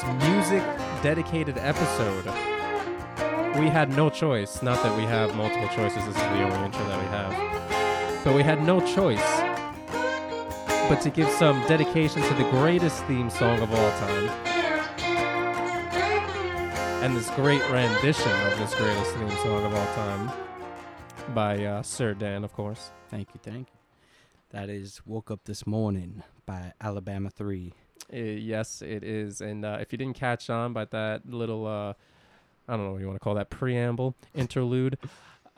this 0.00 0.28
music 0.28 0.62
dedicated 1.02 1.58
episode, 1.58 2.24
we 3.58 3.68
had 3.68 3.88
no 3.90 4.08
choice. 4.10 4.62
Not 4.62 4.82
that 4.82 4.96
we 4.96 5.04
have 5.04 5.34
multiple 5.34 5.68
choices, 5.68 6.04
this 6.04 6.14
is 6.14 6.22
the 6.22 6.42
only 6.42 6.66
intro 6.66 6.86
that 6.86 7.02
we 7.02 7.08
have. 7.08 8.24
But 8.24 8.34
we 8.34 8.42
had 8.42 8.62
no 8.62 8.80
choice 8.80 9.24
but 10.88 11.00
to 11.02 11.10
give 11.10 11.28
some 11.30 11.60
dedication 11.66 12.22
to 12.22 12.34
the 12.34 12.48
greatest 12.50 13.04
theme 13.04 13.28
song 13.30 13.60
of 13.60 13.72
all 13.72 13.90
time. 13.98 14.28
And 17.02 17.16
this 17.16 17.30
great 17.30 17.62
rendition 17.70 18.32
of 18.46 18.58
this 18.58 18.74
greatest 18.74 19.14
theme 19.16 19.30
song 19.42 19.64
of 19.64 19.74
all 19.74 19.94
time 19.94 20.30
by 21.34 21.64
uh, 21.64 21.82
Sir 21.82 22.14
Dan, 22.14 22.44
of 22.44 22.52
course. 22.52 22.90
Thank 23.08 23.28
you, 23.34 23.40
thank 23.42 23.68
you. 23.68 23.78
That 24.50 24.70
is 24.70 25.00
Woke 25.04 25.30
Up 25.30 25.40
This 25.44 25.66
Morning 25.66 26.22
by 26.46 26.72
Alabama 26.80 27.30
3. 27.30 27.72
Uh, 28.12 28.16
yes, 28.16 28.82
it 28.82 29.04
is. 29.04 29.40
And 29.40 29.64
uh, 29.64 29.78
if 29.80 29.92
you 29.92 29.98
didn't 29.98 30.16
catch 30.16 30.48
on 30.50 30.72
by 30.72 30.84
that 30.86 31.28
little, 31.28 31.66
uh, 31.66 31.92
I 32.68 32.76
don't 32.76 32.84
know 32.86 32.92
what 32.92 33.00
you 33.00 33.06
want 33.06 33.16
to 33.16 33.24
call 33.24 33.34
that, 33.34 33.50
preamble, 33.50 34.14
interlude, 34.34 34.98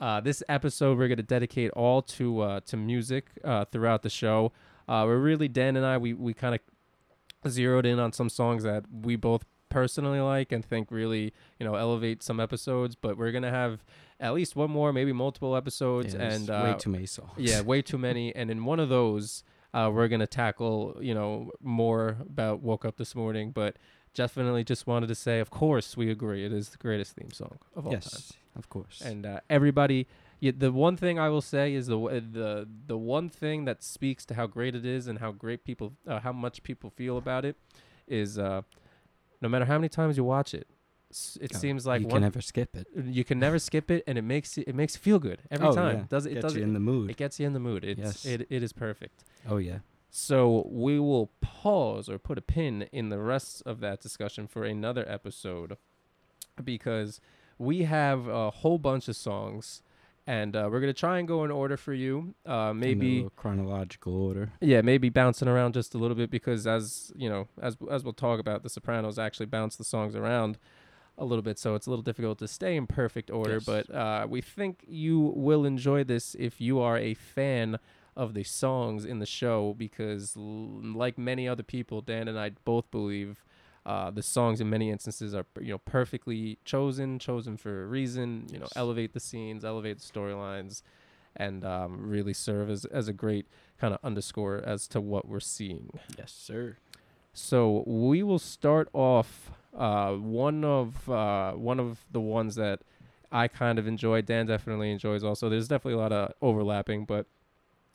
uh, 0.00 0.20
this 0.20 0.42
episode 0.48 0.96
we're 0.98 1.08
going 1.08 1.18
to 1.18 1.22
dedicate 1.22 1.70
all 1.72 2.00
to 2.02 2.40
uh, 2.40 2.60
to 2.66 2.76
music 2.76 3.26
uh, 3.44 3.66
throughout 3.66 4.02
the 4.02 4.10
show. 4.10 4.52
Uh, 4.88 5.04
we're 5.06 5.18
really, 5.18 5.46
Dan 5.46 5.76
and 5.76 5.84
I, 5.86 5.98
we, 5.98 6.14
we 6.14 6.34
kind 6.34 6.54
of 6.54 7.50
zeroed 7.50 7.86
in 7.86 7.98
on 7.98 8.12
some 8.12 8.28
songs 8.28 8.64
that 8.64 8.84
we 8.90 9.14
both 9.14 9.44
personally 9.68 10.18
like 10.18 10.50
and 10.50 10.64
think 10.64 10.90
really, 10.90 11.32
you 11.60 11.66
know, 11.66 11.74
elevate 11.76 12.22
some 12.22 12.40
episodes. 12.40 12.96
But 12.96 13.16
we're 13.16 13.30
going 13.30 13.44
to 13.44 13.50
have 13.50 13.84
at 14.18 14.32
least 14.32 14.56
one 14.56 14.70
more, 14.70 14.92
maybe 14.92 15.12
multiple 15.12 15.54
episodes. 15.54 16.14
Yeah, 16.14 16.22
and 16.22 16.50
uh, 16.50 16.62
way 16.64 16.78
too 16.78 16.90
many 16.90 17.06
songs. 17.06 17.32
yeah, 17.36 17.60
way 17.60 17.82
too 17.82 17.98
many. 17.98 18.34
And 18.34 18.50
in 18.50 18.64
one 18.64 18.80
of 18.80 18.88
those, 18.88 19.44
uh, 19.74 19.90
we're 19.92 20.08
gonna 20.08 20.26
tackle, 20.26 20.96
you 21.00 21.14
know, 21.14 21.50
more 21.60 22.16
about 22.20 22.60
woke 22.60 22.84
up 22.84 22.96
this 22.96 23.14
morning. 23.14 23.50
But 23.52 23.76
definitely, 24.14 24.64
just 24.64 24.86
wanted 24.86 25.06
to 25.08 25.14
say, 25.14 25.40
of 25.40 25.50
course, 25.50 25.96
we 25.96 26.10
agree. 26.10 26.44
It 26.44 26.52
is 26.52 26.70
the 26.70 26.78
greatest 26.78 27.14
theme 27.14 27.30
song 27.30 27.58
of 27.76 27.86
all 27.86 27.92
time. 27.92 28.00
yes, 28.02 28.32
of 28.56 28.68
course. 28.68 29.00
And 29.04 29.24
uh, 29.26 29.40
everybody, 29.48 30.06
yeah, 30.40 30.52
the 30.56 30.72
one 30.72 30.96
thing 30.96 31.18
I 31.18 31.28
will 31.28 31.42
say 31.42 31.74
is 31.74 31.86
the 31.86 31.94
w- 31.98 32.20
the 32.20 32.68
the 32.86 32.98
one 32.98 33.28
thing 33.28 33.64
that 33.66 33.82
speaks 33.82 34.24
to 34.26 34.34
how 34.34 34.46
great 34.46 34.74
it 34.74 34.84
is 34.84 35.06
and 35.06 35.18
how 35.18 35.32
great 35.32 35.64
people, 35.64 35.92
uh, 36.06 36.20
how 36.20 36.32
much 36.32 36.62
people 36.62 36.90
feel 36.90 37.16
about 37.16 37.44
it, 37.44 37.56
is 38.08 38.38
uh, 38.38 38.62
no 39.40 39.48
matter 39.48 39.64
how 39.66 39.78
many 39.78 39.88
times 39.88 40.16
you 40.16 40.24
watch 40.24 40.52
it, 40.54 40.66
it 41.40 41.50
Oh, 41.54 41.58
seems 41.58 41.86
like 41.86 42.00
you 42.02 42.06
one, 42.06 42.16
can 42.16 42.22
never 42.22 42.40
skip 42.40 42.76
it. 42.76 42.86
you 43.04 43.24
can 43.24 43.38
never 43.38 43.58
skip 43.58 43.90
it, 43.90 44.04
and 44.06 44.16
it 44.18 44.22
makes 44.22 44.56
you, 44.56 44.64
it 44.66 44.74
makes 44.74 44.94
you 44.94 45.00
feel 45.00 45.18
good 45.18 45.42
every 45.50 45.66
oh, 45.68 45.74
time. 45.74 45.96
Yeah. 45.98 46.04
Does 46.08 46.26
it? 46.26 46.30
It 46.30 46.34
Gets 46.34 46.46
does 46.46 46.54
you 46.56 46.62
it. 46.62 46.64
in 46.64 46.72
the 46.74 46.80
mood. 46.80 47.10
It 47.10 47.16
gets 47.16 47.40
you 47.40 47.46
in 47.46 47.52
the 47.52 47.60
mood. 47.60 47.84
It's 47.84 47.98
Yes. 48.00 48.24
it, 48.26 48.46
it 48.50 48.62
is 48.62 48.72
perfect. 48.72 49.24
oh 49.48 49.56
yeah. 49.58 49.78
So 50.12 50.66
we 50.70 50.98
will 50.98 51.30
pause 51.40 52.08
or 52.08 52.18
put 52.18 52.36
a 52.36 52.42
pin 52.42 52.88
in 52.92 53.10
the 53.10 53.18
rest 53.18 53.62
of 53.64 53.78
that 53.80 54.00
discussion 54.00 54.48
for 54.48 54.64
another 54.64 55.04
episode 55.08 55.76
because 56.62 57.20
we 57.58 57.84
have 57.84 58.26
a 58.26 58.50
whole 58.50 58.78
bunch 58.78 59.08
of 59.08 59.16
songs 59.16 59.82
and 60.26 60.54
uh, 60.54 60.68
we're 60.70 60.80
gonna 60.80 60.92
try 60.92 61.18
and 61.18 61.26
go 61.26 61.44
in 61.44 61.50
order 61.50 61.76
for 61.76 61.92
you. 61.94 62.34
Uh, 62.46 62.72
maybe 62.72 63.28
chronological 63.36 64.14
order. 64.14 64.52
yeah, 64.60 64.80
maybe 64.80 65.08
bouncing 65.08 65.48
around 65.48 65.74
just 65.74 65.94
a 65.94 65.98
little 65.98 66.16
bit 66.16 66.30
because 66.30 66.66
as 66.66 67.12
you 67.16 67.28
know, 67.28 67.48
as 67.60 67.76
as 67.90 68.04
we'll 68.04 68.12
talk 68.12 68.38
about, 68.38 68.62
The 68.62 68.68
Sopranos 68.68 69.18
actually 69.18 69.46
bounce 69.46 69.76
the 69.76 69.84
songs 69.84 70.14
around 70.14 70.58
a 71.20 71.24
little 71.24 71.42
bit, 71.42 71.58
so 71.58 71.74
it's 71.74 71.86
a 71.86 71.90
little 71.90 72.02
difficult 72.02 72.38
to 72.38 72.48
stay 72.48 72.76
in 72.76 72.86
perfect 72.86 73.30
order. 73.30 73.54
Yes. 73.54 73.64
But 73.64 73.94
uh, 73.94 74.26
we 74.28 74.40
think 74.40 74.84
you 74.88 75.20
will 75.20 75.64
enjoy 75.64 76.02
this 76.02 76.34
if 76.38 76.60
you 76.60 76.80
are 76.80 76.98
a 76.98 77.14
fan 77.14 77.78
of 78.16 78.34
the 78.34 78.42
songs 78.42 79.04
in 79.04 79.18
the 79.20 79.26
show, 79.26 79.74
because 79.78 80.36
l- 80.36 80.80
like 80.82 81.18
many 81.18 81.46
other 81.46 81.62
people, 81.62 82.00
Dan 82.00 82.26
and 82.26 82.38
I 82.38 82.50
both 82.64 82.90
believe. 82.90 83.44
Uh, 83.86 84.10
the 84.10 84.22
songs 84.22 84.60
in 84.60 84.68
many 84.68 84.90
instances 84.90 85.34
are 85.34 85.46
you 85.58 85.72
know 85.72 85.78
perfectly 85.78 86.58
chosen, 86.66 87.18
chosen 87.18 87.56
for 87.56 87.82
a 87.84 87.86
reason. 87.86 88.46
You 88.52 88.58
know, 88.58 88.68
elevate 88.76 89.14
the 89.14 89.20
scenes, 89.20 89.64
elevate 89.64 89.98
the 89.98 90.04
storylines, 90.04 90.82
and 91.34 91.64
um, 91.64 92.08
really 92.08 92.34
serve 92.34 92.68
as 92.68 92.84
as 92.84 93.08
a 93.08 93.14
great 93.14 93.46
kind 93.78 93.94
of 93.94 94.00
underscore 94.04 94.62
as 94.66 94.86
to 94.88 95.00
what 95.00 95.26
we're 95.26 95.40
seeing. 95.40 95.98
Yes, 96.18 96.30
sir. 96.30 96.76
So 97.32 97.84
we 97.86 98.22
will 98.22 98.38
start 98.38 98.88
off 98.92 99.50
uh, 99.76 100.14
one 100.14 100.64
of 100.64 101.08
uh, 101.08 101.52
one 101.52 101.80
of 101.80 102.04
the 102.10 102.20
ones 102.20 102.54
that 102.56 102.80
I 103.32 103.48
kind 103.48 103.78
of 103.78 103.86
enjoy. 103.86 104.22
Dan 104.22 104.46
definitely 104.46 104.90
enjoys 104.90 105.22
also. 105.22 105.48
There's 105.48 105.68
definitely 105.68 105.94
a 105.94 106.02
lot 106.02 106.12
of 106.12 106.32
overlapping, 106.42 107.04
but 107.04 107.26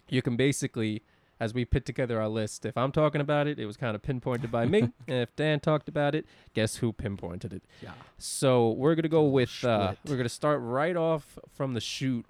you 0.10 0.22
can 0.22 0.36
basically, 0.38 1.04
as 1.40 1.54
we 1.54 1.66
put 1.66 1.86
together 1.86 2.22
our 2.22 2.30
list, 2.30 2.66
if 2.66 2.78
I'm 2.78 2.92
talking 2.92 3.22
about 3.22 3.48
it, 3.48 3.60
it 3.60 3.66
was 3.66 3.76
kind 3.76 3.96
of 3.96 4.02
pinpointed 4.02 4.52
by 4.52 4.66
me. 4.66 4.80
and 5.08 5.22
if 5.22 5.36
Dan 5.36 5.60
talked 5.60 5.90
about 5.90 6.16
it, 6.16 6.26
guess 6.54 6.78
who 6.78 6.94
pinpointed 6.94 7.54
it? 7.54 7.64
Yeah. 7.82 7.92
So 8.18 8.72
we're 8.72 8.96
gonna 8.96 9.10
go 9.10 9.24
with 9.24 9.64
uh, 9.64 9.96
we're 10.06 10.18
gonna 10.18 10.30
start 10.30 10.62
right 10.62 10.96
off 10.96 11.38
from 11.54 11.74
the 11.74 11.82
shoot 11.82 12.26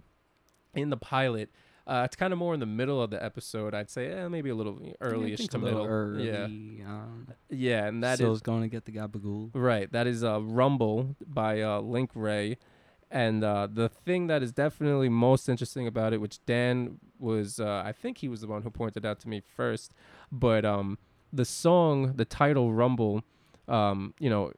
in 0.74 0.90
the 0.90 0.98
pilot. 0.98 1.50
Uh, 1.88 2.02
it's 2.04 2.16
kind 2.16 2.34
of 2.34 2.40
more 2.40 2.54
in 2.54 2.60
the 2.60 2.66
middle 2.66 3.00
of 3.02 3.12
the 3.12 3.24
episode, 3.24 3.76
I'd 3.76 3.92
say. 3.92 4.12
Eh, 4.12 4.28
maybe 4.28 4.50
a 4.50 4.56
little 4.56 4.80
early-ish 5.02 5.48
to 5.50 5.60
middle. 5.60 6.20
Yeah, 6.20 6.46
Um, 6.46 7.28
yeah, 7.50 7.86
and 7.86 8.04
that 8.04 8.14
is 8.14 8.18
Still's 8.18 8.42
going 8.42 8.62
to 8.64 8.68
get 8.68 8.86
the 8.86 8.92
gabagool. 8.92 9.52
right. 9.54 9.92
That 9.92 10.08
is 10.08 10.24
uh, 10.24 10.42
Rumble 10.42 11.16
by 11.26 11.62
uh, 11.62 11.82
Link 11.82 12.10
Wray, 12.16 12.58
and 13.12 13.44
uh, 13.44 13.68
the 13.72 13.88
thing 13.88 14.28
that 14.28 14.42
is 14.42 14.52
definitely 14.52 15.10
most 15.10 15.48
interesting 15.48 15.86
about 15.86 16.12
it, 16.12 16.20
which 16.20 16.44
Dan 16.46 16.98
was, 17.20 17.60
uh, 17.60 17.84
I 17.86 17.92
think 17.92 18.18
he 18.18 18.28
was 18.28 18.42
the 18.42 18.48
one 18.48 18.64
who 18.64 18.72
pointed 18.72 19.06
out 19.06 19.20
to 19.20 19.30
me 19.30 19.40
first, 19.56 19.94
but 20.32 20.66
um, 20.66 20.98
the 21.32 21.46
song, 21.46 22.14
the 22.16 22.26
title 22.26 22.74
Rumble, 22.74 23.22
um, 23.68 24.16
you 24.20 24.30
know, 24.30 24.52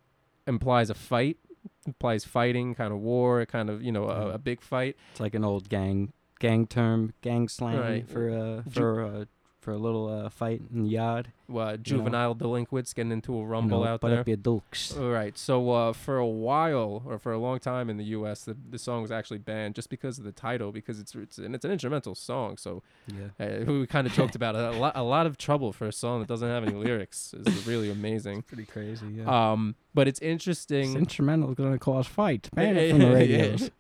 implies 0.48 0.90
a 0.90 0.94
fight, 0.94 1.38
implies 1.86 2.24
fighting, 2.24 2.74
kind 2.74 2.94
of 2.94 3.00
war, 3.00 3.46
kind 3.46 3.70
of 3.70 3.84
you 3.84 3.92
know 3.92 4.06
a, 4.06 4.32
a 4.32 4.38
big 4.38 4.62
fight. 4.62 4.96
It's 5.12 5.20
like 5.20 5.36
an 5.36 5.44
old 5.44 5.68
gang 5.68 6.14
gang 6.40 6.68
term, 6.68 7.14
gang 7.22 7.48
slang 7.48 7.80
Right. 7.80 8.08
for 8.10 8.30
uh 8.30 8.62
for 8.70 9.04
uh 9.04 9.26
for 9.60 9.72
a 9.74 9.78
little 9.78 10.08
uh 10.08 10.30
fight 10.30 10.62
in 10.74 10.84
the 10.84 10.90
yard. 10.90 11.32
Uh, 11.54 11.78
juvenile 11.78 12.34
delinquents 12.34 12.94
getting 12.94 13.12
into 13.12 13.34
a 13.34 13.38
you 13.40 13.44
rumble 13.46 13.84
know, 13.84 13.90
out 13.90 14.02
there. 14.02 14.20
up 14.20 14.28
your 14.28 14.36
dukes. 14.38 14.96
All 14.98 15.10
right. 15.10 15.38
So 15.38 15.70
uh, 15.72 15.94
for 15.94 16.18
a 16.18 16.28
while, 16.28 17.04
or 17.06 17.18
for 17.20 17.32
a 17.32 17.38
long 17.38 17.60
time 17.60 17.90
in 17.90 17.96
the 17.98 18.04
U.S., 18.06 18.44
the, 18.44 18.58
the 18.70 18.78
song 18.78 19.02
was 19.02 19.12
actually 19.12 19.38
banned 19.38 19.76
just 19.76 19.90
because 19.90 20.18
of 20.18 20.26
the 20.26 20.32
title, 20.34 20.72
because 20.72 21.00
it's 21.00 21.16
it's 21.16 21.38
and 21.38 21.56
it's 21.56 21.64
an 21.64 21.72
instrumental 21.72 22.16
song. 22.16 22.58
So 22.58 22.84
Yeah. 23.08 23.46
uh, 23.62 23.64
we 23.72 23.88
kind 23.88 24.08
of 24.08 24.14
joked 24.14 24.36
about 24.36 24.56
it. 24.56 24.62
A 24.62 24.72
lot 24.78 24.94
a 24.96 25.04
lot 25.04 25.26
of 25.26 25.38
trouble 25.38 25.72
for 25.72 25.88
a 25.88 25.94
song 25.94 26.20
that 26.20 26.28
doesn't 26.28 26.50
have 26.50 26.64
any 26.64 26.74
lyrics 26.76 27.34
is 27.34 27.68
really 27.68 27.90
amazing. 27.92 28.42
Pretty 28.48 28.66
crazy, 28.66 29.08
yeah. 29.08 29.52
Um, 29.52 29.76
but 29.94 30.08
it's 30.08 30.20
this 30.20 30.30
interesting. 30.30 30.96
instrumental 30.96 31.50
is 31.52 31.56
gonna 31.56 31.80
cause 31.80 32.08
fight. 32.08 32.50
Ban 32.56 32.78
it 32.78 32.90
from 32.90 33.00
the 33.00 33.12
radios. 33.14 33.72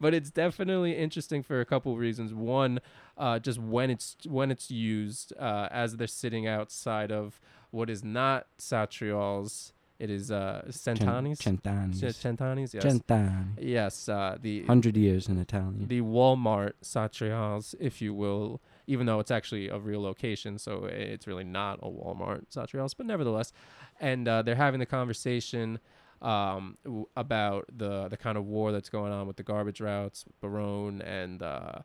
but 0.00 0.14
it's 0.14 0.30
definitely 0.30 0.96
interesting 0.96 1.42
for 1.42 1.60
a 1.60 1.64
couple 1.64 1.96
reasons. 1.96 2.32
One, 2.34 2.80
uh, 3.16 3.38
just 3.38 3.58
when 3.58 3.90
it's 3.90 4.16
when 4.26 4.50
it's 4.50 4.70
used, 4.70 5.32
uh, 5.38 5.68
as 5.70 5.96
they're 5.96 6.06
sitting 6.06 6.46
outside 6.46 6.99
of 7.10 7.40
what 7.70 7.88
is 7.88 8.02
not 8.04 8.46
Satriale's. 8.58 9.72
It 9.98 10.08
is 10.08 10.30
uh, 10.30 10.62
Centanni's. 10.70 11.40
Centanni's. 11.40 12.00
Centanni's, 12.16 12.72
yes. 12.72 12.84
Centani. 12.84 13.48
yes, 13.60 14.08
uh, 14.08 14.38
the 14.40 14.64
Hundred 14.64 14.96
years 14.96 15.28
in 15.28 15.38
Italian. 15.38 15.88
the 15.88 16.00
Walmart 16.00 16.72
Satriale's, 16.82 17.74
if 17.78 18.00
you 18.00 18.14
will, 18.14 18.62
even 18.86 19.04
though 19.04 19.20
it's 19.20 19.30
actually 19.30 19.68
a 19.68 19.78
real 19.78 20.00
location, 20.00 20.58
so 20.58 20.86
it's 20.86 21.26
really 21.26 21.44
not 21.44 21.80
a 21.82 21.86
Walmart 21.86 22.46
Satriale's, 22.50 22.94
but 22.94 23.04
nevertheless, 23.04 23.52
and 24.00 24.26
uh, 24.26 24.40
they're 24.40 24.54
having 24.54 24.80
the 24.80 24.86
conversation 24.86 25.78
um, 26.22 26.78
w- 26.84 27.06
about 27.14 27.66
the 27.70 28.08
the 28.08 28.16
kind 28.16 28.38
of 28.38 28.46
war 28.46 28.72
that's 28.72 28.88
going 28.88 29.12
on 29.12 29.26
with 29.26 29.36
the 29.36 29.42
garbage 29.42 29.82
routes, 29.82 30.24
Barone 30.40 31.02
and 31.02 31.42
uh, 31.42 31.80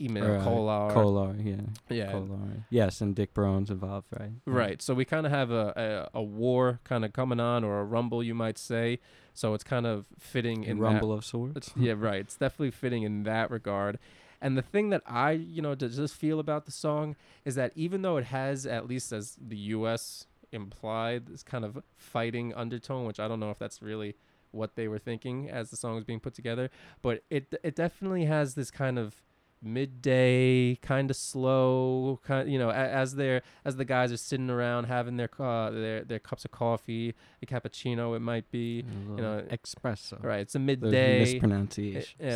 Emil 0.00 0.24
Or, 0.24 0.36
uh, 0.36 0.44
Kolar. 0.44 0.92
Kolar, 0.92 1.36
yeah. 1.38 1.56
yeah, 1.88 2.10
Kolar. 2.12 2.64
Yes, 2.70 3.00
and 3.00 3.14
Dick 3.14 3.34
Barone's 3.34 3.70
involved, 3.70 4.06
right? 4.18 4.30
Yeah. 4.46 4.54
Right. 4.54 4.80
So 4.82 4.94
we 4.94 5.04
kind 5.04 5.26
of 5.26 5.32
have 5.32 5.50
a, 5.50 6.08
a, 6.14 6.18
a 6.18 6.22
war 6.22 6.80
kind 6.84 7.04
of 7.04 7.12
coming 7.12 7.40
on, 7.40 7.64
or 7.64 7.80
a 7.80 7.84
rumble, 7.84 8.22
you 8.22 8.34
might 8.34 8.58
say. 8.58 8.98
So 9.34 9.54
it's 9.54 9.64
kind 9.64 9.86
of 9.86 10.06
fitting 10.18 10.64
A 10.64 10.68
in 10.68 10.78
that- 10.78 10.82
rumble 10.84 11.12
of 11.12 11.24
sorts. 11.24 11.72
Yeah, 11.76 11.94
right. 11.96 12.20
It's 12.20 12.36
definitely 12.36 12.70
fitting 12.72 13.02
in 13.04 13.22
that 13.24 13.50
regard. 13.50 13.98
And 14.42 14.56
the 14.56 14.62
thing 14.62 14.88
that 14.90 15.02
I, 15.06 15.32
you 15.32 15.60
know, 15.60 15.74
just 15.74 16.14
feel 16.14 16.40
about 16.40 16.64
the 16.64 16.72
song 16.72 17.14
is 17.44 17.56
that 17.56 17.72
even 17.74 18.00
though 18.02 18.16
it 18.16 18.24
has, 18.24 18.64
at 18.64 18.86
least 18.88 19.12
as 19.12 19.36
the 19.38 19.56
U.S. 19.76 20.26
implied, 20.50 21.26
this 21.26 21.42
kind 21.42 21.64
of 21.64 21.82
fighting 21.96 22.54
undertone, 22.54 23.04
which 23.04 23.20
I 23.20 23.28
don't 23.28 23.38
know 23.40 23.50
if 23.50 23.58
that's 23.58 23.82
really 23.82 24.16
what 24.52 24.74
they 24.76 24.88
were 24.88 24.98
thinking 24.98 25.48
as 25.48 25.70
the 25.70 25.76
song 25.76 25.94
was 25.94 26.04
being 26.04 26.20
put 26.20 26.34
together, 26.34 26.70
but 27.02 27.22
it 27.30 27.54
it 27.62 27.76
definitely 27.76 28.24
has 28.24 28.54
this 28.54 28.70
kind 28.70 28.98
of 28.98 29.14
midday 29.62 30.74
kind 30.76 31.10
of 31.10 31.16
slow 31.16 32.18
kind 32.24 32.50
you 32.50 32.58
know 32.58 32.70
as 32.70 33.14
they're 33.14 33.42
as 33.64 33.76
the 33.76 33.84
guys 33.84 34.12
are 34.12 34.16
sitting 34.16 34.50
around 34.50 34.84
having 34.84 35.16
their 35.16 35.28
uh, 35.38 35.70
their 35.70 36.04
their 36.04 36.18
cups 36.18 36.44
of 36.44 36.50
coffee 36.50 37.14
a 37.42 37.46
cappuccino 37.46 38.16
it 38.16 38.20
might 38.20 38.50
be 38.50 38.84
you 39.16 39.22
know, 39.22 39.42
espresso. 39.50 40.22
right 40.22 40.40
it's 40.40 40.54
a 40.54 40.58
The 40.58 40.64
midday 40.64 41.18
mispronunciation. 41.20 42.20
it, 42.20 42.26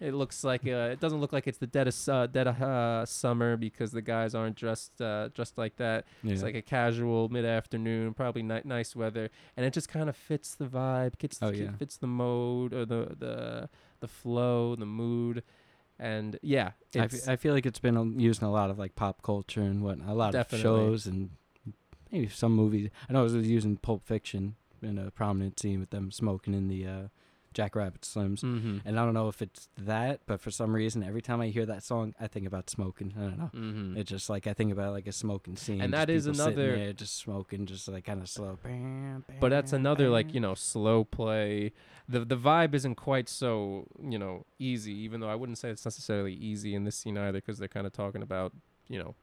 it, 0.00 0.08
it 0.08 0.14
looks 0.14 0.44
like 0.44 0.66
uh, 0.66 0.90
it 0.92 1.00
doesn't 1.00 1.20
look 1.20 1.32
like 1.32 1.46
it's 1.46 1.58
the 1.58 1.66
dead 1.66 1.88
of 1.88 2.08
uh, 2.08 2.26
dead 2.26 2.46
of 2.46 2.60
uh, 2.62 3.04
summer 3.06 3.56
because 3.56 3.90
the 3.92 4.02
guys 4.02 4.34
aren't 4.34 4.56
dressed 4.56 5.00
uh, 5.00 5.28
dressed 5.28 5.56
like 5.58 5.76
that 5.76 6.04
it's 6.24 6.42
like 6.42 6.54
a 6.54 6.62
casual 6.62 7.28
mid 7.28 7.44
afternoon, 7.44 8.14
probably 8.14 8.42
ni- 8.42 8.60
nice 8.64 8.94
weather, 8.96 9.30
and 9.56 9.64
it 9.66 9.72
just 9.72 9.88
kind 9.88 10.08
of 10.08 10.16
fits 10.16 10.54
the 10.54 10.66
vibe, 10.66 11.18
gets 11.18 11.38
Oh, 11.42 11.48
it 11.48 11.56
yeah. 11.56 11.72
fits 11.78 11.96
the 11.96 12.06
mode 12.06 12.72
or 12.72 12.84
the 12.84 13.14
the 13.18 13.68
the 14.00 14.08
flow, 14.08 14.74
the 14.76 14.86
mood, 14.86 15.42
and 15.98 16.38
yeah, 16.42 16.72
I, 16.94 17.08
fe- 17.08 17.32
I 17.32 17.36
feel 17.36 17.54
like 17.54 17.66
it's 17.66 17.78
been 17.78 17.96
um, 17.96 18.18
used 18.20 18.42
in 18.42 18.48
a 18.48 18.52
lot 18.52 18.70
of 18.70 18.78
like 18.78 18.94
pop 18.96 19.22
culture 19.22 19.62
and 19.62 19.82
what 19.82 19.98
a 20.06 20.14
lot 20.14 20.32
Definitely. 20.32 20.58
of 20.58 20.62
shows 20.62 21.06
and 21.06 21.30
maybe 22.12 22.28
some 22.28 22.52
movies. 22.52 22.90
I 23.08 23.12
know 23.12 23.20
it 23.24 23.32
was 23.32 23.46
used 23.46 23.66
in 23.66 23.76
Pulp 23.78 24.06
Fiction 24.06 24.56
in 24.82 24.98
a 24.98 25.10
prominent 25.10 25.58
scene 25.58 25.80
with 25.80 25.90
them 25.90 26.10
smoking 26.10 26.54
in 26.54 26.68
the 26.68 26.86
uh, 26.86 27.02
Jack 27.56 27.74
Rabbit 27.74 28.04
Slim's. 28.04 28.42
mm-hmm. 28.42 28.78
And 28.84 29.00
I 29.00 29.04
don't 29.06 29.14
know 29.14 29.28
if 29.28 29.40
it's 29.40 29.70
that, 29.78 30.20
but 30.26 30.42
for 30.42 30.50
some 30.50 30.76
reason, 30.76 31.02
every 31.02 31.22
time 31.22 31.40
I 31.40 31.46
hear 31.46 31.64
that 31.64 31.82
song, 31.82 32.14
I 32.20 32.26
think 32.26 32.46
about 32.46 32.68
smoking. 32.68 33.14
I 33.16 33.20
don't 33.22 33.38
know. 33.38 33.50
Mm-hmm. 33.54 33.96
It's 33.96 34.10
just 34.10 34.28
like 34.28 34.46
I 34.46 34.52
think 34.52 34.72
about 34.72 34.92
like 34.92 35.06
a 35.06 35.12
smoking 35.12 35.56
scene, 35.56 35.80
And 35.80 35.94
that 35.94 36.10
is 36.10 36.26
another- 36.26 36.76
there 36.76 36.92
just 36.92 37.16
smoking, 37.16 37.64
just 37.64 37.88
like 37.88 38.04
kind 38.04 38.20
of 38.20 38.28
slow. 38.28 38.58
Bam, 38.62 39.24
but 39.40 39.48
that's 39.48 39.70
bam, 39.70 39.80
another 39.80 40.10
like 40.10 40.34
you 40.34 40.40
know 40.40 40.54
slow 40.54 41.02
play. 41.04 41.72
The 42.06 42.26
the 42.26 42.36
vibe 42.36 42.74
isn't 42.74 42.96
quite 42.96 43.26
so 43.30 43.86
you 44.02 44.18
know 44.18 44.44
easy, 44.58 44.92
even 44.92 45.20
though 45.20 45.30
I 45.30 45.34
wouldn't 45.34 45.56
say 45.56 45.70
it's 45.70 45.86
necessarily 45.86 46.34
easy 46.34 46.74
in 46.74 46.84
this 46.84 46.96
scene 46.96 47.16
either, 47.16 47.38
because 47.38 47.56
they're 47.58 47.68
kind 47.68 47.86
of 47.86 47.94
talking 47.94 48.20
about 48.20 48.52
you 48.86 48.98
know 48.98 49.14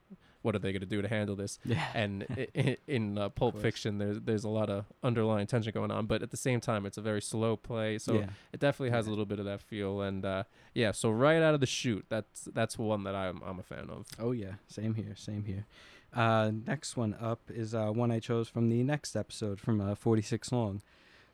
what 0.43 0.55
are 0.55 0.59
they 0.59 0.71
going 0.71 0.81
to 0.81 0.85
do 0.85 1.01
to 1.01 1.07
handle 1.07 1.35
this. 1.35 1.57
yeah, 1.65 1.83
and 1.95 2.25
i- 2.37 2.47
i- 2.55 2.77
in 2.87 3.17
uh, 3.17 3.29
Pulp. 3.29 3.57
Fiction, 3.59 3.97
there's 3.97 4.19
there's 4.21 4.43
a 4.43 4.49
lot 4.49 4.69
of 4.69 4.85
underlying 5.01 5.47
tension 5.47 5.71
going 5.73 5.89
on, 5.89 6.05
but 6.05 6.21
at 6.21 6.29
the 6.31 6.37
same 6.37 6.59
time, 6.59 6.85
it's 6.85 6.97
a 6.97 7.01
very 7.01 7.21
slow 7.21 7.55
play, 7.55 7.97
so 7.97 8.13
yeah. 8.13 8.27
it 8.51 8.59
definitely 8.59 8.91
has 8.91 9.07
a 9.07 9.09
little 9.09 9.25
bit 9.25 9.39
of 9.39 9.45
that 9.45 9.61
feel. 9.61 10.01
And 10.01 10.23
uh, 10.23 10.43
yeah, 10.75 10.91
so 10.91 11.09
right 11.09 11.41
out 11.41 11.53
of 11.55 11.59
the 11.59 11.65
shoot, 11.65 12.05
that's 12.09 12.43
that's 12.53 12.77
one 12.77 13.03
that 13.05 13.15
I'm 13.15 13.41
I'm 13.43 13.57
a 13.59 13.63
fan 13.63 13.89
of. 13.89 14.07
Oh 14.19 14.31
yeah, 14.31 14.53
same 14.67 14.93
here, 14.93 15.15
same 15.15 15.45
here. 15.45 15.65
Uh, 16.13 16.51
next 16.67 16.95
one 16.95 17.15
up 17.19 17.41
is 17.49 17.73
uh, 17.73 17.87
one 17.87 18.11
I 18.11 18.19
chose 18.19 18.47
from 18.47 18.69
the 18.69 18.83
next 18.83 19.15
episode 19.15 19.59
from 19.59 19.81
uh, 19.81 19.95
46 19.95 20.51
long, 20.51 20.81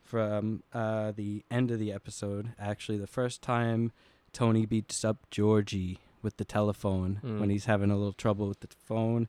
from 0.02 0.62
uh, 0.72 1.12
the 1.12 1.44
end 1.50 1.70
of 1.70 1.78
the 1.78 1.92
episode. 1.92 2.52
Actually, 2.58 2.96
the 2.98 3.06
first 3.06 3.42
time 3.42 3.92
Tony 4.32 4.64
beats 4.64 5.04
up 5.04 5.28
Georgie 5.30 5.98
with 6.22 6.36
the 6.36 6.44
telephone 6.44 7.20
Mm. 7.24 7.40
when 7.40 7.50
he's 7.50 7.64
having 7.66 7.90
a 7.90 7.96
little 7.96 8.12
trouble 8.12 8.46
with 8.48 8.60
the 8.60 8.68
phone, 8.84 9.28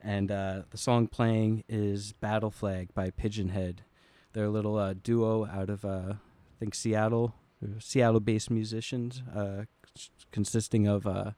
and 0.00 0.30
uh, 0.30 0.62
the 0.70 0.78
song 0.78 1.06
playing 1.06 1.64
is 1.68 2.12
"Battle 2.14 2.50
Flag" 2.50 2.92
by 2.94 3.10
Pigeonhed. 3.10 3.78
They're 4.32 4.46
a 4.46 4.50
little 4.50 4.76
uh, 4.76 4.94
duo 4.94 5.46
out 5.46 5.70
of 5.70 5.84
uh, 5.84 6.14
I 6.14 6.58
think 6.58 6.74
Seattle, 6.74 7.34
Seattle-based 7.78 8.50
musicians, 8.50 9.22
uh, 9.34 9.64
c- 9.94 10.10
consisting 10.30 10.86
of. 10.86 11.06
Uh, 11.06 11.32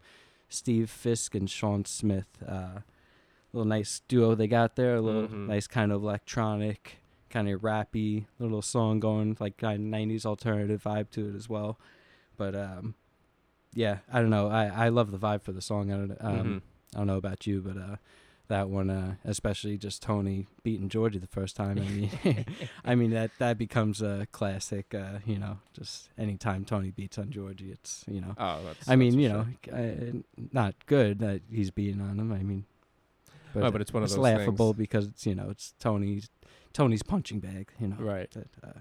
Steve 0.51 0.89
Fisk 0.89 1.35
and 1.35 1.51
Shawn 1.51 1.85
Smith. 1.85 2.29
Uh, 2.47 2.81
little 3.53 3.67
nice 3.67 4.03
duo 4.07 4.37
they 4.37 4.47
got 4.47 4.77
there. 4.77 4.95
A 4.97 5.01
little 5.01 5.27
Mhm. 5.27 5.49
nice 5.49 5.67
kind 5.67 5.91
of 5.91 6.03
electronic, 6.03 6.99
kind 7.29 7.49
of 7.49 7.63
rappy 7.63 8.27
little 8.39 8.63
song 8.63 9.01
going, 9.01 9.37
like 9.41 9.57
kind 9.57 9.83
of 9.83 9.91
'90s 10.01 10.25
alternative 10.25 10.85
vibe 10.85 11.11
to 11.11 11.29
it 11.29 11.35
as 11.35 11.49
well. 11.49 11.77
But 12.37 12.55
um, 12.55 12.95
yeah, 13.75 13.99
I 14.13 14.21
don't 14.21 14.31
know. 14.31 14.49
I, 14.49 14.87
I 14.87 14.89
love 14.89 15.11
the 15.11 15.19
vibe 15.19 15.43
for 15.43 15.53
the 15.53 15.61
song. 15.63 15.93
I 15.93 15.97
don't 15.97 16.17
um, 16.21 16.37
Mhm. 16.47 16.63
I 16.95 16.99
don't 16.99 17.07
know 17.09 17.17
about 17.17 17.47
you, 17.47 17.61
but 17.61 17.77
uh, 17.77 17.97
that 18.49 18.69
one, 18.69 18.89
uh, 18.91 19.15
especially 19.25 19.77
just 19.79 20.01
Tony 20.03 20.47
beating 20.63 20.89
Georgie 20.89 21.19
the 21.19 21.27
first 21.27 21.57
time. 21.57 21.79
I 21.79 21.89
mean, 21.89 22.47
I 22.85 22.95
mean 22.95 23.11
that 23.11 23.31
that 23.39 23.59
becomes 23.59 24.01
a 24.03 24.27
classic. 24.33 24.95
Uh, 24.95 25.19
you 25.27 25.39
know, 25.39 25.59
just 25.73 26.09
anytime 26.19 26.65
Tony 26.65 26.91
beats 26.91 27.19
on 27.19 27.31
Georgie, 27.31 27.71
it's 27.73 28.05
you 28.09 28.21
know. 28.21 28.35
Oh, 28.39 28.61
that's. 28.65 28.89
I 28.89 28.97
mean, 28.97 29.11
that's 29.19 29.23
you 29.23 29.29
for 29.29 29.35
know, 29.35 29.47
sure. 29.65 30.19
uh, 30.19 30.45
not 30.53 30.75
good 30.87 31.19
that 31.21 31.41
he's 31.51 31.71
beating 31.71 32.01
on 32.01 32.19
him. 32.21 32.33
I 32.33 32.43
mean, 32.43 32.65
Oh, 33.57 33.71
but 33.71 33.81
it's 33.81 33.93
one 33.93 34.03
of 34.03 34.09
it's 34.09 34.15
those 34.17 34.23
laughable 34.23 34.73
things. 34.73 34.79
because 34.79 35.07
it's 35.07 35.27
you 35.27 35.35
know 35.35 35.49
it's 35.51 35.75
Tony's 35.79 36.29
Tony's 36.73 37.03
punching 37.03 37.41
bag. 37.41 37.71
You 37.81 37.89
know, 37.89 37.97
right. 37.99 38.31
that, 38.33 38.49
uh, 38.63 38.81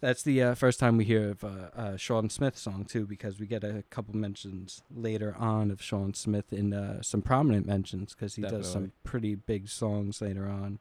that's 0.00 0.22
the 0.22 0.42
uh, 0.42 0.54
first 0.54 0.78
time 0.80 0.96
we 0.96 1.04
hear 1.04 1.30
of 1.30 1.44
uh, 1.44 1.48
uh, 1.74 1.96
Shawn 1.96 2.28
Smith 2.28 2.56
song 2.58 2.84
too, 2.84 3.06
because 3.06 3.38
we 3.38 3.46
get 3.46 3.64
a 3.64 3.84
couple 3.90 4.14
mentions 4.16 4.82
later 4.94 5.34
on 5.38 5.70
of 5.70 5.80
Shawn 5.82 6.14
Smith 6.14 6.52
in 6.52 6.72
uh, 6.74 7.00
some 7.02 7.22
prominent 7.22 7.66
mentions 7.66 8.14
because 8.14 8.34
he 8.34 8.42
does 8.42 8.70
some 8.70 8.92
pretty 9.02 9.34
big 9.34 9.68
songs 9.68 10.20
later 10.20 10.46
on. 10.48 10.78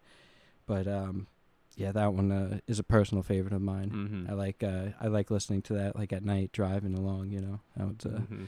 But 0.65 0.88
um, 0.88 1.27
yeah, 1.75 1.92
that 1.92 2.13
one 2.13 2.31
uh, 2.31 2.60
is 2.68 2.80
a 2.80 2.83
personal 2.83 3.24
favorite 3.24 3.54
of 3.54 3.62
mine. 3.62 3.89
Mm-hmm. 3.92 4.30
I 4.30 4.33
like 4.33 4.63
uh, 4.63 4.89
I 5.00 5.07
like 5.07 5.31
listening 5.31 5.62
to 5.63 5.74
that 5.74 5.95
like 5.95 6.12
at 6.13 6.24
night 6.24 6.51
driving 6.51 6.94
along. 6.98 7.30
You 7.31 7.42
know, 7.42 7.59
was 7.77 8.06
a 8.06 8.09
Mhm. 8.09 8.48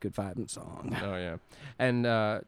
good 0.00 0.14
vibing 0.14 0.48
song. 0.50 0.96
Oh 1.02 1.16
yeah, 1.16 1.36
and 1.78 2.06
uh, 2.06 2.40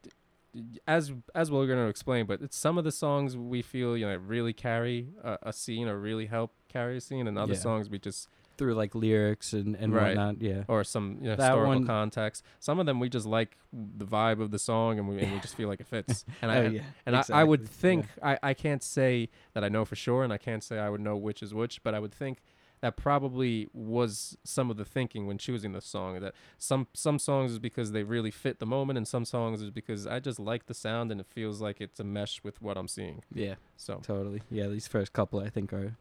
as 0.86 1.12
as 1.34 1.50
we're 1.50 1.66
gonna 1.66 1.88
explain, 1.88 2.26
but 2.26 2.40
it's 2.42 2.56
some 2.56 2.78
of 2.78 2.84
the 2.84 2.92
songs 2.92 3.36
we 3.36 3.62
feel 3.62 3.96
you 3.96 4.06
know 4.06 4.16
really 4.16 4.52
carry 4.52 5.08
a, 5.22 5.38
a 5.44 5.52
scene 5.52 5.88
or 5.88 5.98
really 5.98 6.26
help 6.26 6.52
carry 6.72 6.96
a 6.96 7.00
scene, 7.00 7.26
and 7.26 7.36
other 7.38 7.52
Yeah. 7.54 7.58
songs 7.58 7.88
we 7.90 7.98
just 7.98 8.28
Through 8.56 8.74
like 8.74 8.94
lyrics 8.94 9.54
and 9.54 9.74
and 9.74 9.94
Right. 9.94 10.08
whatnot. 10.08 10.42
Yeah. 10.42 10.64
or 10.68 10.84
some 10.84 11.16
you 11.22 11.28
know, 11.30 11.36
historical 11.36 11.66
one- 11.66 11.86
context. 11.86 12.44
Some 12.58 12.78
of 12.78 12.84
them 12.84 13.00
we 13.00 13.08
just 13.08 13.24
like 13.26 13.56
the 13.72 14.04
vibe 14.04 14.38
of 14.40 14.50
the 14.50 14.58
song, 14.58 14.98
and 14.98 15.08
we 15.08 15.18
and 15.20 15.32
we 15.32 15.38
just 15.40 15.54
feel 15.54 15.68
like 15.68 15.80
it 15.80 15.86
fits. 15.86 16.26
And 16.42 16.50
I 16.52 16.56
oh 16.58 16.62
and, 16.66 16.74
yeah. 16.74 16.82
and 17.06 17.16
I, 17.16 17.24
I 17.32 17.44
would 17.44 17.60
exactly, 17.60 17.90
yeah. 17.90 18.02
think 18.02 18.06
I, 18.22 18.38
I 18.50 18.54
can't 18.54 18.82
say 18.82 19.30
that 19.54 19.64
I 19.64 19.68
know 19.70 19.84
for 19.86 19.96
sure, 19.96 20.22
and 20.24 20.32
I 20.32 20.36
can't 20.38 20.62
say 20.62 20.78
I 20.78 20.90
would 20.90 21.00
know 21.00 21.16
which 21.16 21.42
is 21.42 21.54
which, 21.54 21.82
but 21.82 21.94
I 21.94 22.00
would 22.00 22.12
think 22.12 22.42
that 22.82 22.96
probably 22.96 23.68
was 23.72 24.36
some 24.44 24.70
of 24.70 24.76
the 24.78 24.84
thinking 24.86 25.26
when 25.26 25.38
choosing 25.38 25.72
the 25.72 25.80
song. 25.80 26.20
That 26.20 26.34
some 26.58 26.86
some 26.92 27.18
songs 27.18 27.52
is 27.52 27.58
because 27.58 27.92
they 27.92 28.02
really 28.02 28.30
fit 28.30 28.58
the 28.58 28.66
moment, 28.66 28.98
and 28.98 29.08
some 29.08 29.24
songs 29.24 29.62
is 29.62 29.70
because 29.70 30.06
I 30.06 30.18
just 30.20 30.38
like 30.38 30.66
the 30.66 30.74
sound 30.74 31.10
and 31.10 31.18
it 31.20 31.26
feels 31.28 31.62
like 31.62 31.80
it's 31.80 31.98
a 32.00 32.04
mesh 32.04 32.42
with 32.44 32.60
what 32.60 32.76
I'm 32.76 32.88
seeing. 32.88 33.22
Yeah. 33.34 33.54
So 33.76 34.00
Totally. 34.02 34.42
Yeah, 34.50 34.66
these 34.68 34.86
first 34.86 35.14
couple 35.14 35.40
I 35.40 35.48
think 35.48 35.72
are 35.72 35.96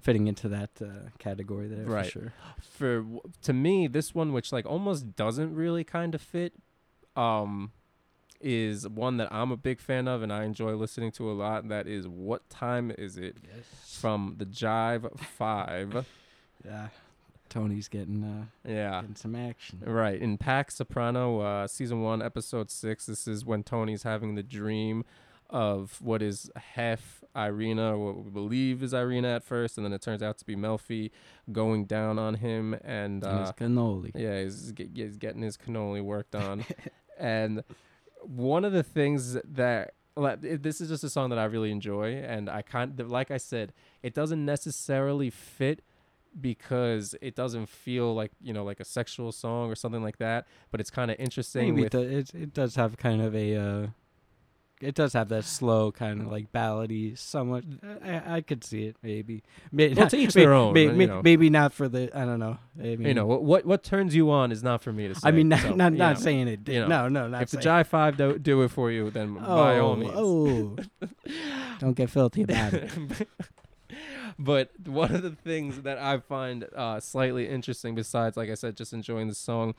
fitting 0.00 0.26
into 0.26 0.48
that 0.48 0.70
uh, 0.80 1.10
category 1.18 1.68
there 1.68 1.84
Right. 1.86 2.06
for 2.06 2.10
sure. 2.10 2.32
for 2.60 3.06
to 3.42 3.52
me, 3.52 3.86
this 3.86 4.14
one 4.14 4.32
which 4.32 4.52
like 4.52 4.66
almost 4.66 5.14
doesn't 5.16 5.54
really 5.54 5.84
kind 5.84 6.14
of 6.14 6.20
fit, 6.22 6.54
um, 7.16 7.72
is 8.40 8.88
one 8.88 9.18
that 9.18 9.30
I'm 9.30 9.50
a 9.52 9.56
big 9.56 9.80
fan 9.80 10.08
of 10.08 10.22
and 10.22 10.32
I 10.32 10.44
enjoy 10.44 10.74
listening 10.74 11.12
to 11.12 11.30
a 11.30 11.34
lot. 11.34 11.62
And 11.62 11.70
that 11.70 11.86
is 11.86 12.08
what 12.08 12.48
time 12.48 12.90
is 12.96 13.18
it 13.18 13.36
Yes. 13.44 13.98
from 14.00 14.36
the 14.38 14.46
Jive 14.46 15.18
Five. 15.18 16.06
Yeah. 16.64 16.88
Tony's 17.48 17.88
getting 17.88 18.22
uh, 18.22 18.44
Yeah. 18.68 19.00
getting 19.00 19.16
some 19.16 19.34
action. 19.34 19.80
Right. 19.84 20.20
In 20.20 20.36
Pax 20.38 20.76
Soprano, 20.76 21.40
uh, 21.40 21.66
season 21.66 22.00
one, 22.02 22.20
episode 22.22 22.70
six, 22.70 23.06
this 23.06 23.26
is 23.26 23.44
when 23.44 23.62
Tony's 23.62 24.02
having 24.04 24.34
the 24.36 24.42
dream 24.42 25.04
of 25.50 26.00
what 26.00 26.22
is 26.22 26.50
half 26.56 27.22
Irina, 27.36 27.96
what 27.98 28.24
we 28.24 28.30
believe 28.30 28.82
is 28.82 28.92
Irina 28.92 29.28
at 29.28 29.44
first, 29.44 29.76
and 29.76 29.84
then 29.84 29.92
it 29.92 30.02
turns 30.02 30.22
out 30.22 30.38
to 30.38 30.44
be 30.44 30.56
Melfi 30.56 31.10
going 31.52 31.84
down 31.84 32.18
on 32.18 32.34
him. 32.34 32.74
And, 32.74 33.22
And 33.24 33.40
his 33.40 33.50
uh, 33.50 33.52
cannoli. 33.52 34.12
yeah, 34.14 34.42
he's, 34.42 34.72
he's 34.94 35.16
getting 35.16 35.42
his 35.42 35.56
cannoli 35.56 36.02
worked 36.02 36.34
on. 36.34 36.64
and 37.18 37.62
one 38.22 38.64
of 38.64 38.72
the 38.72 38.82
things 38.82 39.36
that. 39.44 39.94
like, 40.16 40.40
This 40.40 40.80
is 40.80 40.88
just 40.88 41.04
a 41.04 41.10
song 41.10 41.30
that 41.30 41.38
I 41.38 41.44
really 41.44 41.70
enjoy, 41.70 42.14
and 42.14 42.48
I 42.48 42.62
kind 42.62 42.98
of 42.98 43.10
like 43.10 43.30
I 43.30 43.36
said, 43.36 43.72
it 44.02 44.14
doesn't 44.14 44.44
necessarily 44.44 45.30
fit 45.30 45.82
because 46.40 47.16
it 47.20 47.34
doesn't 47.34 47.68
feel 47.68 48.14
like 48.14 48.30
you 48.40 48.52
know 48.52 48.62
like 48.62 48.78
a 48.78 48.84
sexual 48.84 49.32
song 49.32 49.68
or 49.68 49.74
something 49.74 50.00
like 50.00 50.18
that 50.18 50.46
but 50.70 50.80
it's 50.80 50.88
kind 50.88 51.10
of 51.10 51.16
interesting 51.18 51.74
Maybe 51.74 51.82
with 51.82 51.94
it 51.94 52.32
it 52.34 52.54
does 52.54 52.76
have 52.76 52.96
kind 52.96 53.20
of 53.20 53.34
a 53.34 53.56
uh, 53.56 53.86
it 54.80 54.94
does 54.94 55.12
have 55.12 55.28
that 55.28 55.44
slow 55.44 55.92
kind 55.92 56.22
of 56.22 56.32
like 56.32 56.52
ballady 56.52 57.16
somewhat. 57.16 57.64
I, 58.04 58.36
I 58.36 58.40
could 58.40 58.64
see 58.64 58.84
it 58.84 58.96
maybe. 59.02 59.42
Maybe 59.70 59.94
Well, 59.94 60.08
to 60.08 60.16
each 60.16 60.34
their 60.34 60.54
own, 60.54 60.72
May, 60.72 60.88
uh, 60.88 60.92
you 60.92 61.06
know. 61.06 61.22
Maybe 61.22 61.50
not 61.50 61.72
for 61.72 61.88
the. 61.88 62.10
I 62.16 62.24
don't 62.24 62.38
know. 62.38 62.58
I 62.78 62.96
mean, 62.96 63.02
you 63.02 63.14
know 63.14 63.26
what, 63.26 63.42
what 63.42 63.66
what 63.66 63.82
turns 63.82 64.14
you 64.14 64.30
on 64.30 64.52
is 64.52 64.62
not 64.62 64.82
for 64.82 64.92
me 64.92 65.08
to 65.08 65.14
say 65.14 65.28
I 65.28 65.32
mean, 65.32 65.48
not 65.48 65.60
so, 65.60 65.74
not, 65.74 65.92
not 65.92 66.16
know, 66.16 66.20
saying 66.20 66.48
it. 66.48 66.68
you 66.68 66.80
know, 66.80 66.86
no, 66.88 67.08
no, 67.08 67.28
not 67.28 67.42
if 67.42 67.50
the. 67.50 67.58
Jive 67.58 67.86
Five 67.86 68.16
do, 68.16 68.38
do 68.38 68.62
it 68.62 68.70
for 68.70 68.90
you, 68.90 69.10
then 69.10 69.36
oh, 69.40 69.56
by 69.56 69.78
all 69.78 69.96
means. 69.96 70.12
oh, 70.14 70.76
don't 71.78 71.94
get 71.94 72.10
filthy 72.10 72.42
about 72.42 72.72
it. 72.72 72.90
but 74.38 74.70
one 74.86 75.14
of 75.14 75.22
the 75.22 75.30
things 75.30 75.82
that 75.82 75.98
I 75.98 76.18
find 76.18 76.66
uh, 76.74 77.00
slightly 77.00 77.48
interesting, 77.48 77.94
besides, 77.94 78.36
like 78.36 78.48
I 78.48 78.54
said, 78.54 78.76
just 78.76 78.92
enjoying 78.92 79.28
the 79.28 79.34
song, 79.34 79.74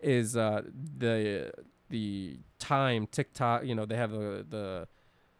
is 0.00 0.36
uh, 0.36 0.62
the 0.98 1.52
the 1.92 2.40
time 2.58 3.06
TikTok. 3.06 3.64
You 3.64 3.76
know, 3.76 3.86
they 3.86 3.96
have 3.96 4.10
the 4.10 4.44
the 4.48 4.88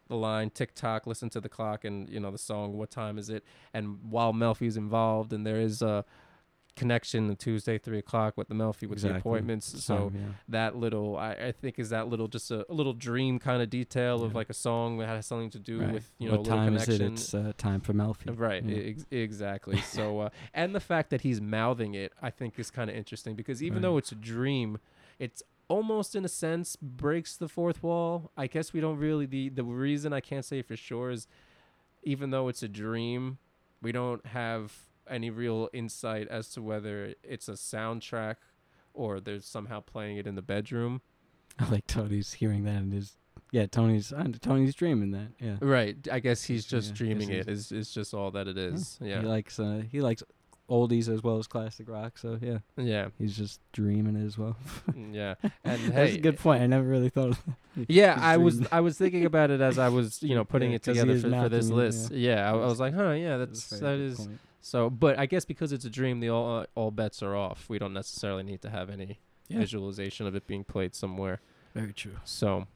the 0.07 0.15
line 0.15 0.49
TikTok, 0.49 1.05
listen 1.07 1.29
to 1.31 1.41
the 1.41 1.49
clock, 1.49 1.83
and 1.83 2.07
you 2.09 2.19
know 2.21 2.31
the 2.31 2.37
song. 2.37 2.77
What 2.77 2.89
time 2.91 3.17
is 3.17 3.29
it? 3.29 3.43
And 3.73 3.99
while 4.09 4.31
Melfi's 4.33 4.77
involved, 4.77 5.33
and 5.33 5.45
there 5.45 5.59
is 5.59 5.81
a 5.81 6.05
connection 6.75 7.27
the 7.27 7.35
Tuesday 7.35 7.77
three 7.77 7.99
o'clock 7.99 8.35
with 8.35 8.47
the 8.47 8.55
Melfi 8.55 8.87
with 8.87 8.99
the 9.01 9.07
Exactly. 9.09 9.19
appointments. 9.19 9.83
So 9.83 10.11
yeah. 10.13 10.21
that 10.49 10.75
little 10.75 11.15
I, 11.17 11.33
I 11.33 11.51
think 11.51 11.77
is 11.77 11.89
that 11.91 12.07
little 12.07 12.27
just 12.27 12.49
a, 12.49 12.65
a 12.67 12.73
little 12.73 12.93
dream 12.93 13.37
kind 13.37 13.61
of 13.61 13.69
detail 13.69 14.23
of 14.23 14.33
like 14.33 14.49
a 14.49 14.55
song 14.55 14.97
that 14.97 15.07
has 15.07 15.27
something 15.27 15.51
to 15.51 15.59
do 15.59 15.81
Right. 15.81 15.93
with 15.93 16.11
you 16.17 16.29
know 16.31 16.37
what 16.37 16.45
time 16.47 16.75
is 16.75 16.89
it? 16.89 16.99
It's 17.01 17.33
uh, 17.35 17.53
time 17.59 17.79
for 17.79 17.93
Melfi. 17.93 18.37
Right, 18.37 18.63
Yeah. 18.63 18.77
ex- 18.77 19.05
exactly. 19.11 19.81
so, 19.97 20.19
uh, 20.21 20.29
and 20.53 20.73
the 20.73 20.79
fact 20.79 21.11
that 21.11 21.21
he's 21.21 21.39
mouthing 21.39 21.93
it, 21.93 22.11
I 22.21 22.31
think, 22.31 22.57
is 22.57 22.71
kind 22.71 22.89
of 22.89 22.95
interesting 22.95 23.35
because 23.35 23.61
even 23.61 23.75
Right. 23.75 23.81
though 23.83 23.97
it's 23.97 24.11
a 24.11 24.15
dream, 24.15 24.79
it's 25.19 25.43
almost 25.67 26.15
in 26.15 26.25
a 26.25 26.29
sense 26.29 26.75
breaks 26.75 27.35
the 27.35 27.47
fourth 27.47 27.83
wall. 27.83 28.31
I 28.37 28.47
guess 28.47 28.73
we 28.73 28.81
don't 28.81 28.97
really 28.97 29.25
the 29.25 29.49
the 29.49 29.63
reason 29.63 30.13
I 30.13 30.19
can't 30.19 30.45
say 30.45 30.61
for 30.61 30.75
sure 30.75 31.11
is, 31.11 31.27
even 32.03 32.31
though 32.31 32.47
it's 32.47 32.63
a 32.63 32.67
dream, 32.67 33.37
we 33.81 33.91
don't 33.91 34.25
have 34.27 34.73
any 35.09 35.29
real 35.29 35.69
insight 35.73 36.27
as 36.29 36.49
to 36.49 36.61
whether 36.61 37.13
it's 37.23 37.47
a 37.49 37.53
soundtrack 37.53 38.35
or 38.93 39.19
they're 39.19 39.41
somehow 39.41 39.81
playing 39.81 40.17
it 40.17 40.27
in 40.27 40.35
the 40.35 40.41
bedroom. 40.41 41.01
I 41.59 41.69
like 41.69 41.87
Tony's 41.87 42.33
hearing 42.33 42.63
that 42.63 42.77
and 42.77 42.93
his 42.93 43.17
yeah 43.51 43.67
Tony's 43.67 44.11
uh, 44.11 44.27
Tony's 44.41 44.73
dreaming 44.73 45.11
that 45.11 45.27
yeah. 45.39 45.57
Right. 45.61 45.95
I 46.11 46.19
guess 46.19 46.43
he's 46.43 46.65
just 46.65 46.89
Yeah, 46.89 46.95
dreaming 46.95 47.29
it. 47.29 47.47
Is 47.47 47.71
is 47.71 47.93
just 47.93 48.13
all 48.13 48.31
that 48.31 48.47
it 48.47 48.57
is. 48.57 48.97
He 49.01 49.09
Yeah. 49.09 49.21
He 49.21 49.27
likes 49.27 49.59
uh, 49.59 49.83
he 49.89 50.01
likes 50.01 50.23
oldies 50.69 51.09
as 51.09 51.21
well 51.21 51.37
as 51.37 51.47
classic 51.47 51.89
rock. 51.89 52.17
So 52.17 52.37
yeah, 52.41 52.59
Yeah. 52.77 53.09
he's 53.19 53.35
just 53.37 53.59
dreaming 53.73 54.15
it 54.15 54.25
as 54.25 54.37
well. 54.37 54.55
Yeah. 55.11 55.35
And 55.63 55.79
hey, 55.79 55.89
That's 55.91 56.15
a 56.15 56.19
good 56.19 56.39
point. 56.39 56.63
I 56.63 56.67
never 56.67 56.85
really 56.87 57.09
thought. 57.09 57.29
of 57.29 57.45
that. 57.45 57.85
Yeah, 57.89 58.17
I 58.21 58.37
was. 58.37 58.65
I 58.71 58.81
was 58.81 58.97
thinking 58.97 59.25
about 59.25 59.49
it 59.51 59.59
as 59.61 59.77
I 59.79 59.89
was 59.89 60.21
you 60.29 60.35
know 60.35 60.43
putting 60.45 60.71
Yeah, 60.71 60.75
it 60.77 60.83
together 60.83 61.17
for, 61.19 61.29
for 61.29 61.49
this 61.49 61.69
list. 61.69 62.11
Yeah, 62.11 62.49
I, 62.51 62.53
I 62.55 62.65
was 62.65 62.79
like, 62.79 62.93
huh, 62.93 63.11
yeah, 63.11 63.37
that's 63.37 63.71
a 63.71 63.75
that 63.75 63.81
very 63.81 64.11
point. 64.15 64.39
so. 64.61 64.89
But 64.89 65.17
I 65.19 65.25
guess 65.25 65.43
because 65.45 65.71
it's 65.71 65.85
a 65.85 65.89
dream, 65.89 66.19
the 66.19 66.29
all 66.29 66.59
uh, 66.59 66.65
all 66.75 66.91
bets 66.91 67.21
are 67.23 67.35
off. 67.35 67.65
We 67.69 67.79
don't 67.79 67.93
necessarily 67.93 68.43
need 68.43 68.61
to 68.61 68.69
have 68.69 68.89
any 68.89 69.19
Yeah. 69.49 69.59
visualization 69.59 70.27
of 70.27 70.35
it 70.35 70.45
being 70.47 70.63
played 70.63 70.93
somewhere. 70.95 71.41
very 71.73 71.93
true. 71.93 72.17
So, 72.25 72.67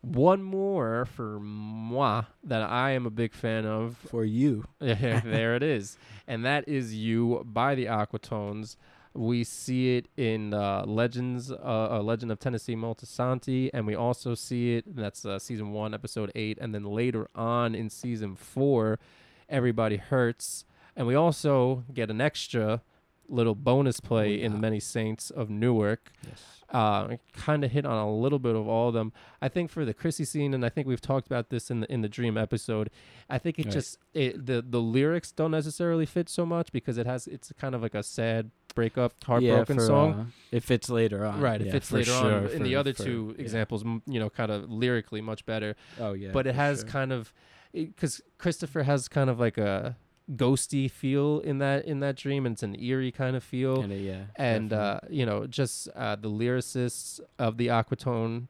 one 0.00 0.42
more 0.42 1.06
for 1.06 1.40
moi 1.40 2.22
that 2.44 2.62
I 2.62 2.92
am 2.92 3.06
a 3.06 3.10
big 3.10 3.34
fan 3.34 3.66
of. 3.66 3.96
For 3.96 4.24
you, 4.24 4.64
there 4.78 5.56
it 5.56 5.62
is. 5.62 5.98
And 6.26 6.44
that 6.44 6.68
is 6.68 6.94
You 6.94 7.42
by 7.44 7.74
the 7.74 7.86
Aquatones. 7.86 8.76
We 9.14 9.42
see 9.42 9.96
it 9.96 10.08
in 10.16 10.54
uh, 10.54 10.84
Legends, 10.86 11.50
uh, 11.50 11.54
uh, 11.54 12.00
Legend 12.02 12.30
of 12.30 12.38
Tennessee 12.38 12.76
Moltisanti, 12.76 13.70
and 13.74 13.86
we 13.86 13.94
also 13.96 14.34
see 14.34 14.76
it. 14.76 14.94
That's 14.94 15.24
uh, 15.24 15.38
season 15.38 15.72
one, 15.72 15.92
episode 15.94 16.30
eight, 16.34 16.58
and 16.60 16.74
then 16.74 16.84
later 16.84 17.28
on 17.34 17.74
in 17.74 17.90
season 17.90 18.36
four, 18.36 19.00
Everybody 19.48 19.96
Hurts, 19.96 20.64
and 20.94 21.06
we 21.06 21.14
also 21.14 21.84
get 21.92 22.10
an 22.10 22.20
extra 22.20 22.82
little 23.28 23.54
bonus 23.54 24.00
play 24.00 24.40
in 24.40 24.52
yeah. 24.52 24.58
Many 24.58 24.80
Saints 24.80 25.30
of 25.30 25.50
Newark 25.50 26.12
yes, 26.26 26.42
uh, 26.70 27.16
kind 27.34 27.64
of 27.64 27.70
hit 27.70 27.84
on 27.84 27.96
a 27.98 28.10
little 28.10 28.38
bit 28.38 28.56
of 28.56 28.66
all 28.66 28.88
of 28.88 28.94
them. 28.94 29.12
I 29.42 29.48
think 29.48 29.70
for 29.70 29.84
the 29.84 29.94
Chrissy 29.94 30.24
scene, 30.24 30.54
and 30.54 30.64
I 30.64 30.68
think 30.68 30.86
we've 30.86 31.00
talked 31.00 31.26
about 31.26 31.50
this 31.50 31.70
in 31.70 31.80
the 31.80 31.92
in 31.92 32.00
the 32.02 32.08
Dream 32.08 32.36
episode. 32.36 32.90
I 33.28 33.38
think 33.38 33.58
it 33.58 33.66
Right. 33.66 33.72
just 33.72 33.98
it, 34.14 34.46
the 34.46 34.62
the 34.62 34.80
lyrics 34.80 35.32
don't 35.32 35.50
necessarily 35.50 36.06
fit 36.06 36.28
so 36.28 36.46
much 36.46 36.72
because 36.72 36.98
it 36.98 37.06
has 37.06 37.26
it's 37.26 37.52
kind 37.58 37.74
of 37.74 37.82
like 37.82 37.94
a 37.94 38.02
sad 38.02 38.50
breakup, 38.74 39.12
heartbroken 39.24 39.76
yeah, 39.76 39.82
for, 39.82 39.86
song. 39.86 40.12
Uh, 40.12 40.24
it 40.52 40.62
fits 40.62 40.88
later 40.88 41.24
on. 41.24 41.40
Right, 41.40 41.60
it 41.60 41.66
yeah, 41.66 41.72
fits 41.72 41.90
later 41.90 42.12
sure, 42.12 42.34
on. 42.34 42.46
In 42.48 42.62
the 42.62 42.76
other 42.76 42.94
for- 42.94 43.04
two 43.04 43.34
examples, 43.38 43.84
you 44.06 44.20
know, 44.20 44.30
kind 44.30 44.50
of 44.50 44.70
lyrically 44.70 45.20
much 45.20 45.44
better. 45.46 45.76
Oh 45.98 46.12
yeah, 46.12 46.30
but 46.32 46.46
it 46.46 46.54
has 46.54 46.80
sure. 46.80 46.88
kind 46.88 47.12
of 47.12 47.32
because 47.72 48.20
Christopher 48.38 48.84
has 48.84 49.08
kind 49.08 49.28
of 49.28 49.38
like 49.38 49.58
a 49.58 49.96
ghosty 50.32 50.90
feel 50.90 51.40
in 51.40 51.58
that 51.58 51.84
in 51.86 52.00
that 52.00 52.16
dream, 52.16 52.44
and 52.46 52.52
it's 52.54 52.62
an 52.62 52.78
eerie 52.80 53.10
kind 53.12 53.34
of 53.36 53.42
feel 53.42 53.80
And 53.82 53.92
it- 53.92 54.00
yeah, 54.02 54.24
and 54.36 54.72
uh, 54.72 55.00
you 55.08 55.24
know 55.26 55.46
just 55.46 55.88
uh, 55.96 56.16
the 56.16 56.30
lyricists 56.30 57.20
of 57.38 57.56
the 57.56 57.68
Aquatone. 57.68 58.48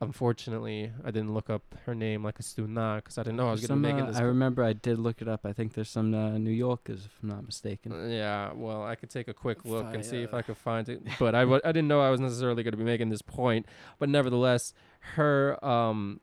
Unfortunately, 0.00 0.92
I 1.04 1.10
didn't 1.10 1.34
look 1.34 1.50
up 1.50 1.62
her 1.86 1.94
name 1.94 2.22
like 2.22 2.38
a 2.38 2.42
student 2.42 2.74
because 3.02 3.18
I 3.18 3.24
didn't 3.24 3.36
know 3.36 3.48
I 3.48 3.52
was 3.52 3.66
going 3.66 3.80
to 3.80 3.82
be 3.86 3.88
some, 3.88 3.96
making 3.96 4.02
uh, 4.04 4.06
this. 4.08 4.16
I 4.16 4.22
remember 4.22 4.62
I 4.62 4.72
did 4.72 4.98
look 4.98 5.20
it 5.20 5.26
up. 5.26 5.44
I 5.44 5.52
think 5.52 5.74
there's 5.74 5.88
some 5.90 6.14
uh, 6.14 6.38
New 6.38 6.52
Yorkers, 6.52 7.06
if 7.06 7.18
I'm 7.20 7.30
not 7.30 7.44
mistaken. 7.44 7.90
Uh, 7.92 8.06
yeah, 8.06 8.52
well, 8.54 8.84
I 8.84 8.94
could 8.94 9.10
take 9.10 9.26
a 9.26 9.34
quick 9.34 9.64
look 9.64 9.86
If 9.88 9.94
and 9.94 10.04
see 10.04 10.22
if 10.22 10.32
uh, 10.32 10.36
I 10.36 10.42
could 10.42 10.56
find 10.56 10.88
it, 10.88 11.02
but 11.18 11.34
I 11.34 11.40
w- 11.40 11.60
I 11.64 11.72
didn't 11.72 11.88
know 11.88 12.00
I 12.00 12.10
was 12.10 12.20
necessarily 12.20 12.62
going 12.62 12.72
to 12.72 12.78
be 12.78 12.84
making 12.84 13.08
this 13.08 13.22
point. 13.22 13.66
But 13.98 14.08
nevertheless, 14.08 14.72
her 15.16 15.62
um 15.64 16.20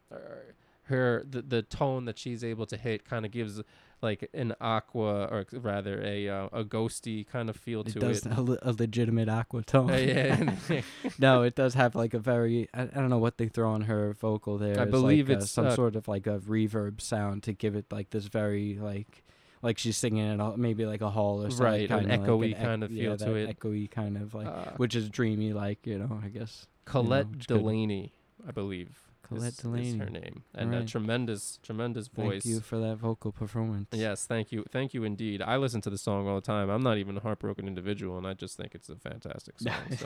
her 0.83 1.25
the 1.29 1.41
the 1.41 1.61
tone 1.61 2.05
that 2.05 2.17
she's 2.17 2.43
able 2.43 2.65
to 2.67 2.77
hit 2.77 3.03
kind 3.03 3.25
of 3.25 3.31
gives 3.31 3.61
like 4.01 4.29
an 4.33 4.53
aqua 4.61 5.25
or 5.31 5.45
rather 5.53 6.01
a 6.03 6.27
uh, 6.29 6.47
a 6.51 6.63
ghosty 6.63 7.25
kind 7.27 7.49
of 7.49 7.55
feel 7.55 7.81
It 7.81 7.93
to 7.93 7.99
does 7.99 8.25
it. 8.25 8.31
a, 8.37 8.41
le- 8.41 8.59
a 8.61 8.71
legitimate 8.73 9.29
aqua 9.29 9.63
tone. 9.63 9.89
Uh, 9.91 9.95
yeah, 9.95 10.81
no, 11.19 11.41
it 11.43 11.55
does 11.55 11.73
have 11.73 11.95
like 11.95 12.13
a 12.13 12.19
very 12.19 12.67
I, 12.73 12.83
I 12.83 12.85
don't 12.85 13.09
know 13.09 13.17
what 13.17 13.37
they 13.37 13.47
throw 13.47 13.69
on 13.71 13.81
her 13.81 14.13
vocal 14.13 14.57
there. 14.57 14.79
I 14.79 14.83
It's 14.83 14.91
believe 14.91 15.29
like, 15.29 15.37
uh, 15.37 15.41
it's, 15.41 15.51
some 15.51 15.67
uh, 15.67 15.75
sort 15.75 15.95
of 15.95 16.07
like 16.07 16.27
a 16.27 16.39
reverb 16.39 17.01
sound 17.01 17.43
to 17.43 17.53
give 17.53 17.75
it 17.75 17.85
like 17.91 18.09
this 18.11 18.25
very 18.25 18.77
like 18.79 19.23
like 19.61 19.77
she's 19.79 19.97
singing 19.97 20.25
in 20.33 20.39
a, 20.39 20.55
maybe 20.57 20.85
like 20.85 21.01
a 21.01 21.09
hall 21.09 21.41
or 21.43 21.49
something. 21.49 21.65
Right, 21.65 21.89
an 21.91 21.99
kinda 22.07 22.17
like 22.17 22.21
echoey 22.29 22.51
ec- 22.51 22.61
kind 22.61 22.83
of 22.83 22.91
yeah, 22.91 23.03
feel 23.15 23.17
to 23.17 23.35
it. 23.35 23.59
Echoey 23.59 23.89
kind 23.89 24.17
of 24.17 24.35
like, 24.35 24.47
uh, 24.47 24.71
which 24.77 24.95
is 24.95 25.09
dreamy, 25.09 25.53
like 25.53 25.87
you 25.87 25.97
know, 25.97 26.19
I 26.23 26.27
guess. 26.27 26.67
Colette 26.85 27.27
which 27.31 27.47
could- 27.47 27.57
Delaney, 27.59 28.13
I 28.47 28.51
believe. 28.51 28.99
Colette 29.27 29.49
is, 29.53 29.57
Delaney. 29.57 29.89
is 29.89 29.95
her 29.95 30.09
name, 30.09 30.43
and 30.53 30.73
a 30.75 30.83
tremendous, 30.85 31.59
tremendous 31.63 32.07
voice. 32.07 32.43
Thank 32.43 32.45
you 32.45 32.59
for 32.61 32.77
that 32.79 32.97
vocal 32.97 33.31
performance. 33.31 33.87
Yes, 33.91 34.25
thank 34.25 34.51
you, 34.51 34.63
thank 34.71 34.93
you 34.93 35.03
indeed. 35.03 35.41
I 35.41 35.57
listen 35.57 35.81
to 35.81 35.89
the 35.89 35.97
song 35.97 36.27
all 36.27 36.35
the 36.35 36.41
time. 36.41 36.69
I'm 36.69 36.81
not 36.83 36.97
even 36.97 37.17
a 37.17 37.19
heartbroken 37.19 37.67
individual, 37.67 38.17
and 38.17 38.25
I 38.27 38.33
just 38.33 38.57
think 38.57 38.75
it's 38.75 38.89
a 38.89 38.95
fantastic 38.95 39.59
song. 39.59 39.73
so 39.97 40.05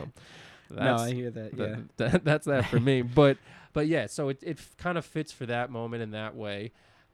no, 0.70 0.76
that's 0.76 1.02
I 1.04 1.14
hear 1.14 1.32
that. 1.32 1.58
that- 1.58 1.70
Yeah. 1.70 1.76
that- 2.10 2.24
that's 2.24 2.46
that 2.46 2.66
for 2.68 2.80
me. 2.80 3.02
But 3.22 3.38
but 3.74 3.88
yeah, 3.88 4.08
so 4.08 4.30
it 4.30 4.40
it 4.44 4.60
kind 4.78 4.98
of 4.98 5.06
fits 5.06 5.32
for 5.32 5.46
that 5.48 5.70
moment 5.70 6.02
in 6.04 6.12
that 6.12 6.36
way, 6.36 6.72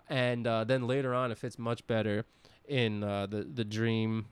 and 0.10 0.46
uh, 0.48 0.64
then 0.64 0.88
later 0.88 1.14
on 1.14 1.32
it 1.32 1.38
fits 1.38 1.58
much 1.58 1.86
better 1.88 2.26
in 2.68 3.04
uh, 3.04 3.26
the 3.28 3.44
the 3.44 3.66
dream 3.66 4.26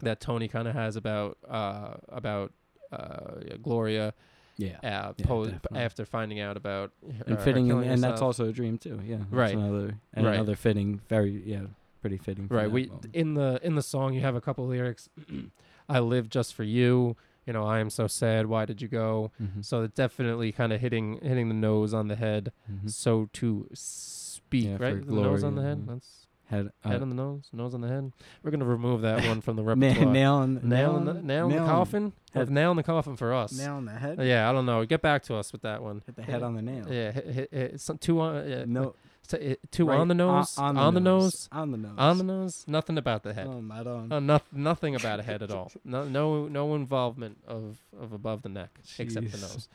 that 0.00 0.20
Tony 0.20 0.48
kind 0.48 0.66
of 0.68 0.74
has 0.74 0.96
about 0.96 1.38
uh, 1.48 1.94
about 2.08 2.52
uh, 2.92 3.56
Gloria 3.62 4.12
Yeah. 4.56 4.76
uh, 4.82 5.12
Yeah, 5.16 5.26
po- 5.26 5.50
after 5.74 6.04
finding 6.04 6.40
out 6.40 6.56
about 6.56 6.92
her, 7.18 7.24
and 7.26 7.40
fitting, 7.40 7.68
in, 7.68 7.82
and 7.84 8.02
that's 8.02 8.22
also 8.22 8.48
a 8.48 8.52
dream 8.52 8.78
too. 8.78 9.00
Yeah, 9.04 9.16
that's 9.18 9.30
Right. 9.32 9.54
Another, 9.54 9.94
and 10.12 10.26
Right. 10.26 10.34
another 10.34 10.54
fitting, 10.56 11.00
very 11.08 11.42
yeah, 11.44 11.66
pretty 12.00 12.18
fitting. 12.18 12.46
right. 12.50 12.70
We 12.70 12.86
moment. 12.86 13.06
in 13.14 13.34
the 13.34 13.58
in 13.62 13.74
the 13.74 13.82
song 13.82 14.14
you 14.14 14.20
have 14.20 14.36
a 14.36 14.40
couple 14.40 14.66
lyrics. 14.66 15.08
I 15.88 15.98
live 16.00 16.28
just 16.30 16.54
for 16.54 16.62
you. 16.64 17.16
You 17.46 17.52
know, 17.52 17.64
I 17.64 17.78
am 17.80 17.90
so 17.90 18.06
sad. 18.06 18.46
Why 18.46 18.64
did 18.64 18.80
you 18.80 18.88
go? 18.88 19.30
Mhm. 19.42 19.62
So 19.64 19.82
it's 19.82 19.94
definitely 19.94 20.50
kind 20.52 20.72
of 20.72 20.80
hitting 20.80 21.18
hitting 21.20 21.48
the 21.48 21.54
nose 21.54 21.92
on 21.92 22.08
the 22.08 22.16
head, 22.16 22.52
Mhm. 22.72 22.90
so 22.90 23.28
to 23.34 23.68
speak. 23.74 24.64
Yeah, 24.64 24.76
right, 24.78 25.04
the 25.06 25.12
nose 25.12 25.42
on 25.44 25.56
the 25.56 25.62
head. 25.62 25.82
yeah. 25.86 25.92
That's 25.94 26.23
Head, 26.54 26.70
uh, 26.84 26.88
head 26.88 27.02
on 27.02 27.08
the 27.08 27.14
nose, 27.14 27.48
nose 27.52 27.74
on 27.74 27.80
the 27.80 27.88
head. 27.88 28.12
We're 28.42 28.50
gonna 28.50 28.64
remove 28.64 29.02
that 29.02 29.26
one 29.26 29.40
from 29.40 29.56
the 29.56 29.62
repertoire. 29.62 30.06
nail 30.12 30.34
on 30.34 30.60
nail 30.62 30.96
in 30.96 31.04
the 31.04 31.14
nail 31.14 31.50
in 31.50 31.56
the 31.56 31.64
coffin. 31.64 32.12
head. 32.32 32.50
Nail 32.50 32.70
in 32.70 32.76
the 32.76 32.82
coffin 32.82 33.16
for 33.16 33.34
us. 33.34 33.52
Nail 33.56 33.74
on 33.74 33.84
the 33.84 33.92
head. 33.92 34.18
Yeah, 34.22 34.48
I 34.48 34.52
don't 34.52 34.66
know. 34.66 34.84
Get 34.84 35.02
back 35.02 35.22
to 35.24 35.34
us 35.34 35.52
with 35.52 35.62
that 35.62 35.82
one. 35.82 36.02
Hit 36.06 36.16
the 36.16 36.22
head 36.22 36.42
on 36.42 36.54
the 36.54 36.62
nail. 36.62 36.86
Yeah, 36.90 37.10
hit, 37.10 37.26
hit, 37.26 37.48
hit, 37.52 37.80
some, 37.80 37.98
two 37.98 38.20
on. 38.20 38.48
Yeah, 38.48 38.64
No, 38.66 38.94
uh, 39.32 39.54
two 39.70 39.86
right, 39.86 39.98
on 39.98 40.08
the 40.08 40.14
nose. 40.14 40.58
on, 40.58 40.76
on 40.76 40.94
the 40.94 41.00
nose. 41.00 41.48
On 41.50 41.70
the 41.70 41.78
nose. 41.78 41.94
On 41.96 42.18
the 42.18 42.24
nose. 42.24 42.64
Nothing 42.66 42.98
about 42.98 43.22
the 43.22 43.32
head. 43.32 43.46
Oh, 43.46 43.60
not 43.60 43.86
on. 43.86 44.12
Uh, 44.12 44.20
no, 44.20 44.40
nothing 44.52 44.94
about 44.94 45.18
a 45.18 45.22
head 45.22 45.42
at 45.42 45.50
all. 45.50 45.72
No, 45.84 46.04
no, 46.04 46.46
no 46.46 46.74
involvement 46.74 47.38
of 47.46 47.78
of 47.98 48.12
above 48.12 48.42
the 48.42 48.48
neck 48.50 48.78
except 48.98 49.30
the 49.32 49.38
nose. 49.38 49.68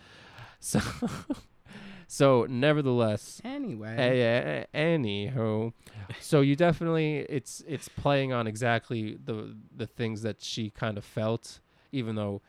So, 0.59 0.79
so 2.11 2.47
nevertheless, 2.49 3.39
Anyway. 3.45 3.95
a- 3.97 4.67
a- 4.73 4.97
anywho, 4.97 5.71
so 6.19 6.41
you 6.41 6.55
definitely 6.55 7.17
it's 7.29 7.63
it's 7.67 7.87
playing 7.87 8.33
on 8.33 8.47
exactly 8.47 9.15
the 9.23 9.55
the 9.75 9.85
things 9.85 10.23
that 10.23 10.41
she 10.41 10.71
kind 10.71 10.97
of 10.97 11.05
felt, 11.05 11.59
even 11.91 12.15
though 12.15 12.41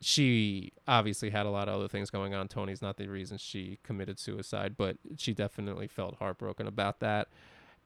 she 0.00 0.72
obviously 0.88 1.30
had 1.30 1.46
a 1.46 1.50
lot 1.50 1.68
of 1.68 1.74
other 1.76 1.88
things 1.88 2.10
going 2.10 2.34
on. 2.34 2.48
Tony's 2.48 2.82
not 2.82 2.96
the 2.96 3.06
reason 3.06 3.38
she 3.38 3.78
committed 3.84 4.18
suicide, 4.18 4.74
but 4.76 4.96
she 5.16 5.32
definitely 5.32 5.86
felt 5.86 6.16
heartbroken 6.16 6.66
about 6.66 7.00
that. 7.00 7.28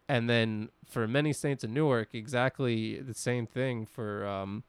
And 0.09 0.31
then 0.31 0.71
for 0.89 1.07
many 1.09 1.33
saints 1.33 1.65
in 1.65 1.75
Newark, 1.75 2.15
exactly 2.15 3.01
the 3.01 3.13
same 3.15 3.47
thing 3.47 3.85
for 3.85 4.25
um 4.27 4.63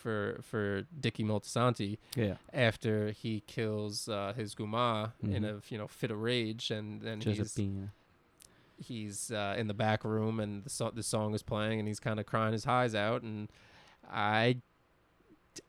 for 0.00 0.40
for 0.42 0.82
Dicky 0.98 1.22
Moltisanti 1.24 1.98
Yeah. 2.16 2.36
after 2.52 3.10
he 3.10 3.42
kills 3.46 4.08
uh, 4.08 4.32
his 4.36 4.54
guma 4.54 5.12
in 5.22 5.42
Mhm. 5.42 5.58
a 5.58 5.60
you 5.68 5.78
know 5.78 5.86
fit 5.86 6.10
of 6.10 6.20
rage, 6.20 6.70
and 6.70 7.02
then 7.02 7.20
he's 7.20 7.58
he's 8.82 9.30
uh, 9.30 9.54
in 9.58 9.66
the 9.66 9.74
back 9.74 10.04
room 10.04 10.40
and 10.40 10.64
the 10.64 10.70
so- 10.70 10.90
the 10.90 11.02
song 11.02 11.34
is 11.34 11.42
playing 11.42 11.78
and 11.78 11.86
he's 11.88 12.00
kind 12.00 12.18
of 12.18 12.26
crying 12.26 12.52
his 12.52 12.66
eyes 12.66 12.94
out, 12.94 13.22
and 13.22 13.48
I 14.10 14.56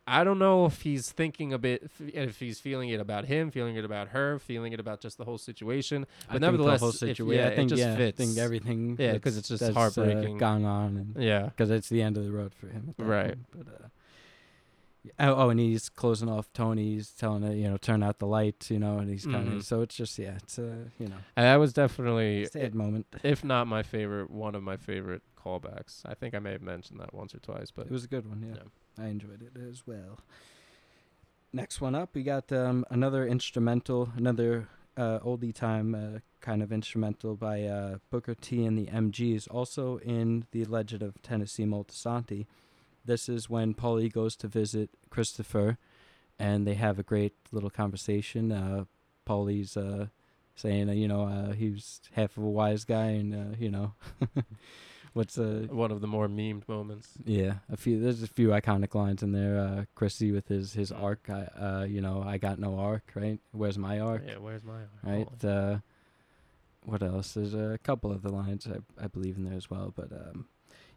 I 0.07 0.23
don't 0.23 0.38
know 0.39 0.65
if 0.67 0.83
he's 0.83 1.11
thinking 1.11 1.51
a 1.51 1.57
bit, 1.57 1.89
if 2.00 2.39
he's 2.39 2.59
feeling 2.59 2.89
it 2.89 3.00
about 3.01 3.25
him, 3.25 3.50
feeling 3.51 3.75
it 3.75 3.83
about 3.83 4.09
her, 4.09 4.38
feeling 4.39 4.73
it 4.73 4.79
about 4.79 5.01
just 5.01 5.17
the 5.17 5.25
whole 5.25 5.39
situation. 5.39 6.03
I 6.03 6.05
But 6.05 6.31
think 6.33 6.41
nevertheless, 6.43 6.79
the 6.79 6.85
whole 6.85 6.91
situation, 6.93 7.43
yeah, 7.43 7.51
I 7.51 7.55
think 7.55 7.71
it 7.71 7.75
just 7.75 7.81
yeah, 7.88 7.95
fits. 7.97 8.21
I 8.21 8.25
think 8.25 8.38
everything. 8.38 8.95
Yeah, 9.00 9.13
'cause 9.17 9.35
that's- 9.35 9.38
it's 9.38 9.47
just 9.50 9.61
that's, 9.61 9.73
heartbreaking. 9.75 10.41
Uh, 10.41 10.45
on, 10.50 10.97
and 10.97 11.21
yeah, 11.21 11.45
because 11.47 11.71
it's 11.71 11.89
the 11.89 12.01
end 12.01 12.15
of 12.15 12.23
the 12.23 12.31
road 12.31 12.53
for 12.53 12.67
him. 12.67 12.93
Right. 13.00 13.35
point, 13.51 13.65
But 13.65 13.67
uh, 13.73 13.88
oh, 15.20 15.34
oh, 15.36 15.50
and 15.50 15.60
he's 15.60 15.89
closing 15.89 16.29
off 16.29 16.51
Tony's 16.53 17.10
telling 17.12 17.43
her, 17.43 17.53
you 17.55 17.70
know, 17.70 17.77
turn 17.77 18.03
out 18.03 18.20
the 18.20 18.27
lights, 18.27 18.70
you 18.70 18.79
know, 18.79 18.98
and 19.00 19.10
he's 19.10 19.25
kind 19.25 19.48
of 19.48 19.53
Mhm. 19.55 19.63
so 19.63 19.81
it's 19.81 19.96
just 19.96 20.17
yeah, 20.20 20.36
it's 20.38 20.58
a 20.60 20.91
you 21.00 21.08
know 21.08 21.17
and 21.36 21.46
that 21.46 21.55
was 21.55 21.74
definitely, 21.74 22.46
sad 22.46 22.75
moment. 22.75 23.08
if 23.24 23.43
not 23.43 23.67
my 23.67 23.84
favorite, 23.84 24.29
one 24.29 24.53
of 24.55 24.63
my 24.63 24.77
favorite 24.77 25.24
callbacks. 25.38 26.01
I 26.05 26.13
think 26.13 26.36
I 26.36 26.39
may 26.39 26.51
have 26.51 26.62
mentioned 26.62 27.00
that 27.00 27.13
once 27.13 27.34
or 27.34 27.39
twice, 27.39 27.72
but 27.72 27.88
It 27.88 27.91
was 27.91 28.03
a 28.03 28.08
good 28.08 28.27
one, 28.27 28.43
yeah. 28.48 28.62
Yeah. 28.98 29.03
I 29.03 29.08
enjoyed 29.08 29.41
it 29.41 29.60
as 29.60 29.88
well. 29.88 30.20
Next 31.53 31.81
one 31.81 31.96
up, 31.96 32.15
we 32.15 32.24
got 32.24 32.51
um, 32.51 32.86
another 32.89 33.25
instrumental, 33.27 34.12
another 34.15 34.70
uh, 34.96 35.20
oldie 35.20 35.53
time 35.53 35.96
uh, 35.96 36.20
kind 36.41 36.62
of 36.63 36.72
instrumental 36.72 37.36
by 37.36 37.63
uh, 37.63 37.98
Booker 38.10 38.36
T 38.36 38.65
and 38.65 38.77
the 38.77 38.86
MGs, 38.88 39.48
also 39.51 39.98
in 39.98 40.46
The 40.51 40.63
Legend 40.65 41.01
of 41.03 41.22
Tennessee 41.22 41.65
Moltisanti. 41.65 42.46
This 43.05 43.27
is 43.27 43.50
when 43.50 43.74
Paulie 43.74 44.12
goes 44.12 44.36
to 44.38 44.48
visit 44.48 44.89
Christopher, 45.10 45.77
and 46.38 46.65
they 46.67 46.75
have 46.75 47.00
a 47.00 47.03
great 47.03 47.34
little 47.51 47.70
conversation. 47.70 48.51
Uh, 48.51 48.86
Paulie's 49.27 49.75
uh, 49.77 50.08
saying, 50.55 50.89
uh, 50.89 50.93
you 50.93 51.08
know, 51.08 51.24
uh, 51.24 51.51
he 51.53 51.70
was 51.70 52.01
half 52.13 52.38
of 52.38 52.43
a 52.43 52.50
wise 52.50 52.86
guy, 52.86 53.08
and 53.08 53.34
uh, 53.34 53.55
you 53.60 53.70
know, 53.70 53.93
what's 55.13 55.38
uh, 55.38 55.67
one 55.70 55.91
of 55.91 56.01
the 56.01 56.08
more 56.08 56.27
memed 56.27 56.67
moments. 56.67 57.10
yeah, 57.25 57.55
a 57.72 57.77
few. 57.77 58.00
There's 58.00 58.24
a 58.24 58.27
few 58.27 58.50
iconic 58.50 58.93
lines 58.96 59.24
in 59.24 59.31
there. 59.31 59.60
Uh, 59.60 59.86
Chrissy 59.96 60.31
with 60.31 60.48
his 60.48 60.74
his 60.74 60.91
arc. 60.91 61.29
I, 61.29 61.48
uh, 61.60 61.86
you 61.86 62.01
know, 62.01 62.24
I 62.25 62.38
got 62.38 62.60
no 62.60 62.77
arc. 62.77 63.12
Right? 63.15 63.39
Where's 63.51 63.77
my 63.77 64.00
arc? 64.00 64.24
Yeah, 64.27 64.38
where's 64.38 64.63
my 64.63 64.74
arc? 64.74 64.89
Right. 65.03 65.46
Uh, 65.46 65.77
what 66.84 67.03
else? 67.03 67.34
There's 67.34 67.53
a 67.53 67.79
couple 67.84 68.12
of 68.12 68.22
the 68.22 68.31
lines 68.31 68.67
I 68.67 69.03
I 69.03 69.08
believe 69.08 69.38
in 69.38 69.43
there 69.43 69.58
as 69.58 69.70
well. 69.70 69.93
But 69.96 70.12
um, 70.12 70.48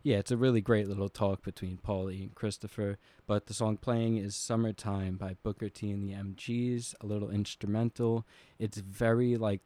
yeah, 0.04 0.18
it's 0.18 0.30
a 0.30 0.36
really 0.36 0.60
great 0.60 0.86
little 0.86 1.08
talk 1.08 1.42
between 1.42 1.78
Paulie 1.78 2.22
and 2.22 2.34
Christopher. 2.34 2.98
But 3.26 3.46
the 3.46 3.54
song 3.54 3.76
playing 3.78 4.18
is 4.18 4.36
"Summertime" 4.36 5.16
by 5.16 5.36
Booker 5.42 5.68
T 5.68 5.90
and 5.90 6.02
the 6.04 6.12
MGs. 6.14 6.94
A 7.00 7.06
little 7.06 7.30
instrumental. 7.30 8.24
It's 8.60 8.78
very 8.78 9.36
like 9.36 9.62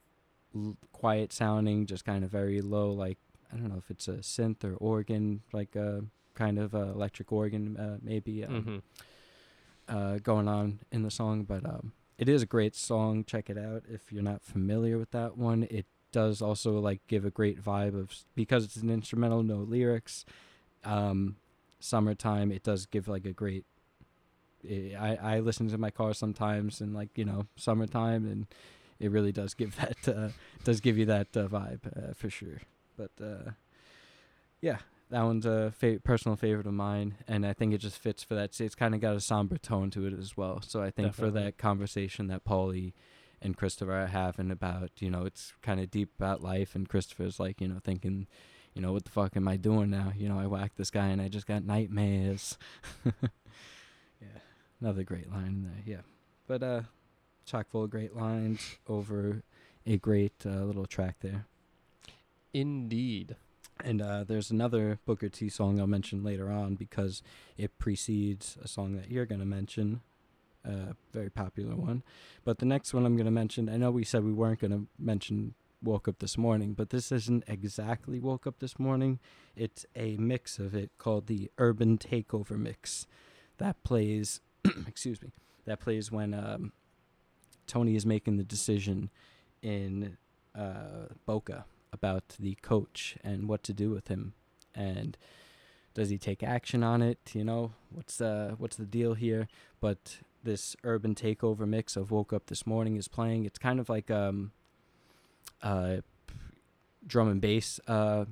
l- 0.55 0.77
quiet 0.93 1.31
sounding, 1.31 1.85
just 1.85 2.05
kind 2.05 2.23
of 2.23 2.31
very 2.31 2.61
low. 2.61 2.89
Like 2.91 3.19
I 3.53 3.57
don't 3.57 3.69
know 3.69 3.77
if 3.77 3.91
it's 3.91 4.07
a 4.07 4.17
synth 4.23 4.63
or 4.63 4.73
organ, 4.75 5.41
like 5.53 5.75
a 5.75 6.05
kind 6.35 6.57
of 6.57 6.73
uh, 6.73 6.79
electric 6.93 7.31
organ, 7.31 7.77
uh, 7.77 7.97
maybe. 8.01 8.43
Um, 8.45 8.63
Mhm. 8.63 8.81
uh, 9.87 10.19
going 10.19 10.47
on 10.47 10.79
in 10.91 11.01
the 11.03 11.11
song, 11.11 11.43
but 11.43 11.65
um, 11.65 11.93
it 12.17 12.29
is 12.29 12.41
a 12.41 12.45
great 12.45 12.75
song. 12.75 13.23
Check 13.23 13.49
it 13.49 13.57
out 13.57 13.83
if 13.89 14.11
you're 14.11 14.21
not 14.23 14.43
familiar 14.43 14.97
with 14.97 15.11
that 15.11 15.35
one. 15.37 15.63
It 15.69 15.85
does 16.11 16.41
also 16.41 16.79
like 16.79 16.99
give 17.07 17.25
a 17.25 17.31
great 17.31 17.63
vibe 17.63 17.99
of 17.99 18.13
because 18.35 18.65
it's 18.65 18.77
an 18.77 18.89
instrumental, 18.89 19.43
no 19.43 19.57
lyrics. 19.57 20.25
Um, 20.83 21.37
summertime, 21.79 22.51
it 22.51 22.63
does 22.63 22.85
give 22.85 23.07
like 23.07 23.25
a 23.25 23.33
great. 23.33 23.65
I 24.69 25.17
I 25.21 25.35
I 25.35 25.39
listen 25.39 25.69
to 25.69 25.77
my 25.77 25.91
car 25.91 26.13
sometimes 26.13 26.81
and 26.81 26.93
like 26.93 27.09
you 27.15 27.25
know 27.25 27.45
summertime 27.55 28.25
and 28.25 28.47
it 28.99 29.11
really 29.11 29.31
does 29.31 29.53
give 29.53 29.75
that 30.05 30.07
uh, 30.07 30.29
does 30.63 30.81
give 30.81 30.97
you 30.97 31.05
that 31.05 31.27
uh, 31.35 31.47
vibe 31.47 31.79
uh, 31.95 32.13
for 32.13 32.29
sure. 32.29 32.61
But 32.97 33.11
uh, 33.21 33.51
yeah, 34.61 34.79
that 35.09 35.23
one's 35.23 35.45
a 35.45 35.71
fa- 35.71 35.99
personal 36.03 36.35
favorite 36.35 36.67
of 36.67 36.73
mine, 36.73 37.15
and 37.27 37.45
I 37.45 37.53
think 37.53 37.73
it 37.73 37.79
just 37.79 37.97
fits 37.97 38.23
for 38.23 38.35
that. 38.35 38.59
It's 38.59 38.75
kind 38.75 38.93
of 38.93 39.01
got 39.01 39.15
a 39.15 39.21
somber 39.21 39.57
tone 39.57 39.89
to 39.91 40.05
it 40.05 40.13
as 40.13 40.35
well. 40.35 40.61
So 40.61 40.81
I 40.81 40.91
think 40.91 41.13
for 41.13 41.31
that 41.31 41.57
conversation 41.57 42.27
that 42.27 42.43
Paulie 42.43 42.93
and 43.41 43.57
Christopher 43.57 43.93
are 43.93 44.07
having 44.07 44.51
about, 44.51 44.91
you 44.99 45.09
know, 45.09 45.25
it's 45.25 45.53
kind 45.61 45.79
of 45.79 45.91
deep 45.91 46.11
about 46.17 46.41
life, 46.41 46.75
and 46.75 46.87
Christopher's 46.89 47.39
like, 47.39 47.61
you 47.61 47.67
know, 47.67 47.79
thinking, 47.83 48.27
you 48.73 48.81
know, 48.81 48.93
what 48.93 49.05
the 49.05 49.11
fuck 49.11 49.35
am 49.35 49.47
I 49.47 49.57
doing 49.57 49.89
now? 49.89 50.13
You 50.15 50.29
know, 50.29 50.39
I 50.39 50.47
whacked 50.47 50.77
this 50.77 50.91
guy 50.91 51.07
and 51.07 51.21
I 51.21 51.27
just 51.27 51.47
got 51.47 51.63
nightmares. 51.63 52.57
yeah, 53.05 54.39
another 54.79 55.03
great 55.03 55.31
line 55.31 55.63
there. 55.63 55.83
Yeah, 55.85 56.01
but 56.47 56.63
uh, 56.63 56.81
chock 57.45 57.69
full 57.69 57.83
of 57.83 57.89
great 57.89 58.15
lines 58.15 58.77
over 58.87 59.43
a 59.85 59.97
great 59.97 60.45
uh, 60.45 60.63
little 60.63 60.85
track 60.85 61.17
there. 61.21 61.45
Indeed. 62.53 63.35
And 63.83 64.01
uh, 64.01 64.23
there's 64.25 64.51
another 64.51 64.99
Booker 65.05 65.29
T 65.29 65.49
song 65.49 65.79
I'll 65.79 65.87
mention 65.87 66.23
later 66.23 66.51
on 66.51 66.75
because 66.75 67.23
it 67.57 67.77
precedes 67.79 68.57
a 68.61 68.67
song 68.67 68.95
that 68.97 69.09
you're 69.09 69.25
going 69.25 69.39
to 69.39 69.45
mention, 69.45 70.01
a 70.65 70.95
very 71.11 71.29
popular 71.29 71.75
one. 71.75 72.03
But 72.43 72.59
the 72.59 72.65
next 72.65 72.93
one 72.93 73.05
I'm 73.05 73.15
going 73.15 73.25
to 73.25 73.31
mention, 73.31 73.69
I 73.69 73.77
know 73.77 73.91
we 73.91 74.03
said 74.03 74.23
we 74.23 74.33
weren't 74.33 74.59
going 74.59 74.71
to 74.71 74.87
mention 74.97 75.53
Woke 75.81 76.07
Up 76.07 76.19
This 76.19 76.37
Morning, 76.37 76.73
but 76.73 76.89
this 76.89 77.11
isn't 77.11 77.43
exactly 77.47 78.19
Woke 78.19 78.45
Up 78.45 78.59
This 78.59 78.77
Morning. 78.77 79.19
It's 79.55 79.85
a 79.95 80.17
mix 80.17 80.59
of 80.59 80.75
it 80.75 80.91
called 80.97 81.27
the 81.27 81.49
Urban 81.57 81.97
Takeover 81.97 82.57
Mix 82.57 83.07
that 83.57 83.81
plays, 83.83 84.41
excuse 84.87 85.21
me, 85.21 85.31
that 85.65 85.79
plays 85.79 86.11
when 86.11 86.33
um, 86.33 86.73
Tony 87.67 87.95
is 87.95 88.05
making 88.05 88.37
the 88.37 88.43
decision 88.43 89.09
in 89.61 90.17
uh, 90.57 91.13
Boca 91.25 91.65
about 91.93 92.35
the 92.39 92.55
coach 92.55 93.17
and 93.23 93.47
what 93.47 93.63
to 93.63 93.73
do 93.73 93.89
with 93.89 94.07
him 94.07 94.33
and 94.75 95.17
does 95.93 96.09
he 96.09 96.17
take 96.17 96.43
action 96.43 96.83
on 96.83 97.01
it 97.01 97.17
you 97.33 97.43
know 97.43 97.71
what's 97.89 98.21
uh 98.21 98.53
what's 98.57 98.75
the 98.75 98.85
deal 98.85 99.15
here 99.15 99.47
but 99.81 100.19
this 100.43 100.75
urban 100.83 101.15
takeover 101.15 101.67
mix 101.67 101.95
of 101.95 102.11
woke 102.11 102.31
up 102.33 102.45
this 102.47 102.65
morning 102.65 102.95
is 102.95 103.07
playing 103.07 103.45
it's 103.45 103.59
kind 103.59 103.79
of 103.79 103.89
like 103.89 104.09
um 104.09 104.51
uh 105.61 105.97
drum 107.05 107.29
and 107.29 107.41
bass 107.41 107.79
uh 107.87 108.25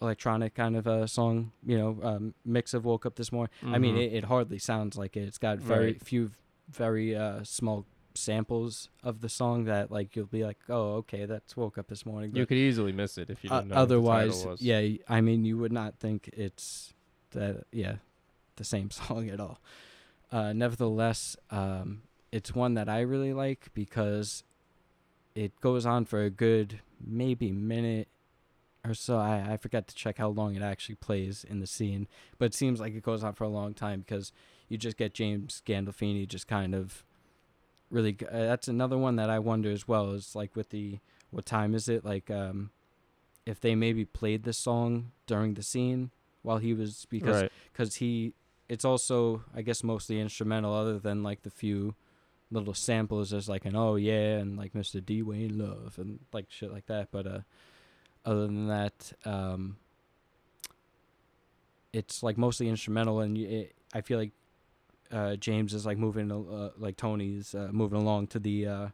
electronic 0.00 0.54
kind 0.54 0.76
of 0.76 0.86
a 0.86 1.06
song 1.06 1.52
you 1.64 1.76
know 1.78 1.98
um 2.02 2.34
mix 2.44 2.74
of 2.74 2.84
woke 2.84 3.06
up 3.06 3.14
this 3.16 3.30
morning 3.32 3.50
i 3.62 3.78
mean 3.78 3.94
Mhm. 3.94 4.02
it, 4.02 4.12
it 4.14 4.24
hardly 4.24 4.58
sounds 4.58 4.96
like 4.96 5.16
it 5.16 5.22
it's 5.22 5.38
got 5.38 5.58
very 5.58 5.92
Right. 5.92 6.04
few 6.04 6.30
very 6.70 7.14
uh 7.14 7.44
small 7.44 7.86
samples 8.14 8.88
of 9.02 9.20
the 9.22 9.28
song 9.28 9.64
that 9.64 9.90
like 9.90 10.14
you'll 10.16 10.26
be 10.26 10.44
like 10.44 10.58
oh 10.68 10.94
okay 10.96 11.24
that's 11.24 11.56
woke 11.56 11.78
up 11.78 11.88
this 11.88 12.04
morning 12.04 12.34
you 12.34 12.44
could 12.46 12.58
easily 12.58 12.92
miss 12.92 13.16
it 13.16 13.30
if 13.30 13.42
you 13.44 13.50
uh, 13.50 13.58
didn't 13.60 13.70
know 13.70 13.76
otherwise, 13.76 14.28
what 14.28 14.34
the 14.34 14.38
title 14.40 14.50
was. 14.50 14.60
yeah, 14.60 14.96
I 15.08 15.20
mean, 15.22 15.44
you 15.44 15.56
would 15.58 15.72
not 15.72 15.98
think 15.98 16.28
it's 16.34 16.92
that, 17.30 17.64
yeah, 17.72 17.96
the 18.56 18.64
same 18.64 18.90
song 19.00 19.30
at 19.30 19.40
all. 19.40 19.60
Uh, 20.32 20.54
nevertheless, 20.54 21.36
um, 21.50 22.02
it's 22.32 22.54
one 22.54 22.72
that 22.74 22.88
I 22.88 23.00
really 23.00 23.34
like 23.34 23.68
because 23.74 24.42
it 25.34 25.52
goes 25.60 25.84
on 25.84 26.06
for 26.06 26.22
a 26.22 26.30
good 26.30 26.80
maybe 27.04 27.52
minute 27.52 28.08
or 28.86 28.94
so. 28.94 29.18
I, 29.18 29.52
I 29.52 29.56
forgot 29.58 29.86
to 29.88 29.94
check 29.94 30.16
how 30.16 30.28
long 30.28 30.56
it 30.56 30.62
actually 30.62 30.94
plays 30.94 31.44
in 31.44 31.60
the 31.60 31.66
scene, 31.66 32.08
but 32.38 32.46
it 32.46 32.54
seems 32.54 32.80
like 32.80 32.94
it 32.94 33.02
goes 33.02 33.22
on 33.22 33.34
for 33.34 33.44
a 33.44 33.48
long 33.48 33.74
time 33.74 34.00
because 34.00 34.32
you 34.70 34.78
just 34.78 34.96
get 34.96 35.12
James 35.12 35.62
Gandolfini 35.66 36.26
just 36.26 36.48
kind 36.48 36.74
of 36.74 37.04
really. 37.90 38.16
Uh, 38.22 38.46
that's 38.46 38.68
another 38.68 38.96
one 38.96 39.16
that 39.16 39.28
I 39.28 39.38
wonder 39.38 39.70
as 39.70 39.86
well 39.86 40.12
is 40.12 40.34
like 40.34 40.56
with 40.56 40.70
the 40.70 40.98
what 41.30 41.44
time 41.44 41.74
is 41.74 41.88
it 41.88 42.04
like 42.04 42.30
um 42.30 42.70
if 43.46 43.58
they 43.58 43.74
maybe 43.74 44.04
played 44.04 44.44
this 44.44 44.58
song 44.58 45.12
during 45.26 45.54
the 45.54 45.62
scene 45.62 46.10
while 46.42 46.58
he 46.58 46.74
was 46.74 47.06
because 47.10 47.42
right. 47.42 47.52
because 47.72 47.96
he 47.96 48.34
it's 48.68 48.84
also 48.84 49.42
I 49.54 49.62
guess 49.62 49.82
mostly 49.82 50.20
instrumental 50.20 50.74
other 50.74 50.98
than 50.98 51.22
like 51.22 51.42
the 51.42 51.50
few 51.50 51.94
little 52.50 52.74
samples 52.74 53.30
there's 53.30 53.48
like 53.48 53.64
an 53.64 53.74
oh 53.74 53.96
yeah 53.96 54.38
and 54.38 54.56
like 54.58 54.74
Mr. 54.74 55.04
D 55.04 55.22
Wayne 55.22 55.58
Love 55.58 55.94
and 55.98 56.20
like 56.32 56.46
shit 56.48 56.72
like 56.72 56.86
that. 56.86 57.08
But 57.10 57.26
uh 57.26 57.40
other 58.24 58.46
than 58.46 58.68
that 58.68 59.12
um 59.24 59.76
it's 61.92 62.22
like 62.22 62.38
mostly 62.38 62.68
instrumental. 62.68 63.20
And 63.20 63.36
it, 63.36 63.74
I 63.92 64.00
feel 64.00 64.18
like 64.18 64.32
uh 65.10 65.36
James 65.36 65.74
is 65.74 65.84
like 65.84 65.98
moving 65.98 66.30
uh, 66.30 66.70
like 66.78 66.96
Tony's 66.96 67.54
uh, 67.54 67.68
moving 67.72 68.00
along 68.00 68.28
to 68.28 68.38
the 68.38 68.66
uh 68.66 68.88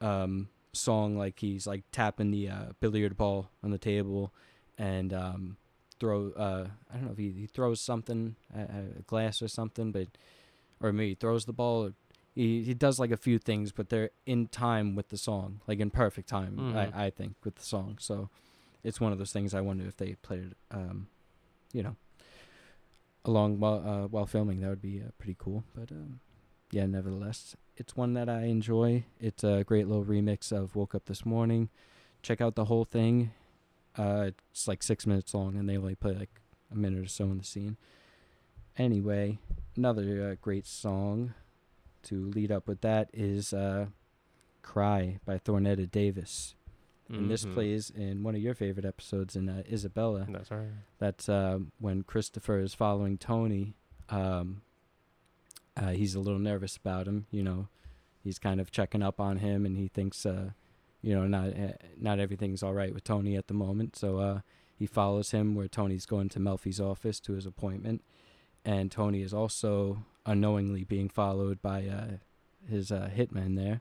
um 0.00 0.48
song. 0.72 1.16
Like 1.16 1.38
he's 1.38 1.66
like 1.66 1.82
tapping 1.92 2.30
the 2.30 2.48
uh 2.48 2.64
billiard 2.80 3.16
ball 3.16 3.50
on 3.62 3.70
the 3.70 3.78
table. 3.78 4.32
And 4.78 5.12
um 5.12 5.56
throw 6.00 6.30
uh 6.32 6.66
I 6.90 6.96
don't 6.96 7.04
know 7.06 7.12
if 7.12 7.18
he, 7.18 7.30
he 7.32 7.46
throws 7.46 7.80
something 7.80 8.34
a, 8.56 8.60
a 8.62 9.02
glass 9.06 9.40
or 9.42 9.48
something 9.48 9.92
but 9.92 10.08
or 10.80 10.92
maybe 10.92 11.10
he 11.10 11.14
throws 11.14 11.44
the 11.44 11.52
ball 11.52 11.92
he 12.34 12.62
he 12.62 12.74
does 12.74 12.98
like 12.98 13.10
a 13.12 13.16
few 13.16 13.38
things 13.38 13.70
but 13.70 13.88
they're 13.90 14.10
in 14.26 14.46
time 14.48 14.94
with 14.96 15.08
the 15.10 15.18
song 15.18 15.60
like 15.68 15.78
in 15.78 15.90
perfect 15.90 16.28
time 16.28 16.56
Mhm. 16.56 16.76
I 16.76 17.06
I 17.06 17.10
think 17.10 17.34
with 17.44 17.56
the 17.56 17.64
song. 17.64 17.98
So 18.00 18.30
it's 18.82 19.00
one 19.00 19.12
of 19.12 19.18
those 19.18 19.32
things 19.32 19.52
I 19.54 19.60
wonder 19.60 19.86
if 19.86 19.96
they 19.96 20.14
played 20.22 20.54
um 20.70 21.06
you 21.72 21.82
know 21.82 21.96
along 23.24 23.60
while 23.60 23.82
uh, 23.86 24.06
while 24.08 24.26
filming 24.26 24.60
that 24.60 24.68
would 24.70 24.82
be 24.82 25.00
uh, 25.00 25.10
pretty 25.18 25.36
cool. 25.38 25.64
But 25.74 25.90
um 25.92 26.20
yeah 26.72 26.86
nevertheless 26.86 27.56
it's 27.76 27.96
one 27.96 28.12
that 28.14 28.28
I 28.28 28.42
enjoy. 28.44 29.04
It's 29.20 29.42
a 29.42 29.64
great 29.64 29.86
little 29.88 30.04
remix 30.04 30.52
of 30.52 30.76
woke 30.76 30.94
up 30.94 31.06
this 31.06 31.24
morning. 31.24 31.70
Check 32.22 32.40
out 32.42 32.54
the 32.54 32.66
whole 32.66 32.84
thing 32.84 33.32
uh, 33.98 34.30
it's 34.50 34.66
like 34.68 34.82
six 34.82 35.06
minutes 35.06 35.34
long, 35.34 35.56
and 35.56 35.68
they 35.68 35.76
only 35.76 35.94
play 35.94 36.12
like 36.14 36.40
a 36.72 36.76
minute 36.76 37.04
or 37.04 37.08
so 37.08 37.24
in 37.24 37.38
the 37.38 37.44
scene. 37.44 37.76
anyway, 38.76 39.38
another 39.76 40.30
uh, 40.30 40.34
great 40.40 40.66
song 40.66 41.34
to 42.02 42.30
lead 42.30 42.50
up 42.50 42.66
with 42.66 42.80
that 42.80 43.10
is 43.12 43.52
uh, 43.52 43.86
"Cry" 44.62 45.18
by 45.24 45.38
Thornetta 45.38 45.90
Davis, 45.90 46.54
and 47.08 47.28
this 47.30 47.44
Mhm. 47.44 47.52
plays 47.52 47.90
in 47.90 48.22
one 48.22 48.34
of 48.36 48.40
your 48.40 48.54
favorite 48.54 48.86
episodes 48.86 49.34
in 49.36 49.48
uh, 49.48 49.62
Isabella. 49.70 50.26
That's 50.30 50.50
right. 50.50 50.68
That's 50.98 51.28
um, 51.28 51.72
when 51.78 52.02
Christopher 52.04 52.60
is 52.60 52.72
following 52.74 53.18
Tony. 53.18 53.74
Um, 54.08 54.62
uh, 55.76 55.90
he's 55.90 56.14
a 56.14 56.20
little 56.20 56.38
nervous 56.38 56.76
about 56.76 57.06
him. 57.08 57.26
You 57.30 57.42
know, 57.42 57.68
he's 58.22 58.38
kind 58.38 58.60
of 58.60 58.70
checking 58.70 59.02
up 59.02 59.20
on 59.20 59.38
him, 59.38 59.66
and 59.66 59.76
he 59.76 59.88
thinks, 59.88 60.24
uh, 60.24 60.50
you 61.02 61.14
know, 61.14 61.26
not 61.26 61.48
uh, 61.48 61.72
not 61.98 62.18
everything's 62.18 62.62
all 62.62 62.74
right 62.74 62.92
with 62.92 63.04
Tony 63.04 63.36
at 63.36 63.48
the 63.48 63.54
moment. 63.54 63.96
So 63.96 64.18
uh, 64.18 64.40
he 64.76 64.86
follows 64.86 65.30
him 65.30 65.54
where 65.54 65.68
Tony's 65.68 66.06
going 66.06 66.28
to 66.30 66.40
Melfi's 66.40 66.80
office 66.80 67.20
to 67.20 67.32
his 67.32 67.46
appointment, 67.46 68.02
and 68.64 68.90
Tony 68.90 69.22
is 69.22 69.34
also 69.34 70.04
unknowingly 70.26 70.84
being 70.84 71.08
followed 71.08 71.62
by 71.62 71.86
uh, 71.86 72.16
his 72.68 72.92
uh, 72.92 73.10
hitman 73.14 73.56
there. 73.56 73.80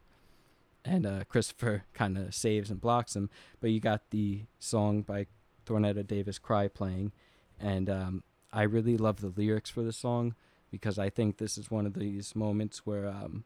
And 0.86 1.06
uh, 1.06 1.24
Christopher 1.28 1.84
kind 1.94 2.18
of 2.18 2.34
saves 2.34 2.70
and 2.70 2.80
blocks 2.80 3.16
him, 3.16 3.30
but 3.60 3.72
you 3.72 3.80
got 3.80 4.10
the 4.12 4.44
song 4.60 5.02
by 5.02 5.28
Thornetta 5.66 6.06
Davis 6.06 6.40
"Cry" 6.40 6.68
playing, 6.68 7.12
and 7.60 7.90
um, 7.90 8.24
I 8.52 8.64
really 8.64 8.98
love 8.98 9.22
the 9.22 9.34
lyrics 9.36 9.70
for 9.70 9.84
the 9.84 9.94
song 9.94 10.36
because 10.72 10.98
I 10.98 11.10
think 11.10 11.38
this 11.38 11.58
is 11.58 11.72
one 11.72 11.86
of 11.86 11.94
these 11.94 12.36
moments 12.36 12.86
where, 12.86 13.08
um, 13.08 13.44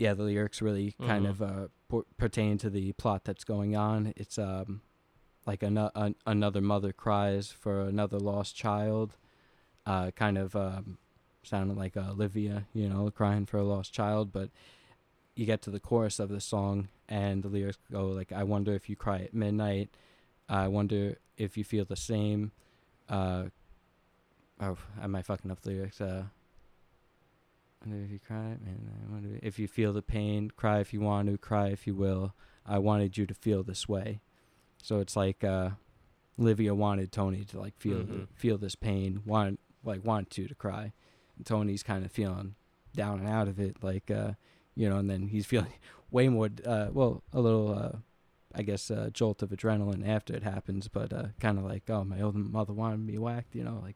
yeah, 0.00 0.14
the 0.14 0.22
lyrics 0.22 0.62
really 0.62 0.92
kind 0.92 1.26
Mhm. 1.26 1.30
of 1.30 1.42
uh, 1.42 1.68
por- 1.88 2.06
pertain 2.16 2.56
to 2.58 2.70
the 2.70 2.92
plot 2.94 3.24
that's 3.24 3.44
going 3.44 3.76
on. 3.76 4.14
It's 4.16 4.38
um, 4.38 4.80
like 5.46 5.62
ano- 5.62 5.90
an- 5.94 6.16
another 6.26 6.62
mother 6.62 6.92
cries 6.92 7.50
for 7.52 7.82
another 7.82 8.18
lost 8.18 8.56
child, 8.56 9.16
uh, 9.84 10.10
kind 10.12 10.38
of 10.38 10.56
um, 10.56 10.96
sounding 11.42 11.76
like 11.76 11.96
uh, 11.98 12.10
Olivia, 12.12 12.66
you 12.72 12.88
know, 12.88 13.10
crying 13.10 13.44
for 13.44 13.58
a 13.58 13.62
lost 13.64 13.92
child. 13.92 14.32
But 14.32 14.48
you 15.34 15.44
get 15.44 15.60
to 15.62 15.70
the 15.70 15.80
chorus 15.80 16.18
of 16.18 16.30
the 16.30 16.40
song, 16.40 16.88
and 17.06 17.42
the 17.42 17.48
lyrics 17.48 17.78
go 17.92 18.06
like, 18.08 18.32
"I 18.32 18.42
wonder 18.42 18.72
if 18.72 18.88
you 18.88 18.96
cry 18.96 19.18
at 19.20 19.34
midnight." 19.34 19.90
I 20.48 20.66
wonder 20.68 21.18
if 21.36 21.56
you 21.58 21.62
feel 21.64 21.84
the 21.84 21.94
same. 21.94 22.52
Uh, 23.08 23.50
oh, 24.60 24.78
am 25.00 25.14
I 25.14 25.22
fucking 25.22 25.50
up 25.50 25.60
the 25.60 25.70
lyrics? 25.70 26.00
Uh, 26.00 26.24
if 27.86 28.10
you 28.10 28.18
cry, 28.18 28.56
man. 28.64 28.90
I 29.08 29.12
wonder 29.12 29.38
if 29.42 29.58
you 29.58 29.66
feel 29.68 29.92
the 29.92 30.02
pain. 30.02 30.50
Cry 30.50 30.80
if 30.80 30.92
you 30.92 31.00
want 31.00 31.28
to. 31.28 31.38
Cry 31.38 31.68
if 31.68 31.86
you 31.86 31.94
will. 31.94 32.34
I 32.66 32.78
wanted 32.78 33.16
you 33.16 33.26
to 33.26 33.34
feel 33.34 33.62
this 33.62 33.88
way. 33.88 34.20
So 34.82 35.00
it's 35.00 35.16
like 35.16 35.42
uh, 35.44 35.70
Livia 36.38 36.74
wanted 36.74 37.10
Tony 37.12 37.44
to 37.44 37.58
like 37.60 37.76
feel 37.78 37.98
Mhm. 38.04 38.28
feel 38.34 38.58
this 38.58 38.74
pain. 38.74 39.22
Want 39.24 39.60
like 39.84 40.04
want 40.04 40.36
you 40.38 40.46
to 40.48 40.54
cry. 40.54 40.92
And 41.36 41.46
Tony's 41.46 41.82
kind 41.82 42.04
of 42.04 42.12
feeling 42.12 42.54
down 42.94 43.18
and 43.20 43.28
out 43.28 43.48
of 43.48 43.58
it, 43.58 43.82
like 43.82 44.10
uh, 44.10 44.32
you 44.74 44.88
know, 44.88 44.98
and 44.98 45.08
then 45.08 45.28
he's 45.28 45.46
feeling 45.52 45.72
way 46.10 46.28
more. 46.28 46.50
Uh, 46.64 46.88
well, 46.92 47.22
a 47.32 47.40
little. 47.40 47.72
Uh, 47.74 47.92
I 48.52 48.62
guess 48.62 48.90
uh, 48.90 49.10
jolt 49.12 49.42
of 49.44 49.50
adrenaline 49.50 50.04
after 50.06 50.34
it 50.34 50.42
happens, 50.42 50.88
but 50.88 51.12
uh, 51.12 51.26
kind 51.38 51.56
of 51.56 51.62
like, 51.64 51.88
oh, 51.88 52.02
my 52.02 52.20
old 52.20 52.34
mother 52.34 52.72
wanted 52.72 52.98
me 52.98 53.16
whacked, 53.16 53.54
you 53.54 53.62
know, 53.62 53.78
like 53.80 53.94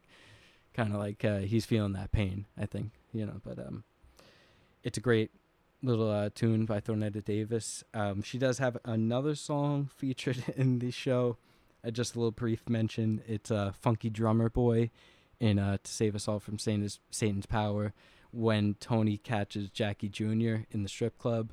kind 0.72 0.92
of 0.94 1.00
like 1.00 1.24
uh, 1.24 1.38
he's 1.40 1.66
feeling 1.66 1.92
that 1.94 2.12
pain. 2.12 2.46
I 2.56 2.66
think, 2.66 2.92
you 3.14 3.24
know, 3.26 3.40
but 3.44 3.58
um, 3.58 3.84
it's 4.82 4.98
a 4.98 5.00
great 5.00 5.30
little 5.82 6.10
uh, 6.10 6.30
tune 6.34 6.64
by 6.66 6.80
Thornetta 6.80 7.24
Davis. 7.24 7.84
Um, 7.94 8.22
she 8.22 8.38
does 8.38 8.58
have 8.58 8.76
another 8.84 9.34
song 9.34 9.88
featured 9.94 10.42
in 10.56 10.78
the 10.80 10.90
show. 10.90 11.36
Uh, 11.86 11.90
just 11.90 12.14
a 12.14 12.18
little 12.18 12.30
brief 12.32 12.68
mention. 12.68 13.22
It's 13.26 13.50
uh, 13.50 13.72
"Funky 13.80 14.10
Drummer 14.10 14.48
Boy" 14.50 14.90
in 15.40 15.58
uh, 15.58 15.78
"To 15.82 15.90
Save 15.90 16.14
Us 16.14 16.28
All 16.28 16.40
from 16.40 16.58
Satan's, 16.58 17.00
Satan's 17.10 17.46
Power." 17.46 17.92
When 18.32 18.74
Tony 18.80 19.16
catches 19.16 19.70
Jackie 19.70 20.08
Jr. 20.08 20.64
in 20.72 20.82
the 20.82 20.88
strip 20.88 21.18
club, 21.18 21.52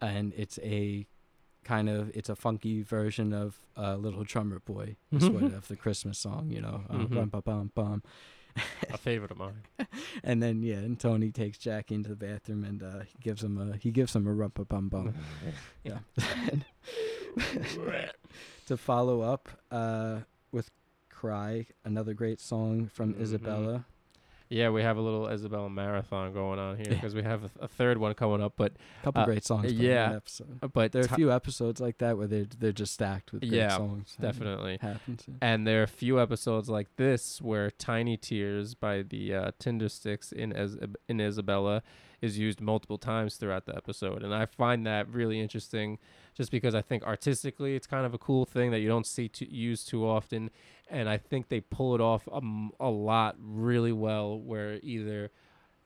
and 0.00 0.32
it's 0.36 0.58
a 0.60 1.06
kind 1.62 1.88
of 1.88 2.10
it's 2.16 2.28
a 2.28 2.34
funky 2.34 2.82
version 2.82 3.32
of 3.32 3.58
uh, 3.76 3.94
"Little 3.96 4.24
Drummer 4.24 4.58
Boy," 4.58 4.96
sort 5.20 5.42
of 5.52 5.68
the 5.68 5.76
Christmas 5.76 6.18
song, 6.18 6.50
you 6.50 6.60
know, 6.62 6.82
uh, 6.90 6.94
Mhm. 6.94 7.14
bum, 7.14 7.28
bum, 7.28 7.42
bum, 7.44 7.70
bum. 7.76 8.02
A 8.92 8.98
favorite 8.98 9.30
of 9.30 9.36
mine. 9.38 9.62
And 10.24 10.42
then 10.42 10.62
yeah, 10.62 10.76
and 10.76 10.98
Tony 10.98 11.30
takes 11.30 11.56
Jackie 11.58 11.94
into 11.94 12.08
the 12.10 12.16
bathroom 12.16 12.64
and 12.64 12.82
uh, 12.82 13.00
he 13.00 13.16
gives 13.22 13.42
him 13.42 13.58
a 13.58 13.76
he 13.76 13.90
gives 13.90 14.14
him 14.14 14.26
a 14.26 14.30
rumpa 14.30 14.66
bum 14.68 14.88
bum. 14.88 15.14
Yeah. 15.84 15.98
to 18.66 18.76
follow 18.76 19.20
up 19.22 19.48
uh, 19.70 20.20
with 20.52 20.70
"Cry," 21.10 21.66
another 21.84 22.14
great 22.14 22.40
song 22.40 22.86
from 22.92 23.14
Mhm. 23.14 23.20
Isabella. 23.20 23.84
Yeah, 24.50 24.70
we 24.70 24.82
have 24.82 24.96
a 24.96 25.00
little 25.00 25.28
Isabella 25.28 25.70
marathon 25.70 26.32
going 26.32 26.58
on 26.58 26.76
here 26.76 26.88
because 26.90 27.14
we 27.14 27.22
have 27.22 27.44
a, 27.44 27.50
a 27.60 27.68
third 27.68 27.98
one 27.98 28.14
coming 28.14 28.42
up. 28.42 28.54
But 28.56 28.72
A 29.00 29.04
couple 29.04 29.22
Uh, 29.22 29.24
great 29.24 29.44
songs. 29.44 29.72
yeah. 29.72 30.12
episode. 30.16 30.58
but 30.72 30.90
There 30.90 31.02
are 31.02 31.06
a 31.06 31.16
few 31.16 31.30
episodes 31.30 31.80
like 31.80 31.98
that 31.98 32.18
where 32.18 32.26
they're 32.26 32.46
they're 32.58 32.72
just 32.72 32.92
stacked 32.94 33.32
with 33.32 33.42
great 33.42 33.52
Yeah, 33.52 33.76
songs. 33.76 34.16
definitely. 34.20 34.78
happens. 34.82 35.24
yeah. 35.28 35.34
And 35.40 35.66
there 35.68 35.80
are 35.80 35.84
a 35.84 35.88
few 35.88 36.20
episodes 36.20 36.68
like 36.68 36.88
this 36.96 37.40
where 37.40 37.70
"Tiny 37.70 38.16
Tears" 38.16 38.74
by 38.74 39.02
the 39.02 39.34
uh, 39.34 39.50
Tindersticks 39.60 40.32
in 40.32 40.52
as 40.52 40.76
in 41.08 41.20
Isabella 41.20 41.82
is 42.20 42.36
used 42.36 42.60
multiple 42.60 42.98
times 42.98 43.36
throughout 43.36 43.64
the 43.66 43.74
episode, 43.74 44.22
and 44.22 44.34
I 44.34 44.44
find 44.46 44.84
that 44.86 45.08
really 45.08 45.40
interesting, 45.40 45.98
just 46.40 46.50
because 46.50 46.74
I 46.74 46.80
think 46.80 47.02
artistically 47.02 47.76
it's 47.76 47.86
kind 47.86 48.06
of 48.06 48.14
a 48.14 48.18
cool 48.18 48.46
thing 48.46 48.70
that 48.70 48.80
you 48.80 48.88
don't 48.88 49.06
see 49.06 49.28
to 49.28 49.54
use 49.54 49.84
too 49.84 50.08
often, 50.08 50.48
and 50.88 51.06
I 51.06 51.18
think 51.18 51.50
they 51.50 51.60
pull 51.60 51.94
it 51.94 52.00
off 52.00 52.26
um, 52.32 52.72
a 52.80 52.88
lot 52.88 53.36
really 53.38 53.92
well. 53.92 54.38
Where 54.38 54.80
either 54.82 55.32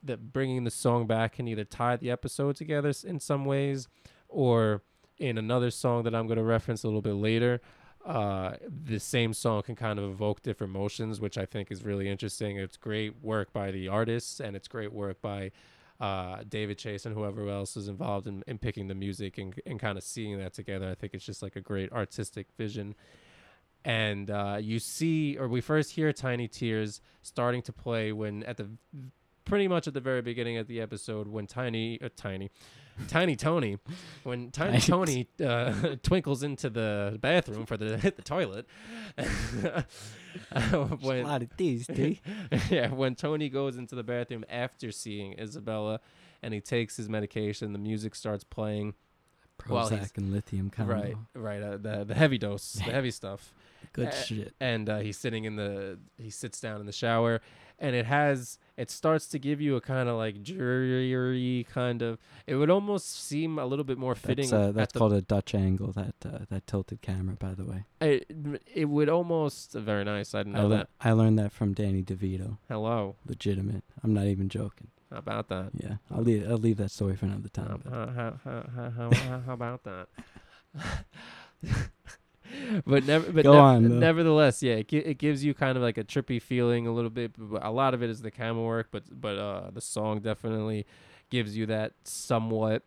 that 0.01 0.31
bringing 0.31 0.63
the 0.63 0.71
song 0.71 1.07
back 1.07 1.33
can 1.33 1.49
either 1.49 1.65
tie 1.65 1.97
the 1.97 2.09
episode 2.09 2.55
together 2.55 2.93
in 3.03 3.19
some 3.19 3.43
ways, 3.43 3.89
or 4.29 4.81
in 5.17 5.37
another 5.37 5.71
song 5.71 6.03
that 6.03 6.15
I'm 6.15 6.25
going 6.25 6.37
to 6.37 6.43
reference 6.43 6.85
a 6.85 6.87
little 6.87 7.01
bit 7.01 7.15
later, 7.15 7.59
uh, 8.05 8.53
the 8.65 9.01
same 9.01 9.33
song 9.33 9.61
can 9.61 9.75
kind 9.75 9.99
of 9.99 10.09
evoke 10.09 10.41
different 10.41 10.73
emotions, 10.73 11.19
which 11.19 11.37
I 11.37 11.45
think 11.45 11.69
is 11.69 11.83
really 11.83 12.07
interesting. 12.07 12.55
It's 12.55 12.77
great 12.77 13.21
work 13.21 13.51
by 13.51 13.71
the 13.71 13.89
artists, 13.89 14.39
and 14.39 14.55
it's 14.55 14.69
great 14.69 14.93
work 14.93 15.21
by 15.21 15.51
uh, 15.99 16.43
David 16.47 16.77
Chase 16.77 17.05
and 17.05 17.15
whoever 17.15 17.47
else 17.49 17.77
is 17.77 17.87
involved 17.87 18.27
in, 18.27 18.43
in 18.47 18.57
picking 18.57 18.87
the 18.87 18.95
music 18.95 19.37
and, 19.37 19.53
and 19.65 19.79
kind 19.79 19.97
of 19.97 20.03
seeing 20.03 20.37
that 20.37 20.53
together. 20.53 20.89
I 20.89 20.95
think 20.95 21.13
it's 21.13 21.25
just 21.25 21.41
like 21.41 21.55
a 21.55 21.61
great 21.61 21.91
artistic 21.91 22.47
vision. 22.57 22.95
And 23.85 24.31
uh, 24.31 24.57
you 24.59 24.79
see, 24.79 25.37
or 25.37 25.47
we 25.47 25.61
first 25.61 25.91
hear 25.91 26.11
Tiny 26.11 26.47
Tears 26.47 27.01
starting 27.21 27.61
to 27.63 27.71
play 27.71 28.11
when 28.11 28.43
at 28.43 28.57
the 28.57 28.69
pretty 29.45 29.67
much 29.67 29.87
at 29.87 29.93
the 29.93 30.01
very 30.01 30.21
beginning 30.21 30.57
of 30.57 30.67
the 30.67 30.81
episode 30.81 31.27
when 31.27 31.45
Tiny, 31.45 32.01
uh, 32.01 32.09
Tiny, 32.15 32.49
Tiny 33.07 33.35
Tony, 33.35 33.77
when 34.23 34.51
Tiny 34.51 34.73
Nice. 34.73 34.87
Tony 34.87 35.27
uh, 35.43 35.95
twinkles 36.03 36.43
into 36.43 36.69
the 36.69 37.17
bathroom 37.21 37.65
for 37.65 37.77
the 37.77 37.97
hit 37.97 38.15
the 38.17 38.21
toilet. 38.21 38.65
Uh, 40.51 40.61
a 40.73 40.77
when 40.97 41.23
lot 41.23 41.41
of 41.41 41.49
these, 41.55 41.87
yeah, 42.69 42.89
when 42.91 43.15
Tony 43.15 43.47
goes 43.47 43.77
into 43.77 43.95
the 43.95 44.03
bathroom 44.03 44.43
after 44.49 44.91
seeing 44.91 45.33
Isabella, 45.39 46.01
and 46.43 46.53
he 46.53 46.59
takes 46.59 46.97
his 46.97 47.07
medication, 47.07 47.71
the 47.71 47.79
music 47.79 48.15
starts 48.15 48.43
playing. 48.43 48.95
Prozac 49.57 50.17
and 50.17 50.33
lithium 50.33 50.69
combo. 50.69 50.93
Right, 50.93 51.15
right, 51.33 51.63
uh, 51.63 51.77
the 51.77 52.03
the 52.03 52.13
heavy 52.13 52.37
dose, 52.37 52.73
the 52.73 52.83
heavy 52.83 53.11
stuff 53.11 53.53
Good 53.93 54.07
Uh, 54.09 54.11
shit. 54.11 54.53
and 54.59 54.89
uh, 54.89 54.99
he's 54.99 55.17
sitting 55.17 55.45
in 55.45 55.55
the 55.55 55.97
he 56.17 56.29
sits 56.29 56.59
down 56.59 56.81
in 56.81 56.85
the 56.85 56.91
shower 56.91 57.39
and 57.79 57.95
it 57.95 58.05
has 58.05 58.57
it 58.77 58.89
starts 58.91 59.27
to 59.27 59.39
give 59.39 59.59
you 59.61 59.75
a 59.75 59.81
kind 59.81 60.09
of 60.09 60.17
like 60.17 60.43
dreary 60.43 61.65
kind 61.71 62.01
of 62.01 62.17
it 62.47 62.55
would 62.55 62.69
almost 62.69 63.25
seem 63.27 63.57
a 63.59 63.65
little 63.65 63.85
bit 63.85 63.97
more 63.97 64.15
fitting 64.15 64.49
That's, 64.49 64.69
uh, 64.69 64.71
that's 64.71 64.93
called 64.93 65.13
a 65.13 65.21
Dutch 65.21 65.53
angle. 65.55 65.91
That 65.91 66.15
uh, 66.25 66.39
that 66.49 66.67
tilted 66.67 67.01
camera, 67.01 67.35
by 67.35 67.53
the 67.53 67.65
way. 67.65 67.85
it, 68.01 68.29
it 68.73 68.85
would 68.85 69.09
almost 69.09 69.73
very 69.73 70.03
nice 70.03 70.33
i 70.35 70.39
didn't 70.43 70.55
I, 70.55 70.61
know 70.61 70.67
le- 70.67 70.77
that 70.77 70.89
I 71.01 71.11
learned 71.11 71.37
that 71.39 71.51
from 71.51 71.73
Danny 71.73 72.03
DeVito. 72.03 72.57
hello 72.69 73.15
Legitimate. 73.25 73.83
I'm 74.03 74.13
not 74.13 74.25
even 74.25 74.49
joking. 74.49 74.89
how 75.11 75.17
about 75.19 75.47
that 75.49 75.69
Yeah, 75.73 75.95
I'll 76.11 76.21
leave. 76.23 76.49
I'll 76.49 76.57
leave 76.57 76.77
that 76.77 76.91
story 76.91 77.15
for 77.15 77.25
another 77.25 77.49
time. 77.49 77.83
how, 77.89 78.05
how, 78.43 78.63
how, 78.75 79.09
how, 79.09 79.39
how 79.45 79.53
about 79.53 79.83
that 79.83 80.07
but 82.85 83.05
never 83.05 83.31
but 83.31 83.45
nev- 83.45 83.55
on, 83.55 83.99
nevertheless 83.99 84.61
yeah 84.61 84.75
it, 84.75 84.91
it 84.93 85.17
gives 85.17 85.43
you 85.43 85.53
kind 85.53 85.77
of 85.77 85.83
like 85.83 85.97
a 85.97 86.03
trippy 86.03 86.41
feeling 86.41 86.87
a 86.87 86.91
little 86.91 87.09
bit 87.09 87.31
but 87.37 87.63
a 87.65 87.71
lot 87.71 87.93
of 87.93 88.03
it 88.03 88.09
is 88.09 88.21
the 88.21 88.31
camera 88.31 88.63
work 88.63 88.87
but 88.91 89.03
but 89.11 89.37
uh 89.37 89.69
the 89.71 89.81
song 89.81 90.19
definitely 90.19 90.85
gives 91.29 91.57
you 91.57 91.65
that 91.65 91.93
somewhat 92.03 92.83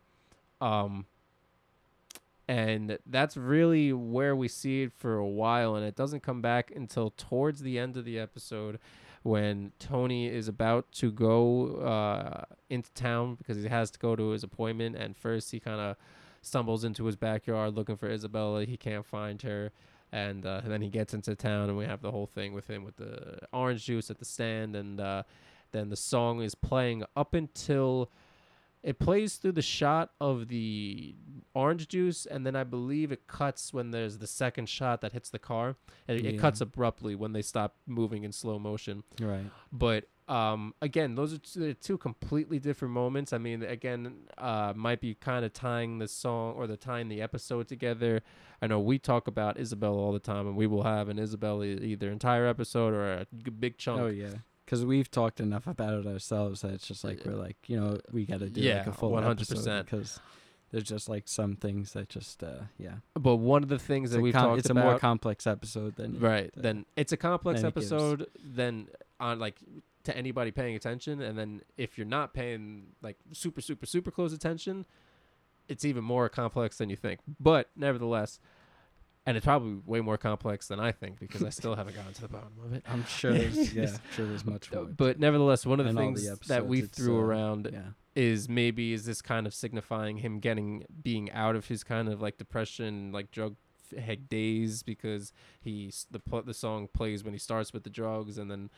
um 0.61 1.05
and 2.47 2.97
that's 3.05 3.37
really 3.37 3.93
where 3.93 4.35
we 4.35 4.47
see 4.47 4.81
it 4.83 4.91
for 4.91 5.17
a 5.17 5.27
while 5.27 5.75
and 5.75 5.85
it 5.85 5.95
doesn't 5.95 6.23
come 6.23 6.41
back 6.41 6.71
until 6.75 7.11
towards 7.15 7.61
the 7.61 7.77
end 7.77 7.95
of 7.95 8.05
the 8.05 8.17
episode 8.17 8.79
when 9.21 9.71
Tony 9.79 10.27
is 10.27 10.47
about 10.47 10.91
to 10.93 11.11
go 11.11 11.75
uh, 11.75 12.45
into 12.69 12.91
town 12.93 13.35
because 13.35 13.61
he 13.61 13.69
has 13.69 13.91
to 13.91 13.99
go 13.99 14.15
to 14.15 14.29
his 14.29 14.43
appointment 14.43 14.95
and 14.95 15.15
first 15.15 15.51
he 15.51 15.59
kind 15.59 15.79
of 15.79 15.95
stumbles 16.41 16.83
into 16.83 17.05
his 17.05 17.15
backyard 17.15 17.75
looking 17.75 17.95
for 17.97 18.09
Isabella 18.09 18.65
he 18.65 18.77
can't 18.77 19.05
find 19.05 19.41
her 19.41 19.71
and, 20.11 20.45
uh, 20.45 20.61
then 20.65 20.81
he 20.81 20.89
gets 20.89 21.13
into 21.13 21.35
town, 21.35 21.69
and 21.69 21.77
we 21.77 21.85
have 21.85 22.01
the 22.01 22.11
whole 22.11 22.25
thing 22.25 22.53
with 22.53 22.67
him 22.67 22.83
with 22.83 22.97
the 22.97 23.39
orange 23.53 23.85
juice 23.85 24.09
at 24.09 24.17
the 24.17 24.25
stand, 24.25 24.75
and 24.75 24.99
uh, 24.99 25.23
then 25.71 25.89
the 25.89 25.95
song 25.95 26.41
is 26.41 26.55
playing 26.55 27.03
up 27.15 27.33
until 27.33 28.09
it 28.81 28.97
plays 28.97 29.35
through 29.35 29.51
the 29.51 29.61
shot 29.61 30.11
of 30.21 30.47
the 30.47 31.13
orange 31.53 31.87
juice, 31.89 32.25
and 32.25 32.45
then 32.45 32.55
I 32.55 32.63
believe 32.63 33.11
it 33.11 33.27
cuts 33.27 33.73
when 33.73 33.91
there's 33.91 34.17
the 34.17 34.27
second 34.27 34.69
shot 34.69 35.01
that 35.01 35.11
hits 35.11 35.29
the 35.29 35.39
car. 35.39 35.75
And 36.07 36.17
it, 36.17 36.25
it 36.25 36.39
cuts 36.39 36.61
abruptly 36.61 37.13
when 37.13 37.33
they 37.33 37.41
stop 37.41 37.75
moving 37.85 38.23
in 38.23 38.31
slow 38.31 38.57
motion. 38.57 39.03
Right. 39.19 39.45
But 39.71 40.05
um, 40.29 40.73
again, 40.81 41.15
those 41.15 41.33
are 41.33 41.73
two, 41.73 41.97
completely 41.97 42.59
different 42.59 42.93
moments. 42.93 43.33
I 43.33 43.37
mean, 43.39 43.63
again, 43.63 44.13
uh, 44.37 44.73
might 44.75 45.01
be 45.01 45.15
kind 45.15 45.43
of 45.43 45.53
tying 45.53 45.97
the 45.99 46.07
song 46.07 46.53
or 46.55 46.67
the 46.67 46.77
tying 46.77 47.09
the 47.09 47.21
episode 47.21 47.67
together. 47.67 48.21
I 48.61 48.67
know 48.67 48.79
we 48.79 48.99
talk 48.99 49.27
about 49.27 49.57
Isabella 49.59 49.97
all 49.97 50.11
the 50.13 50.19
time, 50.19 50.45
and 50.47 50.55
we 50.55 50.67
will 50.67 50.83
have 50.83 51.09
an 51.09 51.17
Isabella 51.17 51.65
either 51.65 52.09
entire 52.11 52.45
episode 52.45 52.93
or 52.93 53.11
a 53.11 53.27
big 53.51 53.77
chunk. 53.77 54.01
Oh 54.01 54.07
yeah. 54.07 54.29
Because 54.65 54.85
we've 54.85 55.09
talked 55.09 55.39
enough 55.39 55.65
about 55.65 55.95
it 55.95 56.05
ourselves 56.05 56.61
that 56.61 56.73
it's 56.73 56.87
just 56.87 57.03
like 57.03 57.25
we're 57.25 57.33
like 57.33 57.57
you 57.65 57.79
know 57.79 57.97
we 58.11 58.25
got 58.25 58.37
to 58.39 58.49
do 58.51 58.61
Yeah, 58.61 58.77
like 58.79 58.87
a 58.87 58.91
full 58.93 59.11
100%. 59.13 59.83
because 59.85 60.19
there's 60.69 60.83
just 60.83 61.09
like 61.09 61.27
some 61.27 61.55
things 61.55 61.93
that 61.93 62.07
just 62.07 62.43
uh 62.43 62.59
yeah 62.77 62.97
But 63.15 63.37
one 63.37 63.63
of 63.63 63.69
the 63.69 63.79
things 63.79 64.09
it's, 64.11 64.15
that 64.17 64.21
we've 64.21 64.31
com- 64.35 64.49
talked 64.49 64.59
it's 64.59 64.69
about, 64.69 64.81
a 64.85 64.89
more 64.91 64.99
complex 64.99 65.47
episode 65.47 65.95
than 65.95 66.19
right? 66.19 66.51
the- 66.53 66.61
then 66.61 66.85
it's 66.95 67.11
a 67.11 67.17
complex 67.17 67.61
it 67.61 67.65
episode 67.65 68.27
than 68.45 68.89
on 69.19 69.39
like 69.39 69.55
to 70.03 70.15
anybody 70.15 70.51
paying 70.51 70.75
attention, 70.75 71.21
and 71.21 71.37
then 71.37 71.61
if 71.77 71.97
you're 71.97 72.07
not 72.07 72.33
paying 72.33 72.87
like 73.01 73.17
super, 73.31 73.61
super, 73.61 73.85
super 73.85 74.11
close 74.11 74.33
attention, 74.33 74.85
it's 75.67 75.85
even 75.85 76.03
more 76.03 76.29
complex 76.29 76.77
than 76.77 76.89
you 76.89 76.95
think. 76.95 77.19
But 77.39 77.69
nevertheless, 77.75 78.39
and 79.25 79.37
it's 79.37 79.45
probably 79.45 79.81
way 79.85 80.01
more 80.01 80.17
complex 80.17 80.67
than 80.67 80.79
I 80.79 80.91
think 80.91 81.19
because 81.19 81.43
I 81.43 81.49
still 81.49 81.75
haven't 81.75 81.95
gotten 81.95 82.13
to 82.13 82.21
the 82.21 82.27
bottom 82.29 82.53
of 82.63 82.73
it. 82.73 82.83
I'm 82.87 83.05
sure 83.05 83.33
there's 83.33 83.73
yeah 83.75 83.83
I'm 83.83 83.99
sure 84.15 84.25
there's 84.25 84.45
much 84.45 84.71
more 84.71 84.85
But 84.85 85.19
nevertheless, 85.19 85.65
one 85.65 85.79
of 85.79 85.85
the 85.85 85.89
And 85.89 85.99
things 85.99 86.23
the 86.23 86.47
that 86.47 86.65
we 86.65 86.81
threw 86.81 87.17
uh, 87.17 87.23
around 87.23 87.69
yeah 87.71 87.79
is 88.15 88.49
maybe 88.49 88.91
is 88.91 89.05
this 89.05 89.21
kind 89.21 89.47
of 89.47 89.53
signifying 89.53 90.17
him 90.17 90.39
getting 90.39 90.83
being 91.03 91.31
out 91.31 91.55
of 91.55 91.67
his 91.67 91.85
kind 91.85 92.09
of 92.09 92.21
like 92.21 92.37
depression 92.37 93.11
like 93.13 93.31
drug 93.31 93.55
head 93.97 94.27
days 94.27 94.83
because 94.83 95.31
he's 95.61 96.05
the 96.11 96.19
the 96.41 96.53
song 96.53 96.89
plays 96.93 97.23
when 97.23 97.33
he 97.33 97.39
starts 97.39 97.71
with 97.71 97.83
the 97.83 97.89
drugs 97.89 98.37
and 98.37 98.51
then 98.51 98.69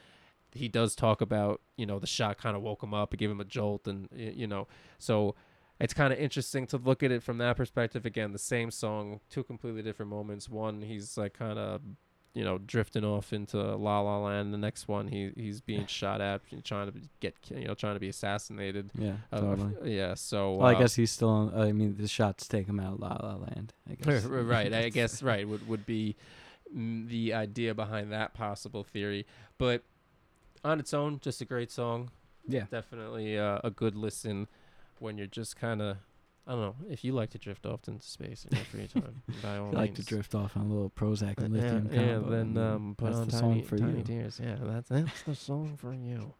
he 0.53 0.67
does 0.67 0.95
talk 0.95 1.21
about 1.21 1.61
you 1.77 1.85
know 1.85 1.99
the 1.99 2.07
shot 2.07 2.37
kind 2.37 2.55
of 2.55 2.61
woke 2.61 2.83
him 2.83 2.93
up 2.93 3.11
and 3.11 3.19
gave 3.19 3.31
him 3.31 3.39
a 3.39 3.45
jolt 3.45 3.87
and 3.87 4.07
you 4.13 4.47
know. 4.47 4.67
So 4.99 5.35
it's 5.79 5.93
kind 5.93 6.13
of 6.13 6.19
interesting 6.19 6.67
to 6.67 6.77
look 6.77 7.03
at 7.03 7.11
it 7.11 7.23
from 7.23 7.37
that 7.39 7.57
perspective. 7.57 8.05
Again 8.05 8.33
the 8.33 8.39
same 8.39 8.71
song 8.71 9.19
two 9.29 9.43
completely 9.43 9.81
different 9.81 10.11
moments. 10.11 10.49
One 10.49 10.81
he's 10.81 11.17
like 11.17 11.33
kind 11.33 11.57
of 11.57 11.81
you 12.33 12.43
know 12.43 12.57
drifting 12.59 13.03
off 13.03 13.33
into 13.33 13.57
la 13.57 13.99
la 14.01 14.19
land. 14.19 14.53
The 14.53 14.57
next 14.57 14.87
one 14.87 15.07
he 15.07 15.31
he's 15.35 15.61
being 15.61 15.85
shot 15.87 16.21
at 16.21 16.41
trying 16.63 16.91
to 16.91 16.99
get 17.19 17.35
you 17.49 17.67
know 17.67 17.73
trying 17.73 17.95
to 17.95 17.99
be 17.99 18.09
assassinated. 18.09 18.91
Yeah 18.97 19.13
uh, 19.31 19.39
totally. 19.39 19.95
yeah, 19.95 20.13
so 20.13 20.55
well 20.55 20.67
I 20.67 20.75
uh, 20.75 20.79
guess 20.79 20.95
he's 20.95 21.11
still 21.11 21.29
on, 21.29 21.59
I 21.59 21.71
mean 21.71 21.95
the 21.97 22.07
shots 22.07 22.47
take 22.47 22.67
him 22.67 22.79
out 22.79 22.93
of 22.93 22.99
La 22.99 23.17
La 23.21 23.35
Land 23.35 23.73
I 23.89 23.95
guess. 23.95 24.25
Right. 24.31 24.73
I 24.73 24.89
guess 24.89 25.23
right 25.23 25.47
would 25.47 25.67
would 25.67 25.85
be 25.85 26.15
the 26.73 27.33
idea 27.33 27.73
behind 27.73 28.11
that 28.11 28.33
possible 28.33 28.83
theory, 28.83 29.25
but 29.57 29.83
on 30.63 30.79
its 30.79 30.93
own, 30.93 31.19
just 31.21 31.41
a 31.41 31.45
great 31.45 31.71
song. 31.71 32.09
yeah 32.47 32.65
Definitely 32.71 33.37
uh, 33.37 33.59
a 33.63 33.69
good 33.69 33.95
listen 33.95 34.47
when 34.99 35.17
you're 35.17 35.27
just 35.27 35.55
kind 35.55 35.81
of. 35.81 35.97
I 36.47 36.53
don't 36.53 36.61
know 36.61 36.75
if 36.89 37.03
you 37.03 37.13
like 37.13 37.29
to 37.31 37.37
drift 37.37 37.67
off 37.67 37.87
into 37.87 38.05
space 38.05 38.45
in 38.49 38.57
your 38.57 38.65
free 38.65 38.87
time. 39.01 39.21
by 39.43 39.57
all 39.57 39.69
I 39.77 39.81
like 39.81 39.95
to 39.95 40.03
drift 40.03 40.33
off 40.33 40.57
on 40.57 40.63
a 40.63 40.69
little 40.69 40.89
Prozac 40.89 41.37
and 41.37 41.55
Yeah, 41.55 41.61
lithium 41.61 41.89
yeah, 41.91 42.13
combo, 42.15 42.29
then 42.31 42.57
um, 42.57 42.95
put 42.97 43.05
that's 43.05 43.17
on 43.19 43.25
the 43.27 43.31
tiny, 43.31 43.53
song 43.59 43.63
for 43.63 43.77
tiny 43.77 43.97
you 43.99 44.03
tears. 44.03 44.39
Yeah, 44.43 44.55
that's 44.59 44.89
that's 44.89 45.21
the 45.21 45.35
song 45.35 45.77
for 45.77 45.93
you. 45.93 46.33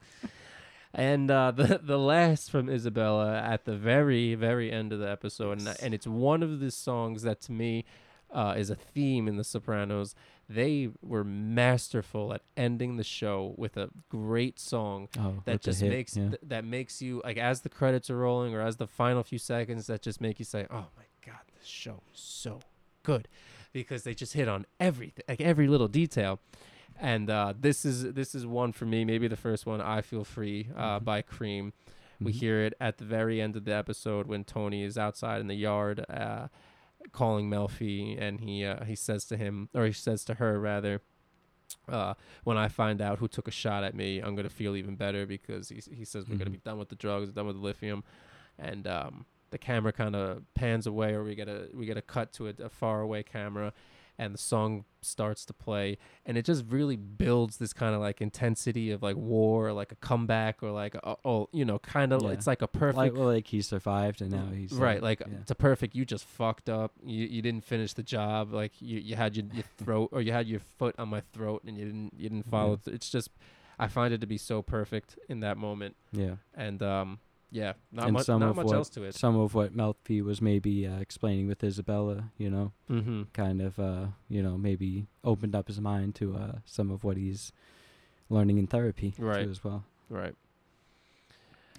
And 0.94 1.30
uh, 1.32 1.52
the 1.52 1.80
the 1.82 2.00
last 2.00 2.50
from 2.52 2.68
Isabella 2.68 3.38
at 3.40 3.66
the 3.66 3.76
very 3.78 4.36
very 4.36 4.72
end 4.72 4.92
of 4.92 5.00
the 5.00 5.10
episode, 5.10 5.60
and, 5.60 5.76
and 5.82 5.94
it's 5.94 6.08
one 6.08 6.44
of 6.44 6.60
the 6.60 6.72
songs 6.72 7.22
that 7.22 7.40
to 7.42 7.52
me 7.52 7.86
uh, 8.32 8.56
is 8.58 8.70
a 8.70 8.76
theme 8.76 9.28
in 9.28 9.38
The 9.38 9.44
Sopranos. 9.44 10.16
They 10.54 10.90
were 11.02 11.24
masterful 11.24 12.34
at 12.34 12.42
ending 12.58 12.98
the 12.98 13.04
show 13.04 13.54
with 13.58 13.78
a 13.78 13.90
great 14.10 14.60
song 14.60 15.08
oh 15.18 15.42
that 15.46 15.62
just 15.62 15.82
hit, 15.82 15.90
makes 15.90 16.18
yeah. 16.18 16.30
th- 16.30 16.42
that 16.44 16.66
makes 16.66 17.02
you 17.02 17.22
like 17.24 17.38
as 17.38 17.62
the 17.62 17.70
credits 17.70 18.10
are 18.10 18.18
rolling 18.18 18.54
or 18.54 18.62
as 18.62 18.76
the 18.78 18.88
final 18.88 19.24
few 19.24 19.38
seconds 19.40 19.88
that 19.88 20.02
just 20.02 20.20
make 20.20 20.40
you 20.40 20.46
say, 20.46 20.66
"Oh 20.70 20.88
my 20.98 21.06
god, 21.26 21.42
this 21.58 21.68
show 21.68 22.02
is 22.14 22.20
so 22.20 22.60
good," 23.04 23.28
because 23.72 24.04
they 24.04 24.14
just 24.14 24.34
hit 24.34 24.48
on 24.48 24.66
everything, 24.80 25.24
like 25.30 25.42
every 25.42 25.68
little 25.68 25.88
detail. 25.88 26.40
And 27.00 27.30
uh, 27.30 27.54
this 27.60 27.86
is 27.86 28.14
this 28.14 28.36
is 28.36 28.46
one 28.46 28.72
for 28.74 28.86
me, 28.86 29.06
maybe 29.06 29.28
the 29.28 29.38
first 29.38 29.66
one. 29.66 29.80
I 29.82 30.02
feel 30.02 30.24
free 30.24 30.70
uh, 30.76 31.00
Mhm. 31.00 31.04
by 31.06 31.22
Cream. 31.22 31.74
We 32.20 32.32
Mhm. 32.34 32.36
hear 32.36 32.62
it 32.66 32.74
at 32.80 32.98
the 32.98 33.06
very 33.06 33.42
end 33.42 33.56
of 33.56 33.64
the 33.66 33.74
episode 33.74 34.28
when 34.28 34.44
Tony 34.44 34.84
is 34.84 34.98
outside 34.98 35.42
in 35.42 35.48
the 35.48 35.56
yard 35.56 36.06
uh, 36.10 36.50
calling 37.12 37.50
Melfi, 37.50 38.22
and 38.22 38.40
he 38.40 38.66
uh, 38.66 38.84
he 38.86 38.96
says 38.96 39.26
to 39.26 39.38
him, 39.38 39.70
or 39.74 39.86
he 39.86 39.94
says 39.94 40.24
to 40.26 40.36
her 40.36 40.60
rather, 40.60 41.02
uh, 41.90 42.14
"When 42.44 42.58
I 42.58 42.68
find 42.68 43.02
out 43.02 43.20
who 43.20 43.28
took 43.28 43.48
a 43.48 43.52
shot 43.52 43.84
at 43.84 43.96
me, 43.96 44.20
I'm 44.20 44.36
gonna 44.36 44.50
feel 44.50 44.76
even 44.76 44.96
better 44.96 45.26
because 45.26 45.70
he 45.70 45.82
he 45.94 46.06
says 46.06 46.28
we're 46.28 46.38
gonna 46.38 46.50
be 46.50 46.58
done 46.58 46.78
with 46.78 46.90
the 46.90 46.96
drugs, 46.96 47.32
done 47.32 47.48
with 47.48 47.56
the 47.56 47.62
lithium, 47.62 48.04
and 48.58 48.88
um, 48.88 49.26
the 49.52 49.58
camera 49.58 49.92
kind 49.92 50.16
of 50.16 50.44
pans 50.54 50.88
away, 50.88 51.14
or 51.14 51.24
we 51.24 51.36
get 51.36 51.48
a 51.48 51.70
we 51.74 51.86
get 51.86 51.98
a 51.98 52.02
cut 52.02 52.34
to 52.34 52.48
a, 52.48 52.54
a 52.64 52.70
far 52.70 53.02
away 53.02 53.24
camera." 53.24 53.74
And 54.22 54.36
the 54.36 54.38
song 54.38 54.86
starts 55.02 55.46
to 55.46 55.54
play, 55.54 55.98
and 56.28 56.38
it 56.38 56.46
just 56.46 56.64
really 56.70 56.96
builds 56.96 57.58
this 57.58 57.74
kind 57.74 57.96
of 57.96 58.02
like 58.02 58.22
intensity 58.22 58.92
of 58.92 59.02
like 59.02 59.16
war, 59.16 59.68
or 59.70 59.74
like 59.74 59.92
a 59.92 59.96
comeback, 59.96 60.62
or 60.62 60.70
like 60.70 60.94
a, 60.94 61.16
oh, 61.26 61.50
you 61.52 61.66
know, 61.66 61.80
kind 61.80 62.14
of 62.14 62.22
Yeah. 62.22 62.30
it's 62.30 62.46
like 62.46 62.62
a 62.62 62.68
perfect 62.68 62.98
like 62.98 63.14
well 63.16 63.26
like 63.34 63.48
he 63.48 63.62
survived 63.64 64.22
and 64.22 64.30
now 64.32 64.48
he's 64.54 64.74
right 64.74 65.00
uh, 65.00 65.10
like 65.10 65.22
yeah. 65.22 65.38
it's 65.42 65.50
a 65.50 65.56
perfect 65.56 65.96
you 65.96 66.06
just 66.06 66.26
fucked 66.26 66.70
up 66.70 66.92
you 67.04 67.26
you 67.26 67.42
didn't 67.42 67.66
finish 67.66 67.94
the 67.94 68.04
job 68.04 68.54
like 68.54 68.74
you, 68.80 69.00
you 69.00 69.16
had 69.16 69.36
your, 69.36 69.46
your 69.54 69.64
throat 69.78 70.10
or 70.12 70.22
you 70.22 70.32
had 70.32 70.46
your 70.48 70.60
foot 70.60 70.94
on 71.00 71.10
my 71.10 71.22
throat 71.34 71.64
and 71.66 71.76
you 71.78 71.86
didn't 71.86 72.14
you 72.16 72.30
didn't 72.30 72.46
follow 72.50 72.76
th- 72.76 72.94
it's 72.96 73.10
just 73.10 73.30
i 73.80 73.88
find 73.88 74.14
it 74.14 74.22
to 74.22 74.28
be 74.28 74.38
so 74.38 74.62
perfect 74.62 75.18
in 75.30 75.40
that 75.40 75.58
moment 75.58 75.96
yeah 76.12 76.36
and 76.54 76.84
um 76.84 77.18
yeah 77.52 77.74
not 77.92 78.06
And 78.06 78.14
much 78.14 78.26
some 78.26 78.40
not 78.40 78.52
of 78.52 78.56
much 78.56 78.66
what- 78.68 78.76
else 78.76 78.90
to 78.92 79.04
it 79.04 79.14
some 79.16 79.36
of 79.38 79.54
what 79.54 79.76
Melfi 79.76 80.24
was 80.24 80.42
maybe 80.42 80.88
uh, 80.88 81.00
explaining 81.00 81.48
with 81.48 81.64
Isabella, 81.64 82.32
you 82.38 82.50
know, 82.50 82.72
mm-hmm. 82.90 83.24
kind 83.34 83.62
of, 83.62 83.78
uh, 83.80 84.06
you 84.30 84.42
know, 84.42 84.58
maybe 84.58 85.06
opened 85.24 85.54
up 85.56 85.68
his 85.68 85.80
mind 85.82 86.16
to 86.16 86.36
uh, 86.36 86.52
some 86.66 86.90
of 86.90 87.04
what 87.04 87.18
he's 87.18 87.52
learning 88.30 88.58
in 88.58 88.68
therapy 88.68 89.14
Right. 89.18 89.44
too 89.44 89.50
as 89.52 89.64
well. 89.64 89.84
right 90.10 90.34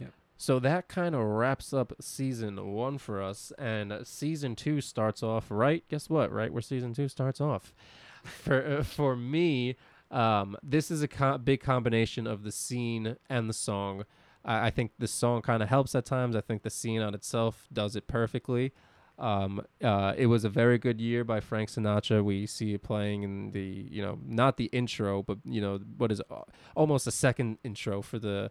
Yep. 0.01 0.13
so 0.37 0.59
that 0.59 0.89
kind 0.89 1.15
of 1.15 1.23
wraps 1.23 1.73
up 1.73 1.93
season 2.01 2.73
one 2.75 2.99
for 2.99 3.23
us 3.23 3.53
and 3.59 3.93
season 4.07 4.55
two 4.57 4.81
starts 4.81 5.23
off 5.23 5.47
right 5.51 5.85
guess 5.89 6.11
what 6.11 6.31
right 6.33 6.53
where 6.53 6.63
season 6.63 6.93
two 6.95 7.09
starts 7.09 7.41
off 7.41 7.73
for 8.25 8.79
uh, 8.79 8.83
for 8.83 9.17
me 9.17 9.77
um, 10.11 10.59
this 10.63 10.91
is 10.91 11.03
a 11.03 11.09
co- 11.09 11.39
big 11.39 11.61
combination 11.63 12.27
of 12.27 12.43
the 12.43 12.53
scene 12.53 13.17
and 13.31 13.49
the 13.49 13.55
song 13.55 14.05
I, 14.45 14.67
I 14.67 14.71
think 14.71 14.93
the 14.99 15.09
song 15.09 15.43
kind 15.43 15.63
of 15.63 15.69
helps 15.69 15.95
at 15.95 16.05
times 16.05 16.37
i 16.37 16.41
think 16.41 16.63
the 16.63 16.71
scene 16.71 17.01
on 17.01 17.15
itself 17.15 17.67
does 17.73 17.97
it 17.97 18.07
perfectly 18.07 18.73
um, 19.19 19.65
uh, 19.83 20.15
it 20.17 20.27
was 20.27 20.45
a 20.45 20.49
very 20.49 20.79
good 20.79 21.01
year 21.01 21.23
by 21.23 21.41
Frank 21.41 21.69
Sinatra. 21.69 22.25
We 22.25 22.47
see 22.47 22.75
it 22.75 22.83
playing 22.83 23.23
in 23.23 23.51
the, 23.51 23.87
you 23.91 24.03
know, 24.03 24.19
not 24.25 24.57
the 24.57 24.65
intro, 24.67 25.23
but 25.23 25.39
you 25.45 25.61
know, 25.61 25.79
what 25.97 26.11
is 26.11 26.21
uh, 26.31 26.41
almost 26.75 27.07
a 27.07 27.13
second 27.13 27.59
intro 27.63 28.03
for 28.03 28.19
the 28.19 28.51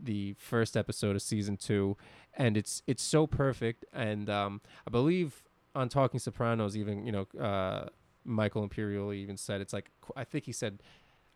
the 0.00 0.34
first 0.38 0.76
episode 0.76 1.16
of 1.16 1.22
season 1.22 1.56
two, 1.56 1.96
and 2.34 2.56
it's 2.56 2.82
it's 2.86 3.02
so 3.02 3.26
perfect. 3.26 3.84
And 3.92 4.28
um, 4.28 4.60
I 4.86 4.90
believe 4.90 5.42
on 5.74 5.88
Talking 5.88 6.20
Sopranos, 6.20 6.76
even 6.76 7.06
you 7.06 7.12
know, 7.12 7.26
uh, 7.40 7.88
Michael 8.24 8.68
Imperioli 8.68 9.16
even 9.16 9.36
said 9.36 9.60
it's 9.60 9.72
like 9.72 9.90
I 10.16 10.24
think 10.24 10.44
he 10.44 10.52
said 10.52 10.80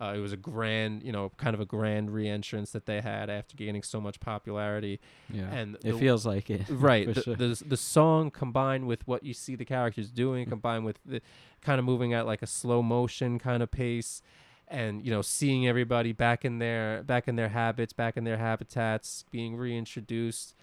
uh, 0.01 0.13
it 0.17 0.21
was 0.21 0.33
a 0.33 0.37
grand, 0.37 1.03
you 1.03 1.11
know, 1.11 1.31
kind 1.39 1.55
of 1.55 1.61
a 1.61 1.65
grand 1.65 2.13
re-entrance 2.15 2.71
that 2.71 2.87
they 2.87 3.01
had 3.01 3.29
after 3.29 3.57
gaining 3.57 3.83
so 3.83 4.01
much 4.01 4.21
popularity. 4.21 5.01
Yeah, 5.33 5.51
And 5.53 5.75
it 5.77 5.83
the- 5.83 5.99
feels 5.99 6.25
like 6.25 6.51
it. 6.51 6.63
right 6.71 7.13
the, 7.13 7.23
sure. 7.23 7.35
the 7.37 7.63
the 7.67 7.77
song 7.77 8.31
combined 8.31 8.87
with 8.87 9.07
what 9.09 9.25
you 9.25 9.35
see 9.35 9.57
the 9.57 9.65
characters 9.65 10.11
doing 10.11 10.47
Mm. 10.47 10.51
combined 10.51 10.85
with 10.85 10.99
the 11.05 11.21
kind 11.63 11.79
of 11.81 11.85
moving 11.85 12.13
at 12.15 12.27
like 12.27 12.43
a 12.43 12.47
slow 12.47 12.83
motion 12.83 13.39
kind 13.41 13.63
of 13.63 13.71
pace 13.73 14.23
and 14.69 15.03
you 15.05 15.11
know 15.11 15.23
seeing 15.23 15.67
everybody 15.67 16.13
back 16.13 16.45
in 16.45 16.59
their 16.59 17.03
back 17.03 17.27
in 17.27 17.35
their 17.37 17.49
habits 17.49 17.93
back 17.93 18.17
in 18.17 18.25
their 18.25 18.37
habitats 18.37 19.25
being 19.33 19.57
reintroduced 19.57 20.55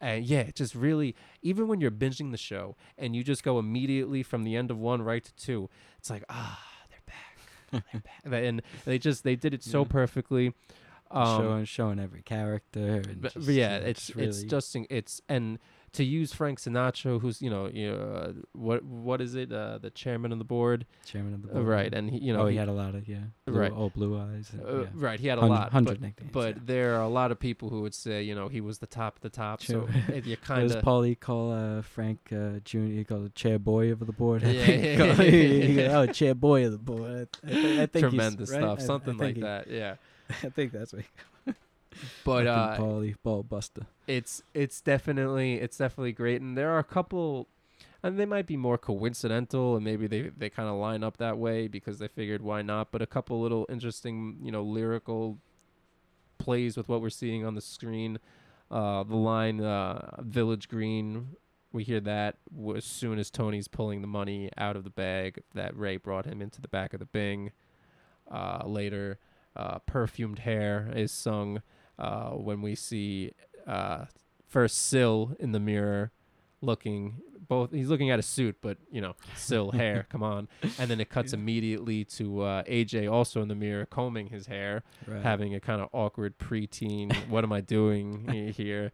and 0.00 0.24
yeah 0.24 0.40
it 0.40 0.54
just 0.56 0.74
really 0.74 1.14
even 1.42 1.68
when 1.68 1.80
you're 1.80 1.90
binging 1.90 2.30
the 2.30 2.38
show 2.38 2.74
and 2.98 3.14
you 3.14 3.22
just 3.22 3.42
go 3.42 3.58
immediately 3.58 4.22
from 4.22 4.44
the 4.44 4.56
end 4.56 4.70
of 4.70 4.78
one 4.78 5.02
right 5.02 5.24
to 5.24 5.34
two 5.34 5.68
it's 5.98 6.08
like 6.10 6.24
ah 6.30 6.58
they're 6.88 6.98
back 7.06 7.36
they're 7.36 7.44
back 7.54 7.59
and 8.24 8.62
they 8.84 8.98
just 8.98 9.24
they 9.24 9.36
did 9.36 9.54
it 9.54 9.62
so 9.62 9.80
Yeah. 9.82 9.88
perfectly 9.88 10.54
um, 11.10 11.40
showing 11.40 11.64
showing 11.64 11.98
every 11.98 12.22
character. 12.22 13.02
And 13.08 13.20
but 13.22 13.34
just, 13.34 13.48
yeah, 13.48 13.76
uh, 13.76 13.86
it's 13.86 14.06
just 14.06 14.18
it's 14.18 14.42
just 14.44 14.76
it's 14.90 15.20
and 15.28 15.58
to 15.92 16.04
use 16.04 16.32
Frank 16.32 16.60
Sinatra, 16.60 17.20
who's 17.20 17.42
you 17.42 17.50
know, 17.50 17.66
you 17.66 17.90
know, 17.90 17.98
uh, 17.98 18.32
what 18.52 18.84
what 18.84 19.20
is 19.20 19.34
it? 19.34 19.52
Uh, 19.52 19.78
the 19.78 19.90
chairman 19.90 20.30
of 20.32 20.38
the 20.38 20.44
board, 20.44 20.86
Chairman 21.04 21.34
of 21.34 21.42
the 21.42 21.48
Uh, 21.50 21.54
board. 21.54 21.66
right? 21.66 21.92
And 21.92 22.10
he, 22.10 22.18
you 22.18 22.32
know, 22.32 22.42
oh, 22.42 22.46
he, 22.46 22.52
he- 22.52 22.58
had 22.58 22.68
a 22.68 22.72
lot 22.72 22.94
of 22.94 23.08
yeah. 23.08 23.18
Blue, 23.46 23.58
Right. 23.58 23.72
Oh, 23.74 23.90
blue 23.90 24.18
eyes. 24.18 24.50
and- 24.52 24.62
uh, 24.62 24.86
right. 24.94 25.18
He 25.18 25.26
had 25.26 25.38
a 25.38 25.40
Hundred- 25.40 25.54
lot, 25.54 25.72
hundred 25.72 25.90
but, 25.94 26.00
nicknames. 26.00 26.32
but 26.32 26.54
yeah. 26.56 26.62
there 26.64 26.94
are 26.96 27.02
a 27.02 27.08
lot 27.08 27.32
of 27.32 27.38
people 27.40 27.70
who 27.70 27.80
would 27.82 27.94
say, 27.94 28.22
you 28.22 28.34
know, 28.34 28.48
he 28.48 28.60
was 28.60 28.78
the 28.78 28.86
top 28.86 29.16
of 29.16 29.22
the 29.22 29.30
top. 29.30 29.62
So 29.62 29.86
Sure. 29.86 30.14
it- 30.16 30.26
you 30.26 30.36
kind 30.50 30.62
of 30.64 30.72
does 30.72 30.82
Paulie 30.82 31.18
call 31.18 31.52
uh, 31.52 31.82
Frank 31.82 32.32
uh, 32.32 32.60
Jr.? 32.64 32.78
He 32.78 33.04
called 33.04 33.34
chair 33.34 33.58
boy 33.58 33.90
of 33.90 33.98
the 34.06 34.12
board. 34.12 34.44
I 34.44 34.50
Yeah, 34.50 34.66
yeah, 34.70 35.14
he- 35.14 35.66
he 35.66 35.74
goes, 35.74 35.92
oh, 35.92 36.06
chair 36.12 36.34
boy 36.34 36.66
of 36.66 36.72
the 36.72 36.78
board. 36.78 37.28
I, 37.44 37.48
I, 37.48 37.50
think- 37.50 37.64
I 37.80 37.86
think 37.86 37.92
he's- 37.94 38.10
tremendous 38.10 38.50
right? 38.50 38.60
stuff, 38.60 38.80
something 38.82 39.16
like 39.18 39.34
he- 39.36 39.42
that. 39.42 39.68
Yeah, 39.68 39.96
I 40.44 40.50
think 40.50 40.70
that's 40.72 40.92
what. 40.92 41.02
But 42.24 42.46
uh, 42.46 42.76
Paulie 42.76 43.14
ball 43.22 43.42
buster. 43.42 43.86
it's 44.06 44.42
it's 44.54 44.80
definitely 44.80 45.54
it's 45.54 45.76
definitely 45.76 46.12
great 46.12 46.40
and 46.40 46.56
there 46.56 46.70
are 46.70 46.78
a 46.78 46.84
couple 46.84 47.48
and 48.02 48.18
they 48.18 48.26
might 48.26 48.46
be 48.46 48.56
more 48.56 48.78
coincidental 48.78 49.76
and 49.76 49.84
maybe 49.84 50.06
they 50.06 50.30
they 50.36 50.48
kind 50.48 50.68
of 50.68 50.76
line 50.76 51.02
up 51.02 51.16
that 51.18 51.36
way 51.38 51.68
because 51.68 51.98
they 51.98 52.08
figured 52.08 52.42
why 52.42 52.62
not 52.62 52.90
but 52.90 53.02
a 53.02 53.06
couple 53.06 53.40
little 53.40 53.66
interesting 53.68 54.38
you 54.42 54.52
know 54.52 54.62
lyrical 54.62 55.38
plays 56.38 56.76
with 56.76 56.88
what 56.88 57.02
we're 57.02 57.10
seeing 57.10 57.44
on 57.44 57.54
the 57.54 57.60
screen 57.60 58.18
uh 58.70 59.02
the 59.02 59.16
line 59.16 59.60
uh 59.60 60.22
village 60.22 60.68
green 60.68 61.36
we 61.72 61.84
hear 61.84 62.00
that 62.00 62.36
as 62.76 62.84
soon 62.84 63.18
as 63.18 63.30
Tony's 63.30 63.68
pulling 63.68 64.00
the 64.00 64.08
money 64.08 64.50
out 64.56 64.76
of 64.76 64.84
the 64.84 64.90
bag 64.90 65.42
that 65.54 65.76
Ray 65.76 65.96
brought 65.96 66.26
him 66.26 66.42
into 66.42 66.60
the 66.60 66.68
back 66.68 66.92
of 66.92 66.98
the 66.98 67.06
Bing. 67.06 67.52
Uh, 68.30 68.62
later, 68.64 69.18
uh, 69.56 69.78
perfumed 69.80 70.40
hair 70.40 70.90
is 70.94 71.12
sung 71.12 71.62
uh, 72.00 72.30
when 72.30 72.62
we 72.62 72.74
see 72.74 73.32
uh, 73.66 74.06
first 74.48 74.88
Sill 74.88 75.36
in 75.38 75.52
the 75.52 75.60
mirror 75.60 76.10
looking 76.62 77.16
both 77.48 77.72
he's 77.72 77.88
looking 77.88 78.10
at 78.10 78.18
a 78.18 78.22
suit 78.22 78.56
but 78.60 78.76
you 78.92 79.00
know 79.00 79.14
Sill 79.34 79.70
hair 79.80 80.06
come 80.08 80.22
on. 80.22 80.48
And 80.78 80.90
then 80.90 81.00
it 81.00 81.08
cuts 81.10 81.32
immediately 81.32 82.04
to 82.16 82.42
uh, 82.42 82.62
AJ 82.64 83.10
also 83.10 83.42
in 83.42 83.48
the 83.48 83.54
mirror 83.54 83.86
combing 83.86 84.28
his 84.28 84.46
hair 84.46 84.82
Right. 85.06 85.22
having 85.22 85.54
a 85.54 85.60
kind 85.60 85.80
of 85.80 85.88
awkward 85.92 86.38
preteen 86.38 87.12
what 87.28 87.44
am 87.44 87.52
I 87.52 87.60
doing 87.60 88.52
here? 88.56 88.92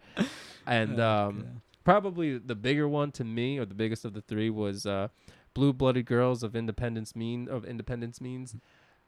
And 0.67 0.99
Oh, 1.01 1.27
um 1.29 1.63
probably 1.85 2.37
the 2.39 2.55
bigger 2.57 2.89
one 2.89 3.13
to 3.13 3.25
me 3.25 3.59
or 3.59 3.65
the 3.65 3.75
biggest 3.75 4.05
of 4.05 4.13
the 4.15 4.21
three 4.23 4.51
was 4.51 4.87
uh 4.87 5.09
blue 5.55 5.73
blooded 5.73 6.05
girls 6.07 6.43
of 6.43 6.55
independence 6.57 7.15
mean 7.17 7.49
of 7.49 7.65
independence 7.65 8.21
means 8.21 8.57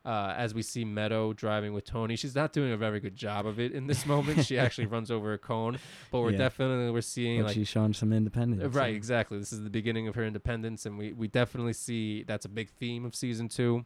uh, 0.04 0.34
as 0.36 0.54
we 0.54 0.62
see 0.62 0.84
Meadow 0.84 1.32
driving 1.32 1.72
with 1.74 1.84
Tony, 1.84 2.16
she's 2.16 2.34
not 2.34 2.52
doing 2.52 2.72
a 2.72 2.76
very 2.76 3.00
good 3.00 3.16
job 3.16 3.46
of 3.46 3.58
it 3.60 3.72
in 3.72 3.86
this 3.86 4.06
moment. 4.06 4.44
she 4.46 4.58
actually 4.58 4.86
runs 4.96 5.10
over 5.10 5.32
a 5.32 5.38
cone, 5.38 5.78
but 6.10 6.20
we're 6.20 6.30
Yeah. 6.30 6.38
definitely 6.38 6.90
we're 6.90 7.00
seeing 7.02 7.40
But 7.40 7.46
like 7.48 7.54
she's 7.54 7.68
showing 7.68 7.92
some 7.94 8.12
independence. 8.12 8.74
right, 8.74 8.94
exactly. 8.94 9.38
This 9.38 9.52
is 9.52 9.62
the 9.62 9.70
beginning 9.70 10.08
of 10.08 10.14
her 10.14 10.24
independence, 10.24 10.86
and 10.86 10.96
we 10.98 11.12
we 11.12 11.28
definitely 11.28 11.72
see 11.74 12.22
that's 12.22 12.44
a 12.46 12.48
big 12.48 12.70
theme 12.70 13.04
of 13.04 13.14
season 13.14 13.48
two. 13.48 13.84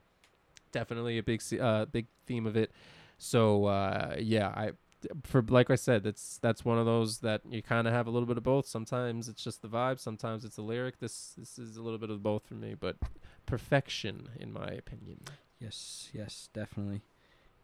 Definitely 0.71 1.19
a 1.19 1.23
big 1.23 1.43
uh 1.61 1.87
big 1.87 2.07
theme 2.27 2.47
of 2.47 2.57
it. 2.57 2.71
So 3.19 3.67
uh, 3.67 4.17
yeah, 4.19 4.49
I 4.49 4.71
for 5.25 5.43
like 5.43 5.69
I 5.71 5.75
said, 5.75 6.05
that's 6.05 6.39
that's 6.39 6.65
one 6.65 6.79
of 6.79 6.87
those 6.87 7.19
that 7.19 7.41
you 7.51 7.61
kind 7.63 7.89
of 7.89 7.93
have 7.93 8.07
a 8.07 8.11
little 8.11 8.27
bit 8.27 8.37
of 8.37 8.43
both. 8.45 8.67
Sometimes 8.67 9.29
it's 9.29 9.43
just 9.43 9.61
the 9.63 9.69
vibe, 9.69 9.99
sometimes 9.99 10.45
it's 10.45 10.57
the 10.57 10.63
lyric. 10.63 10.99
This 11.01 11.35
this 11.37 11.59
is 11.59 11.77
a 11.77 11.83
little 11.83 11.99
bit 11.99 12.11
of 12.11 12.23
both 12.23 12.47
for 12.47 12.55
me, 12.55 12.75
but 12.79 12.97
perfection 13.47 14.29
in 14.39 14.53
my 14.53 14.69
opinion. 14.69 15.21
Yes, 15.63 16.11
yes, 16.13 16.49
definitely. 16.53 17.03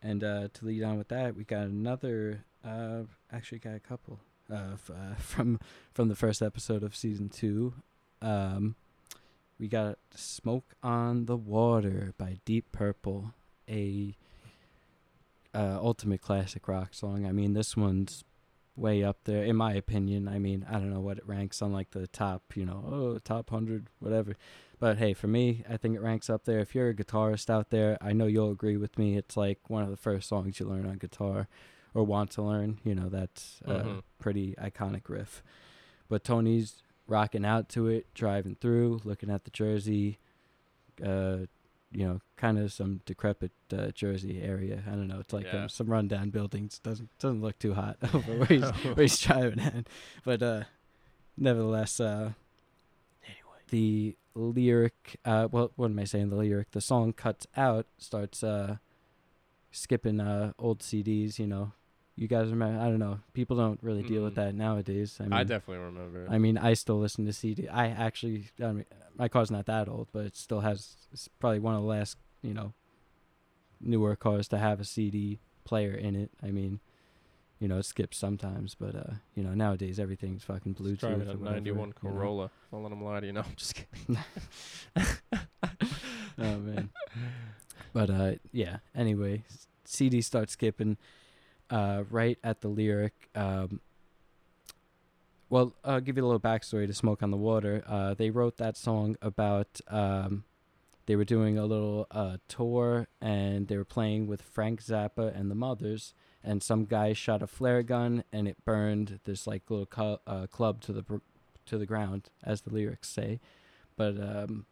And 0.02 0.22
uh, 0.22 0.48
to 0.54 0.66
lead 0.66 0.84
on 0.84 0.98
with 0.98 1.08
that, 1.08 1.34
we 1.34 1.42
got 1.42 1.64
another. 1.64 2.44
Uh, 2.64 3.02
actually, 3.32 3.58
got 3.58 3.74
a 3.74 3.80
couple 3.80 4.20
of 4.48 4.90
uh, 4.90 5.14
from 5.18 5.58
from 5.92 6.08
the 6.08 6.14
first 6.14 6.40
episode 6.40 6.84
of 6.84 6.94
season 6.94 7.28
two. 7.28 7.74
Um, 8.22 8.76
we 9.58 9.66
got 9.66 9.98
"Smoke 10.14 10.76
on 10.80 11.26
the 11.26 11.37
Water" 11.37 12.14
by 12.16 12.38
Deep 12.44 12.70
Purple, 12.70 13.32
a 13.68 14.16
uh, 15.52 15.78
ultimate 15.82 16.22
classic 16.22 16.68
rock 16.68 16.94
song. 16.94 17.26
I 17.26 17.32
mean, 17.32 17.54
this 17.54 17.76
one's 17.76 18.22
way 18.78 19.02
up 19.04 19.24
there 19.24 19.42
in 19.44 19.56
my 19.56 19.72
opinion. 19.74 20.28
I 20.28 20.38
mean, 20.38 20.64
I 20.68 20.74
don't 20.74 20.92
know 20.92 21.00
what 21.00 21.18
it 21.18 21.26
ranks 21.26 21.60
on 21.62 21.72
like 21.72 21.90
the 21.90 22.06
top, 22.06 22.42
you 22.54 22.64
know, 22.64 22.84
oh, 22.90 23.18
top 23.18 23.50
100, 23.50 23.88
whatever. 23.98 24.36
But 24.78 24.98
hey, 24.98 25.12
for 25.14 25.26
me, 25.26 25.64
I 25.68 25.76
think 25.76 25.96
it 25.96 26.00
ranks 26.00 26.30
up 26.30 26.44
there. 26.44 26.60
If 26.60 26.74
you're 26.74 26.90
a 26.90 26.94
guitarist 26.94 27.50
out 27.50 27.70
there, 27.70 27.98
I 28.00 28.12
know 28.12 28.26
you'll 28.26 28.52
agree 28.52 28.76
with 28.76 28.96
me. 28.98 29.16
It's 29.16 29.36
like 29.36 29.68
one 29.68 29.82
of 29.82 29.90
the 29.90 29.96
first 29.96 30.28
songs 30.28 30.60
you 30.60 30.66
learn 30.66 30.86
on 30.86 30.98
guitar 30.98 31.48
or 31.94 32.04
want 32.04 32.30
to 32.32 32.42
learn. 32.42 32.78
You 32.84 32.94
know, 32.94 33.08
that's 33.08 33.60
a 33.64 33.72
Mhm. 33.82 34.02
pretty 34.20 34.54
iconic 34.54 35.08
riff. 35.08 35.42
But 36.08 36.22
Tony's 36.22 36.82
rocking 37.08 37.44
out 37.44 37.68
to 37.70 37.88
it, 37.88 38.06
driving 38.14 38.54
through, 38.54 39.00
looking 39.04 39.30
at 39.30 39.44
the 39.44 39.50
Jersey, 39.50 40.18
uh, 41.04 41.46
you 41.90 42.07
know, 42.07 42.20
kind 42.37 42.59
of 42.59 42.72
some 42.72 43.01
decrepit 43.07 43.51
uh, 43.72 43.88
Jersey 43.92 44.42
area. 44.42 44.83
I 44.87 44.90
don't 44.90 45.09
know. 45.09 45.20
It's 45.20 45.33
like 45.33 45.46
Yeah. 45.46 45.62
um, 45.64 45.68
some 45.68 45.87
rundown 45.88 46.31
buildings. 46.31 46.79
Doesn't 46.81 47.09
doesn't 47.18 47.40
look 47.40 47.59
too 47.59 47.74
hot 47.74 47.96
over 48.14 48.33
where 48.37 48.46
he's 48.46 48.70
where 48.70 48.94
he's 48.96 49.18
driving 49.18 49.61
at. 49.61 49.88
But 50.24 50.42
uh, 50.42 50.62
nevertheless, 51.37 51.98
uh, 52.01 52.33
anyway. 53.24 53.59
the 53.70 54.16
lyric, 54.35 55.16
uh, 55.24 55.48
well, 55.51 55.72
what 55.77 55.90
am 55.90 55.98
I 55.98 56.05
saying? 56.05 56.31
The 56.31 56.37
lyric, 56.37 56.70
the 56.72 56.81
song 56.81 57.12
cuts 57.12 57.46
out, 57.57 57.87
starts 57.98 58.42
uh, 58.44 58.77
skipping 59.72 60.20
uh, 60.20 60.53
old 60.59 60.81
CDs. 60.81 61.38
You 61.38 61.46
know, 61.46 61.72
you 62.18 62.26
guys 62.26 62.50
remember? 62.50 62.81
I 62.81 62.87
don't 62.87 62.98
know. 62.98 63.20
People 63.33 63.57
don't 63.57 63.78
really 63.81 64.02
deal 64.02 64.24
with 64.24 64.35
that 64.35 64.54
nowadays. 64.54 65.18
I 65.20 65.24
mean, 65.24 65.33
I 65.33 65.44
definitely 65.44 65.85
remember. 65.85 66.26
I 66.28 66.38
mean, 66.38 66.59
I 66.59 66.74
still 66.74 66.98
listen 66.98 67.24
to 67.26 67.33
CD. 67.33 67.68
I 67.68 67.87
actually, 67.87 68.46
I 68.61 68.72
mean, 68.72 68.85
my 69.16 69.28
car's 69.28 69.50
not 69.52 69.66
that 69.66 69.88
old, 69.88 70.09
but 70.12 70.26
it 70.26 70.37
still 70.37 70.61
has. 70.61 70.96
It's 71.12 71.28
probably 71.38 71.61
one 71.61 71.74
of 71.76 71.83
the 71.83 71.88
last, 71.88 72.16
you 72.42 72.54
know, 72.54 72.72
newer 73.81 74.16
cars 74.16 74.48
to 74.48 74.59
have 74.59 74.81
a 74.81 74.85
CD 74.85 75.38
player 75.64 75.94
in 75.94 76.16
it. 76.16 76.31
I 76.42 76.50
mean, 76.50 76.81
you 77.61 77.68
know, 77.68 77.78
it 77.78 77.85
skips 77.85 78.16
sometimes, 78.16 78.74
but 78.74 78.96
uh, 78.96 79.14
you 79.37 79.44
know, 79.44 79.54
nowadays 79.54 80.00
everything's 80.00 80.42
fucking 80.42 80.74
Just 80.74 80.85
Bluetooth. 80.85 80.98
driving 80.98 81.28
or 81.28 81.33
a 81.33 81.37
whatever, 81.37 81.54
91 81.54 81.78
you 81.81 81.87
know? 81.87 81.92
Corolla. 82.00 82.50
Don't 82.72 82.83
let 82.83 82.92
him 82.92 83.04
lie 83.04 83.20
to 83.20 83.26
you. 83.26 83.33
No, 83.33 83.40
I'm 83.40 83.54
just 83.57 83.74
kidding. 83.76 84.18
oh 86.38 86.59
man. 86.59 86.90
But 87.94 88.11
uh, 88.11 88.33
yeah. 88.52 88.76
Anyway, 88.94 89.44
CD 89.85 90.20
starts 90.20 90.52
skipping 90.52 90.98
uh, 91.70 92.04
right 92.11 92.38
at 92.42 92.61
the 92.61 92.68
lyric. 92.68 93.28
Um, 93.35 93.81
well, 95.50 95.74
I'll 95.85 96.00
give 96.00 96.16
you 96.16 96.24
a 96.24 96.26
little 96.26 96.40
backstory 96.40 96.87
to 96.87 96.94
"Smoke 96.94 97.22
on 97.22 97.31
the 97.31 97.37
Water." 97.37 97.83
Uh, 97.87 98.14
they 98.14 98.31
wrote 98.31 98.59
that 98.59 98.76
song 98.76 99.16
about 99.22 99.81
um, 99.88 100.44
they 101.07 101.16
were 101.16 101.24
doing 101.24 101.57
a 101.57 101.64
little 101.64 102.07
uh, 102.11 102.37
tour 102.48 103.09
and 103.18 103.66
they 103.68 103.78
were 103.78 103.85
playing 103.85 104.26
with 104.26 104.42
Frank 104.42 104.83
Zappa 104.83 105.35
and 105.35 105.50
the 105.50 105.54
Mothers, 105.54 106.12
and 106.44 106.62
some 106.62 106.85
guy 106.85 107.14
shot 107.14 107.42
a 107.42 107.46
flare 107.46 107.83
gun 107.83 108.24
and 108.31 108.46
it 108.46 108.62
burned 108.64 109.20
this 109.24 109.46
like 109.46 109.62
little 109.70 109.87
cu- 109.87 110.18
uh, 110.26 110.46
club 110.48 110.83
to 110.83 110.92
the 110.92 111.02
br- 111.02 111.16
to 111.64 111.78
the 111.78 111.87
ground, 111.87 112.28
as 112.44 112.61
the 112.61 112.70
lyrics 112.70 113.09
say. 113.09 113.40
But 113.96 114.20
um, 114.20 114.66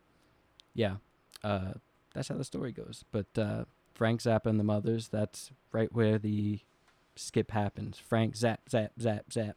yeah, 0.74 0.96
uh, 1.42 1.72
that's 2.14 2.28
how 2.28 2.36
the 2.36 2.44
story 2.44 2.72
goes. 2.72 3.04
But 3.10 3.26
uh, 3.38 3.64
Frank 3.94 4.20
Zappa 4.20 4.46
and 4.46 4.60
the 4.60 4.64
Mothers, 4.64 5.08
that's 5.08 5.52
right 5.72 5.90
where 5.90 6.18
the 6.18 6.60
skip 7.16 7.50
happens. 7.50 7.98
Frank 7.98 8.36
zap, 8.36 8.68
zap, 8.68 8.92
zap, 9.00 9.32
zap. 9.32 9.56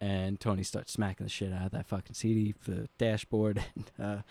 And 0.00 0.38
Tony 0.38 0.62
starts 0.62 0.92
smacking 0.92 1.24
the 1.24 1.30
shit 1.30 1.52
out 1.52 1.66
of 1.66 1.70
that 1.72 1.86
fucking 1.86 2.14
CD 2.14 2.54
for 2.58 2.72
the 2.72 2.88
dashboard 2.98 3.62
and 3.74 3.90
uh, 3.98 4.22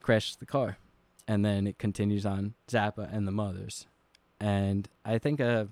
crashes 0.00 0.36
the 0.36 0.46
car. 0.46 0.78
And 1.26 1.44
then 1.44 1.66
it 1.66 1.78
continues 1.78 2.24
on 2.24 2.54
Zappa 2.68 3.12
and 3.12 3.26
the 3.26 3.32
Mothers. 3.32 3.86
And 4.40 4.88
I 5.04 5.18
think 5.18 5.40
a 5.40 5.68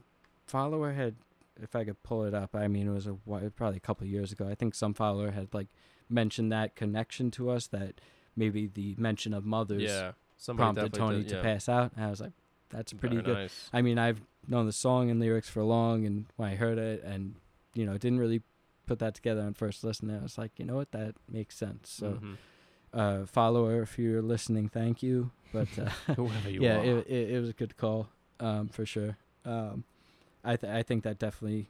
follower 0.47 0.93
had, 0.93 1.15
if 1.63 1.75
I 1.75 1.85
could 1.85 2.03
pull 2.03 2.25
it 2.25 2.35
up, 2.35 2.55
I 2.55 2.69
mean, 2.69 2.89
it 2.89 2.93
was 2.93 3.07
a 3.07 3.15
probably 3.57 3.77
a 3.77 3.81
couple 3.81 4.05
of 4.05 4.11
years 4.11 4.33
ago. 4.33 4.49
I 4.49 4.55
think 4.55 4.75
some 4.75 4.95
follower 4.95 5.31
had 5.31 5.53
like 5.55 5.69
mentioned 6.09 6.53
that 6.53 6.77
connection 6.77 7.31
to 7.33 7.51
us 7.51 7.67
that 7.69 8.01
maybe 8.37 8.67
the 8.67 8.95
mention 8.99 9.33
of 9.33 9.45
Mothers 9.45 9.83
yeah. 9.83 10.13
Prompted 10.55 10.93
Tony 10.93 11.23
did, 11.23 11.29
to 11.29 11.43
pass 11.43 11.69
out. 11.69 11.93
And 11.97 12.05
I 12.05 12.11
was 12.11 12.21
like, 12.21 12.33
that's 12.71 12.93
pretty 12.93 13.17
Very 13.17 13.27
good. 13.27 13.37
Nice. 13.39 13.71
I 13.73 13.83
mean, 13.83 13.99
I've 13.99 14.21
known 14.49 14.67
the 14.67 14.73
song 14.73 15.11
and 15.11 15.19
lyrics 15.21 15.49
for 15.49 15.63
long, 15.63 16.05
and 16.07 16.27
when 16.37 16.49
I 16.51 16.57
heard 16.57 16.79
it, 16.79 17.03
and 17.05 17.35
you 17.75 17.85
know, 17.87 17.99
didn't 17.99 18.19
really 18.19 18.43
put 18.87 18.99
that 19.01 19.15
together 19.15 19.43
on 19.43 19.55
first 19.55 19.83
listen. 19.85 20.11
I 20.11 20.23
was 20.23 20.39
like, 20.39 20.53
you 20.59 20.65
know 20.65 20.77
what, 20.77 20.93
that 20.93 21.15
makes 21.29 21.57
sense. 21.57 21.91
So, 21.91 22.21
Mhm. 22.23 22.37
uh, 22.95 23.27
follower, 23.27 23.83
if 23.83 23.99
you're 23.99 24.23
listening, 24.23 24.69
thank 24.69 25.03
you. 25.03 25.31
But 25.53 25.69
uh, 25.79 25.91
whoever 26.17 26.51
you 26.51 26.63
yeah, 26.65 26.79
are. 26.79 26.85
it, 26.85 27.07
it 27.09 27.31
it 27.33 27.41
was 27.41 27.51
a 27.51 27.55
good 27.55 27.77
call, 27.77 28.09
um, 28.41 28.69
for 28.69 28.87
sure. 28.87 29.17
Um, 29.45 29.85
I 30.45 30.57
th- 30.57 30.73
I 30.73 30.83
think 30.83 31.03
that 31.05 31.19
definitely 31.19 31.69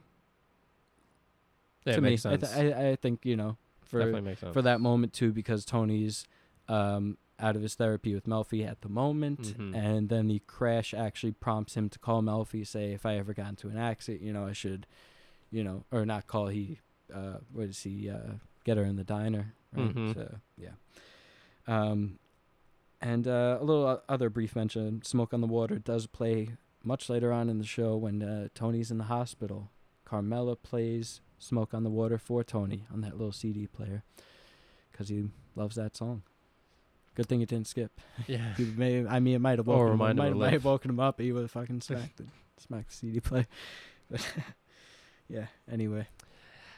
yeah, 1.85 1.93
to 1.93 1.99
it 1.99 2.01
me, 2.01 2.09
makes 2.11 2.25
I, 2.25 2.37
sense. 2.37 2.53
th- 2.53 2.73
I 2.75 2.89
I 2.91 2.95
think 2.95 3.25
you 3.25 3.35
know 3.35 3.57
for 3.83 3.99
definitely 3.99 4.21
makes 4.21 4.41
sense. 4.41 4.53
for 4.53 4.61
that 4.61 4.81
moment 4.81 5.13
too 5.13 5.31
because 5.31 5.65
Tony's 5.65 6.25
um, 6.69 7.17
out 7.39 7.55
of 7.55 7.61
his 7.61 7.75
therapy 7.75 8.13
with 8.15 8.25
Melfi 8.25 8.67
at 8.67 8.81
the 8.81 8.89
moment, 8.89 9.55
Mhm. 9.57 9.75
and 9.75 10.09
then 10.09 10.27
the 10.27 10.39
crash 10.47 10.93
actually 10.93 11.33
prompts 11.33 11.75
him 11.75 11.87
to 11.89 11.99
call 11.99 12.21
Melfi, 12.21 12.65
say 12.65 12.93
if 12.93 13.05
I 13.05 13.15
ever 13.17 13.33
got 13.33 13.49
into 13.49 13.67
an 13.69 13.77
accident, 13.77 14.23
you 14.23 14.33
know, 14.33 14.45
I 14.47 14.53
should, 14.53 14.87
you 15.51 15.63
know, 15.63 15.83
or 15.91 16.05
not 16.05 16.25
call. 16.27 16.47
He, 16.47 16.79
uh, 17.13 17.37
does 17.55 17.83
he? 17.83 18.09
Uh, 18.09 18.33
get 18.63 18.75
her 18.77 18.83
in 18.83 18.95
the 18.97 19.03
diner. 19.03 19.53
Right? 19.71 19.95
Mhm. 19.95 20.13
So 20.13 20.39
yeah. 20.57 20.71
Um, 21.67 22.19
and 23.01 23.27
uh, 23.27 23.57
a 23.61 23.63
little 23.63 24.01
other 24.09 24.29
brief 24.29 24.55
mention: 24.55 25.01
"Smoke 25.03 25.33
on 25.33 25.41
the 25.41 25.47
Water" 25.47 25.77
does 25.79 26.07
play 26.07 26.57
much 26.83 27.09
later 27.09 27.31
on 27.31 27.49
in 27.49 27.59
the 27.59 27.65
show 27.65 27.95
when 27.97 28.21
uh, 28.23 28.47
Tony's 28.55 28.91
in 28.91 28.97
the 28.97 29.05
hospital. 29.05 29.69
Carmela 30.05 30.55
plays 30.55 31.21
"Smoke 31.37 31.73
on 31.73 31.83
the 31.83 31.89
Water" 31.89 32.17
for 32.17 32.43
Tony 32.43 32.85
on 32.91 33.01
that 33.01 33.13
little 33.17 33.31
CD 33.31 33.67
player 33.67 34.03
because 34.91 35.09
he 35.09 35.29
loves 35.55 35.75
that 35.75 35.95
song. 35.95 36.23
Good 37.17 37.25
thing 37.27 37.41
it 37.41 37.49
didn't 37.49 37.67
skip. 37.67 37.91
Yeah. 38.27 38.53
He 38.55 38.63
may, 38.65 39.05
I 39.05 39.19
mean, 39.19 39.35
it 39.35 39.39
might 39.41 39.57
have 39.57 39.65
woken 39.67 39.93
him 39.93 40.01
up. 40.01 40.07
remind 40.07 40.19
him 40.19 40.23
Might, 40.23 40.31
of 40.31 40.37
might 40.37 40.53
have 40.53 40.65
woken 40.65 40.89
him 40.91 40.99
up. 40.99 41.19
He 41.19 41.31
would 41.31 41.41
have 41.41 41.51
fucking 41.51 41.81
smacked 41.81 42.19
it, 42.21 42.27
smacked 42.59 42.89
the 42.89 42.95
CD 42.95 43.19
player. 43.19 43.47
But 44.09 44.25
yeah. 45.27 45.47
Anyway. 45.69 46.07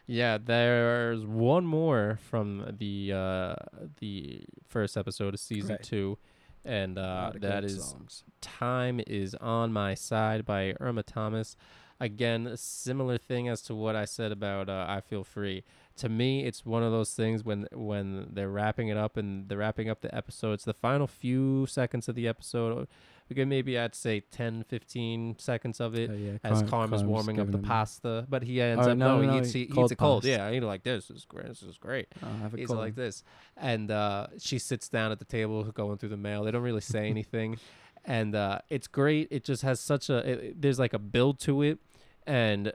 Yeah, 0.08 0.40
there's 0.44 1.24
one 1.26 1.66
more 1.68 2.18
from 2.32 2.76
the 2.80 3.14
uh 3.14 3.56
the 4.00 4.42
first 4.68 4.98
episode 4.98 5.34
of 5.36 5.40
season 5.40 5.76
Right. 5.76 5.84
two, 5.84 6.18
and 6.66 6.98
uh 6.98 7.34
that 7.36 7.64
is 7.64 7.84
songs. 7.92 8.24
"Time 8.42 9.00
Is 9.06 9.36
on 9.36 9.72
My 9.72 9.94
Side" 9.94 10.46
by 10.46 10.74
Irma 10.80 11.04
Thomas. 11.04 11.56
Again, 12.00 12.48
a 12.48 12.58
similar 12.58 13.18
thing 13.20 13.48
as 13.50 13.62
to 13.64 13.76
what 13.76 13.96
I 13.96 14.06
said 14.06 14.32
about 14.32 14.68
uh, 14.70 14.86
"I 14.90 15.02
Feel 15.02 15.24
Free." 15.24 15.64
To 16.00 16.10
me, 16.10 16.46
it's 16.46 16.66
one 16.66 16.84
of 16.84 16.92
those 16.92 17.14
things 17.14 17.44
when 17.44 17.68
when 17.74 18.28
they're 18.32 18.50
wrapping 18.50 18.88
it 18.90 18.98
up 18.98 19.18
and 19.18 19.48
they're 19.48 19.58
wrapping 19.58 19.90
up 19.90 20.02
the 20.02 20.14
episode. 20.16 20.54
It's 20.54 20.66
the 20.66 20.74
final 20.74 21.08
few 21.08 21.66
seconds 21.68 22.08
of 22.10 22.16
the 22.16 22.28
episode. 22.28 22.88
We 23.30 23.36
could 23.36 23.48
maybe 23.48 23.78
I'd 23.78 23.94
say 23.94 24.22
10, 24.22 24.64
15 24.64 25.36
seconds 25.38 25.80
of 25.80 25.94
it 25.94 26.10
Oh, 26.10 26.16
yeah, 26.16 26.32
as 26.44 26.60
Carm- 26.62 26.68
Carm 26.70 26.94
is 26.96 27.04
warming 27.04 27.40
up 27.40 27.52
the 27.52 27.60
pasta, 27.60 28.26
but 28.28 28.42
he 28.42 28.60
ends 28.60 28.88
Oh, 28.88 28.92
up 28.92 28.98
no, 28.98 29.22
no, 29.22 29.26
no, 29.28 29.34
he 29.34 29.38
eats, 29.40 29.52
he- 29.54 29.60
he 29.60 29.66
eats 29.66 29.74
cold 29.76 29.92
it 29.92 29.98
cold. 30.00 30.24
pasta. 30.24 30.30
Yeah, 30.32 30.52
he's 30.52 30.64
like 30.64 30.82
this 30.84 31.12
is 31.12 31.26
great. 31.26 31.46
This 31.48 31.62
is 31.62 31.78
great. 31.78 32.08
Oh, 32.24 32.28
a 32.52 32.58
He's 32.58 32.70
like 32.72 32.96
this, 32.96 33.24
and 33.56 33.92
uh, 33.92 34.28
she 34.40 34.58
sits 34.58 34.90
down 34.90 35.12
at 35.12 35.20
the 35.20 35.26
table 35.26 35.64
going 35.66 35.98
through 36.00 36.10
the 36.10 36.18
mail. 36.18 36.44
They 36.44 36.50
don't 36.52 36.64
really 36.64 36.82
say 36.82 37.08
anything, 37.16 37.58
and 38.04 38.34
uh, 38.34 38.60
it's 38.70 38.88
great. 38.88 39.28
It 39.30 39.44
just 39.44 39.62
has 39.62 39.80
such 39.80 40.10
a 40.10 40.18
it- 40.28 40.62
there's 40.62 40.80
like 40.80 40.94
a 40.94 41.00
build 41.00 41.40
to 41.42 41.62
it, 41.62 41.78
and 42.26 42.74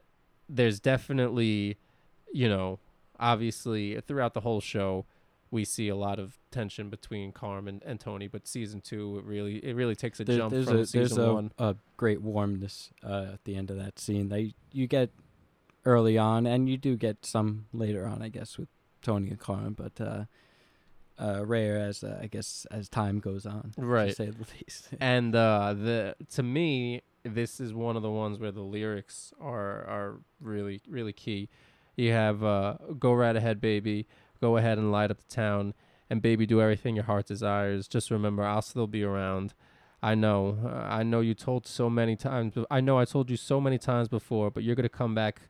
there's 0.48 0.78
definitely, 0.78 1.78
you 2.32 2.48
know, 2.48 2.78
obviously 3.20 4.00
throughout 4.00 4.34
the 4.34 4.40
whole 4.40 4.60
show, 4.60 5.06
we 5.50 5.64
see 5.64 5.88
a 5.88 5.96
lot 5.96 6.18
of 6.18 6.38
tension 6.50 6.90
between 6.90 7.30
Carm 7.32 7.68
and, 7.68 7.82
and 7.84 8.00
Tony. 8.00 8.26
But 8.28 8.46
season 8.48 8.80
two, 8.80 9.18
it 9.18 9.24
really 9.24 9.56
it 9.64 9.74
really 9.76 9.94
takes 9.96 10.18
a 10.20 10.24
There- 10.24 10.38
jump 10.38 10.52
there's 10.52 10.66
from 10.66 10.78
a 10.78 10.86
season 10.86 11.16
there's 11.16 11.28
a, 11.28 11.34
one. 11.34 11.52
a 11.58 11.76
great 11.96 12.20
warmness 12.22 12.90
uh, 13.04 13.26
at 13.34 13.44
the 13.44 13.54
end 13.56 13.70
of 13.70 13.76
that 13.78 13.98
scene 13.98 14.28
that 14.30 14.40
you, 14.42 14.52
you 14.72 14.86
get 14.86 15.10
early 15.84 16.16
on, 16.18 16.46
and 16.46 16.68
you 16.68 16.76
do 16.76 16.96
get 16.96 17.24
some 17.26 17.66
later 17.72 18.06
on, 18.06 18.22
I 18.22 18.28
guess, 18.28 18.56
with 18.58 18.68
Tony 19.02 19.28
and 19.28 19.38
Carm, 19.38 19.74
but 19.74 20.00
uh, 20.00 20.24
uh, 21.18 21.44
rare 21.44 21.78
as 21.78 22.02
uh, 22.02 22.18
I 22.22 22.26
guess 22.26 22.66
as 22.70 22.88
time 22.88 23.20
goes 23.20 23.46
on, 23.46 23.72
to 23.76 23.82
Right. 23.84 24.16
say 24.16 24.30
the 24.30 24.46
least. 24.60 24.88
and 24.98 25.36
uh 25.36 25.74
the 25.74 26.16
to 26.32 26.42
me 26.42 27.02
this 27.22 27.60
is 27.60 27.72
one 27.72 27.96
of 27.96 28.02
the 28.02 28.10
ones 28.10 28.38
where 28.38 28.50
the 28.50 28.62
lyrics 28.62 29.32
are 29.40 29.84
are 29.84 30.20
really 30.40 30.80
really 30.88 31.12
key 31.12 31.48
you 31.96 32.12
have 32.12 32.42
uh 32.42 32.74
go 32.98 33.12
right 33.12 33.36
ahead 33.36 33.60
baby. 33.60 34.06
Go 34.40 34.56
ahead 34.56 34.78
and 34.78 34.92
light 34.92 35.10
up 35.10 35.18
the 35.18 35.34
town. 35.34 35.74
And 36.10 36.20
baby 36.20 36.46
do 36.46 36.60
everything 36.60 36.94
your 36.96 37.04
heart 37.04 37.26
desires. 37.26 37.88
Just 37.88 38.10
remember 38.10 38.44
i'll 38.44 38.62
still 38.62 38.86
be 38.86 39.02
around. 39.02 39.54
I 40.02 40.14
know. 40.14 40.58
Uh, 40.64 40.68
i 40.68 41.02
know 41.02 41.20
you 41.20 41.34
told 41.34 41.66
so 41.66 41.88
many 41.88 42.16
times 42.16 42.54
i 42.70 42.80
know 42.80 42.98
i 42.98 43.04
told 43.04 43.30
you 43.30 43.36
so 43.36 43.60
many 43.60 43.78
times 43.78 44.08
before 44.08 44.50
but 44.50 44.62
you're 44.62 44.76
gonna 44.76 44.88
come 44.88 45.14
back. 45.14 45.42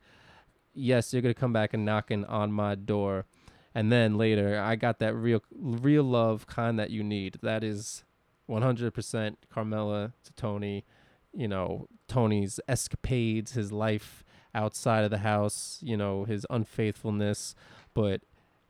Yes 0.73 1.13
you're 1.13 1.23
gonna 1.23 1.35
come 1.35 1.53
back 1.53 1.75
and 1.75 1.85
knocking 1.85 2.25
on 2.25 2.53
my 2.53 2.75
door. 2.75 3.27
And 3.75 3.91
then 3.91 4.17
later 4.17 4.61
i 4.61 4.77
got 4.77 4.99
that 5.01 5.15
real 5.15 5.43
real 5.53 6.05
love 6.05 6.47
kind 6.47 6.79
that 6.79 6.91
you 6.91 7.03
need. 7.03 7.39
That 7.43 7.65
is 7.65 8.05
100% 8.49 9.37
Carmela 9.51 10.13
to 10.25 10.33
Tony, 10.35 10.85
you 11.33 11.49
know, 11.49 11.89
Tony's 12.09 12.61
escapades, 12.69 13.53
his 13.53 13.73
life 13.73 14.24
outside 14.55 15.05
of 15.05 15.11
the 15.11 15.19
house, 15.19 15.79
you 15.83 15.97
know, 15.97 16.25
his 16.25 16.47
unfaithfulness, 16.51 17.55
but 17.95 18.21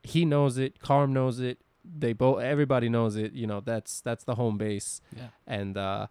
he 0.02 0.24
knows 0.24 0.58
it, 0.58 0.80
Carm 0.80 1.12
knows 1.12 1.40
it, 1.40 1.58
they 1.84 2.12
both 2.12 2.40
everybody 2.42 2.88
knows 2.88 3.16
it, 3.16 3.32
you 3.32 3.46
know, 3.46 3.60
that's 3.60 4.00
that's 4.00 4.24
the 4.24 4.34
home 4.36 4.56
base 4.58 5.00
yeah, 5.16 5.28
and 5.46 5.76
uh 5.76 6.06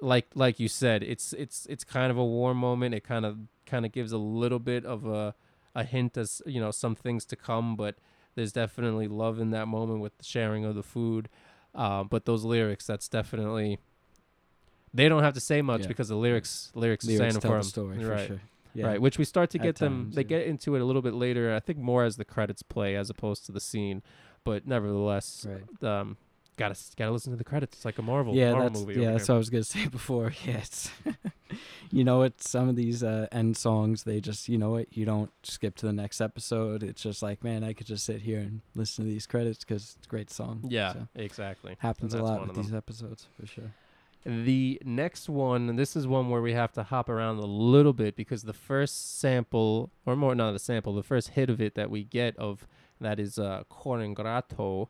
like 0.00 0.26
like 0.34 0.58
you 0.58 0.68
said, 0.68 1.02
it's 1.02 1.32
it's 1.34 1.66
it's 1.66 1.84
kind 1.84 2.10
of 2.10 2.16
a 2.16 2.24
warm 2.24 2.56
moment. 2.56 2.94
It 2.94 3.04
kind 3.04 3.24
of 3.26 3.38
kind 3.66 3.84
of 3.84 3.92
gives 3.92 4.12
a 4.12 4.18
little 4.18 4.58
bit 4.58 4.84
of 4.84 5.06
a 5.06 5.34
a 5.74 5.84
hint 5.84 6.16
as, 6.16 6.42
you 6.46 6.60
know, 6.60 6.70
some 6.70 6.94
things 6.96 7.24
to 7.26 7.36
come, 7.36 7.76
but 7.76 7.96
there's 8.34 8.52
definitely 8.52 9.06
love 9.08 9.38
in 9.38 9.50
that 9.50 9.66
moment 9.68 10.00
with 10.00 10.16
the 10.18 10.24
sharing 10.24 10.64
of 10.64 10.74
the 10.74 10.82
food. 10.82 11.28
Um, 11.74 12.08
but 12.08 12.24
those 12.24 12.44
lyrics, 12.44 12.86
that's 12.86 13.08
definitely 13.08 13.78
they 14.92 15.08
don't 15.08 15.22
have 15.22 15.34
to 15.34 15.40
say 15.40 15.62
much 15.62 15.82
Yeah. 15.82 15.86
because 15.88 16.08
the 16.08 16.16
lyrics 16.16 16.72
lyrics, 16.74 17.04
saying 17.04 17.18
lyrics 17.18 17.38
tell 17.38 17.50
for 17.52 17.58
the 17.58 17.64
story 17.64 17.98
right, 17.98 18.20
for 18.20 18.26
sure. 18.26 18.40
Yeah. 18.74 18.86
right. 18.86 19.00
Which 19.00 19.18
we 19.18 19.24
start 19.24 19.50
to 19.50 19.58
At 19.58 19.62
get 19.64 19.76
them. 19.76 20.04
times, 20.04 20.14
they 20.16 20.22
yeah. 20.22 20.28
get 20.28 20.46
into 20.46 20.74
it 20.76 20.80
a 20.80 20.84
little 20.84 21.02
bit 21.02 21.14
later. 21.14 21.54
I 21.54 21.60
think 21.60 21.78
more 21.78 22.04
as 22.04 22.16
the 22.16 22.24
credits 22.24 22.62
play 22.62 22.96
as 22.96 23.10
opposed 23.10 23.46
to 23.46 23.52
the 23.52 23.60
scene. 23.60 24.02
But 24.44 24.66
nevertheless, 24.66 25.46
Right. 25.48 25.82
um, 25.88 26.16
gotta 26.56 26.74
gotta 26.96 27.10
listen 27.10 27.32
to 27.32 27.36
the 27.36 27.44
credits. 27.44 27.76
It's 27.78 27.84
like 27.84 27.98
a 27.98 28.02
Marvel 28.02 28.34
yeah, 28.34 28.52
Marvel 28.52 28.68
that's 28.70 28.80
movie. 28.86 29.00
yeah. 29.00 29.12
That's 29.12 29.28
what 29.28 29.34
I 29.34 29.38
was 29.38 29.50
gonna 29.50 29.64
say 29.76 29.86
before. 29.86 30.32
Yes, 30.46 30.90
you 31.90 32.04
know 32.04 32.18
what? 32.18 32.40
Some 32.42 32.68
of 32.68 32.76
these 32.76 33.02
uh, 33.02 33.26
end 33.32 33.56
songs, 33.56 34.04
they 34.04 34.20
just 34.20 34.48
you 34.48 34.56
know 34.56 34.70
what? 34.70 34.96
You 34.96 35.04
don't 35.04 35.30
skip 35.42 35.74
to 35.76 35.86
the 35.86 35.92
next 35.92 36.20
episode. 36.20 36.82
It's 36.82 37.02
just 37.02 37.22
like, 37.22 37.42
man, 37.44 37.64
I 37.64 37.72
could 37.72 37.86
just 37.86 38.04
sit 38.04 38.20
here 38.22 38.38
and 38.38 38.60
listen 38.74 39.04
to 39.04 39.10
these 39.10 39.26
credits 39.26 39.58
because 39.64 39.96
it's 39.98 40.06
a 40.06 40.08
great 40.08 40.30
song. 40.30 40.64
Yeah, 40.68 40.92
So, 40.92 41.08
exactly. 41.16 41.76
happens 41.80 42.14
a 42.14 42.22
lot 42.22 42.46
with 42.46 42.56
these 42.56 42.72
episodes 42.72 43.26
for 43.38 43.46
sure. 43.46 43.74
The 44.24 44.80
next 44.84 45.28
one, 45.28 45.70
and 45.70 45.78
this 45.78 45.96
is 45.96 46.06
one 46.06 46.28
where 46.28 46.42
we 46.42 46.52
have 46.52 46.72
to 46.72 46.82
hop 46.82 47.08
around 47.08 47.38
a 47.38 47.46
little 47.46 47.92
bit 47.94 48.16
because 48.16 48.42
the 48.42 48.52
first 48.52 49.18
sample, 49.18 49.90
or 50.04 50.14
more 50.14 50.34
not 50.34 50.52
the 50.52 50.58
sample, 50.58 50.94
the 50.94 51.02
first 51.02 51.28
hit 51.30 51.48
of 51.48 51.60
it 51.60 51.74
that 51.74 51.90
we 51.90 52.04
get 52.04 52.36
of 52.36 52.66
that 53.00 53.18
is 53.18 53.38
uh, 53.38 53.62
Coringrato, 53.70 54.88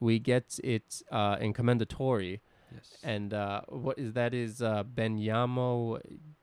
we 0.00 0.18
get 0.18 0.58
it 0.64 1.00
uh, 1.12 1.36
in 1.40 1.52
Commendatory, 1.52 2.40
Yes. 2.74 2.96
and 3.04 3.34
uh, 3.34 3.60
what 3.68 3.98
is 3.98 4.14
that 4.14 4.32
is 4.32 4.62
uh, 4.62 4.82
Benyamo 4.82 6.00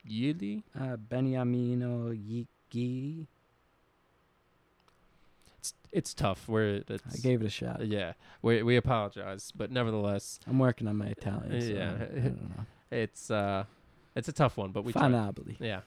Yili. 0.07 0.61
Uh, 0.79 0.95
Beniamino 0.95 2.13
Yiki. 2.15 3.27
It's 5.91 6.13
tough. 6.13 6.47
Where 6.47 6.83
I 6.89 7.17
gave 7.21 7.41
it 7.41 7.45
a 7.45 7.49
shot. 7.49 7.85
yeah, 7.85 8.13
we 8.41 8.61
we 8.63 8.75
apologize, 8.75 9.51
but 9.55 9.71
nevertheless, 9.71 10.39
I'm 10.47 10.59
working 10.59 10.87
on 10.87 10.97
my 10.97 11.07
Italian. 11.07 11.61
So 11.61 11.67
Yeah. 11.67 11.91
I, 11.99 12.03
I 12.03 12.07
don't 12.19 12.49
know. 12.57 12.65
it's 12.91 13.31
uh, 13.31 13.63
it's 14.15 14.27
a 14.27 14.33
tough 14.33 14.57
one, 14.57 14.71
but 14.71 14.83
we 14.83 14.93
tried. 14.93 15.55
Yeah. 15.59 15.81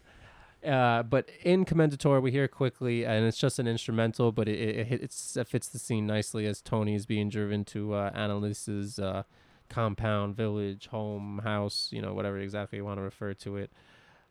Uh, 0.64 1.02
but 1.02 1.28
in 1.42 1.64
Commendator, 1.64 2.20
we 2.20 2.30
hear 2.30 2.46
quickly, 2.46 3.04
and 3.04 3.26
it's 3.26 3.36
just 3.38 3.58
an 3.58 3.66
instrumental, 3.66 4.30
but 4.30 4.48
it, 4.48 4.58
it, 4.60 4.92
it, 4.92 5.02
it 5.36 5.48
fits 5.48 5.66
the 5.68 5.78
scene 5.78 6.06
nicely 6.06 6.46
as 6.46 6.60
Tony 6.60 6.94
is 6.94 7.04
being 7.04 7.28
driven 7.28 7.64
to 7.64 7.94
uh, 7.94 8.12
Annalise's 8.14 9.00
uh, 9.00 9.24
compound, 9.68 10.36
village, 10.36 10.86
home, 10.86 11.40
house, 11.42 11.88
you 11.90 12.00
know, 12.00 12.14
whatever 12.14 12.38
exactly 12.38 12.78
you 12.78 12.84
want 12.84 12.98
to 12.98 13.02
refer 13.02 13.34
to 13.34 13.56
it. 13.56 13.72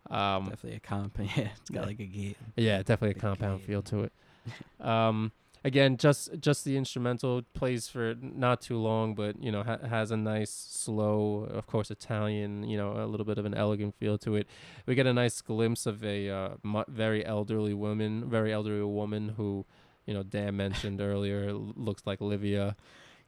Um, 0.09 0.45
Definitely 0.49 0.77
a 0.77 0.79
comp. 0.79 1.19
Yeah, 1.19 1.49
it's 1.59 1.69
got 1.69 1.85
like 1.85 1.99
a 1.99 2.05
gate. 2.05 2.37
yeah, 2.55 2.77
definitely 2.77 3.11
a 3.11 3.21
compound 3.21 3.61
feel 3.63 3.81
to 3.83 4.03
it. 4.03 4.13
Um, 4.79 5.31
again, 5.63 5.97
just 5.97 6.39
just 6.39 6.65
the 6.65 6.77
instrumental 6.77 7.41
plays 7.53 7.87
for 7.87 8.15
not 8.21 8.61
too 8.61 8.77
long, 8.77 9.15
but 9.15 9.41
you 9.41 9.51
know 9.51 9.63
ha- 9.63 9.85
has 9.87 10.11
a 10.11 10.17
nice 10.17 10.51
slow, 10.51 11.47
of 11.51 11.67
course, 11.67 11.91
Italian. 11.91 12.63
You 12.63 12.77
know, 12.77 12.93
a 12.93 13.05
little 13.05 13.25
bit 13.25 13.37
of 13.37 13.45
an 13.45 13.53
elegant 13.53 13.95
feel 13.95 14.17
to 14.19 14.35
it. 14.35 14.47
We 14.85 14.95
get 14.95 15.05
a 15.07 15.13
nice 15.13 15.41
glimpse 15.41 15.85
of 15.85 16.03
a 16.03 16.29
uh, 16.29 16.49
mu- 16.63 16.83
very 16.87 17.25
elderly 17.25 17.73
woman, 17.73 18.29
very 18.29 18.51
elderly 18.53 18.83
woman 18.83 19.29
who, 19.37 19.65
you 20.05 20.13
know, 20.13 20.23
Dan 20.23 20.57
mentioned 20.57 20.99
earlier, 21.11 21.49
l- 21.49 21.73
looks 21.75 22.03
like 22.05 22.21
Livia. 22.21 22.75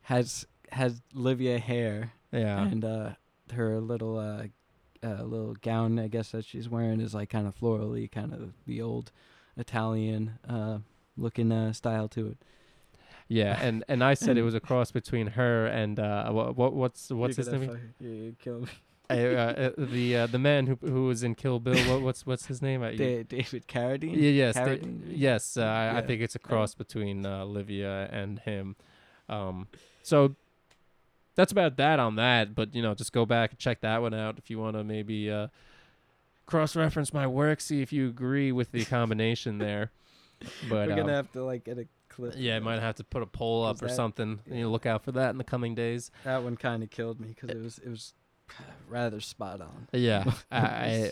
Has 0.04 0.46
has 0.72 1.02
Livia 1.14 1.60
hair 1.60 2.14
Yeah, 2.32 2.64
and 2.66 2.84
uh, 2.84 3.10
her 3.54 3.80
little 3.80 4.18
uh, 4.18 4.48
uh, 5.06 5.24
little 5.24 5.54
gown, 5.62 6.00
I 6.00 6.08
guess 6.08 6.32
that 6.32 6.46
she's 6.46 6.68
wearing 6.68 7.00
is 7.00 7.14
like 7.14 7.30
kind 7.30 7.46
of 7.48 7.56
florally, 7.58 8.12
kind 8.12 8.34
of 8.34 8.54
the 8.66 8.82
old 8.82 9.12
Italian 9.56 10.40
uh, 10.50 10.80
looking 11.18 11.52
uh, 11.52 11.74
style 11.74 12.08
to 12.10 12.28
it. 12.28 12.38
yeah, 13.28 13.58
and 13.62 13.84
and 13.88 14.04
I 14.04 14.14
said 14.14 14.38
it 14.38 14.44
was 14.44 14.54
a 14.56 14.60
cross 14.70 14.92
between 14.92 15.28
her 15.28 15.66
and 15.68 16.00
uh, 16.00 16.30
what, 16.32 16.56
what 16.56 16.74
what's 16.74 17.10
what's 17.10 17.38
his 17.38 17.48
name? 17.48 17.94
You 18.00 18.36
kill 18.40 18.62
me. 18.62 18.68
uh, 19.10 19.14
uh, 19.14 19.70
the 19.78 20.18
uh, 20.18 20.28
the 20.28 20.40
man 20.40 20.66
who 20.68 20.78
who 20.82 21.06
was 21.06 21.24
in 21.24 21.36
Kill 21.36 21.60
Bill. 21.60 21.76
What, 21.92 22.02
what's 22.02 22.26
what's 22.26 22.46
his 22.48 22.62
name? 22.62 22.82
Uh, 22.82 22.92
Da- 22.92 23.24
David 23.24 23.68
Carradine. 23.68 24.16
Yeah, 24.16 24.30
yes, 24.30 24.56
they- 24.56 24.62
Carradine? 24.62 25.02
yes. 25.08 25.58
Uh, 25.58 25.64
I, 25.64 25.98
I 25.98 26.02
think 26.02 26.22
it's 26.22 26.36
a 26.36 26.40
cross 26.40 26.74
between 26.74 27.26
uh, 27.26 27.46
Livia 27.46 28.10
and 28.12 28.40
him. 28.40 28.76
Um, 29.30 29.68
so 30.02 30.36
that's 31.36 31.52
about 31.52 31.78
that 31.78 32.00
on 32.00 32.16
that. 32.16 32.56
But 32.56 32.74
you 32.74 32.82
know, 32.82 32.94
just 32.96 33.14
go 33.14 33.26
back 33.26 33.52
and 33.52 33.60
check 33.60 33.82
that 33.82 34.02
one 34.02 34.14
out 34.14 34.38
if 34.38 34.50
you 34.50 34.58
want 34.58 34.78
to 34.78 34.84
maybe 34.84 35.30
uh, 35.30 35.48
cross-reference 36.46 37.14
my 37.14 37.28
work, 37.28 37.62
see 37.62 37.82
if 37.82 37.94
you 37.94 38.08
agree 38.08 38.52
with 38.52 38.72
the 38.72 38.86
combination 38.86 39.58
there. 39.60 39.92
But 40.70 40.90
We're 40.90 40.96
gonna 40.96 41.02
um, 41.04 41.10
have 41.10 41.32
to 41.34 41.44
like 41.44 41.64
get 41.66 41.78
a 41.78 41.88
clip. 42.10 42.34
Yeah, 42.38 42.60
might 42.60 42.80
have 42.80 42.96
to 42.96 43.04
put 43.04 43.22
a 43.24 43.26
poll 43.26 43.66
up 43.66 43.82
or 43.82 43.88
that- 43.88 43.96
something. 43.96 44.40
You 44.48 44.56
yeah. 44.56 44.62
know, 44.64 44.72
look 44.72 44.86
out 44.86 45.04
for 45.04 45.12
that 45.14 45.30
in 45.32 45.38
the 45.38 45.44
coming 45.44 45.76
days. 45.76 46.12
That 46.24 46.44
one 46.44 46.58
kind 46.58 46.84
of 46.84 46.90
killed 46.90 47.20
me 47.20 47.30
because 47.30 47.50
it 47.50 47.62
was 47.62 47.80
it 47.80 47.90
was 47.90 48.14
rather 48.88 49.20
spot 49.20 49.62
on. 49.62 49.88
Yeah, 49.94 50.26
I 50.52 51.12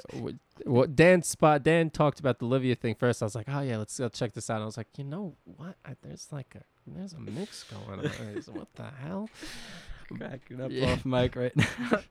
what 0.65 0.95
Dan 0.95 1.23
spot 1.23 1.63
Dan 1.63 1.89
talked 1.89 2.19
about 2.19 2.39
the 2.39 2.45
Olivia 2.45 2.75
thing 2.75 2.95
first. 2.95 3.21
I 3.21 3.25
was 3.25 3.36
like, 3.36 3.47
oh 3.49 3.61
yeah, 3.61 3.77
let's 3.77 3.97
go 3.97 4.09
check 4.09 4.34
this 4.34 4.49
out. 4.49 4.55
And 4.55 4.63
I 4.63 4.65
was 4.65 4.77
like, 4.77 4.88
you 4.97 5.03
know 5.05 5.36
what? 5.43 5.75
I, 5.86 5.95
there's 6.01 6.27
like 6.32 6.55
a 6.55 6.61
there's 6.88 7.13
a 7.13 7.19
mix 7.19 7.63
going 7.63 7.99
on. 7.99 8.05
What 8.53 8.73
the 8.75 8.89
hell? 9.03 9.29
Cracking 10.17 10.59
up 10.61 10.71
Yeah. 10.71 10.91
off 10.91 11.05
mic 11.05 11.36
right 11.36 11.55
now. 11.55 12.01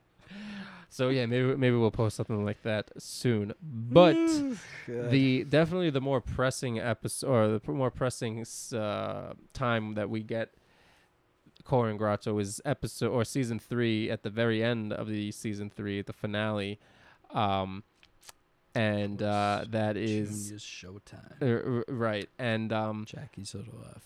So 0.91 1.09
yeah, 1.09 1.25
maybe 1.27 1.57
maybe 1.57 1.77
we'll 1.77 1.93
post 1.93 2.17
something 2.17 2.45
like 2.45 2.63
that 2.65 2.91
soon. 2.99 3.55
But 3.63 4.17
the 4.87 5.45
definitely 5.45 5.91
the 5.91 6.01
more 6.01 6.21
pressing 6.21 6.81
episode 6.81 7.29
or 7.29 7.59
the 7.59 7.73
more 7.73 7.93
pressing 7.93 8.45
uh, 8.75 9.35
time 9.53 9.95
that 9.95 10.11
we 10.11 10.23
get 10.25 10.51
Core 11.63 11.89
and 11.89 11.99
Grotto 11.99 12.37
is 12.39 12.61
episode 12.65 13.11
or 13.11 13.25
season 13.25 13.61
three 13.61 14.11
at 14.11 14.25
the 14.25 14.31
very 14.31 14.65
end 14.65 14.93
of 14.93 15.07
the 15.07 15.31
season 15.31 15.71
three, 15.71 16.03
the 16.03 16.13
finale, 16.13 16.81
um, 17.33 17.85
and 18.75 19.23
uh, 19.23 19.65
that 19.71 19.97
is 19.97 20.53
showtime. 20.57 21.41
uh, 21.41 21.93
right, 21.93 22.29
and 22.39 22.73
um, 22.73 23.05
Jackie's 23.07 23.55
little 23.55 23.79
uh, 23.85 23.99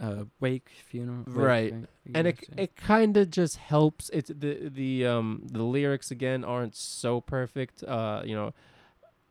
uh, 0.00 0.24
wake 0.40 0.70
funeral. 0.88 1.24
wake, 1.26 1.36
Right. 1.36 1.72
You 1.72 2.12
and 2.14 2.26
it 2.26 2.38
it 2.56 2.76
kind 2.76 3.16
of 3.16 3.30
just 3.30 3.56
helps. 3.56 4.08
It's 4.10 4.30
the 4.34 4.68
the 4.72 5.06
um 5.06 5.42
the 5.52 5.62
lyrics 5.62 6.10
again 6.10 6.44
aren't 6.44 6.74
so 6.74 7.20
perfect. 7.20 7.82
Uh, 7.84 8.22
you 8.24 8.34
know, 8.34 8.52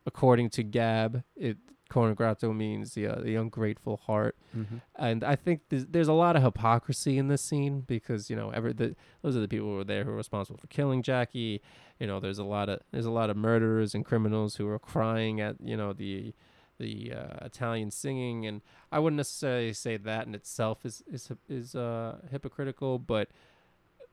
according 0.05 0.49
to 0.51 0.63
Gab, 0.63 1.23
it 1.35 1.57
and 1.89 2.53
means 2.53 2.93
the 2.93 3.07
uh, 3.07 3.19
the 3.21 3.35
ungrateful 3.35 3.97
heart. 3.97 4.35
Mhm. 4.55 4.81
and 4.95 5.23
I 5.23 5.35
think 5.35 5.61
there's, 5.69 5.85
there's 5.87 6.07
a 6.07 6.13
lot 6.13 6.35
of 6.35 6.43
hypocrisy 6.43 7.17
in 7.17 7.27
this 7.29 7.41
scene 7.41 7.81
because 7.81 8.29
you 8.29 8.35
know 8.35 8.51
ever 8.51 8.71
the, 8.73 8.95
those 9.23 9.35
are 9.35 9.39
the 9.41 9.47
people 9.47 9.67
who 9.69 9.75
were 9.75 9.83
there 9.83 10.03
who 10.03 10.11
were 10.11 10.17
responsible 10.17 10.59
for 10.59 10.67
killing 10.67 11.01
Jackie. 11.01 11.61
You 11.99 12.07
know, 12.07 12.19
there's 12.19 12.39
a 12.39 12.43
lot 12.43 12.69
of 12.69 12.79
there's 12.91 13.07
a 13.07 13.11
lot 13.11 13.29
of 13.31 13.37
murderers 13.37 13.95
and 13.95 14.05
criminals 14.05 14.55
who 14.57 14.67
are 14.67 14.79
crying 14.79 15.41
at 15.41 15.55
you 15.63 15.75
know 15.75 15.93
the 15.93 16.33
the 16.79 17.13
uh, 17.13 17.45
Italian 17.45 17.91
singing, 17.91 18.45
and 18.47 18.61
I 18.91 18.99
wouldn't 18.99 19.17
necessarily 19.17 19.73
say 19.73 19.97
that 19.97 20.25
in 20.27 20.33
itself 20.33 20.85
is 20.85 21.03
is 21.11 21.29
is 21.47 21.75
uh, 21.75 22.17
hypocritical, 22.31 22.97
but 22.99 23.29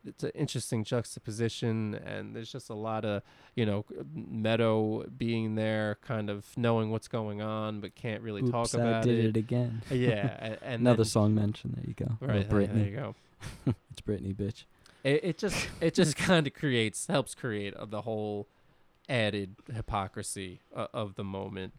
it's 0.04 0.22
an 0.22 0.30
interesting 0.34 0.84
juxtaposition, 0.84 1.94
and 1.94 2.34
there's 2.36 2.50
just 2.52 2.70
a 2.70 2.74
lot 2.74 3.04
of 3.04 3.22
you 3.54 3.64
know 3.66 3.84
Meadow 4.14 5.04
being 5.16 5.54
there, 5.54 5.98
kind 6.02 6.28
of 6.30 6.46
knowing 6.56 6.90
what's 6.90 7.08
going 7.08 7.40
on, 7.42 7.80
but 7.80 7.94
can't 7.94 8.22
really 8.22 8.42
Oops, 8.42 8.50
talk 8.50 8.74
about 8.74 8.94
I 8.94 9.00
did 9.02 9.24
it. 9.24 9.28
it 9.30 9.36
again. 9.36 9.82
Yeah, 9.90 10.36
and 10.62 10.80
Another 10.80 10.98
then- 10.98 11.04
song 11.06 11.34
mention. 11.34 11.72
There 11.76 11.84
you 11.86 11.94
go. 11.94 12.16
Right, 12.20 12.48
there, 12.48 12.66
there 12.66 12.84
you 12.84 12.96
go. 12.96 13.14
It's 13.90 14.00
Britney, 14.00 14.34
bitch. 14.34 14.64
It, 15.04 15.20
it 15.24 15.38
just 15.38 15.68
it 15.80 15.94
just 15.94 16.16
kind 16.16 16.46
of 16.46 16.54
creates 16.54 17.06
helps 17.06 17.34
create 17.34 17.74
uh, 17.74 17.84
the 17.86 18.02
whole 18.02 18.48
added 19.08 19.54
hypocrisy 19.72 20.60
uh, 20.74 20.88
of 20.92 21.14
the 21.14 21.22
moment, 21.24 21.72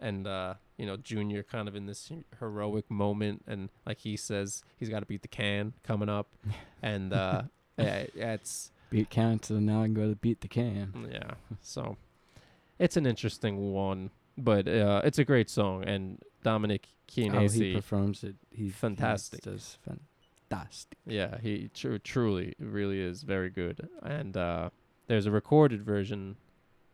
and 0.00 0.26
uh, 0.26 0.54
you 0.76 0.86
know 0.86 0.96
Junior 0.96 1.42
kind 1.42 1.68
of 1.68 1.76
in 1.76 1.86
this 1.86 2.10
heroic 2.40 2.90
moment, 2.90 3.44
and 3.46 3.68
like 3.86 3.98
he 3.98 4.16
says 4.16 4.62
he's 4.76 4.88
got 4.88 5.00
to 5.00 5.06
beat 5.06 5.22
the 5.22 5.28
can 5.28 5.74
coming 5.84 6.08
up, 6.08 6.28
and 6.82 7.12
uh, 7.12 7.42
yeah, 7.78 8.06
it's 8.14 8.72
Beat 8.90 9.08
count, 9.08 9.44
so 9.44 9.60
now 9.60 9.82
I 9.82 9.84
can 9.84 9.94
go 9.94 10.08
to 10.08 10.16
beat 10.16 10.40
the 10.40 10.48
can. 10.48 11.08
yeah, 11.12 11.34
so 11.62 11.96
it's 12.78 12.96
an 12.96 13.06
interesting 13.06 13.72
one, 13.72 14.10
but 14.36 14.66
uh, 14.66 15.02
it's 15.04 15.18
a 15.18 15.24
great 15.24 15.48
song, 15.48 15.84
and 15.84 16.20
Dominic 16.42 16.88
How 17.16 17.46
he 17.48 17.74
performs 17.74 18.24
it, 18.24 18.34
he 18.50 18.64
he 18.64 18.70
Fantastic. 18.70 19.42
does 19.42 19.78
fantastic. 19.84 20.98
Yeah, 21.06 21.38
he 21.40 21.70
tr- 21.72 21.96
truly 21.98 22.54
really 22.58 23.00
is 23.00 23.22
very 23.22 23.50
good. 23.50 23.88
And 24.02 24.36
uh, 24.36 24.70
there's 25.06 25.26
a 25.26 25.30
recorded 25.30 25.84
version 25.84 26.36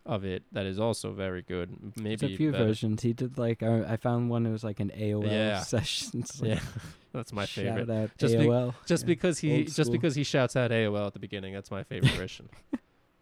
of 0.07 0.25
it 0.25 0.45
that 0.53 0.67
is 0.67 0.79
also 0.79 1.13
very 1.13 1.43
good. 1.43 1.71
Maybe 1.97 2.17
There's 2.17 2.33
a 2.33 2.37
few 2.37 2.53
better. 2.53 2.65
versions. 2.67 3.03
He 3.03 3.13
did 3.13 3.37
like 3.39 3.63
I, 3.63 3.85
I 3.95 3.97
found 3.97 4.31
one. 4.31 4.47
It 4.47 4.53
was 4.53 4.63
like 4.65 4.81
an 4.81 4.91
AOL 4.97 5.31
Yeah. 5.31 5.61
session. 5.75 6.25
Like, 6.41 6.51
Yeah, 6.51 6.61
that's 7.13 7.33
my 7.33 7.45
shout 7.45 7.65
favorite. 7.65 7.91
out 7.91 8.11
Just 8.19 8.39
be- 8.39 8.45
AOL. 8.45 8.75
Just 8.87 9.03
Yeah. 9.03 9.07
because 9.07 9.39
he 9.41 9.53
old 9.53 9.65
just 9.67 9.77
school. 9.77 9.93
because 9.93 10.15
he 10.15 10.23
shouts 10.25 10.55
out 10.57 10.71
AOL 10.71 11.07
at 11.09 11.13
the 11.13 11.19
beginning, 11.19 11.53
that's 11.55 11.71
my 11.71 11.83
favorite 11.83 12.13
version. 12.17 12.49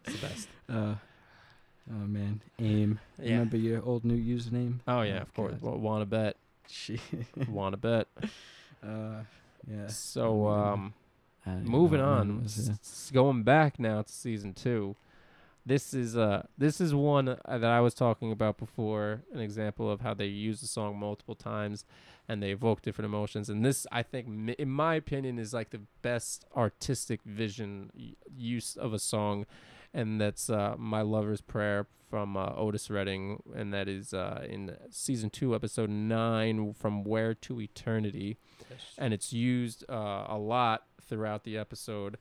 It's 0.05 0.19
the 0.21 0.27
best. 0.27 0.47
Uh, 0.69 0.95
oh 1.91 2.05
man, 2.07 2.41
aim. 2.59 2.99
Yeah. 3.19 3.31
Remember 3.33 3.57
your 3.57 3.83
old 3.83 4.05
new 4.05 4.15
username? 4.17 4.79
Oh 4.87 5.01
yeah, 5.01 5.21
of 5.21 5.33
course. 5.33 5.55
Well, 5.59 5.77
wanna 5.77 6.05
bet? 6.05 6.37
Wanna 7.47 7.77
bet? 7.77 8.07
Uh, 8.83 9.23
yeah. 9.69 9.87
So 9.87 10.47
um, 10.47 10.93
I 11.45 11.49
don't 11.51 11.59
even 11.61 11.71
moving 11.71 12.01
on, 12.01 12.29
it 12.39 12.43
was, 12.43 12.59
s- 12.59 12.67
yeah. 12.67 12.73
s- 12.73 13.11
going 13.13 13.43
back 13.43 13.79
now 13.79 14.01
to 14.03 14.11
season 14.11 14.53
two. 14.53 14.95
This 15.65 15.93
is 15.93 16.15
uh 16.15 16.45
this 16.57 16.79
is 16.79 16.93
one 16.93 17.27
uh, 17.29 17.37
that 17.57 17.71
I 17.71 17.79
was 17.81 17.93
talking 17.95 18.31
about 18.31 18.57
before, 18.57 19.23
an 19.33 19.39
example 19.39 19.89
of 19.89 20.01
how 20.01 20.13
they 20.13 20.27
use 20.27 20.61
the 20.61 20.67
song 20.67 20.97
multiple 20.99 21.33
times, 21.33 21.85
and 22.27 22.41
they 22.41 22.51
evoke 22.51 22.83
different 22.83 23.07
emotions. 23.07 23.49
And 23.49 23.65
this, 23.65 23.87
I 23.91 24.03
think, 24.03 24.27
in 24.59 24.69
my 24.69 24.95
opinion, 24.95 25.39
is 25.39 25.53
like 25.53 25.71
the 25.71 25.81
best 26.03 26.45
artistic 26.55 27.21
vision 27.23 28.15
use 28.37 28.75
of 28.75 28.93
a 28.93 28.99
song, 28.99 29.47
and 29.93 30.21
that's 30.21 30.49
uh, 30.51 30.75
"My 30.77 31.01
Lover's 31.01 31.41
Prayer" 31.41 31.87
from 32.11 32.37
uh, 32.37 32.53
Otis 32.55 32.91
Redding, 32.91 33.41
and 33.55 33.73
that 33.73 33.87
is 33.87 34.13
uh, 34.13 34.45
in 34.47 34.77
season 34.91 35.31
two, 35.31 35.55
episode 35.55 35.89
nine, 35.89 36.73
"From 36.73 37.03
Where 37.03 37.33
to 37.33 37.59
Eternity." 37.59 38.37
and 38.97 39.13
it's 39.13 39.33
used 39.33 39.83
uh, 39.89 40.25
a 40.27 40.37
lot 40.37 40.83
throughout 41.01 41.43
the 41.43 41.57
episode 41.57 42.17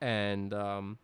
and 0.00 0.52
um, 0.52 0.98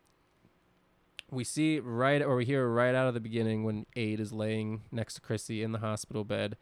we 1.33 1.43
see 1.43 1.79
right 1.79 2.21
or 2.21 2.35
we 2.35 2.45
hear 2.45 2.67
right 2.67 2.95
out 2.95 3.07
of 3.07 3.13
the 3.13 3.19
beginning 3.19 3.63
when 3.63 3.85
aid 3.95 4.19
is 4.19 4.31
laying 4.31 4.81
next 4.91 5.15
to 5.15 5.21
chrissy 5.21 5.63
in 5.63 5.71
the 5.71 5.79
hospital 5.79 6.23
bed. 6.23 6.57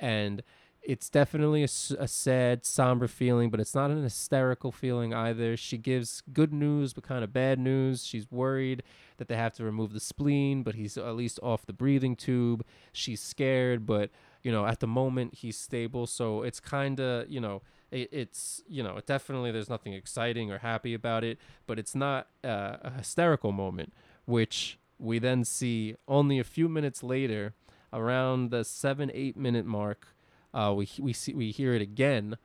And 0.00 0.42
it's 0.82 1.08
definitely 1.08 1.62
a 1.62 1.68
sad 1.68 2.66
somber 2.66 3.06
feeling 3.06 3.50
but 3.50 3.60
it's 3.60 3.74
not 3.74 3.90
an 3.90 4.02
hysterical 4.02 4.72
feeling 4.72 5.14
either. 5.14 5.56
She 5.56 5.78
gives 5.78 6.22
good 6.32 6.52
news 6.52 6.92
but 6.92 7.04
kind 7.04 7.22
of 7.22 7.32
bad 7.32 7.58
news. 7.58 8.04
She's 8.04 8.30
worried 8.30 8.82
that 9.18 9.28
they 9.28 9.36
have 9.36 9.54
to 9.54 9.64
remove 9.64 9.92
the 9.92 10.00
spleen 10.00 10.62
but 10.62 10.74
he's 10.74 10.96
at 10.96 11.14
least 11.14 11.38
off 11.42 11.66
the 11.66 11.72
breathing 11.72 12.16
tube. 12.16 12.64
She's 12.92 13.20
scared 13.20 13.86
but 13.86 14.10
you 14.42 14.50
know 14.50 14.66
at 14.66 14.80
the 14.80 14.88
moment 14.88 15.34
he's 15.34 15.56
stable. 15.56 16.06
So 16.06 16.42
it's 16.42 16.60
kind 16.60 17.00
of 17.00 17.28
you 17.30 17.40
know 17.40 17.62
it, 17.92 18.08
it's 18.12 18.62
you 18.66 18.82
know 18.82 18.98
definitely 19.06 19.52
there's 19.52 19.68
nothing 19.68 19.92
exciting 19.92 20.50
or 20.50 20.58
happy 20.58 20.94
about 20.94 21.22
it 21.22 21.38
but 21.66 21.78
it's 21.78 21.94
not 21.94 22.28
uh, 22.44 22.76
a 22.82 22.90
hysterical 22.96 23.52
moment 23.52 23.92
which 24.24 24.78
we 24.98 25.18
then 25.18 25.44
see 25.44 25.94
only 26.08 26.38
a 26.38 26.44
few 26.44 26.68
minutes 26.68 27.02
later 27.02 27.54
around 27.92 28.50
the 28.50 28.64
seven 28.64 29.10
eight 29.14 29.36
minute 29.36 29.66
mark 29.66 30.08
uh, 30.54 30.72
we 30.74 30.88
we 30.98 31.12
see 31.12 31.34
we 31.34 31.50
hear 31.50 31.74
it 31.74 31.82
again 31.82 32.36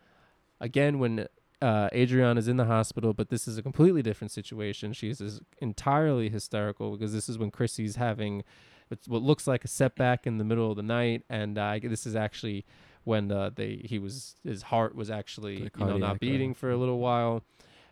again 0.59 0.99
when 0.99 1.27
uh, 1.61 1.89
Adriana 1.91 2.39
is 2.39 2.47
in 2.47 2.57
the 2.57 2.65
hospital, 2.65 3.13
but 3.13 3.29
this 3.29 3.47
is 3.47 3.57
a 3.57 3.63
completely 3.63 4.03
different 4.03 4.31
situation. 4.31 4.93
She's 4.93 5.19
is 5.19 5.41
entirely 5.59 6.29
hysterical 6.29 6.91
because 6.91 7.13
this 7.13 7.27
is 7.27 7.39
when 7.39 7.49
Chrissy's 7.49 7.95
having 7.95 8.43
what 9.07 9.21
looks 9.21 9.47
like 9.47 9.65
a 9.65 9.67
setback 9.67 10.25
in 10.25 10.37
the 10.37 10.43
middle 10.43 10.69
of 10.69 10.77
the 10.77 10.83
night, 10.83 11.23
and 11.29 11.57
uh, 11.57 11.79
this 11.81 12.05
is 12.05 12.15
actually 12.15 12.65
when 13.07 13.31
uh, 13.31 13.49
they 13.55 13.81
he 13.85 13.97
was 13.99 14.35
his 14.43 14.63
heart 14.63 14.93
was 14.93 15.09
actually 15.09 15.71
you 15.79 15.85
know 15.85 15.95
not 15.97 16.19
beating 16.19 16.53
for 16.53 16.69
a 16.69 16.75
little 16.75 16.99
while, 16.99 17.41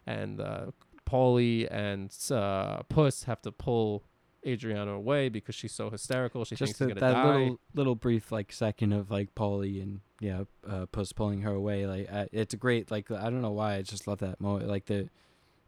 and 0.05 0.41
uh, 0.41 0.65
Paulie 1.09 1.67
and 1.71 2.13
uh, 2.29 2.83
Puss 2.89 3.23
have 3.23 3.41
to 3.43 3.51
pull 3.53 4.03
Adriana 4.45 4.91
away 4.91 5.29
because 5.29 5.55
she's 5.55 5.71
so 5.71 5.89
hysterical. 5.89 6.43
She 6.43 6.55
Just 6.55 6.75
thinks 6.75 6.79
that, 6.79 6.85
he's 6.89 6.93
gonna 6.99 7.13
that 7.13 7.23
die. 7.23 7.33
little 7.37 7.59
little 7.73 7.95
brief 7.95 8.29
like 8.29 8.51
second 8.51 8.91
of 8.91 9.09
like 9.09 9.33
Polly 9.35 9.79
and 9.79 10.01
yeah, 10.19 10.43
uh, 10.69 10.85
Puss 10.87 11.13
pulling 11.13 11.43
her 11.43 11.53
away. 11.53 11.87
Like 11.87 12.09
uh, 12.11 12.25
it's 12.33 12.53
a 12.53 12.57
great 12.57 12.91
like 12.91 13.09
I 13.09 13.23
don't 13.23 13.41
know 13.41 13.51
why 13.51 13.75
I 13.75 13.83
just 13.83 14.07
love 14.07 14.19
that 14.19 14.41
moment. 14.41 14.67
Like 14.67 14.85
the 14.87 15.09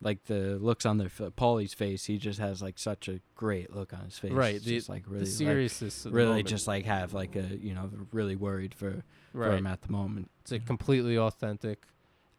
like 0.02 0.26
the 0.26 0.58
looks 0.60 0.86
on 0.86 0.98
their 0.98 1.10
Polly's 1.38 1.74
face. 1.74 2.04
He 2.04 2.18
just 2.18 2.39
has 2.39 2.62
like 2.62 2.78
such 2.78 3.08
a 3.08 3.22
great 3.36 3.74
look 3.74 3.93
on 3.93 4.02
his 4.04 4.20
face. 4.20 4.34
Right, 4.34 4.56
It's 4.56 4.66
the- 4.66 4.76
just 4.76 4.89
like 4.89 5.04
really 5.08 5.24
the 5.24 5.30
like, 5.30 5.38
seriousness, 5.38 6.04
the 6.04 6.12
really 6.12 6.30
moment. 6.32 6.48
just 6.50 6.68
like 6.68 6.84
have 6.84 7.14
like 7.14 7.38
a 7.38 7.43
you 7.62 7.74
know 7.74 7.89
really 8.12 8.36
worried 8.36 8.74
for 8.74 9.04
right. 9.34 9.65
at 9.65 9.82
the 9.82 9.91
moment. 9.91 10.32
It's 10.41 10.51
a 10.51 10.59
completely 10.59 11.17
authentic, 11.17 11.84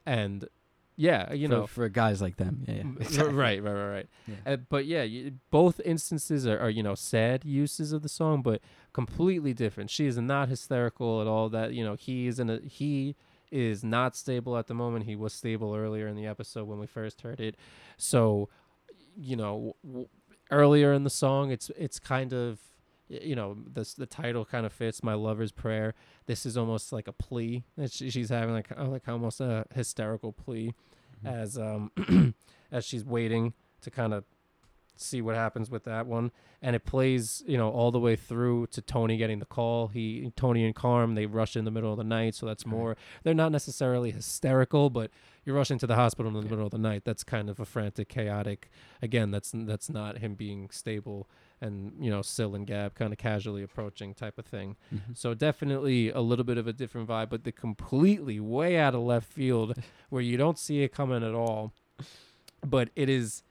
and 0.07 0.49
yeah, 0.97 1.33
you 1.33 1.47
for, 1.47 1.55
know, 1.55 1.67
for 1.67 1.89
guys 1.89 2.21
like 2.21 2.37
them. 2.37 2.65
Yeah, 2.67 2.75
yeah. 2.75 2.83
Exactly. 3.01 3.35
right, 3.35 3.63
right, 3.63 3.73
right, 3.73 3.91
right. 3.91 4.09
Yeah. 4.27 4.53
Uh, 4.53 4.57
but 4.57 4.85
yeah, 4.85 5.05
you, 5.05 5.35
both 5.51 5.81
instances 5.85 6.47
are, 6.47 6.59
are 6.59 6.71
you 6.71 6.83
know 6.83 6.95
sad 6.95 7.45
uses 7.45 7.93
of 7.93 8.03
the 8.03 8.09
song, 8.09 8.43
but 8.43 8.61
completely 8.93 9.55
different. 9.55 9.91
She 9.91 10.07
is 10.07 10.19
not 10.19 10.49
hysterical 10.49 11.21
at 11.21 11.27
all. 11.27 11.49
That 11.49 11.73
you 11.73 11.85
know 11.85 11.95
he 11.95 12.27
is 12.27 12.41
in 12.41 12.51
a 12.51 12.61
he 12.61 13.15
is 13.51 13.85
not 13.85 14.17
stable 14.17 14.57
at 14.57 14.67
the 14.67 14.75
moment. 14.75 15.05
He 15.05 15.17
was 15.17 15.33
stable 15.33 15.75
earlier 15.75 16.07
in 16.09 16.17
the 16.17 16.27
episode 16.27 16.67
when 16.67 16.79
we 16.79 16.87
first 16.87 17.23
heard 17.23 17.41
it. 17.41 17.57
So, 17.97 18.49
you 19.17 19.37
know, 19.37 19.77
w- 19.87 20.09
earlier 20.51 20.93
in 20.93 21.05
the 21.05 21.11
song, 21.11 21.51
it's 21.51 21.71
it's 21.77 21.99
kind 21.99 22.33
of 22.33 22.59
you 23.09 23.35
know 23.37 23.57
this 23.67 23.95
the 23.95 24.07
title 24.07 24.45
kind 24.45 24.67
of 24.67 24.73
fits 24.73 25.03
my 25.03 25.15
lover's 25.15 25.53
prayer. 25.53 25.95
This 26.27 26.45
is 26.47 26.57
almost 26.57 26.93
like 26.93 27.09
a 27.09 27.13
plea. 27.13 27.65
That 27.77 27.93
she, 27.93 28.11
she's 28.11 28.29
having 28.29 28.55
like 28.55 28.71
like 28.79 29.09
almost 29.09 29.41
a 29.41 29.65
hysterical 29.75 30.33
plea 30.33 30.75
Mhm. 31.25 31.33
as 31.33 31.59
um 31.59 31.91
as 32.71 32.85
she's 32.85 33.05
waiting 33.05 33.55
to 33.81 33.91
kind 33.91 34.13
of 34.15 34.25
see 35.01 35.23
what 35.23 35.37
happens 35.37 35.71
with 35.71 35.85
that 35.85 36.07
one. 36.07 36.33
And 36.61 36.75
it 36.77 36.85
plays 36.85 37.43
you 37.47 37.57
know 37.57 37.71
all 37.71 37.91
the 37.93 38.01
way 38.01 38.15
through 38.17 38.67
to 38.69 38.83
tony 38.83 39.17
getting 39.17 39.39
the 39.39 39.47
call. 39.47 39.89
He 39.89 40.33
tony 40.37 40.65
and 40.65 40.75
carm 40.75 41.15
they 41.15 41.27
rush 41.27 41.57
in 41.57 41.65
the 41.65 41.71
middle 41.71 41.91
of 41.93 41.99
the 41.99 42.05
night 42.05 42.35
so 42.35 42.47
that's 42.47 42.67
more 42.67 42.97
they're 43.23 43.33
not 43.35 43.53
necessarily 43.53 44.11
hysterical 44.11 44.91
but 44.91 45.11
you're 45.45 45.57
rushing 45.57 45.79
to 45.79 45.87
the 45.87 45.95
hospital 45.95 46.29
in 46.29 46.35
the 46.35 46.43
Yeah. 46.43 46.51
middle 46.51 46.67
of 46.67 46.73
the 46.73 46.79
night. 46.79 47.03
That's 47.05 47.25
kind 47.25 47.49
of 47.49 47.59
a 47.61 47.65
frantic 47.65 48.09
chaotic 48.09 48.71
again 49.01 49.31
that's 49.31 49.53
that's 49.55 49.89
not 49.89 50.19
him 50.19 50.35
being 50.35 50.69
stable 50.71 51.29
and 51.61 51.93
you 52.01 52.11
know 52.11 52.23
Sill 52.23 52.55
and 52.55 52.67
Gab 52.67 52.95
kind 52.95 53.13
of 53.13 53.19
casually 53.19 53.63
approaching 53.63 54.15
type 54.15 54.39
of 54.39 54.47
thing 54.47 54.77
Mhm. 54.95 55.17
so 55.17 55.35
definitely 55.35 56.11
a 56.11 56.21
little 56.21 56.45
bit 56.45 56.57
of 56.59 56.67
a 56.67 56.73
different 56.73 57.09
vibe, 57.09 57.31
but 57.31 57.45
the 57.45 57.53
completely 57.53 58.39
way 58.41 58.77
out 58.79 58.95
of 58.95 59.01
left 59.03 59.31
field 59.33 59.77
where 60.11 60.23
you 60.23 60.37
don't 60.37 60.59
see 60.59 60.83
it 60.83 60.93
coming 60.93 61.23
at 61.25 61.35
all. 61.35 61.73
But 62.65 62.91
it 62.97 63.09
is 63.09 63.43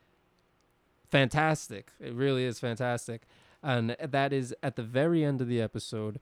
fantastic. 1.10 1.91
It 1.99 2.14
really 2.14 2.43
is 2.45 2.60
fantastic. 2.60 3.24
And 3.64 3.95
that 4.01 4.34
is 4.34 4.53
at 4.62 4.76
the 4.76 4.84
very 4.84 5.24
end 5.24 5.41
of 5.41 5.47
the 5.47 5.62
episode. 5.62 6.20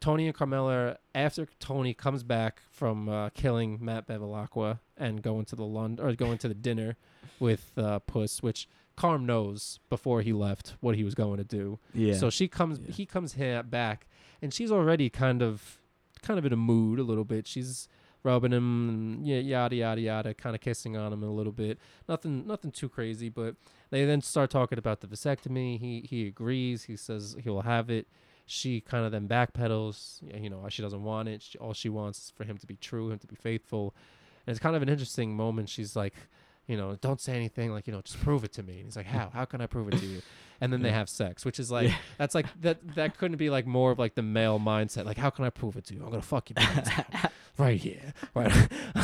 Tony 0.00 0.26
and 0.26 0.34
Carmela, 0.36 0.98
after 1.14 1.46
Tony 1.60 1.94
comes 1.94 2.22
back 2.22 2.60
from 2.70 3.08
uh, 3.08 3.30
killing 3.30 3.78
Matt 3.80 4.06
Bevilacqua 4.06 4.80
and 4.96 5.22
going 5.22 5.44
to 5.46 5.56
the 5.56 5.64
lund 5.64 5.98
or 5.98 6.12
going 6.14 6.38
to 6.38 6.48
the 6.48 6.54
dinner 6.54 6.96
with 7.40 7.72
uh, 7.78 8.00
Puss, 8.00 8.42
which 8.42 8.68
Carm 8.96 9.26
knows 9.26 9.80
before 9.88 10.22
he 10.22 10.32
left 10.32 10.74
what 10.80 10.94
he 10.94 11.02
was 11.04 11.14
going 11.14 11.38
to 11.38 11.44
do. 11.44 11.78
Yeah. 11.92 12.14
So 12.14 12.30
she 12.30 12.46
comes, 12.48 12.78
Yeah. 12.78 12.92
he 12.92 13.06
comes 13.06 13.34
here 13.34 13.62
back, 13.62 14.06
and 14.40 14.52
she's 14.54 14.70
already 14.70 15.10
kind 15.10 15.42
of, 15.42 15.78
kind 16.22 16.38
of 16.38 16.46
in 16.46 16.52
a 16.52 16.56
mood 16.56 16.98
a 16.98 17.02
little 17.02 17.24
bit. 17.24 17.46
She's 17.46 17.88
rubbing 18.22 18.52
him, 18.52 18.88
and 18.88 19.26
yeah, 19.26 19.38
yada 19.38 19.76
yada 19.76 20.00
yada, 20.00 20.34
kind 20.34 20.54
of 20.54 20.60
kissing 20.60 20.96
on 20.96 21.12
him 21.12 21.22
a 21.22 21.30
little 21.30 21.52
bit. 21.52 21.78
Nothing, 22.08 22.46
nothing 22.46 22.70
too 22.70 22.88
crazy. 22.88 23.28
But 23.28 23.56
they 23.90 24.04
then 24.04 24.20
start 24.22 24.50
talking 24.50 24.78
about 24.78 25.00
the 25.00 25.06
vasectomy. 25.06 25.78
He 25.78 26.06
he 26.08 26.26
agrees. 26.26 26.84
He 26.84 26.96
says 26.96 27.36
he 27.42 27.50
will 27.50 27.62
have 27.62 27.90
it. 27.90 28.06
She 28.46 28.80
kind 28.80 29.04
of 29.04 29.12
then 29.12 29.26
backpedals. 29.28 30.20
You 30.42 30.50
know, 30.50 30.64
she 30.68 30.82
doesn't 30.82 31.02
want 31.02 31.28
it. 31.28 31.42
She, 31.42 31.58
all 31.58 31.72
she 31.74 31.88
wants 31.88 32.18
is 32.26 32.30
for 32.30 32.44
him 32.44 32.58
to 32.58 32.66
be 32.66 32.76
true, 32.76 33.10
him 33.10 33.18
to 33.18 33.26
be 33.26 33.36
faithful. 33.36 33.94
And 34.46 34.52
it's 34.52 34.60
kind 34.62 34.76
of 34.76 34.82
an 34.82 34.88
interesting 34.88 35.34
moment. 35.34 35.68
She's 35.70 35.96
like, 35.96 36.14
you 36.66 36.76
know, 36.76 36.96
don't 37.00 37.20
say 37.20 37.34
anything. 37.34 37.72
Like, 37.72 37.86
you 37.86 37.92
know, 37.92 38.00
just 38.02 38.20
prove 38.22 38.44
it 38.44 38.52
to 38.54 38.62
me. 38.62 38.76
And 38.76 38.84
he's 38.86 38.96
like, 38.96 39.06
how? 39.06 39.30
How 39.32 39.44
can 39.44 39.60
I 39.60 39.66
prove 39.66 39.88
it 39.88 39.98
to 39.98 40.06
you? 40.06 40.22
And 40.60 40.72
then 40.72 40.82
they 40.82 40.92
have 40.92 41.08
sex, 41.08 41.44
which 41.44 41.58
is 41.60 41.70
like 41.78 41.88
Yeah. 41.88 41.96
that's 42.16 42.34
like 42.34 42.46
that 42.62 42.94
that 42.94 43.18
couldn't 43.18 43.36
be 43.36 43.50
like 43.50 43.66
more 43.66 43.90
of 43.90 43.98
like 43.98 44.14
the 44.14 44.22
male 44.22 44.58
mindset. 44.58 45.04
Like, 45.04 45.18
how 45.18 45.30
can 45.30 45.44
I 45.44 45.50
prove 45.50 45.76
it 45.76 45.84
to 45.86 45.94
you? 45.94 46.02
I'm 46.02 46.10
gonna 46.10 46.22
fuck 46.22 46.48
you 46.50 46.56
right 47.58 47.80
here, 47.80 48.12
right. 48.34 48.52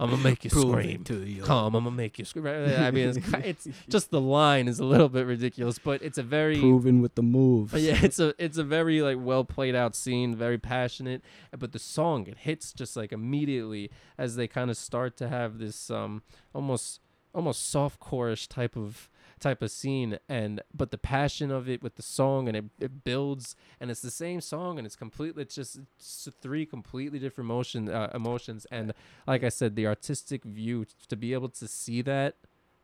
I'm 0.00 0.10
gonna 0.10 0.16
make 0.18 0.44
you 0.44 0.50
Prove 0.50 0.70
scream. 0.70 1.04
you. 1.08 1.42
Come, 1.42 1.74
I'm 1.74 1.84
gonna 1.84 1.96
make 1.96 2.18
you 2.18 2.24
scream. 2.24 2.44
Right? 2.44 2.78
I 2.78 2.90
mean, 2.90 3.08
it's 3.08 3.18
it's 3.66 3.68
just 3.88 4.10
the 4.10 4.20
line 4.20 4.68
is 4.68 4.78
a 4.78 4.84
little 4.84 5.08
bit 5.08 5.26
ridiculous, 5.26 5.78
but 5.78 6.02
it's 6.02 6.18
a 6.18 6.22
very 6.22 6.60
Proven 6.60 7.00
with 7.02 7.14
the 7.14 7.22
move. 7.22 7.74
yeah, 7.74 7.98
it's 8.02 8.18
a 8.18 8.34
it's 8.42 8.58
a 8.58 8.64
very 8.64 9.02
like 9.02 9.18
well 9.20 9.44
played 9.44 9.74
out 9.74 9.94
scene, 9.96 10.34
very 10.34 10.58
passionate. 10.58 11.22
But 11.56 11.72
the 11.72 11.78
song 11.78 12.26
it 12.26 12.38
hits 12.38 12.72
just 12.72 12.96
like 12.96 13.12
immediately 13.12 13.90
as 14.16 14.36
they 14.36 14.46
kind 14.48 14.70
of 14.70 14.76
start 14.76 15.16
to 15.18 15.28
have 15.28 15.58
this 15.58 15.90
um 15.90 16.22
almost 16.54 17.00
almost 17.34 17.68
soft 17.70 18.00
chorish 18.00 18.48
type 18.48 18.76
of 18.76 19.08
type 19.38 19.62
of 19.62 19.70
scene 19.70 20.18
and 20.28 20.60
but 20.74 20.90
the 20.90 20.98
passion 20.98 21.50
of 21.50 21.68
it 21.68 21.82
with 21.82 21.96
the 21.96 22.02
song 22.02 22.48
and 22.48 22.56
it, 22.56 22.64
it 22.80 23.04
builds 23.04 23.56
and 23.80 23.90
it's 23.90 24.00
the 24.00 24.10
same 24.10 24.40
song 24.40 24.78
and 24.78 24.86
it's 24.86 24.96
completely 24.96 25.42
it's 25.42 25.54
just 25.54 25.78
it's 25.96 26.28
three 26.40 26.66
completely 26.66 27.18
different 27.18 27.48
motion 27.48 27.88
uh, 27.88 28.10
emotions 28.14 28.66
and 28.70 28.92
like 29.26 29.44
I 29.44 29.48
said 29.48 29.76
the 29.76 29.86
artistic 29.86 30.44
view 30.44 30.86
to 31.08 31.16
be 31.16 31.32
able 31.32 31.48
to 31.50 31.68
see 31.68 32.02
that 32.02 32.36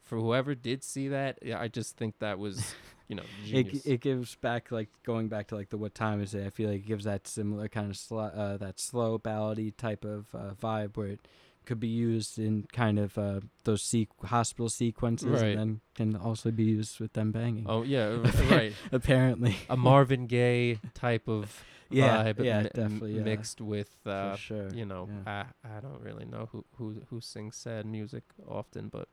for 0.04 0.18
whoever 0.18 0.54
did 0.54 0.84
see 0.84 1.08
that 1.08 1.38
yeah, 1.42 1.58
I 1.58 1.68
just 1.68 1.96
think 1.96 2.18
that 2.20 2.38
was 2.38 2.74
you 3.08 3.16
know 3.16 3.24
it, 3.46 3.86
it 3.86 4.00
gives 4.00 4.34
back 4.36 4.70
like 4.70 4.88
going 5.02 5.28
back 5.28 5.48
to 5.48 5.56
like 5.56 5.70
the 5.70 5.78
what 5.78 5.94
time 5.94 6.22
is 6.22 6.34
it? 6.34 6.46
I 6.46 6.50
feel 6.50 6.70
like 6.70 6.80
it 6.80 6.86
gives 6.86 7.04
that 7.04 7.26
similar 7.26 7.68
kind 7.68 7.90
of 7.90 7.96
sl- 7.96 8.18
uh, 8.18 8.56
that 8.58 8.78
slow 8.78 9.18
ballady 9.18 9.74
type 9.76 10.04
of 10.04 10.26
uh, 10.34 10.52
vibe 10.60 10.96
where 10.96 11.08
it 11.08 11.20
could 11.66 11.80
be 11.80 11.88
used 11.88 12.38
in 12.38 12.66
kind 12.72 12.98
of 12.98 13.16
uh, 13.18 13.40
those 13.64 13.82
sequ- 13.82 14.26
hospital 14.26 14.68
sequences 14.68 15.28
Right. 15.42 15.56
and 15.56 15.58
then 15.58 15.80
can 15.94 16.16
also 16.16 16.50
be 16.50 16.64
used 16.64 17.00
with 17.00 17.12
them 17.12 17.32
banging. 17.32 17.66
Oh 17.68 17.82
yeah, 17.82 18.06
right. 18.50 18.72
Apparently, 18.92 19.56
A 19.68 19.76
Marvin 19.76 20.26
Gaye 20.26 20.78
type 20.94 21.28
of 21.28 21.62
yeah, 21.90 22.24
vibe, 22.24 22.44
yeah, 22.44 22.62
mi- 22.62 22.68
definitely, 22.74 23.16
yeah, 23.16 23.22
mixed 23.22 23.60
with 23.60 23.94
uh, 24.06 24.36
sure. 24.36 24.68
you 24.70 24.84
know, 24.86 25.08
yeah. 25.26 25.44
I 25.64 25.76
I 25.76 25.80
don't 25.80 26.00
really 26.02 26.24
know 26.24 26.48
who 26.52 26.64
who 26.78 27.02
who 27.10 27.20
sings 27.20 27.56
sad 27.56 27.86
music 27.86 28.24
often, 28.48 28.88
but 28.88 29.08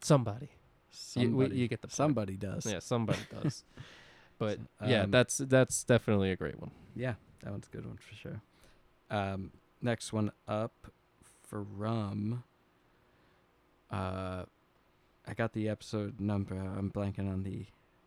somebody. 0.00 0.48
You, 1.14 1.20
we, 1.20 1.24
somebody, 1.26 1.56
you 1.56 1.68
get 1.68 1.82
the 1.82 1.88
point. 1.88 1.96
somebody 1.96 2.36
does. 2.36 2.66
Yeah, 2.66 2.78
somebody 2.80 3.20
does. 3.42 3.64
But 4.40 4.60
yeah, 4.86 5.02
Um, 5.02 5.10
that's 5.10 5.38
that's 5.38 5.82
definitely 5.82 6.30
a 6.30 6.36
great 6.36 6.60
one. 6.60 6.70
Yeah, 6.94 7.14
that 7.42 7.50
one's 7.50 7.66
a 7.66 7.76
good 7.76 7.84
one 7.84 7.96
for 7.96 8.14
sure. 8.14 8.40
Um, 9.10 9.50
next 9.82 10.12
one 10.12 10.32
up 10.46 10.92
from. 11.46 12.44
Uh, 13.90 14.44
I 15.26 15.34
got 15.34 15.52
the 15.52 15.68
episode 15.68 16.20
number. 16.20 16.54
I'm 16.54 16.90
blanking 16.90 17.30
on 17.30 17.42
the 17.42 17.66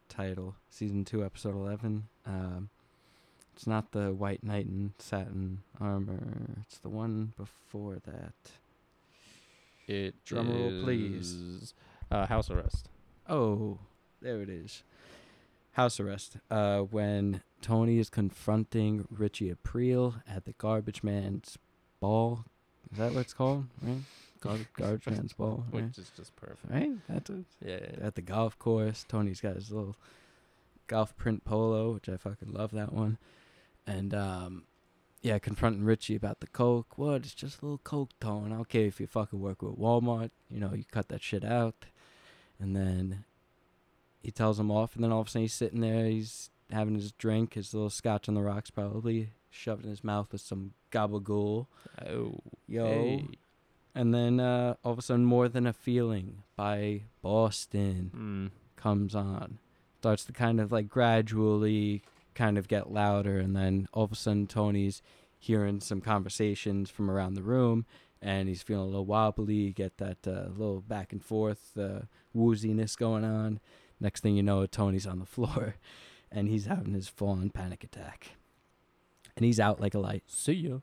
title. 0.09 0.55
Season 0.69 1.05
two, 1.05 1.23
episode 1.23 1.55
eleven. 1.55 2.07
Um, 2.25 2.69
it's 3.55 3.67
not 3.67 3.91
the 3.91 4.13
white 4.13 4.43
knight 4.43 4.65
in 4.65 4.93
satin 4.99 5.63
armor. 5.79 6.57
It's 6.61 6.77
the 6.79 6.89
one 6.89 7.33
before 7.37 7.99
that. 8.05 8.33
It 9.87 10.15
Drum 10.23 10.49
roll, 10.49 10.83
please. 10.83 11.73
Uh, 12.09 12.25
house 12.27 12.49
arrest. 12.49 12.89
Oh, 13.27 13.79
there 14.21 14.41
it 14.41 14.49
is. 14.49 14.83
House 15.73 15.99
arrest. 15.99 16.37
Uh, 16.49 16.79
when 16.79 17.41
Tony 17.61 17.99
is 17.99 18.09
confronting 18.09 19.07
Richie 19.09 19.49
April 19.51 20.15
at 20.27 20.45
the 20.45 20.53
garbage 20.53 21.03
man's 21.03 21.57
ball. 21.99 22.45
Is 22.91 22.97
that 22.97 23.13
what 23.13 23.21
it's 23.21 23.33
called? 23.33 23.65
Right? 23.81 23.99
Gar- 24.41 24.57
garbage 24.77 25.05
man's 25.07 25.33
ball. 25.33 25.65
Right? 25.71 25.85
Which 25.85 25.97
is 25.97 26.11
just 26.15 26.35
perfect. 26.35 26.69
right? 26.69 26.91
That's 27.07 27.29
it. 27.29 27.45
Yeah, 27.65 27.79
yeah. 27.81 28.05
At 28.07 28.15
the 28.15 28.21
golf 28.21 28.57
course. 28.59 29.05
Tony's 29.07 29.41
got 29.41 29.55
his 29.55 29.71
little 29.71 29.95
golf 30.87 31.15
print 31.15 31.43
polo, 31.45 31.91
which 31.93 32.09
I 32.09 32.17
fucking 32.17 32.51
love 32.51 32.71
that 32.71 32.91
one. 32.91 33.17
And 33.87 34.13
um, 34.13 34.63
yeah, 35.21 35.39
confronting 35.39 35.83
Richie 35.83 36.15
about 36.15 36.39
the 36.39 36.47
coke. 36.47 36.97
What? 36.97 37.17
It's 37.23 37.33
just 37.35 37.61
a 37.61 37.65
little 37.65 37.77
coke 37.83 38.11
tone. 38.19 38.65
Care 38.65 38.85
if 38.87 38.99
you 38.99 39.07
fucking 39.07 39.39
work 39.39 39.61
with 39.61 39.77
Walmart. 39.77 40.31
You 40.49 40.59
know, 40.59 40.73
you 40.73 40.83
cut 40.91 41.09
that 41.09 41.21
shit 41.21 41.45
out. 41.45 41.85
And 42.59 42.75
then 42.75 43.23
he 44.21 44.29
tells 44.31 44.59
him 44.59 44.69
off, 44.69 44.93
and 44.95 45.03
then 45.03 45.11
all 45.11 45.21
of 45.21 45.27
a 45.27 45.29
sudden 45.31 45.41
he's 45.43 45.53
sitting 45.53 45.81
there. 45.81 46.05
He's 46.05 46.49
having 46.71 46.95
his 46.95 47.11
drink, 47.13 47.53
his 47.55 47.73
little 47.73 47.89
scotch 47.89 48.27
on 48.29 48.35
the 48.35 48.41
rocks, 48.41 48.69
probably 48.69 49.29
shoved 49.49 49.83
in 49.83 49.89
his 49.89 50.03
mouth 50.03 50.31
with 50.31 50.41
some 50.41 50.71
gabagool. 50.91 51.67
Oh, 52.07 52.39
Yo. 52.67 52.85
hey. 52.85 53.27
And 53.93 54.13
then 54.13 54.39
uh, 54.39 54.75
all 54.85 54.93
of 54.93 54.99
a 54.99 55.01
sudden, 55.01 55.25
More 55.25 55.49
Than 55.49 55.67
a 55.67 55.73
Feeling 55.73 56.43
by 56.55 57.01
Boston 57.21 58.11
Mm. 58.15 58.51
comes 58.81 59.13
on. 59.15 59.59
Starts 59.99 60.23
to 60.25 60.31
kind 60.33 60.59
of 60.61 60.71
like 60.71 60.87
gradually 60.87 62.01
kind 62.33 62.57
of 62.57 62.67
get 62.67 62.91
louder, 62.91 63.37
and 63.39 63.55
then 63.55 63.87
all 63.93 64.05
of 64.05 64.11
a 64.11 64.15
sudden, 64.15 64.47
Tony's 64.47 65.01
hearing 65.37 65.81
some 65.81 65.99
conversations 66.01 66.89
from 66.89 67.09
around 67.11 67.33
the 67.33 67.43
room, 67.43 67.85
and 68.21 68.47
he's 68.47 68.61
feeling 68.61 68.83
a 68.83 68.87
little 68.87 69.05
wobbly. 69.05 69.71
Get 69.73 69.97
that 69.97 70.25
uh, 70.25 70.47
little 70.55 70.81
back 70.81 71.11
and 71.11 71.23
forth 71.23 71.77
uh, 71.77 72.01
wooziness 72.35 72.97
going 72.97 73.25
on. 73.25 73.59
Next 73.99 74.21
thing 74.21 74.35
you 74.37 74.43
know, 74.43 74.65
Tony's 74.65 75.05
on 75.05 75.19
the 75.19 75.25
floor, 75.35 75.75
and 76.31 76.47
he's 76.47 76.65
having 76.65 76.93
his 76.93 77.07
full-on 77.07 77.49
panic 77.49 77.83
attack, 77.83 78.31
and 79.35 79.45
he's 79.45 79.59
out 79.59 79.79
like 79.79 79.93
a 79.93 79.99
light. 79.99 80.23
See 80.27 80.53
ya. 80.53 80.77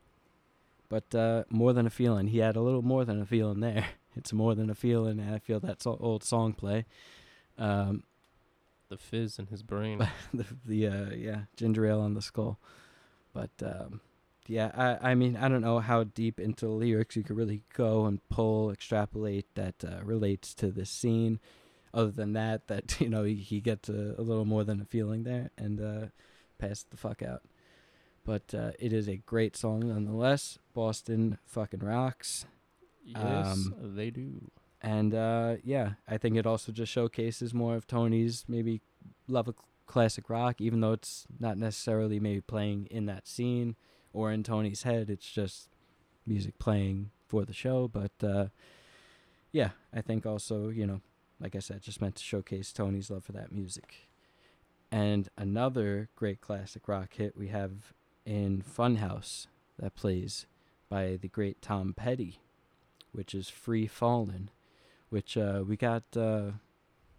But 0.88 1.14
uh, 1.14 1.44
more 1.51 1.72
than 1.74 1.86
a 1.86 1.90
feeling, 1.90 2.28
he 2.28 2.38
had 2.38 2.57
a 2.57 2.62
little 2.62 2.80
more 2.82 3.05
than 3.05 3.20
a 3.20 3.26
feeling 3.26 3.61
there. 3.61 3.86
It's 4.16 4.32
more 4.32 4.57
than 4.57 4.68
a 4.68 4.74
feeling, 4.74 5.20
and 5.20 5.32
I 5.32 5.38
feel 5.38 5.61
that's 5.61 5.86
o- 5.86 5.96
old 6.01 6.24
song 6.24 6.53
play. 6.53 6.86
Um, 7.57 8.03
The 8.88 8.96
fizz 8.96 9.38
in 9.38 9.46
his 9.46 9.62
brain. 9.62 9.99
the 10.34 10.44
the 10.64 10.86
uh, 10.88 11.11
yeah 11.14 11.42
ginger 11.57 11.86
ale 11.86 12.01
on 12.01 12.14
the 12.14 12.22
skull, 12.22 12.59
but 13.32 13.51
um, 13.62 14.01
yeah, 14.49 14.72
I 14.74 15.11
I 15.11 15.14
mean 15.14 15.36
I 15.36 15.49
don't 15.49 15.61
know 15.61 15.78
how 15.78 16.03
deep 16.03 16.40
into 16.40 16.66
lyrics 16.68 17.14
you 17.14 17.22
could 17.22 17.36
really 17.36 17.62
go 17.74 18.07
and 18.07 18.26
pull 18.28 18.72
extrapolate 18.72 19.46
that 19.55 19.84
uh, 19.84 20.03
relates 20.03 20.53
to 20.55 20.72
this 20.72 20.90
scene. 20.90 21.38
Other 21.99 22.12
than 22.12 22.32
that, 22.34 22.68
that 22.68 23.01
you 23.01 23.09
know 23.09 23.24
he, 23.24 23.34
he 23.34 23.61
gets 23.61 23.88
a, 23.88 24.14
a 24.16 24.22
little 24.22 24.44
more 24.44 24.62
than 24.62 24.80
a 24.80 24.84
feeling 24.84 25.24
there 25.24 25.51
and 25.59 25.80
uh, 25.80 26.07
passed 26.59 26.90
the 26.90 26.96
fuck 26.96 27.22
out. 27.22 27.42
But 28.24 28.55
uh, 28.55 28.70
it 28.78 28.92
is 28.92 29.09
a 29.09 29.16
great 29.16 29.57
song 29.57 29.88
nonetheless. 29.88 30.59
Boston 30.74 31.38
fucking 31.44 31.80
rocks. 31.80 32.46
yes, 33.05 33.46
um, 33.46 33.74
they 33.96 34.11
do. 34.11 34.51
And 34.80 35.12
uh, 35.12 35.57
yeah, 35.64 35.94
I 36.07 36.18
think 36.18 36.36
it 36.36 36.46
also 36.46 36.70
just 36.70 36.92
showcases 36.92 37.53
more 37.53 37.74
of 37.74 37.86
Tony's 37.86 38.44
maybe 38.46 38.80
love 39.26 39.49
of 39.49 39.57
classic 39.86 40.30
rock, 40.30 40.61
even 40.61 40.80
though 40.80 40.92
it's 40.92 41.26
not 41.40 41.59
necessarily 41.59 42.20
maybe 42.20 42.42
playing 42.42 42.86
in 42.90 43.07
that 43.07 43.26
scene 43.26 43.74
or 44.12 44.30
in 44.30 44.44
Tony's 44.44 44.84
head. 44.84 45.11
It's 45.11 45.28
just 45.28 45.68
music 46.24 46.61
playing 46.61 47.11
for 47.26 47.44
the 47.44 47.53
show. 47.53 47.88
But 47.88 48.12
uh, 48.22 48.49
yeah, 49.51 49.70
I 49.92 50.01
think 50.01 50.26
also, 50.26 50.68
you 50.68 50.86
know, 50.86 51.01
like 51.41 51.55
I 51.55 51.61
said, 51.61 51.82
just 51.82 52.01
meant 52.01 52.16
to 52.16 52.22
showcase 52.24 52.72
Tony's 52.72 53.11
love 53.11 53.24
for 53.24 53.32
that 53.32 53.53
music. 53.53 54.09
And 54.91 55.28
another 55.36 56.09
great 56.16 56.41
classic 56.41 56.89
rock 56.89 57.14
hit 57.14 57.36
we 57.36 57.49
have 57.49 57.93
in 58.24 58.62
Funhouse 58.62 59.47
that 59.78 59.95
plays 59.95 60.47
by 60.89 61.16
the 61.20 61.28
great 61.28 61.61
Tom 61.61 61.93
Petty, 61.95 62.39
which 63.12 63.34
is 63.34 63.49
Free 63.51 63.86
Fallin', 63.86 64.49
which 65.11 65.36
uh, 65.36 65.62
we 65.66 65.76
got 65.76 66.05
uh, 66.16 66.53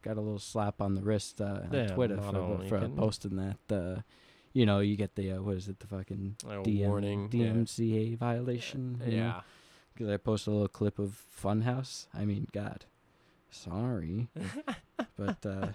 got 0.01 0.17
a 0.17 0.21
little 0.21 0.39
slap 0.39 0.81
on 0.81 0.95
the 0.95 1.01
wrist 1.01 1.39
uh, 1.41 1.61
on 1.63 1.69
Yeah, 1.71 1.87
Twitter 1.87 2.17
for, 2.17 2.63
for 2.67 2.89
posting 2.89 3.35
that. 3.37 3.75
Uh, 3.75 4.01
you 4.51 4.65
know, 4.65 4.79
you 4.79 4.95
get 4.97 5.13
the 5.15 5.33
uh, 5.33 5.41
what 5.41 5.55
is 5.57 5.67
it, 5.67 5.79
the 5.79 5.87
fucking 5.87 6.37
DM, 6.43 6.87
warning. 6.87 7.29
yeah. 7.31 7.47
DMCA 7.47 8.17
violation. 8.17 8.99
you 9.05 9.11
know? 9.17 9.17
Yeah. 9.17 9.41
because 9.93 10.09
I 10.11 10.17
posted 10.17 10.47
a 10.49 10.51
little 10.55 10.67
clip 10.67 10.97
of 10.97 11.21
Funhouse. 11.41 12.07
I 12.15 12.25
mean, 12.25 12.47
God, 12.51 12.85
sorry, 13.49 14.27
but 15.17 15.45
uh, 15.45 15.67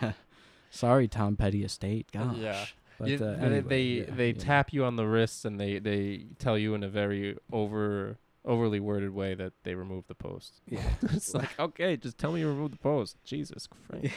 sorry, 0.70 1.08
Tom 1.08 1.36
Petty 1.36 1.64
estate. 1.64 2.08
Gosh, 2.12 2.36
Yeah. 2.36 2.64
But, 2.98 3.08
You- 3.10 3.16
uh, 3.16 3.36
they 3.36 3.46
anyway, 3.46 3.60
they, 3.60 3.82
yeah, 3.82 4.04
they 4.16 4.28
yeah. 4.30 4.38
tap 4.38 4.72
you 4.72 4.84
on 4.84 4.96
the 4.96 5.06
wrist 5.06 5.44
and 5.44 5.60
they, 5.60 5.78
they 5.78 6.24
tell 6.40 6.58
you 6.58 6.74
in 6.74 6.82
a 6.82 6.88
very 6.88 7.36
over 7.52 8.16
overly 8.44 8.80
worded 8.80 9.14
way 9.14 9.34
that 9.34 9.52
they 9.62 9.74
removed 9.74 10.08
the 10.08 10.14
post. 10.16 10.60
Yeah, 10.66 10.82
it's 11.02 11.32
like 11.34 11.58
okay, 11.60 11.96
just 11.96 12.18
tell 12.18 12.32
me 12.32 12.40
you 12.40 12.48
removed 12.48 12.74
the 12.74 12.78
post. 12.78 13.16
Jesus 13.24 13.68
Christ. 13.88 14.14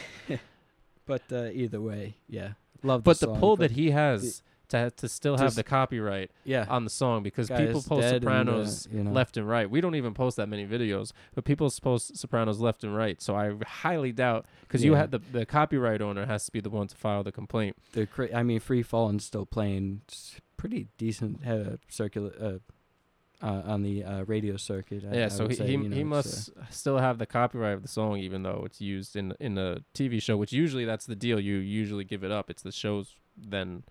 but 1.06 1.22
uh, 1.32 1.50
either 1.52 1.80
way, 1.80 2.16
yeah, 2.28 2.54
love. 2.82 3.04
But 3.04 3.20
the 3.20 3.28
song, 3.28 3.40
pull 3.40 3.56
but 3.56 3.70
that 3.70 3.72
he 3.76 3.92
has 3.92 4.42
to 4.72 4.92
to 4.92 5.08
still 5.08 5.38
have 5.38 5.46
Just- 5.48 5.56
the 5.56 5.64
copyright 5.64 6.32
yeah, 6.44 6.66
on 6.68 6.84
the 6.84 6.90
song 6.90 7.24
because 7.24 7.48
guy 7.48 7.66
people 7.66 7.80
is 7.80 7.88
post 7.88 8.02
dead 8.02 8.24
and, 8.24 8.26
uh, 8.26 8.28
Sopranos 8.66 8.88
you 8.92 9.04
know, 9.04 9.12
left 9.12 9.38
and 9.38 9.48
right. 9.48 9.70
We 9.70 9.80
don't 9.80 9.96
even 9.96 10.14
post 10.14 10.36
that 10.38 10.50
many 10.50 10.66
videos, 10.68 11.12
but 11.36 11.46
people 11.46 11.72
post 11.82 12.18
Sopranos 12.18 12.60
left 12.60 12.84
and 12.84 12.96
right. 12.96 13.22
So 13.22 13.36
I 13.36 13.54
highly 13.66 14.12
doubt 14.12 14.46
because 14.62 14.84
you 14.84 14.92
Yeah. 14.94 14.98
had 15.00 15.12
the 15.12 15.20
the 15.20 15.46
copyright 15.46 16.02
owner 16.02 16.26
has 16.26 16.46
to 16.48 16.52
be 16.52 16.60
the 16.60 16.70
one 16.70 16.88
to 16.88 16.96
file 16.96 17.24
the 17.24 17.32
complaint. 17.32 17.78
the 17.94 18.06
cra- 18.08 18.36
I 18.36 18.44
mean, 18.44 18.60
Free 18.60 18.84
Fallin' 18.84 19.20
still 19.20 19.46
playing 19.46 20.02
s- 20.10 20.42
pretty 20.58 20.88
decent 20.98 21.46
uh, 21.48 21.78
circular 21.90 22.32
uh, 22.40 23.46
uh, 23.46 23.62
on 23.66 23.82
the 23.82 24.04
uh, 24.04 24.24
radio 24.26 24.56
circuit. 24.56 25.04
I- 25.04 25.16
yeah, 25.16 25.26
I 25.26 25.28
so 25.30 25.44
would 25.46 25.52
he 25.52 25.58
say, 25.58 25.66
he, 25.66 25.72
you 25.74 25.78
know, 25.90 25.96
he 25.96 26.02
it's, 26.02 26.08
must 26.10 26.50
still 26.70 27.00
have 27.00 27.18
the 27.18 27.26
copyright 27.26 27.74
of 27.74 27.82
the 27.82 27.88
song, 27.88 28.18
even 28.20 28.44
though 28.44 28.64
it's 28.66 28.80
used 28.80 29.16
in 29.16 29.34
in 29.40 29.58
a 29.58 29.80
TV 29.96 30.22
show. 30.22 30.38
Which 30.38 30.54
usually 30.54 30.86
that's 30.86 31.06
the 31.08 31.16
deal. 31.16 31.40
You 31.40 31.56
usually 31.58 32.04
give 32.04 32.24
it 32.24 32.32
up. 32.32 32.50
It's 32.52 32.62
the 32.62 32.72
show's 32.72 33.16
then 33.36 33.84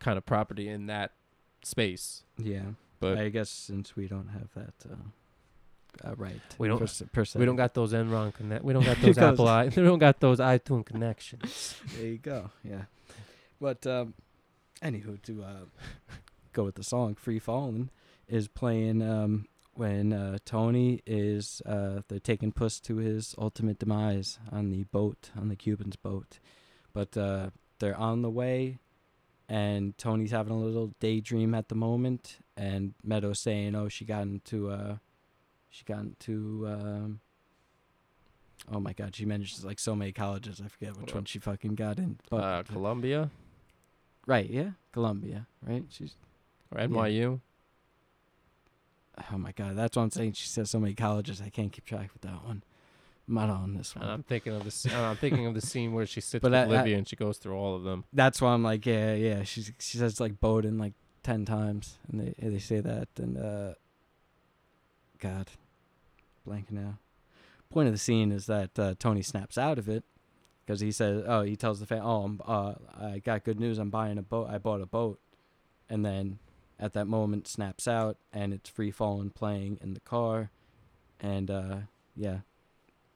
kind 0.00 0.18
of 0.18 0.26
property 0.26 0.68
in 0.68 0.86
that 0.86 1.12
space. 1.62 2.24
yeah. 2.38 2.62
But 3.00 3.16
I 3.16 3.30
guess 3.30 3.48
since 3.48 3.96
we 3.96 4.08
don't 4.08 4.28
have 4.28 4.48
that 4.54 4.74
uh, 4.90 6.08
uh, 6.10 6.14
right, 6.16 6.40
We 6.58 6.68
don't- 6.68 6.78
per, 6.78 6.86
per 7.12 7.24
se. 7.24 7.38
we 7.38 7.46
don't 7.46 7.56
got 7.56 7.72
those 7.72 7.94
Enron 7.94 8.34
connect. 8.34 8.62
We 8.62 8.74
don't 8.74 8.84
got 8.84 8.98
those 9.00 9.16
Apple. 9.16 9.48
I, 9.48 9.64
we 9.64 9.70
don't 9.82 9.98
got 9.98 10.20
those 10.20 10.38
iTunes 10.38 10.84
connections. 10.84 11.76
There 11.96 12.06
you 12.06 12.18
go. 12.18 12.50
Yeah. 12.62 12.82
But 13.60 13.86
um 13.86 14.12
anywho 14.82 15.20
to 15.22 15.42
uh 15.42 15.64
go 16.52 16.64
with 16.64 16.74
the 16.74 16.84
song 16.84 17.14
Free 17.14 17.38
Fallin' 17.38 17.88
is 18.28 18.48
playing 18.48 19.00
um 19.02 19.46
when 19.74 20.12
uh 20.12 20.36
Tony 20.44 21.00
is 21.06 21.62
uh 21.64 22.00
they're 22.08 22.18
taking 22.20 22.52
Puss 22.52 22.80
to 22.80 22.96
his 22.96 23.34
ultimate 23.38 23.78
demise 23.78 24.38
on 24.52 24.68
the 24.70 24.84
boat, 24.84 25.30
on 25.38 25.48
the 25.48 25.56
Cuban's 25.56 25.96
boat. 25.96 26.38
But 26.92 27.16
uh 27.16 27.48
they're 27.78 27.96
on 27.96 28.20
the 28.20 28.30
way 28.30 28.78
and 29.50 29.98
Tony's 29.98 30.30
having 30.30 30.52
a 30.52 30.56
little 30.56 30.94
daydream 31.00 31.56
at 31.56 31.68
the 31.68 31.74
moment 31.74 32.38
and 32.56 32.94
Meadows 33.02 33.40
saying, 33.40 33.74
Oh, 33.74 33.88
she 33.88 34.04
got 34.04 34.22
into 34.22 34.70
uh 34.70 34.96
she 35.68 35.84
got 35.84 35.98
into 35.98 36.68
um 36.70 37.20
Oh 38.72 38.78
my 38.78 38.92
god, 38.92 39.16
she 39.16 39.24
mentions 39.24 39.64
like 39.64 39.80
so 39.80 39.96
many 39.96 40.12
colleges. 40.12 40.62
I 40.64 40.68
forget 40.68 40.96
which 40.96 41.12
one 41.12 41.24
she 41.24 41.40
fucking 41.40 41.74
got 41.74 41.98
in. 41.98 42.18
But 42.30 42.36
uh, 42.36 42.62
Columbia 42.62 43.30
right, 44.26 44.48
yeah, 44.48 44.70
Columbia, 44.92 45.46
right? 45.66 45.84
She's 45.90 46.14
or 46.72 46.80
NYU. 46.80 47.40
oh 49.32 49.38
my 49.38 49.50
god, 49.50 49.76
that's 49.76 49.96
what 49.96 50.04
I'm 50.04 50.10
saying. 50.12 50.34
She 50.34 50.46
says 50.46 50.70
so 50.70 50.78
many 50.78 50.94
colleges, 50.94 51.42
I 51.44 51.48
can't 51.48 51.72
keep 51.72 51.84
track 51.84 52.10
with 52.12 52.22
that 52.22 52.44
one. 52.44 52.62
I'm 53.30 53.36
not 53.36 53.48
on 53.50 53.74
this 53.74 53.92
And 53.94 54.02
one. 54.02 54.12
I'm 54.12 54.22
thinking 54.24 54.52
of 54.54 54.64
this. 54.64 54.84
I'm 54.92 55.16
thinking 55.16 55.46
of 55.46 55.54
the 55.54 55.60
scene 55.60 55.92
where 55.92 56.04
she 56.04 56.20
sits 56.20 56.42
But 56.42 56.50
with 56.50 56.54
I- 56.60 56.62
I- 56.62 56.66
Olivia 56.66 56.98
and 56.98 57.08
she 57.08 57.14
goes 57.16 57.38
through 57.38 57.54
all 57.54 57.76
of 57.76 57.84
them. 57.84 58.04
that's 58.12 58.42
why 58.42 58.52
I'm 58.52 58.62
like, 58.64 58.84
yeah, 58.84 59.14
yeah. 59.14 59.44
She's 59.44 59.72
she 59.78 59.98
says 59.98 60.18
like 60.20 60.40
Bowden 60.40 60.78
like 60.78 60.94
ten 61.22 61.44
times, 61.44 61.98
and 62.10 62.20
they 62.20 62.34
they 62.48 62.58
say 62.58 62.80
that, 62.80 63.08
and 63.18 63.38
uh, 63.38 63.74
God, 65.18 65.48
blank 66.44 66.70
now. 66.72 66.98
Point 67.70 67.86
of 67.86 67.94
the 67.94 67.98
scene 67.98 68.32
is 68.32 68.46
that 68.46 68.76
uh, 68.78 68.94
Tony 68.98 69.22
snaps 69.22 69.56
out 69.56 69.78
of 69.78 69.88
it 69.88 70.02
because 70.66 70.80
he 70.80 70.90
says, 70.90 71.22
oh, 71.26 71.42
he 71.42 71.54
tells 71.56 71.78
the 71.78 71.86
fan, 71.86 72.00
oh, 72.02 72.22
I'm, 72.24 72.40
uh, 72.44 72.74
I 73.00 73.18
got 73.20 73.44
good 73.44 73.60
news. 73.60 73.78
I'm 73.78 73.90
buying 73.90 74.18
a 74.18 74.22
boat. 74.22 74.48
I 74.50 74.58
bought 74.58 74.80
a 74.80 74.86
boat, 74.86 75.20
and 75.88 76.04
then 76.04 76.40
at 76.80 76.94
that 76.94 77.06
moment 77.06 77.46
snaps 77.46 77.86
out, 77.86 78.16
and 78.32 78.52
it's 78.52 78.68
free 78.68 78.90
falling 78.90 79.30
playing 79.30 79.78
in 79.80 79.94
the 79.94 80.00
car, 80.00 80.50
and 81.20 81.48
uh, 81.48 81.76
yeah, 82.16 82.38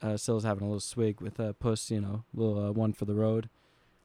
uh, 0.04 0.16
Sill's 0.16 0.44
having 0.44 0.62
a 0.62 0.66
little 0.66 0.80
swig 0.80 1.20
with 1.20 1.40
uh, 1.40 1.54
Puss, 1.54 1.90
you 1.90 2.00
know, 2.00 2.24
little 2.32 2.66
uh, 2.66 2.70
one 2.70 2.92
for 2.92 3.06
the 3.06 3.14
road 3.14 3.48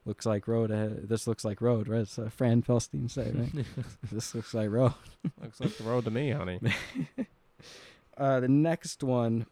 looks 0.06 0.26
like 0.26 0.48
road. 0.48 0.72
Uh, 0.72 0.90
this 1.04 1.28
looks 1.28 1.46
like 1.46 1.62
road, 1.62 1.88
right? 1.88 2.08
So 2.08 2.30
Fran 2.30 2.64
Felstein 2.64 3.10
say, 3.10 3.32
right? 3.34 3.66
this 4.12 4.34
looks 4.34 4.54
like 4.54 4.70
road. 4.70 4.94
Looks 5.42 5.60
like 5.60 5.78
the 5.78 5.84
road 5.84 6.06
to 6.06 6.12
me, 6.12 6.32
honey. 6.32 6.60
Uh, 8.18 8.42
the 8.42 8.50
next 8.50 9.02
one, 9.02 9.46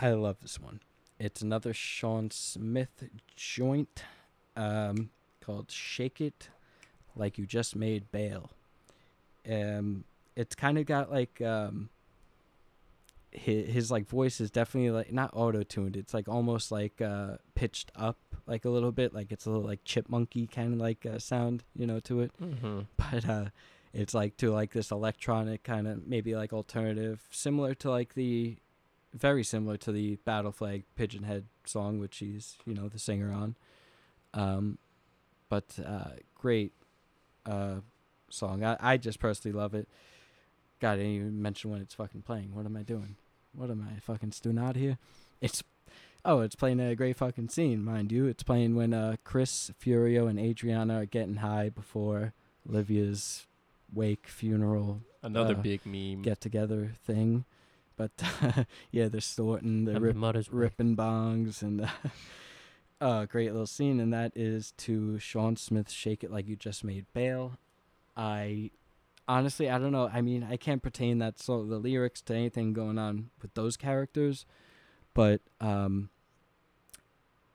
I 0.00 0.10
love 0.10 0.38
this 0.42 0.58
one. 0.58 0.80
It's 1.16 1.42
another 1.42 1.72
Sean 1.72 2.32
Smith 2.32 3.04
joint, 3.36 4.02
um, 4.56 5.10
called 5.40 5.70
"Shake 5.70 6.20
It 6.20 6.48
Like 7.14 7.38
You 7.38 7.46
Just 7.46 7.76
Made 7.76 8.10
Bail." 8.10 8.50
Um, 9.48 10.02
it's 10.34 10.56
kind 10.56 10.76
of 10.76 10.86
got 10.86 11.12
like 11.12 11.40
um, 11.40 11.90
his, 13.32 13.72
his 13.72 13.90
like 13.90 14.06
voice 14.06 14.40
is 14.40 14.50
definitely 14.50 14.90
like 14.90 15.12
not 15.12 15.30
auto 15.32 15.62
tuned. 15.62 15.96
It's 15.96 16.14
like 16.14 16.28
almost 16.28 16.72
like 16.72 17.00
uh 17.00 17.36
pitched 17.54 17.90
up 17.96 18.18
like 18.46 18.64
a 18.64 18.70
little 18.70 18.92
bit, 18.92 19.14
like 19.14 19.32
it's 19.32 19.46
a 19.46 19.50
little 19.50 19.64
like 19.64 19.84
chipmunky 19.84 20.50
kind 20.50 20.74
of 20.74 20.80
like 20.80 21.06
uh, 21.06 21.18
sound, 21.18 21.62
you 21.76 21.86
know, 21.86 22.00
to 22.00 22.20
it. 22.20 22.32
Hmm 22.38 22.80
but 22.96 23.28
uh 23.28 23.44
it's 23.92 24.14
like 24.14 24.36
to 24.36 24.50
like 24.52 24.72
this 24.72 24.90
electronic 24.90 25.64
kind 25.64 25.88
of 25.88 26.06
maybe 26.06 26.34
like 26.36 26.52
alternative 26.52 27.26
similar 27.30 27.74
to 27.74 27.90
like 27.90 28.14
the 28.14 28.56
very 29.12 29.42
similar 29.42 29.76
to 29.76 29.90
the 29.90 30.14
battle 30.24 30.52
flag 30.52 30.84
pigeon 30.94 31.24
head 31.24 31.46
song 31.64 31.98
which 31.98 32.18
he's 32.18 32.56
you 32.66 32.74
know 32.74 32.88
the 32.88 32.98
singer 32.98 33.32
on. 33.32 33.56
Um 34.34 34.78
but 35.48 35.78
uh 35.84 36.10
great 36.34 36.72
uh 37.46 37.76
song. 38.28 38.64
I, 38.64 38.76
I 38.80 38.96
just 38.96 39.18
personally 39.18 39.56
love 39.56 39.74
it 39.74 39.88
god 40.80 40.92
i 40.94 40.96
didn't 40.96 41.12
even 41.12 41.42
mention 41.42 41.70
when 41.70 41.80
it's 41.80 41.94
fucking 41.94 42.22
playing 42.22 42.54
what 42.54 42.66
am 42.66 42.76
i 42.76 42.82
doing 42.82 43.16
what 43.54 43.70
am 43.70 43.86
i 43.94 43.98
fucking 44.00 44.32
stewing 44.32 44.58
out 44.58 44.76
here 44.76 44.98
it's 45.40 45.62
oh 46.24 46.40
it's 46.40 46.54
playing 46.56 46.80
a 46.80 46.94
great 46.96 47.16
fucking 47.16 47.48
scene 47.48 47.84
mind 47.84 48.10
you 48.12 48.26
it's 48.26 48.42
playing 48.42 48.74
when 48.74 48.92
uh 48.92 49.16
chris 49.24 49.70
furio 49.82 50.28
and 50.28 50.38
adriana 50.38 51.00
are 51.00 51.06
getting 51.06 51.36
high 51.36 51.68
before 51.68 52.32
Olivia's 52.68 53.46
wake 53.92 54.26
funeral 54.28 55.00
Another 55.22 55.54
Uh, 55.54 55.58
big 55.62 55.84
meme. 55.84 56.22
get 56.22 56.40
together 56.40 56.92
thing. 57.04 57.44
But 57.96 58.10
yeah, 58.90 59.08
they're 59.08 59.20
snorting, 59.20 59.84
they're 59.84 60.00
rip, 60.00 60.16
ripping 60.50 60.96
bongs, 60.96 61.60
and 61.60 61.82
uh, 63.00 63.04
uh, 63.04 63.26
great 63.26 63.50
little 63.52 63.66
scene. 63.66 64.00
And 64.00 64.12
that 64.14 64.32
is 64.34 64.72
to 64.78 65.18
Sean 65.18 65.56
Smith, 65.56 65.90
"Shake 65.90 66.24
It 66.24 66.30
Like 66.30 66.48
You 66.48 66.56
Just 66.56 66.84
Made 66.84 67.04
Bail." 67.12 67.58
I 68.16 68.70
honestly, 69.30 69.70
I 69.70 69.78
don't 69.78 69.92
know. 69.92 70.10
I 70.12 70.20
mean, 70.20 70.46
I 70.48 70.56
can't 70.56 70.82
pertain 70.82 71.18
that 71.18 71.36
of 71.48 71.68
the 71.68 71.78
lyrics 71.78 72.20
to 72.22 72.34
anything 72.34 72.72
going 72.72 72.98
on 72.98 73.30
with 73.40 73.54
those 73.54 73.76
characters, 73.76 74.44
but 75.14 75.40
um, 75.60 76.10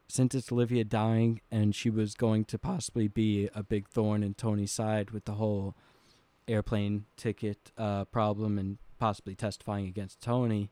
since 0.07 0.33
it's 0.35 0.51
Olivia 0.51 0.83
dying 0.83 1.41
and 1.51 1.75
she 1.75 1.89
was 1.89 2.13
going 2.15 2.45
to 2.45 2.57
possibly 2.57 3.07
be 3.07 3.49
a 3.53 3.63
big 3.63 3.87
thorn 3.89 4.23
in 4.23 4.33
Tony's 4.33 4.71
side 4.71 5.11
with 5.11 5.25
the 5.25 5.33
whole 5.33 5.75
airplane 6.47 7.05
ticket 7.17 7.71
uh, 7.77 8.05
problem 8.05 8.57
and 8.57 8.77
possibly 8.99 9.35
testifying 9.35 9.87
against 9.87 10.21
Tony. 10.21 10.69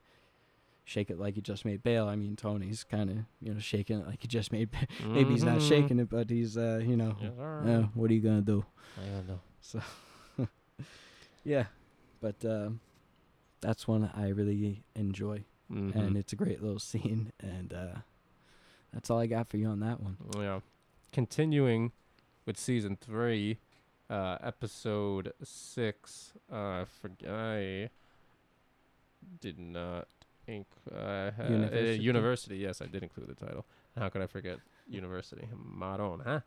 Shake 0.85 1.09
it 1.09 1.17
like 1.19 1.35
you 1.35 1.41
just 1.41 1.63
made 1.65 1.81
bail. 1.81 2.07
I 2.07 2.15
mean, 2.15 2.35
Tony's 2.35 2.83
kind 2.83 3.09
of 3.09 3.17
you 3.41 3.53
know 3.53 3.59
shaking 3.59 3.99
it 3.99 4.07
like 4.07 4.21
he 4.21 4.27
just 4.27 4.51
made. 4.51 4.69
Ba- 4.71 4.87
Maybe 5.13 5.31
he's 5.33 5.43
not 5.45 5.59
Mhm. 5.59 5.67
shaking 5.69 5.99
it, 5.99 6.09
but 6.09 6.29
he's 6.29 6.57
uh 6.57 6.81
you 6.85 6.97
know. 6.97 7.15
Sir. 7.19 7.61
uh, 7.65 7.87
what 7.93 8.11
are 8.11 8.13
you 8.13 8.19
gonna 8.21 8.41
do? 8.41 8.65
I 9.01 9.05
don't 9.09 9.27
know. 9.27 9.39
Yeah, 11.45 11.65
but 12.21 12.35
um, 12.45 12.79
that's 13.59 13.85
one 13.87 14.09
I 14.15 14.29
really 14.29 14.83
enjoy, 14.95 15.43
Mhm. 15.69 15.93
and 15.93 16.15
it's 16.17 16.31
a 16.31 16.37
great 16.37 16.61
little 16.61 16.79
scene, 16.91 17.33
and 17.41 17.73
uh, 17.73 17.95
that's 18.93 19.09
all 19.09 19.19
I 19.19 19.27
got 19.27 19.49
for 19.49 19.57
you 19.57 19.67
on 19.67 19.79
that 19.81 19.99
one. 19.99 20.15
yeah. 20.37 20.61
continuing 21.11 21.91
with 22.45 22.57
season 22.57 22.95
three, 22.99 23.57
uh, 24.09 24.37
episode 24.41 25.33
six. 25.43 26.31
Uh, 26.51 26.55
I 26.55 26.85
forget. 27.01 27.29
I 27.29 27.89
did 29.41 29.59
not 29.59 30.07
inc- 30.47 30.65
uh, 30.91 31.31
ha- 31.31 31.43
uh, 31.43 31.49
University? 31.49 32.03
university. 32.03 32.57
Yes, 32.57 32.81
I 32.81 32.85
did 32.87 33.03
include 33.03 33.27
the 33.27 33.35
title. 33.45 33.65
How 33.97 34.09
could 34.09 34.21
I 34.21 34.27
forget 34.27 34.59
university? 34.89 35.47
Maron, 35.55 36.21
huh? 36.25 36.39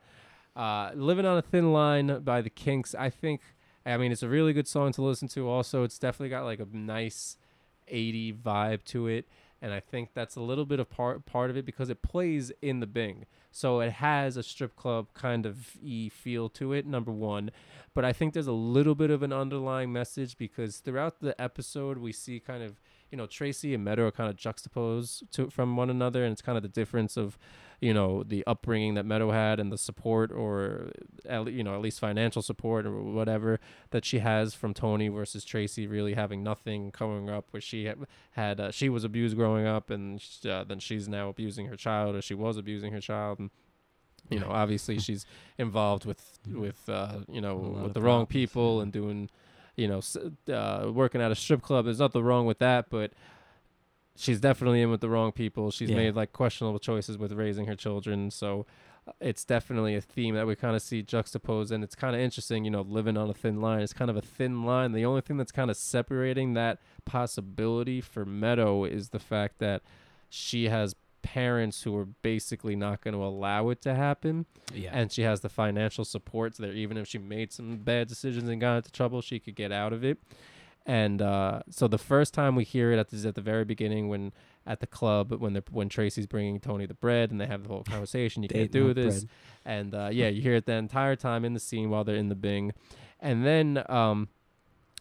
Uh, 0.59 0.91
Living 0.95 1.27
on 1.27 1.37
a 1.39 1.43
Thin 1.43 1.73
Line 1.73 2.21
by 2.21 2.41
the 2.41 2.51
Kinks. 2.51 2.95
I 2.95 3.11
think. 3.11 3.41
I 3.87 3.97
mean, 3.97 4.13
it's 4.13 4.23
a 4.23 4.29
really 4.29 4.53
good 4.53 4.69
song 4.69 4.93
to 4.93 5.03
listen 5.03 5.29
to. 5.29 5.49
Also, 5.49 5.83
it's 5.85 5.99
definitely 5.99 6.31
got 6.31 6.45
like 6.45 6.61
a 6.61 6.67
nice 6.73 7.37
80 7.89 8.33
vibe 8.35 8.85
to 8.85 9.07
it 9.07 9.27
and 9.63 9.73
I 9.73 9.81
think 9.81 10.11
that's 10.15 10.37
a 10.37 10.41
little 10.41 10.65
bit 10.65 10.81
of 10.81 10.91
part 10.91 11.25
part 11.27 11.51
of 11.51 11.57
it 11.57 11.65
because 11.65 11.89
it 11.89 12.03
plays 12.03 12.53
in 12.61 12.81
the 12.81 12.87
Bing, 12.87 13.27
so 13.51 13.81
it 13.81 13.93
has 13.93 14.37
a 14.37 14.43
strip 14.43 14.77
club 14.77 15.09
kind 15.15 15.47
of 15.47 15.77
e 15.83 16.09
feel 16.09 16.49
to 16.51 16.73
it. 16.73 16.87
Number 16.87 17.11
one, 17.11 17.51
but 17.95 18.05
I 18.05 18.13
think 18.13 18.35
there's 18.35 18.47
a 18.47 18.53
little 18.53 18.95
bit 18.95 19.11
of 19.11 19.23
an 19.23 19.33
underlying 19.33 19.93
message 19.93 20.37
because 20.37 20.79
throughout 20.79 21.21
the 21.21 21.41
episode 21.41 21.99
we 21.99 22.13
see 22.13 22.39
kind 22.39 22.63
of 22.63 22.81
you 23.11 23.17
know 23.17 23.27
Tracy 23.27 23.75
and 23.75 23.85
Meadow 23.85 24.07
are 24.07 24.13
kind 24.13 24.29
of 24.29 24.37
juxtaposed 24.37 25.33
to 25.33 25.49
from 25.51 25.77
one 25.77 25.91
another, 25.91 26.23
and 26.23 26.33
it's 26.33 26.43
kind 26.43 26.57
of 26.57 26.63
the 26.63 26.69
difference 26.69 27.17
of 27.17 27.39
you 27.81 27.93
know 27.93 28.23
the 28.23 28.45
upbringing 28.47 28.95
that 28.95 29.05
Meadow 29.05 29.31
had 29.31 29.61
and 29.61 29.71
the 29.71 29.79
support 29.79 30.33
or 30.33 30.91
at, 31.29 31.53
you 31.53 31.63
know 31.63 31.75
at 31.75 31.81
least 31.81 32.01
financial 32.01 32.43
support 32.43 32.87
or 32.87 33.03
whatever 33.03 33.61
that 33.91 34.05
she 34.05 34.21
has 34.21 34.55
from 34.55 34.73
Tony 34.73 35.09
versus 35.09 35.45
Tracy 35.45 35.87
really 35.87 36.15
having 36.15 36.43
nothing 36.43 36.91
coming 36.91 37.29
up 37.29 37.47
where 37.51 37.61
she 37.61 37.85
had, 37.85 37.99
had 38.33 38.61
uh, 38.61 38.71
she 38.71 38.89
was 38.89 39.05
abused 39.05 39.37
growing 39.37 39.67
up 39.67 39.91
and 39.91 40.23
uh, 40.49 40.65
then 40.65 40.79
she's 40.79 41.09
now 41.09 41.29
abusing 41.29 41.67
her 41.67 41.77
child 41.77 42.15
or 42.15 42.23
she 42.23 42.35
was 42.35 42.57
abusing 42.57 42.93
her 42.93 43.01
child. 43.01 43.39
And 43.39 43.51
you 44.31 44.41
know 44.41 44.49
obviously 44.51 44.99
she's 45.07 45.27
involved 45.59 46.05
with 46.05 46.39
with 46.51 46.89
uh, 46.89 47.21
you 47.29 47.41
know 47.41 47.57
with 47.57 47.95
the 47.95 48.01
wrong 48.01 48.27
problems, 48.27 48.33
people 48.33 48.81
and 48.81 48.93
doing 48.93 49.29
you 49.77 49.89
know 49.89 50.01
uh, 50.53 50.91
working 50.91 51.21
at 51.21 51.31
a 51.31 51.35
strip 51.35 51.63
club. 51.63 51.85
There's 51.85 52.01
nothing 52.01 52.23
wrong 52.23 52.47
with 52.47 52.59
that 52.61 52.89
but 52.89 53.13
she's 54.17 54.41
definitely 54.41 54.83
in 54.83 54.91
with 54.91 55.01
the 55.01 55.09
wrong 55.09 55.33
people. 55.33 55.71
She's 55.71 55.91
Yeah. 55.91 55.97
made 55.97 56.15
like 56.17 56.33
questionable 56.33 56.79
choices 56.79 57.19
with 57.19 57.33
raising 57.33 57.67
her 57.67 57.75
children. 57.77 58.31
So 58.31 58.67
uh, 59.07 59.13
it's 59.21 59.45
definitely 59.45 59.95
a 59.95 60.01
theme 60.01 60.35
that 60.35 60.47
we 60.47 60.57
kind 60.57 60.75
of 60.75 60.83
see 60.83 61.03
juxtaposed 61.03 61.71
and 61.71 61.85
it's 61.85 61.95
kind 61.95 62.17
of 62.17 62.21
interesting 62.21 62.65
you 62.65 62.71
know 62.71 62.81
living 62.83 63.17
on 63.17 63.31
a 63.31 63.35
thin 63.35 63.61
line. 63.61 63.81
It's 63.81 63.93
kind 63.93 64.11
of 64.11 64.17
a 64.17 64.23
thin 64.23 64.65
line. 64.65 64.93
The 64.93 65.05
only 65.05 65.21
thing 65.21 65.37
that's 65.37 65.53
kind 65.53 65.71
of 65.71 65.77
separating 65.77 66.55
that 66.55 66.79
possibility 67.05 68.01
for 68.01 68.25
meadow 68.25 68.85
is 68.85 69.11
the 69.11 69.19
fact 69.19 69.59
that 69.59 69.83
she 70.29 70.69
has 70.69 70.95
parents 71.23 71.83
who 71.83 71.97
are 71.97 72.05
basically 72.05 72.77
not 72.77 73.01
going 73.01 73.15
to 73.15 73.23
allow 73.23 73.69
it 73.71 73.81
to 73.83 73.95
happen. 73.95 74.47
Yeah. 74.75 74.91
and 74.93 75.11
she 75.13 75.23
has 75.23 75.41
the 75.41 75.49
financial 75.49 76.05
support 76.05 76.57
so 76.57 76.65
that 76.65 76.73
even 76.75 76.97
if 76.97 77.07
she 77.09 77.19
made 77.19 77.53
some 77.53 77.77
bad 77.77 78.09
decisions 78.09 78.49
and 78.49 78.61
got 78.61 78.79
into 78.79 78.91
trouble 78.91 79.23
she 79.23 79.39
could 79.39 79.55
get 79.55 79.71
out 79.71 79.93
of 79.93 80.05
it 80.05 80.19
and 80.87 81.21
uh, 81.21 81.63
so 81.69 81.89
the 81.89 81.99
first 81.99 82.33
time 82.33 82.55
we 82.55 82.63
hear 82.63 82.93
it 82.93 82.99
at 82.99 83.11
the, 83.11 83.29
at 83.29 83.35
the 83.35 83.41
very 83.41 83.65
beginning 83.65 84.09
when 84.09 84.33
at 84.65 84.81
the 84.81 84.87
club 84.87 85.33
when 85.33 85.53
the 85.53 85.65
when 85.71 85.89
Tracy's 85.89 86.27
bringing 86.27 86.61
Tony 86.61 86.87
the 86.87 86.95
bread 86.95 87.31
and 87.31 87.41
they 87.41 87.47
have 87.47 87.65
the 87.65 87.69
whole 87.69 87.83
conversation 87.83 88.43
you 88.43 88.49
can't 88.49 88.71
do 88.71 88.95
this 88.95 89.25
bread. 89.25 89.31
and 89.65 89.95
uh, 89.95 90.09
yeah, 90.13 90.29
you 90.29 90.41
hear 90.41 90.55
it 90.55 90.67
the 90.67 90.73
entire 90.73 91.17
time 91.17 91.45
in 91.45 91.55
the 91.55 91.61
scene 91.61 91.91
while 91.91 92.05
they're 92.05 92.17
in 92.17 92.29
the 92.29 92.37
Bing, 92.37 92.73
and 93.21 93.45
then 93.45 93.83
um, 93.89 94.29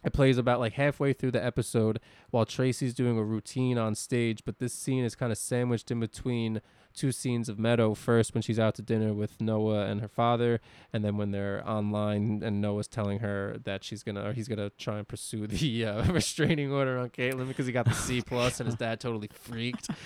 it 0.04 0.14
plays 0.14 0.38
about 0.38 0.60
like 0.60 0.74
halfway 0.74 1.14
through 1.14 1.32
the 1.32 1.44
episode 1.44 2.00
while 2.32 2.46
Tracy's 2.46 2.94
doing 2.94 3.18
a 3.18 3.24
routine 3.24 3.78
on 3.78 3.96
stage, 3.96 4.44
but 4.44 4.60
this 4.60 4.74
scene 4.74 5.04
is 5.04 5.16
kind 5.16 5.32
of 5.32 5.38
sandwiched 5.38 5.92
in 5.92 6.00
between 6.00 6.62
two 6.96 7.12
scenes 7.12 7.50
of 7.50 7.60
Meadow. 7.60 7.94
First, 7.94 8.34
when 8.34 8.42
she's 8.42 8.58
out 8.58 8.74
to 8.76 8.82
dinner 8.82 9.14
with 9.14 9.40
Noah 9.42 9.86
and 9.86 10.02
her 10.02 10.08
father, 10.08 10.62
and 10.94 11.04
then 11.06 11.18
when 11.18 11.32
they're 11.32 11.62
online 11.70 12.42
and 12.44 12.62
Noah's 12.62 12.88
telling 12.88 13.20
her 13.20 13.58
that 13.66 13.84
she's 13.84 14.02
gonna 14.04 14.30
or 14.30 14.34
he's 14.34 14.48
gonna 14.48 14.72
try 14.78 14.98
and 14.98 15.08
pursue 15.08 15.46
the 15.48 15.86
uh, 15.86 16.12
restraining 16.12 16.72
order 16.72 16.98
on 16.98 17.10
Caitlyn 17.10 17.48
because 17.48 17.66
he 17.68 17.72
got 17.72 17.86
the 17.86 17.94
C 17.94 18.22
plus 18.26 18.60
and 18.60 18.68
his 18.68 18.76
dad 18.76 19.00
totally 19.00 19.30
freaked. 19.34 19.90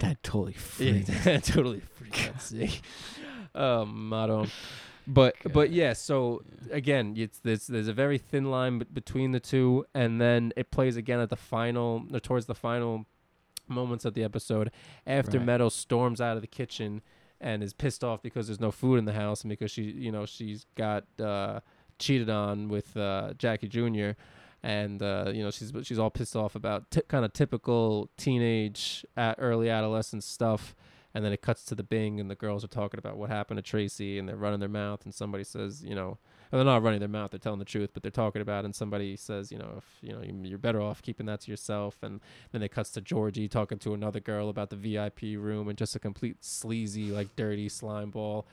That 0.00 0.22
totally 0.22 0.54
Yeah, 0.78 1.00
freaked. 1.00 1.46
totally 1.46 1.80
freaked. 1.80 2.42
See, 2.42 2.70
um, 3.54 4.12
I 4.12 4.26
don't. 4.26 4.50
But 5.06 5.36
but 5.52 5.70
yeah, 5.70 5.92
so 5.92 6.42
again, 6.70 7.14
it's 7.16 7.38
there's 7.38 7.66
there's 7.66 7.88
a 7.88 7.92
very 7.92 8.18
thin 8.18 8.50
line 8.50 8.80
b- 8.80 8.86
between 8.92 9.30
the 9.32 9.40
two, 9.40 9.86
and 9.94 10.20
then 10.20 10.52
it 10.56 10.70
plays 10.70 10.96
again 10.96 11.20
at 11.20 11.30
the 11.30 11.36
final 11.36 12.04
or 12.12 12.20
towards 12.20 12.46
the 12.46 12.54
final 12.54 13.06
moments 13.68 14.04
of 14.04 14.14
the 14.14 14.22
episode 14.24 14.70
after 15.06 15.38
Right. 15.38 15.46
Meadow 15.46 15.68
storms 15.68 16.20
out 16.20 16.36
of 16.36 16.42
the 16.42 16.46
kitchen 16.48 17.02
and 17.40 17.62
is 17.62 17.72
pissed 17.74 18.02
off 18.02 18.22
because 18.22 18.46
there's 18.46 18.60
no 18.60 18.70
food 18.70 18.98
in 18.98 19.04
the 19.04 19.12
house 19.12 19.42
and 19.42 19.50
because 19.50 19.70
she 19.70 19.82
you 19.82 20.10
know 20.10 20.24
she's 20.26 20.66
got 20.74 21.04
uh, 21.20 21.60
cheated 21.98 22.30
on 22.30 22.68
with 22.68 22.96
uh, 22.96 23.32
Jackie 23.38 23.68
Jr. 23.68 24.10
And 24.62 25.02
uh, 25.02 25.30
you 25.32 25.42
know 25.44 25.50
she's 25.50 25.72
she's 25.82 25.98
all 25.98 26.10
pissed 26.10 26.34
off 26.34 26.54
about 26.54 26.90
t- 26.90 27.02
kind 27.08 27.24
of 27.24 27.32
typical 27.32 28.10
teenage, 28.16 29.04
uh, 29.16 29.34
early 29.38 29.68
adolescent 29.70 30.24
stuff, 30.24 30.74
and 31.14 31.24
then 31.24 31.32
it 31.32 31.40
cuts 31.42 31.64
to 31.66 31.74
the 31.74 31.84
Bing, 31.84 32.18
and 32.18 32.28
the 32.30 32.34
girls 32.34 32.64
are 32.64 32.68
talking 32.68 32.98
about 32.98 33.16
what 33.16 33.30
happened 33.30 33.58
to 33.58 33.62
Tracy, 33.62 34.18
and 34.18 34.28
they're 34.28 34.34
running 34.34 34.58
their 34.58 34.68
mouth, 34.68 35.04
and 35.04 35.14
somebody 35.14 35.44
says, 35.44 35.84
you 35.84 35.94
know, 35.94 36.18
well, 36.50 36.58
they're 36.58 36.64
not 36.72 36.82
running 36.82 37.00
their 37.00 37.08
mouth, 37.08 37.30
they're 37.30 37.38
telling 37.40 37.58
the 37.58 37.64
truth, 37.64 37.90
but 37.94 38.02
they're 38.02 38.10
talking 38.10 38.42
about, 38.42 38.64
it, 38.64 38.66
and 38.66 38.74
somebody 38.74 39.16
says, 39.16 39.50
you 39.52 39.58
know, 39.58 39.74
if 39.78 39.84
you 40.02 40.12
know 40.12 40.22
you- 40.22 40.48
you're 40.48 40.58
better 40.58 40.80
off 40.80 41.02
keeping 41.02 41.26
that 41.26 41.40
to 41.42 41.50
yourself, 41.50 42.02
and 42.02 42.20
then 42.52 42.62
it 42.62 42.70
cuts 42.70 42.90
to 42.92 43.00
Georgie 43.00 43.48
talking 43.48 43.78
to 43.80 43.94
another 43.94 44.20
girl 44.20 44.48
about 44.48 44.70
the 44.70 44.76
VIP 44.76 45.36
room, 45.36 45.68
and 45.68 45.76
just 45.76 45.94
a 45.96 45.98
complete 45.98 46.44
sleazy, 46.44 47.10
like 47.10 47.34
dirty 47.36 47.68
slime 47.68 48.10
ball, 48.10 48.46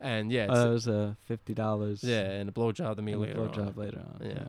and 0.00 0.30
yeah, 0.32 0.44
it's, 0.44 0.52
Uh, 0.52 0.66
it 0.68 0.72
was 0.72 0.88
uh, 0.88 1.14
fifty 1.22 1.54
dollars. 1.54 2.02
yeah, 2.02 2.22
and 2.30 2.48
a 2.48 2.52
blowjob 2.52 2.96
to 2.96 3.02
me 3.02 3.12
and 3.12 3.22
a 3.22 3.26
later 3.26 3.40
on. 3.42 3.48
blowjob 3.48 3.76
later 3.76 3.98
on. 4.00 4.20
Yeah. 4.26 4.48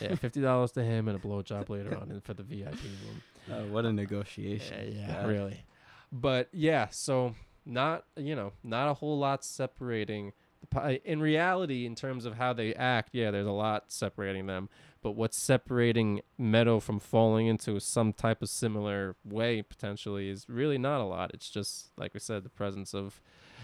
yeah, 0.00 0.14
fifty 0.26 0.40
dollars 0.40 0.72
to 0.72 0.82
him 0.82 1.08
and 1.08 1.16
a 1.16 1.20
blowjob 1.20 1.68
later 1.68 1.96
on 1.98 2.10
in- 2.10 2.20
for 2.20 2.34
the 2.34 2.42
VIP 2.42 2.72
room. 2.82 3.22
yeah. 3.48 3.56
Oh, 3.56 3.66
what 3.72 3.84
a 3.84 3.92
negotiation. 3.92 4.92
Yeah, 4.94 5.00
yeah, 5.06 5.12
God. 5.22 5.28
really. 5.28 5.64
But 6.12 6.48
yeah, 6.52 6.88
so 6.90 7.34
not 7.66 8.04
you 8.16 8.34
know 8.36 8.52
not 8.62 8.88
a 8.90 8.94
whole 8.94 9.18
lot 9.18 9.44
separating. 9.44 10.32
Pi- 10.70 10.94
uh, 10.94 10.98
in 11.04 11.20
reality, 11.20 11.86
in 11.86 11.94
terms 11.94 12.24
of 12.24 12.34
how 12.34 12.52
they 12.52 12.74
act, 12.74 13.10
yeah, 13.12 13.30
there's 13.30 13.46
a 13.46 13.50
lot 13.52 13.84
separating 13.92 14.46
them. 14.46 14.68
But 15.02 15.12
what's 15.12 15.36
separating 15.36 16.22
Meadow 16.38 16.80
from 16.80 16.98
falling 16.98 17.46
into 17.46 17.78
some 17.80 18.12
type 18.12 18.40
of 18.42 18.48
similar 18.48 19.16
way 19.24 19.60
potentially 19.62 20.28
is 20.30 20.46
really 20.48 20.78
not 20.78 21.00
a 21.00 21.04
lot. 21.04 21.30
It's 21.34 21.50
just 21.50 21.90
like 21.98 22.14
we 22.14 22.20
said, 22.20 22.42
the 22.44 22.48
presence 22.50 22.94
of. 22.94 23.20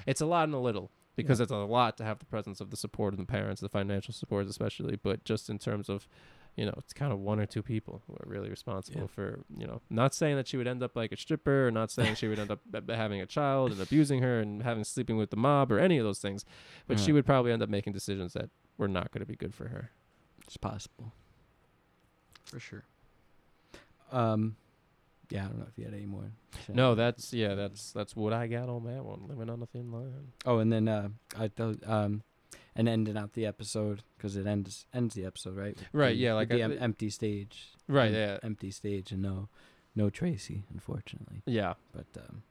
It's 0.06 0.20
a 0.20 0.26
lot 0.26 0.44
and 0.44 0.54
a 0.54 0.58
little 0.58 0.90
because 1.16 1.38
Yeah. 1.40 1.44
it's 1.44 1.52
a 1.52 1.56
lot 1.56 1.96
to 1.98 2.04
have 2.04 2.18
the 2.18 2.24
presence 2.26 2.60
of 2.60 2.70
the 2.70 2.76
support 2.76 3.14
of 3.14 3.18
the 3.20 3.26
parents, 3.26 3.60
the 3.60 3.68
financial 3.68 4.12
support 4.14 4.46
especially. 4.46 4.96
But 4.96 5.24
just 5.24 5.48
in 5.50 5.58
terms 5.58 5.88
of 5.88 6.06
you 6.56 6.66
know, 6.66 6.74
it's 6.78 6.92
kind 6.92 7.12
of 7.12 7.18
one 7.20 7.40
or 7.40 7.46
two 7.46 7.62
people 7.62 8.02
who 8.06 8.14
are 8.14 8.24
really 8.26 8.50
responsible 8.50 9.02
Yeah. 9.02 9.06
for, 9.06 9.40
you 9.56 9.66
know, 9.66 9.80
not 9.88 10.14
saying 10.14 10.36
that 10.36 10.46
she 10.48 10.56
would 10.56 10.66
end 10.66 10.82
up 10.82 10.94
like 10.96 11.12
a 11.12 11.16
stripper 11.16 11.68
or 11.68 11.70
not 11.70 11.90
saying 11.90 12.16
she 12.16 12.28
would 12.28 12.38
end 12.38 12.50
up 12.50 12.60
b- 12.70 12.80
b- 12.80 12.92
having 12.94 13.20
a 13.20 13.26
child 13.26 13.72
and 13.72 13.80
abusing 13.80 14.20
her 14.22 14.40
and 14.40 14.62
having 14.62 14.84
sleeping 14.84 15.16
with 15.16 15.30
the 15.30 15.36
mob 15.36 15.70
or 15.72 15.78
any 15.78 15.96
of 15.98 16.04
those 16.04 16.18
things, 16.18 16.44
but 16.86 16.98
she 17.00 17.12
would 17.12 17.24
probably 17.24 17.52
end 17.52 17.62
up 17.62 17.68
making 17.68 17.92
decisions 17.92 18.32
that 18.34 18.50
were 18.78 18.88
not 18.88 19.10
going 19.12 19.20
to 19.20 19.26
be 19.26 19.36
good 19.36 19.54
for 19.54 19.68
her. 19.68 19.90
It's 20.46 20.56
possible. 20.56 21.12
For 22.44 22.58
sure. 22.60 22.84
Um, 24.12 24.56
yeah, 25.30 25.44
I 25.44 25.48
don't 25.48 25.58
know 25.60 25.66
if 25.70 25.78
you 25.78 25.84
had 25.84 25.94
any 25.94 26.06
more. 26.06 26.32
to 26.52 26.58
say. 26.58 26.72
No, 26.74 26.94
that's 26.96 27.32
yeah, 27.32 27.54
that's 27.54 27.92
that's 27.92 28.16
what 28.16 28.32
I 28.32 28.48
got 28.48 28.68
on 28.68 28.84
that 28.84 29.04
one. 29.04 29.26
Living 29.28 29.48
on 29.48 29.62
a 29.62 29.66
thin 29.66 29.92
line. 29.92 30.32
Oh, 30.44 30.58
and 30.58 30.72
then 30.72 30.88
uh, 30.88 31.08
I 31.38 31.46
thought 31.48 31.78
um, 31.86 32.22
and 32.80 32.88
ending 32.88 33.16
out 33.18 33.34
the 33.34 33.44
episode 33.44 34.02
because 34.16 34.36
it 34.36 34.46
ends 34.46 34.86
ends 34.94 35.14
the 35.14 35.26
episode 35.26 35.56
right. 35.56 35.76
with 35.76 35.86
Right, 35.92 36.08
the- 36.10 36.14
yeah, 36.24 36.32
like 36.34 36.48
the 36.48 36.62
I- 36.62 36.64
em- 36.64 36.78
empty 36.80 37.10
stage. 37.10 37.68
Right, 37.86 38.08
em- 38.08 38.14
yeah. 38.14 38.38
Empty 38.42 38.70
stage 38.70 39.12
and 39.12 39.20
no, 39.22 39.48
no 39.94 40.08
Tracy, 40.08 40.64
unfortunately. 40.72 41.42
Yeah. 41.46 41.74
But 41.92 42.06
um, 42.16 42.42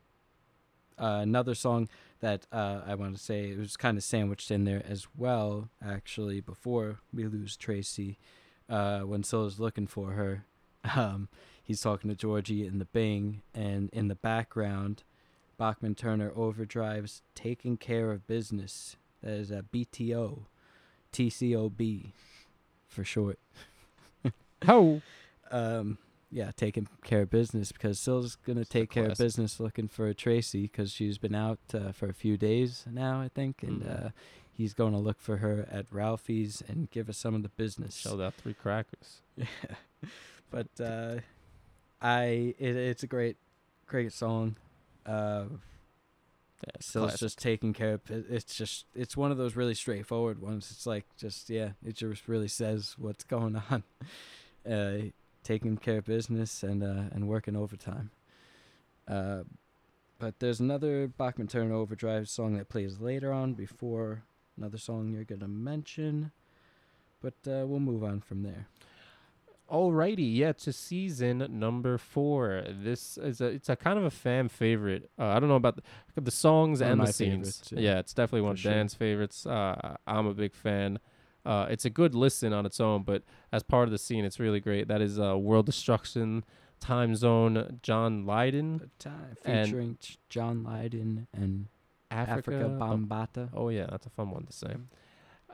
uh, 1.00 1.22
another 1.22 1.56
song 1.56 1.90
that 2.20 2.46
uh, 2.52 2.82
I 2.86 2.94
want 2.96 3.16
to 3.18 3.24
say 3.24 3.50
it 3.50 3.58
was 3.58 3.76
kind 3.78 3.98
of 3.98 4.04
sandwiched 4.04 4.52
in 4.52 4.66
there 4.66 4.84
as 4.88 5.08
well. 5.18 5.70
Actually, 5.84 6.42
before 6.42 7.00
we 7.14 7.26
lose 7.26 7.56
Tracy, 7.58 8.18
uh, 8.70 9.00
when 9.02 9.24
Silla's 9.24 9.60
looking 9.60 9.88
for 9.88 10.12
her, 10.12 10.46
um, 10.96 11.30
he's 11.64 11.82
talking 11.82 12.10
to 12.10 12.16
Georgie 12.16 12.68
in 12.68 12.78
the 12.80 12.86
Bing, 12.86 13.42
and 13.56 13.90
in 13.94 14.10
the 14.10 14.16
background, 14.16 15.04
Bachman 15.58 15.96
Turner 15.96 16.32
overdrives 16.32 17.22
"Taking 17.36 17.78
Care 17.78 18.12
of 18.12 18.28
Business." 18.28 18.98
That 19.22 19.32
is 19.34 19.52
a 19.52 19.64
BTO, 19.74 20.40
TCOB, 21.14 22.12
for 22.88 23.04
short. 23.04 23.40
How? 24.64 25.02
Um, 25.52 25.98
yeah, 26.30 26.52
taking 26.56 26.88
care 27.04 27.22
of 27.24 27.32
business 27.32 27.72
because 27.72 28.00
Sill's 28.00 28.36
gonna 28.36 28.62
It's 28.62 28.70
take 28.70 28.92
care 28.92 29.08
of 29.10 29.18
business 29.18 29.60
looking 29.60 29.88
for 29.88 30.14
Tracy 30.14 30.62
because 30.64 30.92
she's 30.92 31.18
been 31.18 31.34
out 31.34 31.58
uh, 31.74 31.92
for 31.92 32.08
a 32.08 32.14
few 32.14 32.38
days 32.38 32.86
now, 32.88 33.20
I 33.20 33.30
think, 33.30 33.64
and 33.64 33.82
Mhm. 33.82 34.06
uh, 34.06 34.10
he's 34.54 34.76
going 34.76 34.92
to 34.94 35.00
look 35.00 35.20
for 35.20 35.38
her 35.38 35.68
at 35.72 35.88
Ralphie's 35.92 36.62
and 36.68 36.88
give 36.92 37.08
her 37.08 37.14
some 37.14 37.34
of 37.34 37.42
the 37.42 37.50
business. 37.50 37.96
Shelled 37.96 38.22
out 38.22 38.36
three 38.36 38.54
crackers. 38.54 39.22
Yeah, 39.38 39.46
but 40.52 40.68
uh, 40.80 41.16
I 42.00 42.54
it, 42.60 42.76
it's 42.76 43.02
a 43.02 43.08
great, 43.08 43.38
great 43.88 44.14
song. 44.14 44.56
Yeah, 46.62 46.72
it's 46.76 46.90
Still, 46.90 47.06
it's 47.06 47.20
just 47.20 47.40
taking 47.40 47.74
care 47.74 47.94
of. 47.94 48.12
It, 48.12 48.26
it's 48.30 48.56
just 48.56 48.86
it's 48.94 49.16
one 49.16 49.32
of 49.32 49.38
those 49.38 49.56
really 49.56 49.76
straightforward 49.76 50.42
ones. 50.42 50.70
It's 50.72 50.86
like 50.86 51.06
just 51.18 51.50
yeah, 51.50 51.70
it 51.86 51.96
just 51.96 52.28
really 52.28 52.48
says 52.50 52.96
what's 52.98 53.24
going 53.24 53.62
on. 53.70 53.84
Uh, 54.70 55.10
taking 55.44 55.78
care 55.78 56.00
of 56.00 56.06
business 56.06 56.64
and 56.64 56.84
uh, 56.84 57.14
and 57.14 57.28
working 57.28 57.56
overtime. 57.56 58.12
Uh, 59.08 59.44
but 60.20 60.40
there's 60.40 60.60
another 60.60 61.08
Bachman 61.08 61.48
Turner 61.48 61.74
Overdrive 61.74 62.28
song 62.28 62.58
that 62.58 62.68
plays 62.68 63.00
later 63.00 63.32
on 63.32 63.54
before 63.54 64.24
another 64.58 64.78
song 64.78 65.14
you're 65.14 65.24
gonna 65.24 65.48
mention. 65.48 66.32
But 67.22 67.36
uh, 67.48 67.66
we'll 67.66 67.80
move 67.80 68.04
on 68.04 68.20
from 68.22 68.44
there. 68.44 68.68
Alrighty, 69.72 70.36
yeah, 70.36 70.52
to 70.54 70.74
season 70.74 71.46
number 71.50 71.98
four. 71.98 72.64
This 72.68 73.18
is 73.18 73.40
a 73.42 73.46
it's 73.48 73.70
a 73.70 73.76
kind 73.76 73.98
of 74.00 74.06
a 74.06 74.10
fan 74.10 74.50
favorite. 74.50 75.10
Uh, 75.20 75.28
I 75.28 75.40
don't 75.40 75.50
know 75.50 75.56
about 75.56 75.76
the, 75.76 76.22
the 76.22 76.32
songs 76.32 76.82
One 76.82 76.92
and 76.92 77.02
the 77.02 77.14
scenes. 77.14 77.64
yeah, 77.72 77.80
yeah, 77.80 78.00
it's 78.00 78.14
definitely 78.14 78.42
one 78.42 78.52
for 78.56 78.56
of 78.56 78.60
sure. 78.62 78.72
Dan's 78.74 78.94
favorites. 78.96 79.46
Uh, 79.46 79.96
I'm 80.08 80.26
a 80.26 80.34
big 80.34 80.54
fan. 80.56 81.00
Uh, 81.46 81.68
it's 81.70 81.86
a 81.86 81.90
good 81.90 82.16
listen 82.16 82.52
on 82.52 82.66
its 82.66 82.80
own, 82.80 83.04
but 83.04 83.24
as 83.52 83.64
part 83.64 83.88
of 83.88 83.92
the 83.92 83.98
scene, 83.98 84.26
it's 84.26 84.40
really 84.40 84.60
great. 84.60 84.88
That 84.88 85.02
is 85.02 85.20
uh, 85.20 85.38
World 85.38 85.66
Destruction, 85.68 86.44
Time 86.80 87.16
Zone, 87.16 87.80
John 87.82 88.26
Lydon, 88.26 88.92
time 89.00 89.36
featuring 89.44 89.98
John 90.30 90.64
Lydon 90.64 91.28
and 91.34 91.68
Africa. 92.12 92.56
Africa, 92.56 92.78
Bambata. 92.80 93.50
oh 93.54 93.70
yeah, 93.70 93.86
that's 93.90 94.06
a 94.06 94.10
fun 94.10 94.32
one 94.32 94.46
to 94.46 94.54
say. 94.54 94.74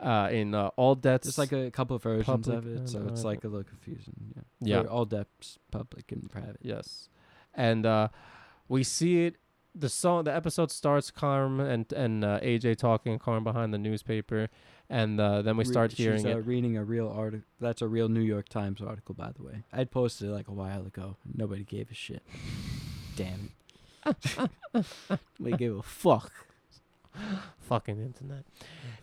Uh, 0.01 0.29
in 0.29 0.53
uh, 0.53 0.67
All 0.75 0.93
Debts. 0.93 1.25
There's 1.25 1.37
like 1.37 1.53
a 1.53 1.71
couple 1.71 1.95
of 1.95 2.03
versions 2.03 2.47
of 2.49 2.67
it, 2.67 2.89
so 2.89 3.07
it's 3.07 3.23
like 3.23 3.45
a 3.45 3.47
little 3.47 3.63
confusing. 3.63 4.33
Yeah. 4.35 4.41
Yeah. 4.59 4.83
For 4.83 4.89
all 4.89 5.05
depths, 5.05 5.57
public 5.71 6.11
and 6.11 6.29
private. 6.29 6.57
Yes, 6.61 7.07
and 7.53 7.85
uh, 7.85 8.09
we 8.67 8.83
see 8.83 9.25
it. 9.25 9.37
The 9.73 9.89
song, 9.89 10.25
the 10.25 10.35
episode 10.35 10.71
starts 10.71 11.11
Carm 11.11 11.59
and 11.59 11.91
and 11.93 12.25
uh, 12.25 12.39
AJ 12.41 12.77
talking, 12.77 13.17
Carm 13.19 13.43
behind 13.43 13.73
the 13.73 13.77
newspaper, 13.77 14.49
and 14.89 15.19
uh, 15.19 15.41
then 15.41 15.57
we 15.57 15.63
Re- 15.63 15.71
start 15.71 15.91
hearing 15.93 16.19
she's, 16.19 16.25
it. 16.25 16.35
Uh, 16.35 16.39
reading 16.39 16.77
a 16.77 16.83
real 16.83 17.09
article. 17.09 17.45
That's 17.59 17.81
a 17.81 17.87
real 17.87 18.09
New 18.09 18.21
York 18.21 18.49
Times 18.49 18.81
article, 18.81 19.15
by 19.15 19.31
the 19.35 19.43
way. 19.43 19.63
I'd 19.73 19.91
posted 19.91 20.29
it 20.29 20.31
like 20.31 20.47
a 20.47 20.53
while 20.53 20.85
ago. 20.85 21.17
Nobody 21.33 21.63
gave 21.63 21.89
a 21.91 21.93
shit. 21.93 22.21
Damn 23.15 23.51
it. 24.05 24.49
we 25.39 25.51
gave 25.53 25.75
a 25.75 25.83
fuck. 25.83 26.31
Fucking 27.65 27.99
internet. 27.99 28.45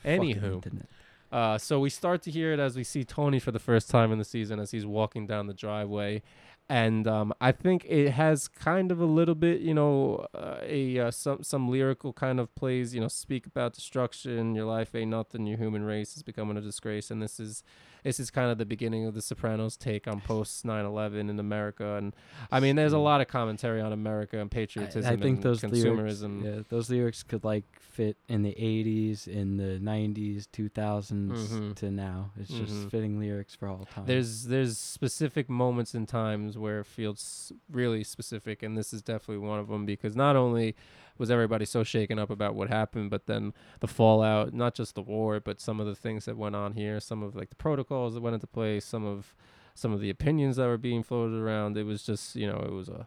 Fucking 0.02 0.20
Anywho, 0.20 0.54
internet. 0.54 0.86
Uh, 1.30 1.56
so 1.56 1.80
we 1.80 1.88
start 1.88 2.22
to 2.22 2.30
hear 2.30 2.52
it 2.52 2.60
as 2.60 2.76
we 2.76 2.84
see 2.84 3.04
Tony 3.04 3.38
for 3.38 3.52
the 3.52 3.58
first 3.58 3.88
time 3.88 4.12
in 4.12 4.18
the 4.18 4.24
season 4.24 4.60
as 4.60 4.70
he's 4.70 4.84
walking 4.84 5.26
down 5.26 5.46
the 5.46 5.54
driveway, 5.54 6.22
and 6.68 7.06
um, 7.08 7.32
I 7.40 7.52
think 7.52 7.84
it 7.88 8.10
has 8.12 8.48
kind 8.48 8.92
of 8.92 9.00
a 9.00 9.04
little 9.04 9.34
bit, 9.34 9.60
you 9.60 9.74
know, 9.74 10.26
uh, 10.34 10.58
a 10.62 10.98
uh, 10.98 11.10
some 11.10 11.42
some 11.42 11.68
lyrical 11.68 12.12
kind 12.12 12.38
of 12.38 12.54
plays, 12.54 12.94
you 12.94 13.00
know, 13.00 13.08
speak 13.08 13.46
about 13.46 13.72
destruction. 13.72 14.54
Your 14.54 14.66
life 14.66 14.94
ain't 14.94 15.10
nothing. 15.10 15.46
Your 15.46 15.58
human 15.58 15.84
race 15.84 16.16
is 16.16 16.22
becoming 16.22 16.56
a 16.56 16.60
disgrace, 16.60 17.10
and 17.10 17.22
this 17.22 17.40
is 17.40 17.62
this 18.03 18.18
is 18.20 18.30
kind 18.30 18.50
of 18.50 18.59
the 18.59 18.64
beginning 18.66 19.07
of 19.07 19.14
the 19.14 19.22
Sopranos 19.22 19.76
take 19.76 20.07
on 20.09 20.20
post 20.20 20.64
9/11 20.64 21.28
in 21.30 21.38
America, 21.38 21.94
and 21.96 22.14
I 22.50 22.61
mean, 22.61 22.76
there's 22.76 22.92
a 22.92 22.98
lot 22.98 23.20
of 23.20 23.28
commentary 23.28 23.80
on 23.80 23.92
America 23.92 24.38
and 24.38 24.50
patriotism 24.50 25.12
I 25.12 25.16
think 25.16 25.36
and 25.36 25.42
those 25.44 25.61
consumerism. 25.62 26.42
lyrics, 26.42 26.57
yeah, 26.57 26.62
those 26.68 26.90
lyrics 26.90 27.22
could 27.22 27.44
like 27.44 27.64
fit 27.80 28.16
in 28.28 28.42
the 28.42 28.55
'80s, 28.59 29.26
in 29.28 29.57
the 29.57 29.78
'90s, 29.78 30.46
2000s 30.46 31.48
Mhm. 31.50 31.74
to 31.76 31.90
now. 31.90 32.30
It's 32.38 32.50
just 32.50 32.72
Mhm. 32.72 32.90
fitting 32.90 33.18
lyrics 33.20 33.55
for 33.55 33.68
all 33.68 33.84
time. 33.86 34.07
There's 34.07 34.44
there's 34.44 34.78
specific 34.78 35.48
moments 35.48 35.94
and 35.94 36.09
times 36.09 36.59
where 36.59 36.80
it 36.80 36.86
feels 36.86 37.53
really 37.70 38.05
specific, 38.05 38.62
and 38.62 38.76
this 38.76 38.92
is 38.92 39.03
definitely 39.03 39.46
one 39.46 39.59
of 39.59 39.68
them 39.68 39.86
because 39.86 40.16
not 40.16 40.36
only 40.36 40.74
was 41.18 41.30
everybody 41.30 41.64
so 41.64 41.84
shaken 41.84 42.18
up 42.18 42.30
about 42.30 42.54
what 42.54 42.68
happened, 42.68 43.10
but 43.10 43.26
then 43.26 43.52
the 43.80 43.86
fallout, 43.88 44.52
not 44.52 44.74
just 44.74 44.94
the 44.94 45.02
war, 45.02 45.40
but 45.40 45.60
some 45.60 45.80
of 45.80 45.86
the 45.86 45.94
things 45.94 46.24
that 46.24 46.36
went 46.36 46.56
on 46.56 46.72
here, 46.72 47.00
some 47.00 47.22
of 47.22 47.34
like 47.36 47.50
the 47.50 47.56
protocols 47.56 48.14
that 48.14 48.20
went 48.22 48.34
into 48.34 48.46
place, 48.46 48.84
some 48.84 49.04
of 49.04 49.34
some 49.74 49.92
of 49.92 50.00
the 50.00 50.10
opinions 50.10 50.56
that 50.56 50.66
were 50.66 50.76
being 50.78 51.02
floated 51.02 51.36
around. 51.38 51.76
It 51.76 51.84
was 51.84 52.02
just 52.02 52.36
you 52.36 52.46
know 52.46 52.58
it 52.66 52.72
was 52.72 52.88
a 52.88 53.06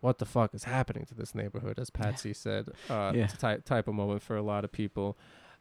what 0.00 0.18
the 0.18 0.26
fuck 0.26 0.52
is 0.54 0.64
happening 0.64 1.04
to 1.06 1.14
this 1.14 1.32
neighborhood, 1.34 1.78
as 1.78 1.88
Patsy 1.88 2.32
said, 2.32 2.70
uh, 2.90 3.12
Yeah. 3.14 3.28
type 3.28 3.64
type 3.64 3.86
of 3.86 3.94
moment 3.94 4.20
for 4.22 4.36
a 4.36 4.42
lot 4.42 4.64
of 4.64 4.72
people. 4.72 5.16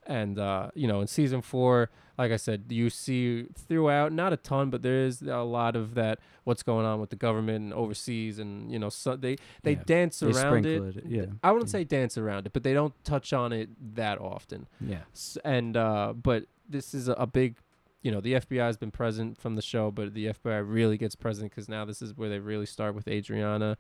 And 0.08 0.40
uh, 0.40 0.72
you 0.74 0.88
know, 0.88 1.02
in 1.02 1.08
season 1.08 1.42
four, 1.42 1.90
like 2.18 2.32
I 2.32 2.38
said, 2.38 2.66
you 2.70 2.90
see 2.90 3.46
throughout 3.68 4.12
not 4.12 4.34
a 4.34 4.38
ton, 4.38 4.70
but 4.72 4.82
there 4.82 5.06
is 5.06 5.22
a 5.22 5.38
lot 5.44 5.76
of 5.76 5.94
that. 5.96 6.20
What's 6.44 6.64
going 6.64 6.86
on 6.88 7.00
with 7.00 7.12
the 7.12 7.16
government 7.16 7.64
and 7.66 7.74
overseas, 7.74 8.40
and 8.40 8.72
you 8.72 8.80
know, 8.80 8.90
so 8.90 9.16
they 9.16 9.38
they 9.64 9.74
Yeah. 9.74 9.84
dance 9.86 10.20
They 10.20 10.32
around 10.32 10.66
it. 10.66 10.98
it, 10.98 11.06
yeah. 11.06 11.26
I 11.44 11.52
wouldn't 11.52 11.70
Yeah. 11.70 11.80
say 11.80 11.84
dance 11.84 12.18
around 12.18 12.48
it, 12.48 12.54
but 12.54 12.64
they 12.64 12.74
don't 12.74 12.94
touch 13.04 13.32
on 13.32 13.54
it 13.54 13.70
that 13.96 14.20
often. 14.20 14.68
yeah. 14.80 15.02
S- 15.14 15.38
and 15.46 15.78
uh, 15.78 16.14
but 16.14 16.46
this 16.68 16.94
is 16.96 17.08
a, 17.08 17.14
a 17.14 17.28
big, 17.28 17.58
you 18.02 18.12
know, 18.12 18.22
the 18.22 18.34
FBI 18.34 18.66
has 18.66 18.78
been 18.78 18.92
present 18.92 19.38
from 19.38 19.56
the 19.56 19.62
show, 19.62 19.92
but 19.92 20.16
the 20.16 20.28
FBI 20.30 20.58
really 20.68 20.98
gets 20.98 21.16
present 21.16 21.52
because 21.52 21.70
now 21.70 21.86
this 21.86 22.02
is 22.02 22.18
where 22.18 22.28
they 22.30 22.40
really 22.40 22.66
start 22.66 22.96
with 22.96 23.08
Adriana, 23.08 23.78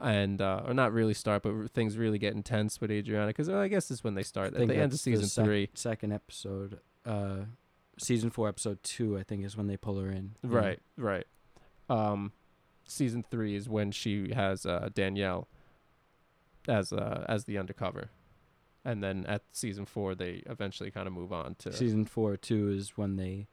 and 0.00 0.40
uh, 0.40 0.62
or 0.66 0.74
not 0.74 0.92
really 0.92 1.14
start, 1.14 1.42
but 1.42 1.70
things 1.72 1.96
really 1.96 2.18
get 2.18 2.34
intense 2.34 2.80
with 2.80 2.90
Adriana 2.90 3.28
because 3.28 3.48
I 3.48 3.68
guess 3.68 3.90
is 3.90 4.04
when 4.04 4.14
they 4.14 4.22
start 4.22 4.54
at 4.54 4.66
the 4.66 4.74
end 4.74 4.84
of 4.84 4.90
the 4.92 4.98
season 4.98 5.26
sec- 5.26 5.44
three. 5.44 5.70
Second 5.74 6.12
episode, 6.12 6.80
uh, 7.04 7.38
season 7.98 8.30
four, 8.30 8.48
episode 8.48 8.82
two, 8.82 9.18
I 9.18 9.22
think, 9.22 9.44
is 9.44 9.56
when 9.56 9.66
they 9.66 9.76
pull 9.76 9.98
her 9.98 10.10
in. 10.10 10.36
Yeah. 10.42 10.56
Right, 10.56 10.80
right. 10.96 11.26
Um, 11.88 12.32
season 12.84 13.24
three 13.30 13.54
is 13.54 13.68
when 13.68 13.92
she 13.92 14.32
has 14.32 14.66
uh, 14.66 14.90
Danielle 14.94 15.48
as 16.68 16.92
uh, 16.92 17.24
as 17.28 17.44
the 17.44 17.58
undercover, 17.58 18.10
and 18.84 19.02
then 19.02 19.24
at 19.26 19.42
season 19.52 19.86
four 19.86 20.14
they 20.14 20.42
eventually 20.46 20.90
kind 20.90 21.06
of 21.06 21.12
move 21.12 21.32
on 21.32 21.56
to 21.60 21.72
Season 21.72 22.04
four, 22.04 22.36
two 22.36 22.70
is 22.70 22.96
when 22.96 23.16
they 23.16 23.48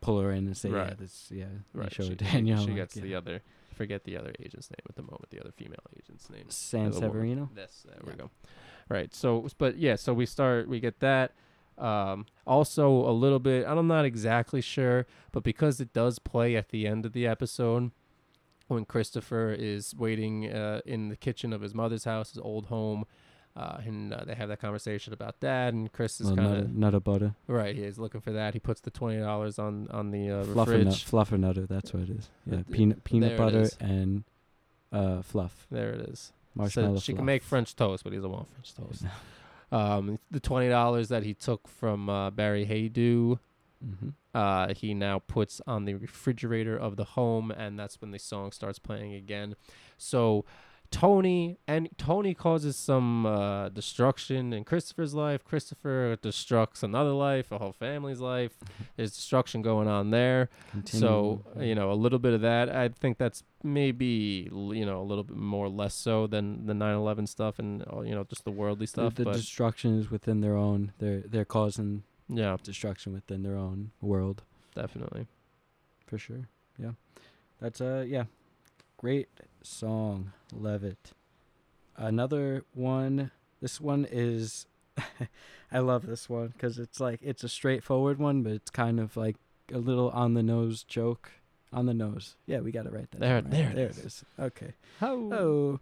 pull 0.00 0.20
her 0.20 0.30
in 0.30 0.46
and 0.46 0.56
say, 0.56 0.70
"Yeah, 0.70 0.94
this, 0.96 1.28
yeah." 1.30 1.46
right. 1.72 1.92
Show 1.92 2.04
she, 2.04 2.14
Danielle. 2.14 2.60
She 2.60 2.68
like, 2.68 2.76
gets 2.76 2.96
yeah. 2.96 3.02
the 3.02 3.14
other. 3.14 3.42
Forget 3.76 4.04
the 4.04 4.16
other 4.16 4.32
agent's 4.40 4.70
name 4.70 4.84
at 4.88 4.96
the 4.96 5.02
moment. 5.02 5.28
The 5.30 5.38
other 5.40 5.52
female 5.52 5.78
agent's 5.96 6.30
name. 6.30 6.46
San 6.48 6.86
the. 6.90 6.96
Severino. 6.96 7.50
This. 7.54 7.84
There 7.86 7.98
Yeah. 8.04 8.10
we 8.10 8.16
go. 8.16 8.30
Right. 8.88 9.14
So, 9.14 9.46
but 9.58 9.76
yeah. 9.76 9.96
So 9.96 10.14
we 10.14 10.24
start. 10.26 10.66
We 10.68 10.80
get 10.80 11.00
that. 11.00 11.32
Um, 11.76 12.24
also, 12.46 12.88
a 12.88 13.12
little 13.12 13.38
bit. 13.38 13.66
I'm 13.66 13.86
not 13.86 14.06
exactly 14.06 14.62
sure, 14.62 15.06
but 15.30 15.42
because 15.42 15.78
it 15.78 15.92
does 15.92 16.18
play 16.18 16.56
at 16.56 16.70
the 16.70 16.86
end 16.86 17.04
of 17.04 17.12
the 17.12 17.26
episode, 17.26 17.90
when 18.68 18.86
Christopher 18.86 19.52
is 19.52 19.94
waiting 19.94 20.50
uh, 20.50 20.80
in 20.86 21.10
the 21.10 21.16
kitchen 21.16 21.52
of 21.52 21.60
his 21.60 21.74
mother's 21.74 22.04
house, 22.04 22.30
his 22.30 22.38
old 22.38 22.66
home, 22.66 23.04
uh, 23.56 23.78
and 23.86 24.12
uh, 24.12 24.24
they 24.24 24.34
have 24.34 24.48
that 24.50 24.60
conversation 24.60 25.12
about 25.14 25.40
that, 25.40 25.72
and 25.72 25.90
Chris 25.90 26.20
is 26.20 26.26
Well, 26.26 26.36
kind 26.36 26.56
of 26.58 26.74
nutter 26.74 27.00
butter, 27.00 27.34
right. 27.46 27.74
He 27.74 27.82
is 27.82 27.98
looking 27.98 28.20
for 28.20 28.32
that. 28.32 28.52
He 28.52 28.60
puts 28.60 28.82
the 28.82 28.90
twenty 28.90 29.18
dollars 29.18 29.58
on 29.58 29.88
on 29.90 30.10
the 30.10 30.30
uh, 30.30 30.44
fluffer, 30.44 30.56
nut, 30.56 30.66
fridge. 30.66 31.06
fluffer 31.06 31.38
nutter. 31.38 31.66
That's 31.66 31.94
what 31.94 32.02
it 32.02 32.10
is. 32.10 32.28
Yeah, 32.44 32.58
Uh, 32.58 32.62
peanut 32.70 33.04
peanut 33.04 33.38
butter 33.38 33.68
and 33.80 34.24
uh, 34.92 35.22
fluff. 35.22 35.66
There 35.70 35.90
it 35.90 36.08
is. 36.10 36.32
Marshmallow. 36.54 36.96
so 36.96 37.00
she 37.00 37.12
fluff. 37.12 37.18
can 37.18 37.24
make 37.24 37.42
French 37.42 37.74
toast, 37.74 38.04
but 38.04 38.12
he 38.12 38.18
doesn't 38.18 38.30
want 38.30 38.48
French 38.48 38.74
toast. 38.74 39.04
Um, 39.72 40.20
the 40.30 40.38
twenty 40.38 40.68
dollars 40.68 41.08
that 41.08 41.24
he 41.24 41.34
took 41.34 41.66
from 41.66 42.08
uh, 42.08 42.30
Barry 42.30 42.64
Haydu, 42.66 43.40
mm-hmm. 43.84 44.10
uh, 44.32 44.74
he 44.74 44.94
now 44.94 45.18
puts 45.18 45.60
on 45.66 45.86
the 45.86 45.94
refrigerator 45.94 46.76
of 46.76 46.94
the 46.94 47.02
home, 47.02 47.50
and 47.50 47.76
that's 47.76 48.00
when 48.00 48.12
the 48.12 48.18
song 48.20 48.52
starts 48.52 48.78
playing 48.78 49.14
again. 49.14 49.56
So 49.98 50.44
Tony 50.90 51.58
and 51.66 51.88
Tony 51.98 52.34
causes 52.34 52.76
some 52.76 53.26
uh, 53.26 53.68
destruction 53.68 54.52
in 54.52 54.64
Christopher's 54.64 55.14
life. 55.14 55.44
Christopher 55.44 56.16
destructs 56.22 56.82
another 56.82 57.12
life, 57.12 57.52
a 57.52 57.58
whole 57.58 57.72
family's 57.72 58.20
life. 58.20 58.58
There's 58.96 59.14
destruction 59.14 59.62
going 59.62 59.88
on 59.88 60.10
there. 60.10 60.48
So 60.84 61.44
you 61.58 61.74
know 61.74 61.90
a 61.90 61.94
little 61.94 62.18
bit 62.18 62.34
of 62.34 62.40
that. 62.42 62.68
I 62.68 62.88
think 62.88 63.18
that's 63.18 63.42
maybe 63.62 64.48
you 64.52 64.86
know 64.86 65.00
a 65.00 65.04
little 65.04 65.24
bit 65.24 65.36
more 65.36 65.68
less 65.68 65.94
so 65.94 66.26
than 66.26 66.66
the 66.66 66.72
9/11 66.72 67.28
stuff 67.28 67.58
and 67.58 67.84
uh, 67.92 68.00
you 68.00 68.14
know 68.14 68.24
just 68.24 68.44
the 68.44 68.50
worldly 68.50 68.86
stuff. 68.86 69.14
the 69.14 69.24
but 69.24 69.34
destruction 69.34 69.98
is 69.98 70.10
within 70.10 70.40
their 70.40 70.56
own. 70.56 70.92
They're 70.98 71.22
they're 71.26 71.44
causing 71.44 72.04
yeah, 72.28 72.56
destruction 72.62 73.12
within 73.12 73.42
their 73.42 73.56
own 73.56 73.92
world 74.00 74.42
definitely. 74.74 75.26
for 76.06 76.18
sure. 76.18 76.48
Yeah, 76.78 76.92
that's 77.60 77.80
a 77.80 78.04
yeah, 78.06 78.24
great 78.96 79.28
song. 79.62 80.32
Love 80.52 80.84
it. 80.84 81.12
Another 81.96 82.64
one. 82.74 83.30
This 83.60 83.80
one 83.80 84.06
is. 84.10 84.66
I 85.72 85.78
love 85.80 86.06
this 86.06 86.28
one 86.28 86.48
because 86.48 86.78
it's 86.78 87.00
like 87.00 87.20
it's 87.22 87.44
a 87.44 87.48
straightforward 87.48 88.18
one, 88.18 88.42
but 88.42 88.52
it's 88.52 88.70
kind 88.70 89.00
of 89.00 89.16
like 89.16 89.36
a 89.72 89.78
little 89.78 90.10
on 90.10 90.34
the 90.34 90.42
nose 90.42 90.84
joke. 90.84 91.32
On 91.72 91.86
the 91.86 91.94
nose. 91.94 92.36
Yeah, 92.46 92.60
we 92.60 92.70
got 92.70 92.86
it 92.86 92.92
right. 92.92 93.10
That 93.10 93.20
There- 93.20 93.42
time, 93.42 93.50
right? 93.50 93.52
there 93.52 93.70
it 93.70 93.74
there 93.74 93.88
is. 93.88 93.98
it 93.98 94.04
is. 94.06 94.24
Okay. 94.38 94.74
Oh, 95.02 95.80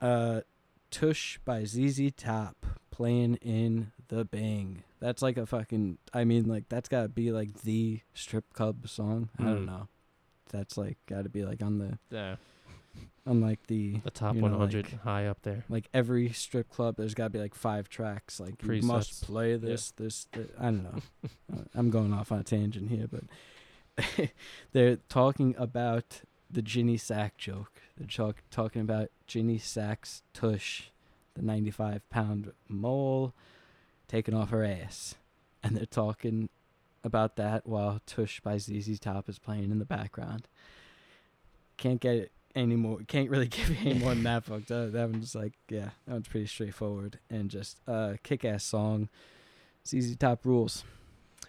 uh, 0.00 0.42
Tush 0.90 1.38
by 1.44 1.64
ZZ 1.64 2.12
Top 2.16 2.66
playing 2.90 3.36
in 3.36 3.92
the 4.08 4.24
Bang. 4.24 4.82
That's 5.00 5.22
like 5.22 5.36
a 5.36 5.46
fucking. 5.46 5.98
I 6.12 6.24
mean, 6.24 6.44
like 6.46 6.68
that's 6.68 6.88
gotta 6.88 7.08
be 7.08 7.32
like 7.32 7.62
the 7.62 8.00
strip 8.14 8.52
club 8.52 8.88
song. 8.88 9.30
I 9.38 9.44
don't 9.44 9.62
Mm. 9.62 9.66
know. 9.66 9.88
That's 10.50 10.76
like 10.78 10.96
gotta 11.06 11.28
be 11.28 11.44
like 11.44 11.62
on 11.62 11.78
the 11.78 11.98
Yeah. 12.10 12.36
Unlike 13.26 13.66
the 13.66 13.98
The 14.04 14.10
top 14.10 14.36
you 14.36 14.40
know, 14.42 14.48
100 14.50 14.84
like- 14.92 15.00
high 15.02 15.26
up 15.26 15.42
there. 15.42 15.64
like 15.68 15.88
every 15.92 16.30
strip 16.30 16.70
club, 16.70 16.96
there's 16.96 17.12
got 17.14 17.24
to 17.24 17.30
be 17.30 17.38
like 17.40 17.54
five 17.54 17.88
tracks. 17.88 18.38
Like 18.40 18.62
you 18.62 18.82
must 18.82 19.24
play 19.24 19.56
this, 19.56 19.90
this, 19.90 20.26
this. 20.32 20.46
I 20.58 20.64
don't 20.66 20.84
know. 20.84 21.00
I'm 21.74 21.90
going 21.90 22.12
off 22.12 22.30
on 22.32 22.38
a 22.38 22.44
tangent 22.44 22.88
here, 22.88 23.08
but 23.10 24.30
they're 24.72 24.96
talking 25.08 25.54
about 25.58 26.22
the 26.50 26.62
Ginny 26.62 26.96
Sack 26.96 27.36
joke. 27.36 27.82
They're 27.98 28.06
talk, 28.06 28.42
talking 28.50 28.80
about 28.82 29.08
Ginny 29.26 29.58
Sack's 29.58 30.22
tush, 30.32 30.84
the 31.34 31.42
95 31.42 32.08
pound 32.10 32.52
mole, 32.68 33.34
taking 34.08 34.34
off 34.34 34.50
her 34.50 34.64
ass, 34.64 35.16
and 35.62 35.76
they're 35.76 35.84
talking 35.86 36.48
about 37.06 37.36
that 37.36 37.66
while 37.66 38.00
Tush 38.04 38.40
by 38.40 38.58
ZZ 38.58 38.98
Top 38.98 39.28
is 39.28 39.38
playing 39.38 39.70
in 39.70 39.78
the 39.78 39.84
background. 39.86 40.48
Can't 41.78 42.00
get 42.00 42.16
it 42.16 42.32
any 42.54 42.76
more. 42.76 42.98
Can't 43.06 43.30
really 43.30 43.46
give 43.56 43.70
you 43.70 43.90
any 43.90 43.98
more 43.98 44.10
than 44.14 44.24
that, 44.24 44.44
folks. 44.44 44.68
That, 44.68 44.92
that 44.92 45.10
one's 45.10 45.34
like, 45.34 45.52
yeah, 45.68 45.90
that 46.06 46.12
one's 46.12 46.28
pretty 46.28 46.46
straightforward 46.46 47.18
and 47.30 47.48
just 47.50 47.80
uh, 47.86 48.14
kick-ass 48.22 48.64
song. 48.64 49.08
ZZ 49.86 50.16
Top 50.16 50.44
rules. 50.44 50.84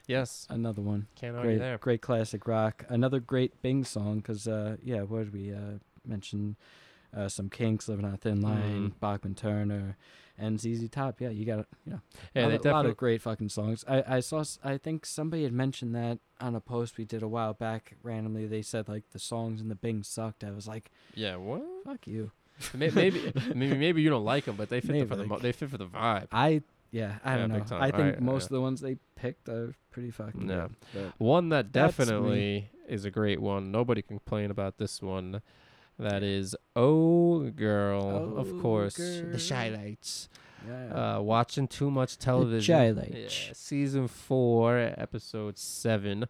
Yes. 0.05 0.47
Another 0.49 0.82
one. 0.82 1.08
Can't 1.16 1.36
argue 1.36 1.51
Great, 1.51 1.60
there. 1.60 1.78
great 1.80 2.01
classic 2.01 2.47
rock. 2.47 2.86
Another 2.88 3.20
great 3.20 3.62
Bing 3.62 3.84
song 3.84 4.18
because, 4.18 4.47
uh, 4.47 4.78
yeah, 4.84 5.01
what 5.01 5.26
did 5.26 5.34
we 5.34 5.53
uh, 5.53 5.80
mention? 6.05 6.55
Uh, 7.16 7.28
some 7.30 7.49
Kinks, 7.49 7.88
Living 7.88 8.03
on 8.05 8.14
a 8.14 8.18
Thin 8.18 8.41
Line, 8.41 8.91
Mm. 8.91 8.99
Bachman 8.99 9.34
Turner, 9.34 9.95
and 10.38 10.59
ZZ 10.59 10.89
Top. 10.89 11.19
Yeah, 11.21 11.29
you 11.29 11.45
got 11.45 11.65
you 11.85 11.93
know 11.93 12.01
Yeah, 12.35 12.45
a, 12.45 12.45
they 12.47 12.51
lot- 12.51 12.51
lot 12.51 12.63
definitely. 12.63 12.91
of 12.91 12.97
great 12.97 13.21
fucking 13.21 13.49
songs. 13.49 13.83
I, 13.88 14.03
I 14.07 14.19
saw 14.19 14.43
I 14.63 14.77
think 14.77 15.05
somebody 15.05 15.43
had 15.43 15.53
mentioned 15.53 15.95
that 15.95 16.19
on 16.39 16.55
a 16.55 16.59
post 16.61 16.97
we 16.97 17.05
did 17.05 17.23
a 17.23 17.27
while 17.27 17.53
back. 17.53 17.95
Randomly, 18.03 18.45
they 18.47 18.61
said 18.61 18.88
like 18.88 19.09
the 19.11 19.19
songs 19.19 19.61
in 19.61 19.69
the 19.69 19.75
Bing 19.75 20.03
sucked. 20.03 20.43
I 20.43 20.51
was 20.51 20.67
like, 20.67 20.91
Yeah, 21.15 21.35
what? 21.38 21.63
fuck 21.85 22.07
you. 22.07 22.31
Maybe, 22.73 23.31
maybe, 23.53 23.75
maybe 23.77 24.01
you 24.01 24.09
don't 24.09 24.25
like 24.25 24.45
them, 24.45 24.55
but 24.55 24.69
they 24.69 24.79
fit 24.81 24.88
the, 24.88 24.93
Maybe, 24.93 25.07
for 25.09 25.15
the 25.15 25.25
mo- 25.25 25.35
like- 25.35 25.43
they 25.43 25.51
fit 25.51 25.69
for 25.69 25.77
the 25.77 25.85
vibe. 25.88 26.27
I 26.31 26.61
yeah, 26.91 27.17
I 27.23 27.33
Yeah, 27.33 27.38
don't 27.39 27.49
know. 27.51 27.59
time. 27.59 27.81
I 27.83 27.91
think 27.91 28.17
I- 28.17 28.19
most 28.19 28.43
yeah. 28.43 28.45
of 28.45 28.49
the 28.51 28.61
ones 28.61 28.81
they 28.81 28.97
picked 29.15 29.49
are 29.49 29.75
pretty 29.91 30.09
fucking 30.11 30.49
Yeah. 30.49 30.67
good. 30.93 31.13
One 31.17 31.49
that 31.49 31.73
That's 31.73 31.97
me. 31.99 32.05
definitely 32.05 32.69
is 32.88 33.03
a 33.05 33.11
great 33.11 33.41
one. 33.41 33.71
Nobody 33.71 34.01
can 34.01 34.17
complain 34.19 34.49
about 34.51 34.77
this 34.77 35.01
one. 35.01 35.41
That 35.99 36.21
is 36.23 36.55
Oh 36.75 37.49
Girl, 37.49 38.01
Oh, 38.35 38.39
of 38.39 38.61
course. 38.61 38.97
Girl. 38.97 39.31
The 39.31 39.39
Chi-Lites. 39.49 40.29
Yeah. 40.67 41.15
Uh, 41.17 41.21
watching 41.21 41.67
too 41.67 41.89
much 41.89 42.17
television. 42.17 42.61
Shy 42.75 42.87
Yeah, 42.87 42.91
Lights. 42.91 43.51
season 43.53 44.07
four, 44.07 44.77
episode 44.97 45.57
seven. 45.57 46.25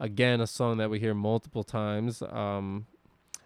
Again, 0.00 0.40
a 0.40 0.46
song 0.46 0.78
that 0.78 0.88
we 0.90 0.98
hear 1.00 1.14
multiple 1.14 1.64
times. 1.64 2.22
Um, 2.22 2.86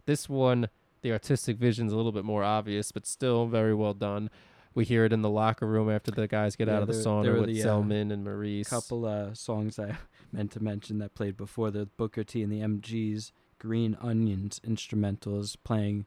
this 0.04 0.28
one, 0.28 0.68
the 1.02 1.12
artistic 1.12 1.56
vision's 1.58 1.92
a 1.92 1.96
little 1.96 2.12
bit 2.12 2.24
more 2.24 2.44
obvious, 2.44 2.92
but 2.92 3.06
still 3.06 3.46
very 3.46 3.74
well 3.74 3.94
done. 3.94 4.30
We 4.74 4.84
hear 4.84 5.04
it 5.06 5.12
in 5.12 5.22
the 5.22 5.30
locker 5.30 5.66
room 5.66 5.90
after 5.90 6.10
the 6.10 6.28
guys 6.28 6.54
get 6.54 6.68
Yeah, 6.68 6.76
out 6.76 6.82
of 6.82 6.88
the 6.88 6.94
there- 6.94 7.02
sauna 7.02 7.22
there 7.22 7.34
with 7.40 7.46
the, 7.46 7.62
uh, 7.62 7.66
Zellman 7.66 8.12
and 8.12 8.22
Maurice. 8.24 8.66
A 8.66 8.70
couple 8.70 9.06
uh, 9.06 9.32
songs 9.34 9.78
I 9.78 9.96
meant 10.32 10.50
to 10.52 10.62
mention 10.62 10.98
that 10.98 11.14
played 11.14 11.36
before 11.36 11.70
the 11.70 11.86
Booker 11.86 12.24
T 12.24 12.42
and 12.42 12.52
the 12.52 12.60
MGs 12.60 13.32
Green 13.58 13.96
Onions 14.00 14.60
instrumentals 14.66 15.56
playing 15.64 16.06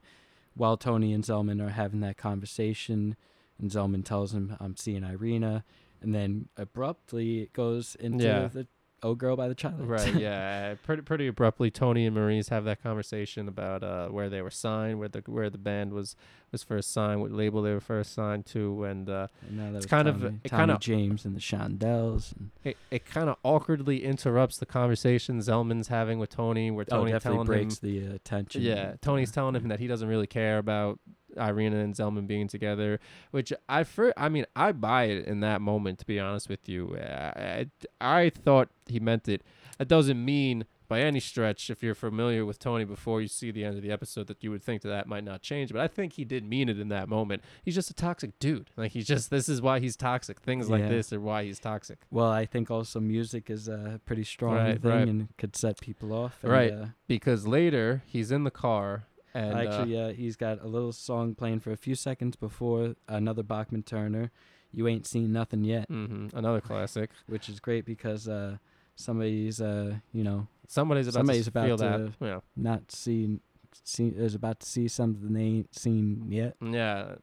while 0.56 0.78
Tony 0.78 1.14
and 1.14 1.24
Zellman 1.24 1.62
are 1.66 1.70
having 1.72 2.00
that 2.02 2.18
conversation 2.18 3.16
and 3.60 3.72
Zellman 3.72 4.04
tells 4.06 4.34
him 4.34 4.56
I'm 4.60 4.76
seeing 4.76 5.04
Irina 5.04 5.64
and 6.02 6.14
then 6.16 6.50
abruptly 6.58 7.42
it 7.42 7.54
goes 7.54 7.96
into 7.96 8.24
Yeah. 8.24 8.48
the 8.48 8.68
Oh 9.02 9.16
Girl 9.16 9.36
by 9.36 9.48
the 9.48 9.56
Child. 9.56 9.82
Right, 9.88 10.14
yeah. 10.16 10.76
Pretty 10.84 11.02
pretty 11.02 11.28
abruptly 11.28 11.72
Tony 11.72 12.06
and 12.06 12.16
Maurice 12.16 12.50
have 12.50 12.66
that 12.66 12.82
conversation 12.84 13.48
about 13.48 13.84
uh 13.84 14.08
where 14.10 14.30
they 14.30 14.42
were 14.42 14.50
signed, 14.52 15.00
where 15.00 15.08
the 15.10 15.24
where 15.26 15.50
the 15.50 15.58
band 15.58 15.94
was 15.94 16.16
was 16.52 16.64
first 16.64 16.92
signed, 16.92 17.22
what 17.22 17.32
label 17.32 17.62
they 17.62 17.72
were 17.72 17.80
first 17.80 18.14
signed 18.14 18.46
to, 18.48 18.84
and 18.84 19.10
uh 19.10 19.28
And 19.48 19.58
now 19.58 19.66
that 19.68 19.74
was 19.74 19.86
kind 19.86 20.08
of- 20.08 20.22
Tommy, 20.22 20.40
it 20.44 20.50
Tommy 20.50 20.62
kinda- 20.62 20.78
James 20.80 21.26
and 21.26 21.36
the 21.36 21.40
Shondells. 21.40 22.34
And 22.36 22.50
it, 22.64 22.78
it 22.92 23.06
kind 23.06 23.30
of 23.30 23.38
awkwardly 23.44 24.04
interrupts 24.04 24.58
the 24.58 24.66
conversation 24.66 25.40
Zellman's 25.40 25.90
having 25.90 26.18
with 26.20 26.30
Tony, 26.32 26.72
where 26.72 26.86
oh, 26.92 26.98
Tony 26.98 27.12
definitely 27.12 27.36
telling 27.38 27.46
breaks 27.48 27.80
him, 27.84 27.90
the 28.08 28.16
uh, 28.16 28.18
tension. 28.24 28.62
yeah, 28.64 28.94
Tony's 29.02 29.32
telling 29.32 29.56
him 29.56 29.68
that 29.68 29.80
he 29.80 29.88
doesn't 29.88 30.08
really 30.08 30.28
care 30.28 30.58
about 30.58 31.00
Irina 31.38 31.78
and 31.80 31.94
Zellman 31.96 32.28
being 32.28 32.48
together, 32.48 33.00
which 33.32 33.52
I 33.68 33.84
fir- 33.84 34.14
I 34.18 34.30
mean, 34.30 34.46
I 34.56 34.72
buy 34.72 35.06
it 35.06 35.26
in 35.26 35.40
that 35.42 35.62
moment. 35.62 36.00
To 36.00 36.06
be 36.06 36.20
honest 36.20 36.50
with 36.50 36.68
you, 36.70 36.98
I, 36.98 37.68
I, 38.02 38.26
I 38.26 38.30
thought 38.30 38.70
he 38.88 39.00
meant 39.00 39.28
it. 39.28 39.42
That 39.78 39.88
doesn't 39.88 40.24
mean 40.24 40.66
by 40.90 41.02
any 41.02 41.20
stretch, 41.20 41.70
if 41.70 41.84
you're 41.84 41.94
familiar 41.94 42.44
with 42.46 42.58
Tony 42.58 42.84
before 42.84 43.22
you 43.22 43.28
see 43.28 43.52
the 43.52 43.64
end 43.64 43.76
of 43.78 43.84
the 43.84 43.92
episode, 43.92 44.26
that 44.26 44.44
you 44.44 44.50
would 44.50 44.64
think 44.64 44.82
that 44.82 44.90
that 44.90 45.08
might 45.08 45.24
not 45.24 45.44
change. 45.44 45.72
But 45.72 45.82
I 45.82 45.88
think 45.88 46.14
he 46.14 46.26
did 46.26 46.44
mean 46.44 46.68
it 46.68 46.80
in 46.80 46.90
that 46.90 47.08
moment. 47.08 47.44
He's 47.64 47.76
just 47.76 47.92
a 47.92 47.94
toxic 47.94 48.38
dude. 48.40 48.72
Like 48.76 48.92
he's 48.94 49.06
just 49.06 49.30
this 49.30 49.48
is 49.48 49.62
why 49.62 49.80
he's 49.80 49.96
toxic. 49.96 50.40
Things 50.40 50.68
like 50.68 50.90
this 50.90 51.14
are 51.14 51.20
why 51.22 51.44
he's 51.44 51.60
toxic. 51.60 52.00
Well, 52.10 52.32
I 52.32 52.48
think 52.48 52.72
also 52.72 53.00
music 53.00 53.52
is 53.52 53.68
a 53.68 54.02
pretty 54.04 54.24
strong 54.24 54.56
Right, 54.56 54.82
thing 54.82 54.92
right. 54.92 55.08
and 55.08 55.28
could 55.38 55.56
set 55.56 55.80
people 55.80 56.12
off. 56.12 56.40
And, 56.42 56.52
Right. 56.52 56.72
Uh, 56.74 56.86
because 57.08 57.46
later 57.46 58.02
he's 58.08 58.32
in 58.32 58.44
the 58.44 58.52
car 58.52 59.04
and 59.34 59.54
uh, 59.54 59.58
Actually, 59.58 59.96
yeah, 59.96 60.12
he's 60.12 60.36
got 60.36 60.62
a 60.64 60.68
little 60.68 60.92
song 60.92 61.36
playing 61.36 61.60
for 61.60 61.72
a 61.72 61.78
few 61.78 61.96
seconds 61.96 62.36
before 62.36 62.96
another 63.08 63.44
Bachman 63.44 63.84
Turner. 63.84 64.32
You 64.72 64.88
ain't 64.88 65.06
seen 65.08 65.32
nothing 65.34 65.64
yet, 65.64 65.90
mhm, 65.90 66.34
another 66.34 66.62
classic. 66.62 67.10
which 67.28 67.50
is 67.50 67.60
great 67.60 67.86
because 67.86 68.28
uh, 68.28 68.58
somebody's, 68.96 69.60
uh, 69.62 69.96
you 70.14 70.24
know, 70.24 70.48
Somebody's 70.68 71.08
about 71.08 71.20
Somebody's 71.22 71.46
to 71.46 71.50
about 71.50 71.66
feel 71.66 71.78
to- 71.78 71.84
that. 72.20 72.26
Yeah, 72.26 72.40
not 72.56 72.92
seen, 72.92 73.40
see, 73.84 74.10
is 74.10 74.36
about 74.36 74.60
to 74.60 74.68
see 74.68 74.88
something 74.88 75.34
they 75.34 75.42
ain't 75.42 75.74
seen 75.76 76.28
yet. 76.30 76.56
yeah. 76.62 77.16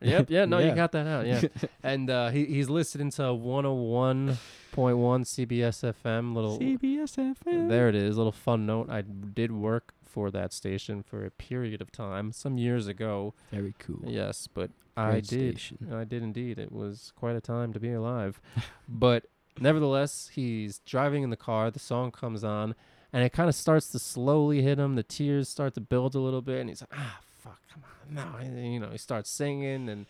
Yep. 0.00 0.30
Yeah. 0.30 0.46
No, 0.46 0.58
you 0.58 0.74
got 0.74 0.90
that 0.92 1.06
out. 1.06 1.26
Yeah. 1.26 1.42
and 1.84 2.10
uh, 2.10 2.30
he 2.30 2.44
he's 2.46 2.68
listening 2.68 3.10
to 3.12 3.22
101.1 3.22 4.36
CBS 4.74 5.94
FM. 6.04 6.34
Little 6.34 6.58
CBS 6.58 7.16
FM. 7.44 7.68
there 7.68 7.88
it 7.88 7.94
is. 7.94 8.16
Little 8.16 8.32
fun 8.32 8.66
note. 8.66 8.90
I 8.90 9.02
did 9.02 9.52
work 9.52 9.94
for 10.12 10.30
that 10.30 10.52
station 10.52 11.02
for 11.02 11.24
a 11.24 11.30
period 11.30 11.80
of 11.80 11.90
time, 11.90 12.32
some 12.32 12.58
years 12.58 12.86
ago. 12.86 13.32
Very 13.50 13.74
cool. 13.78 14.02
Yes, 14.04 14.46
but 14.52 14.70
I 14.96 15.20
did. 15.20 15.56
station. 15.58 15.88
I 15.92 16.04
did 16.04 16.22
indeed. 16.22 16.58
It 16.58 16.70
was 16.70 17.12
quite 17.16 17.34
a 17.34 17.40
time 17.40 17.72
to 17.72 17.80
be 17.80 17.92
alive. 17.92 18.40
but 18.88 19.24
nevertheless, 19.58 20.30
he's 20.34 20.80
driving 20.80 21.22
in 21.22 21.30
the 21.30 21.36
car. 21.36 21.70
The 21.70 21.78
song 21.78 22.10
comes 22.10 22.44
on, 22.44 22.74
and 23.12 23.24
it 23.24 23.32
kind 23.32 23.48
of 23.48 23.54
starts 23.54 23.88
to 23.92 23.98
slowly 23.98 24.60
hit 24.60 24.78
him. 24.78 24.96
The 24.96 25.02
tears 25.02 25.48
start 25.48 25.72
to 25.74 25.80
build 25.80 26.14
a 26.14 26.20
little 26.20 26.42
bit, 26.42 26.60
and 26.60 26.68
he's 26.68 26.82
like, 26.82 26.92
"Ah, 26.94 27.20
fuck, 27.42 27.60
come 27.72 27.82
on, 27.84 28.14
no!" 28.14 28.38
And, 28.38 28.72
you 28.74 28.80
know, 28.80 28.90
he 28.90 28.98
starts 28.98 29.30
singing, 29.30 29.88
and 29.88 30.04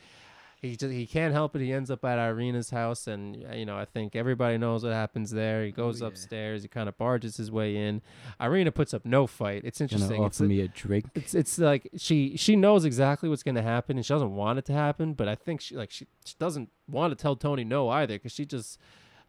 he 0.62 0.76
just 0.76 0.92
he 0.92 1.06
can't 1.06 1.34
help 1.34 1.56
it. 1.56 1.60
He 1.60 1.72
ends 1.72 1.90
up 1.90 2.04
at 2.04 2.20
Irina's 2.20 2.70
house, 2.70 3.08
and 3.08 3.44
uh, 3.50 3.54
you 3.54 3.66
know, 3.66 3.76
I 3.76 3.84
think 3.84 4.14
everybody 4.14 4.58
knows 4.58 4.84
what 4.84 4.92
happens 4.92 5.32
there. 5.32 5.64
He 5.64 5.72
goes 5.72 6.00
yeah. 6.00 6.06
upstairs. 6.06 6.62
He 6.62 6.68
kind 6.68 6.88
of 6.88 6.96
barges 6.96 7.36
his 7.36 7.50
way 7.50 7.76
in. 7.76 8.00
Irina 8.40 8.70
puts 8.70 8.94
up 8.94 9.04
no 9.04 9.26
fight. 9.26 9.62
It's 9.64 9.80
Gonna 9.80 9.86
interesting. 9.86 10.22
It's 10.22 10.40
offer 10.40 10.48
me 10.48 10.60
a 10.60 10.68
drink. 10.68 11.06
it's 11.16 11.34
it's 11.34 11.58
like 11.58 11.90
she 11.96 12.36
she 12.36 12.54
knows 12.54 12.84
exactly 12.84 13.28
what's 13.28 13.42
going 13.42 13.56
to 13.56 13.62
happen 13.62 13.96
and 13.96 14.06
she 14.06 14.14
doesn't 14.14 14.34
want 14.34 14.58
it 14.58 14.64
to 14.66 14.72
happen 14.72 15.14
but 15.14 15.28
i 15.28 15.34
think 15.34 15.60
she 15.60 15.76
like 15.76 15.90
she, 15.90 16.06
she 16.24 16.34
doesn't 16.38 16.70
want 16.88 17.10
to 17.10 17.20
tell 17.20 17.36
tony 17.36 17.64
no 17.64 17.88
either 17.88 18.14
because 18.14 18.32
she 18.32 18.44
just 18.44 18.78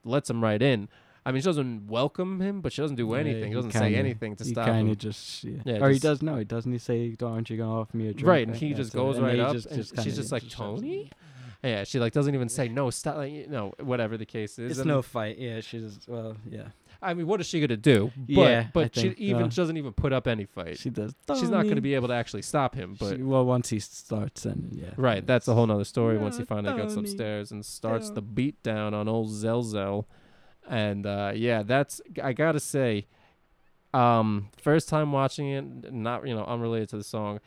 lets 0.03 0.29
him 0.29 0.43
right 0.43 0.61
in 0.61 0.88
i 1.26 1.32
mean 1.32 1.41
she 1.41 1.45
doesn't 1.45 1.88
welcome 1.88 2.39
him 2.41 2.61
but 2.61 2.71
she 2.74 2.82
doesn't 2.82 2.97
do 2.97 3.13
anything 3.13 3.49
he 3.49 3.53
doesn't 3.55 3.71
say 3.71 3.80
kinda- 3.80 3.97
anything 3.99 4.36
to 4.36 4.43
he 4.43 4.51
stop 4.51 4.67
him 4.67 4.95
just 4.95 5.43
yeah. 5.43 5.61
Yeah, 5.65 5.84
or 5.84 5.89
he 5.89 5.99
does 5.99 6.21
know. 6.21 6.38
He 6.38 6.43
doesn't 6.45 6.72
he 6.72 6.77
say, 6.77 7.15
"Aren't 7.22 7.49
you 7.49 7.57
gonna 7.57 7.80
offer 7.81 7.95
me 7.98 8.07
a 8.10 8.14
drink?" 8.14 8.27
right 8.27 8.48
and 8.48 8.56
he 8.56 8.73
just 8.73 8.93
goes 8.93 9.19
right 9.19 9.39
up 9.39 9.53
just- 9.53 9.68
and 9.68 9.77
just 9.77 10.02
she's 10.03 10.15
just 10.15 10.31
like 10.31 10.43
just 10.43 10.56
tony 10.56 11.10
yeah 11.64 11.84
she 11.85 11.98
like 11.99 12.11
doesn't 12.14 12.35
even 12.35 12.49
say 12.49 12.68
no 12.68 12.89
stop 12.89 13.15
like 13.15 13.31
you 13.31 13.48
know 13.48 13.73
whatever 13.80 14.18
the 14.18 14.26
case 14.26 14.60
is 14.60 14.72
It's 14.72 14.80
And, 14.81 14.88
no 14.89 15.02
fight. 15.02 15.38
Yeah, 15.38 15.61
she's 15.61 15.98
well, 16.07 16.35
yeah. 16.49 16.68
i 17.02 17.14
mean 17.14 17.26
what 17.26 17.39
is 17.39 17.48
she 17.48 17.61
gonna 17.61 17.77
do 17.77 18.11
but 18.18 18.26
Yeah, 18.27 18.68
but 18.73 18.93
she 18.95 19.02
think, 19.03 19.18
even 19.19 19.43
uh, 19.43 19.49
she 19.49 19.56
doesn't 19.56 19.77
even 19.77 19.93
put 19.93 20.11
up 20.11 20.27
any 20.27 20.43
fight 20.43 20.77
She 20.77 20.89
does. 20.89 21.14
she's 21.38 21.49
not 21.49 21.64
gonna 21.69 21.80
be 21.80 21.93
able 21.95 22.10
to 22.10 22.14
actually 22.15 22.41
stop 22.41 22.76
him 22.76 22.98
but 22.99 23.15
She- 23.15 23.23
well, 23.23 23.45
once 23.45 23.69
he 23.69 23.80
starts, 23.80 24.45
and 24.45 24.73
yeah. 24.73 24.91
Right, 24.98 25.26
that's 25.26 25.48
a 25.48 25.53
whole 25.53 25.65
nother 25.68 25.85
story 25.85 26.18
once 26.18 26.35
he 26.35 26.41
No, 26.41 26.48
finally 26.48 26.81
gets 26.81 26.95
upstairs 26.98 27.52
and 27.53 27.65
starts 27.65 28.10
no. 28.10 28.15
the 28.15 28.22
beat 28.22 28.61
down 28.61 28.93
on 28.93 29.07
old 29.07 29.30
Zelzel. 29.30 30.03
And 30.68 31.06
uh, 31.06 31.31
yeah, 31.35 31.64
that's 31.64 32.02
I 32.22 32.34
gotta 32.34 32.60
say, 32.60 33.07
um, 33.94 34.49
first 34.57 34.90
time 34.90 35.11
watching 35.11 35.49
it, 35.49 35.94
not 35.94 36.27
you 36.27 36.35
know 36.35 36.45
unrelated 36.45 36.90
to 36.90 36.98
the 36.98 37.03
song, 37.03 37.40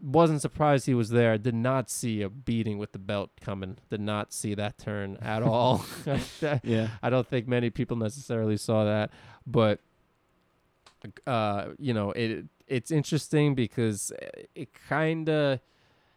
wasn't 0.00 0.40
surprised 0.40 0.86
he 0.86 0.94
was 0.94 1.10
there. 1.10 1.38
Did 1.38 1.54
not 1.54 1.90
see 1.90 2.22
a 2.22 2.28
beating 2.28 2.78
with 2.78 2.92
the 2.92 2.98
belt 2.98 3.30
coming. 3.40 3.78
Did 3.90 4.00
not 4.00 4.32
see 4.32 4.54
that 4.54 4.78
turn 4.78 5.16
at 5.20 5.42
all. 5.44 5.84
Yeah. 6.62 6.88
I 7.02 7.10
don't 7.10 7.26
think 7.26 7.46
many 7.46 7.70
people 7.70 7.96
necessarily 7.96 8.56
saw 8.56 8.84
that, 8.84 9.10
but 9.46 9.80
uh, 11.26 11.68
you 11.78 11.94
know, 11.94 12.10
it 12.12 12.46
it's 12.66 12.90
interesting 12.90 13.54
because 13.54 14.12
it 14.54 14.70
kind 14.88 15.28
of 15.28 15.60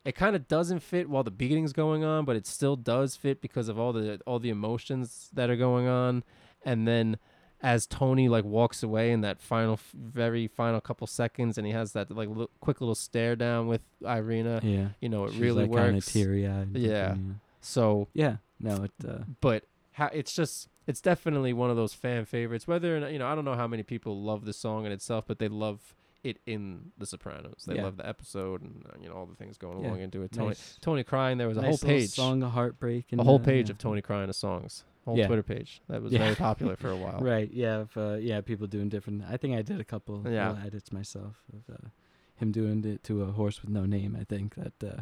it 0.05 0.13
kind 0.15 0.35
of 0.35 0.47
doesn't 0.47 0.79
fit 0.81 1.09
while 1.09 1.23
the 1.23 1.31
beating's 1.31 1.73
going 1.73 2.03
on, 2.03 2.23
but 2.25 2.35
it 2.35 2.45
still 2.47 2.75
does 2.75 3.15
fit 3.15 3.41
because 3.41 3.67
of 3.67 3.77
all 3.79 3.91
the 3.91 4.21
all 4.25 4.39
the 4.39 4.49
emotions 4.49 5.29
that 5.33 5.49
are 5.49 5.55
going 5.55 5.87
on, 5.87 6.23
and 6.63 6.87
then 6.87 7.17
as 7.61 7.87
Tony 7.87 8.29
like 8.29 8.43
walks 8.45 8.83
away 8.83 9.11
in 9.11 9.21
that 9.21 9.41
final, 9.41 9.79
very 9.93 10.47
final 10.47 10.79
couple 10.79 11.07
seconds, 11.07 11.57
and 11.57 11.65
he 11.65 11.73
has 11.73 11.93
that 11.93 12.11
like 12.11 12.29
li- 12.29 12.47
quick 12.59 12.79
little 12.81 12.93
stare 12.95 13.35
down 13.35 13.67
with 13.67 13.81
Irina. 14.05 14.59
yeah. 14.63 14.89
You 15.01 15.09
know, 15.09 15.25
it 15.25 15.31
She's, 15.31 15.39
really 15.41 15.63
like, 15.65 15.71
Kind 15.75 15.87
of 15.89 15.93
works. 15.95 16.11
teary 16.13 16.45
eyed. 16.47 16.75
Yeah. 16.77 17.15
So, 17.61 18.07
Yeah. 18.13 18.37
No, 18.59 18.83
it. 18.83 18.91
Uh, 19.05 19.23
but 19.41 19.63
ha- 19.93 20.11
it's 20.13 20.33
just 20.35 20.69
it's 20.85 21.01
definitely 21.01 21.53
one 21.53 21.71
of 21.71 21.75
those 21.77 21.93
fan 21.93 22.25
favorites. 22.25 22.67
Whether 22.67 22.95
or 22.95 22.99
not, 22.99 23.11
you 23.11 23.17
know, 23.19 23.27
I 23.27 23.33
don't 23.33 23.45
know 23.45 23.55
how 23.55 23.67
many 23.67 23.81
people 23.83 24.21
love 24.21 24.45
the 24.45 24.53
song 24.53 24.85
in 24.85 24.91
itself, 24.91 25.25
but 25.27 25.39
they 25.39 25.47
love 25.47 25.95
it 26.25 26.39
in 26.45 26.91
The 26.97 27.05
Sopranos. 27.05 27.63
They 27.67 27.75
Yeah. 27.75 27.83
love 27.83 27.97
the 27.97 28.07
episode 28.07 28.61
and 28.61 28.83
uh, 28.87 28.97
you 28.99 29.07
know 29.07 29.15
all 29.15 29.25
the 29.25 29.35
things 29.35 29.57
going 29.57 29.79
Yeah. 29.79 29.87
along 29.89 30.01
into 30.01 30.21
it. 30.23 30.31
Tony, 30.31 30.47
nice, 30.49 30.77
Tony 30.81 31.03
crying. 31.03 31.37
There 31.37 31.47
was 31.47 31.57
a 31.57 31.61
nice 31.61 31.81
whole 31.81 31.89
little 31.89 32.01
page, 32.01 32.09
song 32.09 32.43
of 32.43 32.51
heartbreak, 32.51 33.11
and 33.11 33.21
a 33.21 33.23
whole 33.23 33.35
uh, 33.41 33.45
page 33.45 33.69
of 33.69 33.77
Tony 33.77 34.01
crying 34.01 34.27
to 34.27 34.33
songs. 34.33 34.83
Whole 35.05 35.17
Yeah. 35.17 35.27
Twitter 35.27 35.43
page 35.43 35.81
that 35.87 36.01
was 36.01 36.11
Yeah. 36.13 36.19
very 36.19 36.35
popular 36.35 36.75
for 36.75 36.89
a 36.89 36.95
while. 36.97 37.19
Right. 37.19 37.51
Yeah. 37.51 37.77
Of, 37.81 37.95
uh, 37.97 38.13
yeah. 38.15 38.41
People 38.41 38.65
doing 38.67 38.89
different. 38.89 39.23
I 39.29 39.37
think 39.37 39.55
I 39.55 39.61
did 39.61 39.79
a 39.79 39.83
couple 39.85 40.21
Yeah. 40.27 40.49
little 40.51 40.65
edits 40.65 40.91
myself 40.91 41.43
of 41.53 41.75
uh, 41.75 41.87
him 42.35 42.51
doing 42.51 42.83
it 42.83 43.03
to 43.03 43.21
a 43.21 43.31
horse 43.31 43.61
with 43.61 43.69
no 43.69 43.85
name. 43.85 44.17
I 44.19 44.23
think 44.23 44.55
that 44.55 44.83
uh, 44.83 45.01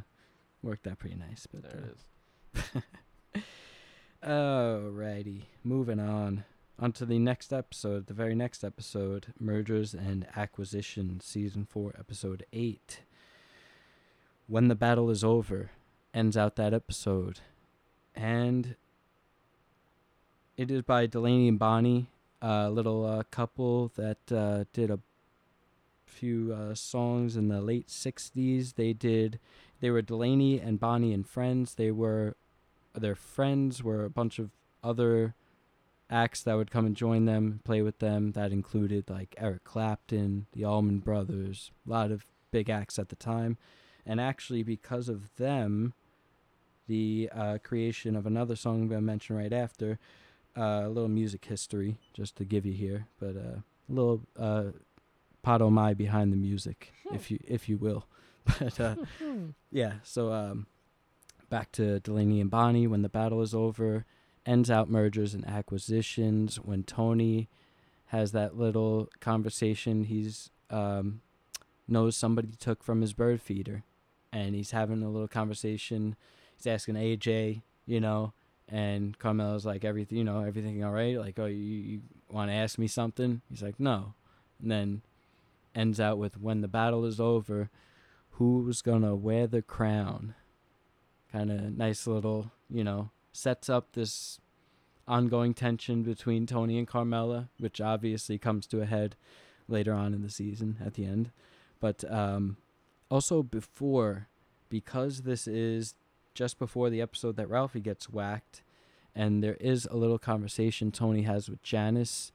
worked 0.62 0.88
out 0.88 1.00
pretty 1.00 1.16
nice. 1.16 1.48
But 1.48 1.64
There 1.64 1.84
uh, 2.56 2.60
it 2.60 2.84
is. 3.36 3.44
Alrighty, 4.24 5.44
moving 5.64 6.00
on. 6.00 6.44
On 6.80 6.92
to 6.94 7.06
the 7.06 7.20
next 7.20 7.54
episode, 7.54 8.08
the 8.08 8.14
very 8.14 8.34
next 8.34 8.64
episode, 8.64 9.28
Mergers 9.40 9.94
and 9.94 10.26
Acquisitions, 10.36 11.24
Season 11.24 11.66
4, 11.70 11.94
Episode 12.00 12.46
8. 12.52 13.02
When 14.48 14.68
the 14.68 14.76
Battle 14.76 15.10
is 15.12 15.24
Over 15.24 15.70
ends 16.14 16.36
out 16.36 16.56
that 16.56 16.74
episode. 16.74 17.40
And 18.16 18.76
it 20.58 20.72
is 20.72 20.82
by 20.82 21.06
Delaney 21.06 21.48
and 21.48 21.60
Bonnie, 21.60 22.08
a 22.42 22.70
little 22.72 23.06
uh, 23.06 23.24
couple 23.30 23.92
that 23.96 24.32
uh, 24.32 24.66
did 24.74 24.90
a 24.90 25.00
few 26.08 26.54
uh, 26.54 26.74
songs 26.74 27.38
in 27.38 27.50
the 27.50 27.62
late 27.62 27.88
60s. 27.88 28.76
They 28.76 28.94
did, 28.94 29.40
they 29.80 29.92
were 29.92 30.02
Delaney 30.02 30.60
and 30.60 30.80
Bonnie 30.80 31.14
and 31.14 31.28
friends. 31.28 31.76
They 31.76 31.92
were 31.92 32.36
their 32.96 33.16
friends 33.16 33.84
were 33.84 34.06
a 34.06 34.10
bunch 34.10 34.38
of 34.38 34.52
other 34.84 35.34
acts 36.14 36.44
that 36.44 36.56
would 36.56 36.72
come 36.72 36.86
and 36.86 36.96
join 36.96 37.26
them, 37.26 37.60
play 37.64 37.82
with 37.82 38.00
them. 38.00 38.34
That 38.34 38.52
included 38.52 39.10
like 39.10 39.36
Eric 39.38 39.64
Clapton, 39.64 40.46
the 40.54 40.64
Allman 40.64 41.00
Brothers, 41.00 41.72
a 41.88 41.90
lot 41.90 42.12
of 42.12 42.26
big 42.52 42.70
acts 42.70 43.00
at 43.00 43.10
the 43.10 43.16
time. 43.16 43.58
And 44.06 44.22
actually, 44.22 44.64
because 44.64 45.10
of 45.10 45.36
them, 45.38 45.94
the 46.88 47.30
uh, 47.34 47.58
creation 47.64 48.16
of 48.16 48.26
another 48.26 48.56
song 48.56 48.82
I'm 48.82 48.88
going 48.88 49.02
to 49.02 49.06
mention 49.06 49.36
right 49.36 49.54
after, 49.54 49.98
uh, 50.56 50.84
a 50.86 50.90
little 50.90 51.10
music 51.10 51.46
history 51.46 51.98
just 52.14 52.36
to 52.36 52.46
give 52.46 52.66
you 52.66 52.74
here, 52.74 53.08
but 53.20 53.36
uh, 53.36 53.60
a 53.60 53.64
little 53.90 54.22
uh, 54.38 54.66
Pod-O-My 55.42 55.94
behind 55.94 56.32
the 56.32 56.38
music, 56.38 56.94
if 57.12 57.32
you 57.32 57.40
if 57.48 57.68
you 57.68 57.78
will. 57.78 58.06
But 58.60 58.78
uh, 58.78 58.96
yeah, 59.72 59.94
so 60.04 60.34
um, 60.34 60.68
back 61.50 61.72
to 61.74 62.02
Delaney 62.02 62.42
and 62.42 62.52
Bonnie 62.52 62.88
when 62.88 63.02
the 63.02 63.10
battle 63.10 63.42
is 63.42 63.54
over, 63.54 64.06
ends 64.46 64.70
out 64.70 64.90
mergers 64.90 65.34
and 65.34 65.48
acquisitions. 65.48 66.58
When 66.58 66.84
Tony 66.84 67.50
has 68.08 68.32
that 68.32 68.58
little 68.58 69.10
conversation, 69.20 70.06
he's 70.06 70.50
um, 70.70 71.22
knows 71.88 72.16
somebody 72.16 72.50
took 72.60 72.84
from 72.84 73.02
his 73.02 73.14
bird 73.14 73.42
feeder, 73.42 73.84
and 74.32 74.56
he's 74.56 74.72
having 74.72 75.04
a 75.04 75.10
little 75.10 75.28
conversation. 75.28 76.16
He's 76.56 76.68
asking 76.68 76.96
AJ, 76.96 77.62
you 77.86 78.00
know, 78.00 78.34
and 78.70 79.18
Carmela's 79.20 79.66
like, 79.66 79.84
everything, 79.84 80.18
you 80.18 80.24
know, 80.24 80.42
everything 80.42 80.84
all 80.84 80.92
right? 80.92 81.18
Like, 81.18 81.38
oh, 81.40 81.46
you, 81.46 81.58
you 81.58 82.02
want 82.30 82.50
to 82.50 82.56
ask 82.56 82.78
me 82.78 82.88
something? 82.88 83.42
He's 83.50 83.62
like, 83.62 83.80
no. 83.80 84.14
And 84.62 84.72
then 84.72 85.02
ends 85.76 86.00
out 86.00 86.18
with 86.18 86.40
when 86.40 86.62
the 86.62 86.68
battle 86.68 87.06
is 87.06 87.20
over, 87.20 87.70
who's 88.32 88.82
gonna 88.82 89.16
wear 89.16 89.48
the 89.48 89.62
crown? 89.62 90.36
Kind 91.32 91.52
of 91.52 91.78
nice 91.78 92.06
little, 92.08 92.52
you 92.70 92.84
know, 92.84 93.10
sets 93.34 93.70
up 93.70 93.92
this 93.94 94.40
ongoing 95.08 95.54
tension 95.54 96.04
between 96.04 96.46
Tony 96.46 96.78
and 96.78 96.88
Carmela, 96.88 97.50
which 97.60 97.82
obviously 97.82 98.38
comes 98.38 98.66
to 98.68 98.82
a 98.82 98.86
head 98.86 99.16
later 99.68 99.94
on 99.94 100.14
in 100.14 100.22
the 100.22 100.30
season 100.30 100.78
at 100.84 100.94
the 100.94 101.06
end. 101.06 101.32
But 101.80 102.10
um, 102.10 102.58
also 103.10 103.44
before, 103.44 104.28
because 104.70 105.22
this 105.22 105.48
is 105.48 105.96
just 106.34 106.58
before 106.58 106.90
the 106.90 107.02
episode 107.02 107.36
that 107.36 107.50
Ralphie 107.50 107.82
gets 107.82 108.10
whacked, 108.10 108.64
and 109.16 109.44
there 109.44 109.58
is 109.60 109.88
a 109.92 109.98
little 109.98 110.18
conversation 110.18 110.92
Tony 110.92 111.24
has 111.24 111.50
with 111.50 111.62
Janice 111.62 112.32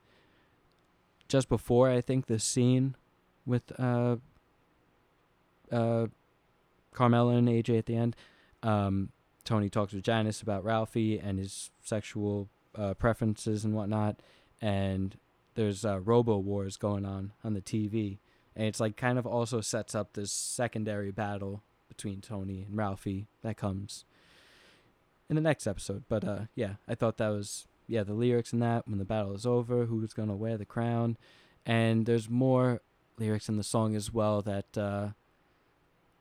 just 1.29 1.49
before 1.49 1.91
I 1.91 2.01
think 2.01 2.27
the 2.27 2.39
scene 2.39 2.95
with 3.45 3.79
uh 3.79 4.17
uh 5.71 6.07
Carmela 6.93 7.35
and 7.35 7.49
AJ 7.49 7.79
at 7.79 7.87
the 7.87 7.97
end. 7.97 8.17
Um 8.63 9.11
Tony 9.49 9.71
talks 9.71 9.95
with 9.95 10.05
Janice 10.05 10.43
about 10.43 10.63
Ralphie 10.63 11.19
and 11.19 11.39
his 11.39 11.71
sexual 11.83 12.51
uh, 12.75 12.93
preferences 12.93 13.65
and 13.65 13.73
whatnot, 13.73 14.21
and 14.61 15.17
there's 15.55 15.87
uh, 15.87 16.01
Robo 16.01 16.37
Wars 16.37 16.77
going 16.77 17.07
on 17.07 17.33
on 17.43 17.55
the 17.55 17.63
TV, 17.63 18.19
and 18.55 18.67
it's 18.67 18.79
like 18.79 18.99
kind 18.99 19.19
of 19.19 19.27
also 19.27 19.63
sets 19.63 19.95
up 19.95 20.13
this 20.13 20.31
secondary 20.31 21.11
battle 21.11 21.63
between 21.89 22.21
Tony 22.21 22.67
and 22.69 22.77
Ralphie 22.77 23.27
that 23.41 23.57
comes 23.57 24.05
in 25.31 25.35
the 25.35 25.41
next 25.41 25.67
episode. 25.67 26.05
But 26.11 26.25
uh, 26.25 26.41
yeah, 26.55 26.75
I 26.87 26.95
thought 26.95 27.17
that 27.17 27.31
was 27.31 27.67
yeah 27.87 28.03
the 28.03 28.13
lyrics 28.13 28.53
in 28.53 28.59
that 28.59 28.87
when 28.87 28.99
the 28.99 29.07
battle 29.07 29.33
is 29.33 29.47
over, 29.47 29.87
who's 29.87 30.13
gonna 30.13 30.37
wear 30.37 30.59
the 30.59 30.67
crown, 30.67 31.17
and 31.65 32.05
there's 32.05 32.29
more 32.29 32.83
lyrics 33.19 33.49
in 33.49 33.57
the 33.57 33.65
song 33.65 33.97
as 33.97 34.13
well 34.13 34.43
that 34.43 34.77
uh, 34.77 35.09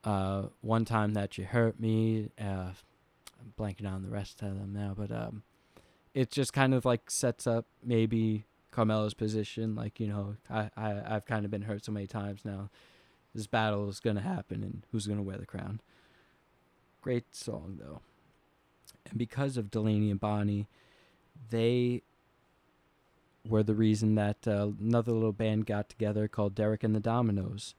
uh, 0.02 0.46
one 0.62 0.86
time 0.86 1.12
that 1.12 1.36
you 1.36 1.44
hurt 1.44 1.78
me. 1.78 2.30
Uh, 2.40 2.70
I'm 3.40 3.52
blanking 3.58 3.90
on 3.90 4.02
the 4.02 4.08
rest 4.08 4.42
of 4.42 4.58
them 4.58 4.72
now, 4.72 4.94
but 4.96 5.10
um, 5.10 5.42
it 6.14 6.30
just 6.30 6.52
kind 6.52 6.74
of 6.74 6.84
like 6.84 7.10
sets 7.10 7.46
up 7.46 7.66
maybe 7.82 8.44
Carmela's 8.70 9.14
position. 9.14 9.74
Like 9.74 10.00
you 10.00 10.06
know, 10.08 10.36
I, 10.50 10.70
I 10.76 11.14
I've 11.14 11.26
kind 11.26 11.44
of 11.44 11.50
been 11.50 11.62
hurt 11.62 11.84
so 11.84 11.92
many 11.92 12.06
times 12.06 12.44
now. 12.44 12.70
This 13.34 13.46
battle 13.46 13.88
is 13.88 14.00
gonna 14.00 14.22
happen, 14.22 14.62
and 14.62 14.82
who's 14.90 15.06
gonna 15.06 15.22
wear 15.22 15.36
the 15.36 15.46
crown? 15.46 15.80
Great 17.02 17.34
song 17.34 17.78
though, 17.80 18.00
and 19.08 19.18
because 19.18 19.56
of 19.56 19.70
Delaney 19.70 20.10
and 20.10 20.20
Bonnie, 20.20 20.66
they 21.50 22.02
were 23.46 23.62
the 23.62 23.74
reason 23.74 24.14
that 24.16 24.46
uh, 24.46 24.68
another 24.80 25.12
little 25.12 25.32
band 25.32 25.66
got 25.66 25.88
together 25.88 26.28
called 26.28 26.54
Derek 26.54 26.84
and 26.84 26.94
the 26.94 27.00
Dominos, 27.00 27.74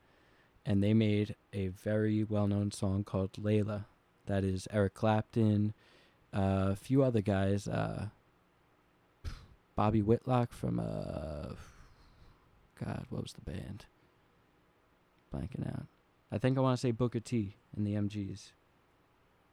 and 0.65 0.84
they 0.84 0.94
made 0.94 1.36
a 1.53 1.68
very 1.68 2.23
well-known 2.23 2.72
song 2.72 3.03
called 3.03 3.34
Layla. 3.34 3.86
That 4.30 4.43
is 4.43 4.68
Eric 4.72 4.93
Clapton, 4.93 5.73
uh, 6.31 6.68
a 6.69 6.76
few 6.76 7.01
other 7.01 7.19
guys, 7.22 7.68
uh, 7.68 8.10
Bobby 9.76 10.03
Whitlock 10.03 10.51
from 10.53 10.80
uh, 10.80 11.56
God, 12.85 13.06
what 13.10 13.23
was 13.23 13.34
the 13.34 13.41
band? 13.41 13.85
Blanking 15.34 15.68
out. 15.68 15.88
I 16.31 16.38
think 16.38 16.60
I 16.60 16.61
want 16.61 16.77
to 16.77 16.81
say 16.81 16.91
Booker 16.91 17.19
T 17.19 17.56
and 17.76 17.88
the 17.88 17.95
MGs. 17.95 18.51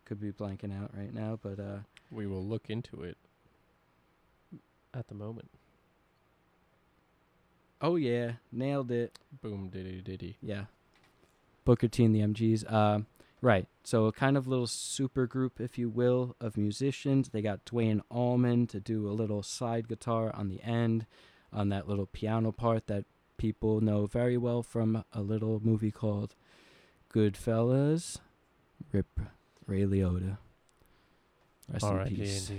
Could 0.04 0.20
be 0.20 0.30
blanking 0.30 0.78
out 0.78 0.90
right 0.94 1.12
now, 1.12 1.38
but 1.42 1.58
uh, 1.58 1.78
We 2.10 2.26
will 2.26 2.44
look 2.44 2.68
into 2.68 3.02
it 3.02 3.16
at 4.92 5.08
the 5.08 5.14
moment. 5.14 5.48
oh 7.80 7.96
yeah, 7.96 8.32
nailed 8.52 8.90
it. 8.90 9.18
Boom, 9.40 9.70
diddy 9.70 10.02
diddy. 10.02 10.36
Yeah. 10.42 10.64
Booker 11.64 11.88
T 11.88 12.04
and 12.04 12.14
the 12.14 12.20
MGs. 12.20 12.70
Um, 12.70 13.06
right. 13.40 13.66
So 13.84 14.06
a 14.06 14.12
kind 14.12 14.36
of 14.36 14.46
little 14.46 14.66
super 14.66 15.26
group, 15.26 15.60
if 15.60 15.78
you 15.78 15.88
will, 15.88 16.36
of 16.40 16.56
musicians. 16.56 17.28
They 17.28 17.42
got 17.42 17.64
Duane 17.64 18.02
Allman 18.10 18.66
to 18.68 18.80
do 18.80 19.08
a 19.08 19.12
little 19.12 19.42
side 19.42 19.88
guitar 19.88 20.30
on 20.34 20.48
the 20.48 20.62
end, 20.62 21.06
on 21.52 21.68
that 21.68 21.88
little 21.88 22.06
piano 22.06 22.52
part 22.52 22.86
that 22.86 23.04
people 23.36 23.80
know 23.80 24.06
very 24.06 24.36
well 24.36 24.62
from 24.62 25.04
a 25.12 25.20
little 25.20 25.60
movie 25.62 25.92
called 25.92 26.34
Goodfellas. 27.12 28.18
Rip 28.92 29.20
Ray 29.66 29.82
Liotta. 29.82 30.38
Rest 31.72 31.84
in 31.84 31.90
R.I.P. 31.90 32.14
peace. 32.14 32.52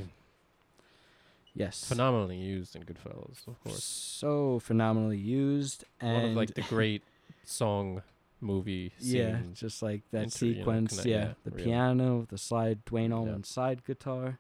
Yes. 1.54 1.84
Phenomenally 1.86 2.38
used 2.38 2.76
in 2.76 2.84
Goodfellas, 2.84 3.48
of 3.48 3.62
course. 3.64 3.84
So 3.84 4.60
phenomenally 4.60 5.18
used 5.18 5.86
and 6.00 6.22
One 6.22 6.32
of 6.32 6.38
like 6.38 6.54
the 6.54 6.62
great 6.62 7.02
song 7.44 8.04
movie 8.40 8.92
Yeah, 9.00 9.40
just 9.54 9.82
like 9.82 10.04
that 10.12 10.24
Inter- 10.26 10.46
you 10.46 10.54
know, 10.54 10.60
sequence. 10.60 10.90
connect- 10.92 11.08
yeah, 11.08 11.16
yeah, 11.28 11.34
the 11.44 11.52
really. 11.52 11.64
piano, 11.64 12.28
the 12.30 12.38
slide, 12.38 12.86
Duane 12.86 13.12
Yeah. 13.12 13.18
Allman 13.18 13.44
slide 13.44 13.84
guitar 13.86 14.40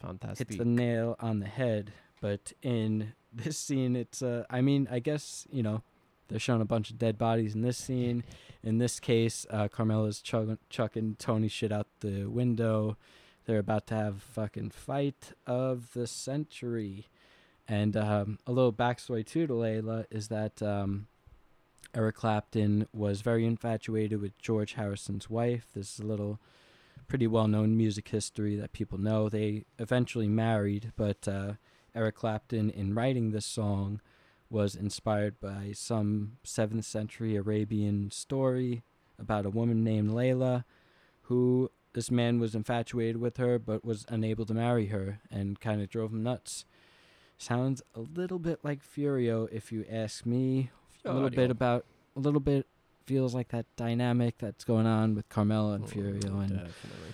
Fantastic. 0.00 0.48
hits 0.48 0.58
the 0.58 0.64
nail 0.64 1.16
on 1.20 1.40
the 1.40 1.46
head. 1.46 1.92
But 2.20 2.52
in 2.62 3.12
this 3.32 3.58
scene, 3.58 3.96
it's 3.96 4.22
uh, 4.22 4.44
I 4.50 4.60
mean, 4.60 4.88
I 4.90 4.98
guess 4.98 5.46
you 5.52 5.62
know, 5.62 5.82
they're 6.28 6.38
showing 6.38 6.62
a 6.62 6.66
bunch 6.66 6.90
of 6.90 6.98
dead 6.98 7.18
bodies 7.18 7.54
in 7.54 7.62
this 7.62 7.78
scene. 7.78 8.24
In 8.62 8.78
this 8.78 9.00
case, 9.00 9.44
uh, 9.50 9.68
Carmela's 9.68 10.20
chugging, 10.22 10.58
chucking 10.70 11.16
Tony 11.18 11.48
shit 11.48 11.72
out 11.72 11.88
the 12.00 12.26
window. 12.26 12.96
They're 13.44 13.58
about 13.58 13.88
to 13.88 13.94
have 13.96 14.22
fucking 14.22 14.70
fight 14.70 15.32
of 15.48 15.92
the 15.94 16.06
century, 16.06 17.08
And 17.66 17.96
um, 17.96 18.38
a 18.46 18.52
little 18.52 18.72
backstory 18.72 19.26
too 19.26 19.48
to 19.48 19.52
Layla 19.52 20.06
is 20.12 20.28
that 20.28 20.62
um, 20.62 21.06
Eric 21.94 22.16
Clapton 22.16 22.86
was 22.92 23.20
very 23.20 23.44
infatuated 23.44 24.20
with 24.20 24.38
George 24.38 24.74
Harrison's 24.74 25.28
wife. 25.28 25.66
This 25.74 25.94
is 25.94 26.00
a 26.00 26.06
little 26.06 26.40
pretty 27.06 27.26
well 27.26 27.48
known 27.48 27.76
music 27.76 28.08
history 28.08 28.56
that 28.56 28.72
people 28.72 28.98
know. 28.98 29.28
They 29.28 29.64
eventually 29.78 30.28
married, 30.28 30.92
but 30.96 31.28
uh, 31.28 31.54
Eric 31.94 32.16
Clapton, 32.16 32.70
in 32.70 32.94
writing 32.94 33.30
this 33.30 33.44
song, 33.44 34.00
was 34.48 34.74
inspired 34.74 35.38
by 35.40 35.72
some 35.74 36.38
7th 36.44 36.84
century 36.84 37.36
Arabian 37.36 38.10
story 38.10 38.82
about 39.18 39.46
a 39.46 39.50
woman 39.50 39.84
named 39.84 40.10
Layla 40.10 40.64
who 41.22 41.70
this 41.94 42.10
man 42.10 42.38
was 42.38 42.54
infatuated 42.54 43.18
with 43.18 43.36
her 43.36 43.58
but 43.58 43.84
was 43.84 44.06
unable 44.08 44.44
to 44.46 44.54
marry 44.54 44.86
her 44.86 45.20
and 45.30 45.60
kind 45.60 45.80
of 45.82 45.88
drove 45.88 46.12
him 46.12 46.22
nuts. 46.22 46.64
Sounds 47.38 47.82
a 47.94 48.00
little 48.00 48.38
bit 48.38 48.60
like 48.62 48.82
Furio 48.82 49.48
if 49.50 49.72
you 49.72 49.84
ask 49.90 50.24
me. 50.24 50.70
A 51.04 51.12
little 51.12 51.30
bit 51.30 51.50
about 51.50 51.84
a 52.16 52.20
little 52.20 52.40
bit 52.40 52.66
feels 53.06 53.34
like 53.34 53.48
that 53.48 53.66
dynamic 53.76 54.38
that's 54.38 54.64
going 54.64 54.86
on 54.86 55.14
with 55.14 55.28
Carmela 55.28 55.72
and 55.74 55.84
Oh, 55.84 55.88
Furio 55.88 56.40
and 56.40 56.50
definitely. 56.50 57.12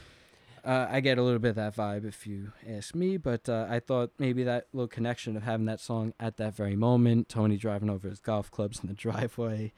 uh, 0.64 0.86
I 0.90 1.00
get 1.00 1.16
a 1.16 1.22
little 1.22 1.38
bit 1.38 1.50
of 1.50 1.54
that 1.56 1.74
vibe 1.76 2.04
if 2.04 2.26
you 2.26 2.52
ask 2.68 2.94
me, 2.94 3.16
but 3.16 3.48
uh, 3.48 3.66
I 3.70 3.80
thought 3.80 4.10
maybe 4.18 4.44
that 4.44 4.66
little 4.74 4.88
connection 4.88 5.36
of 5.36 5.44
having 5.44 5.64
that 5.66 5.80
song 5.80 6.12
at 6.20 6.36
that 6.36 6.54
very 6.54 6.76
moment, 6.76 7.28
Tony 7.30 7.56
driving 7.56 7.88
over 7.88 8.08
his 8.08 8.20
golf 8.20 8.50
clubs 8.50 8.80
in 8.82 8.88
the 8.88 8.94
driveway, 9.06 9.72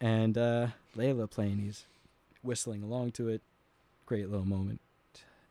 and 0.00 0.36
uh, 0.36 0.66
Layla 0.96 1.30
playing, 1.30 1.58
he's 1.58 1.86
whistling 2.42 2.82
along 2.82 3.12
to 3.12 3.28
it. 3.28 3.42
Great 4.06 4.28
little 4.28 4.44
moment. 4.46 4.80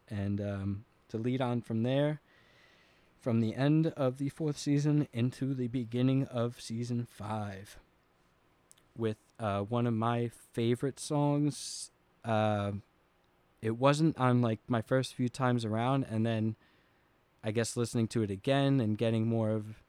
And 0.09 0.41
um, 0.41 0.85
to 1.07 1.17
lead 1.17 1.39
on 1.39 1.61
from 1.61 1.83
there, 1.83 2.19
from 3.21 3.39
the 3.39 3.55
end 3.55 3.87
of 3.95 4.17
the 4.17 4.27
fourth 4.27 4.57
season 4.57 5.07
into 5.13 5.53
the 5.53 5.67
beginning 5.69 6.25
of 6.25 6.59
season 6.59 7.07
five, 7.09 7.77
with 8.97 9.17
uh, 9.39 9.61
one 9.61 9.87
of 9.87 9.93
my 9.93 10.29
favorite 10.53 10.99
songs. 10.99 11.91
Uh, 12.23 12.73
it 13.61 13.77
wasn't 13.77 14.17
on 14.17 14.41
like 14.41 14.59
my 14.67 14.81
first 14.81 15.13
few 15.13 15.29
times 15.29 15.63
around 15.63 16.05
and 16.09 16.25
then 16.25 16.55
i 17.43 17.51
guess 17.51 17.77
listening 17.77 18.07
to 18.07 18.23
it 18.23 18.31
again 18.31 18.79
and 18.79 18.97
getting 18.97 19.27
more 19.27 19.51
of 19.51 19.83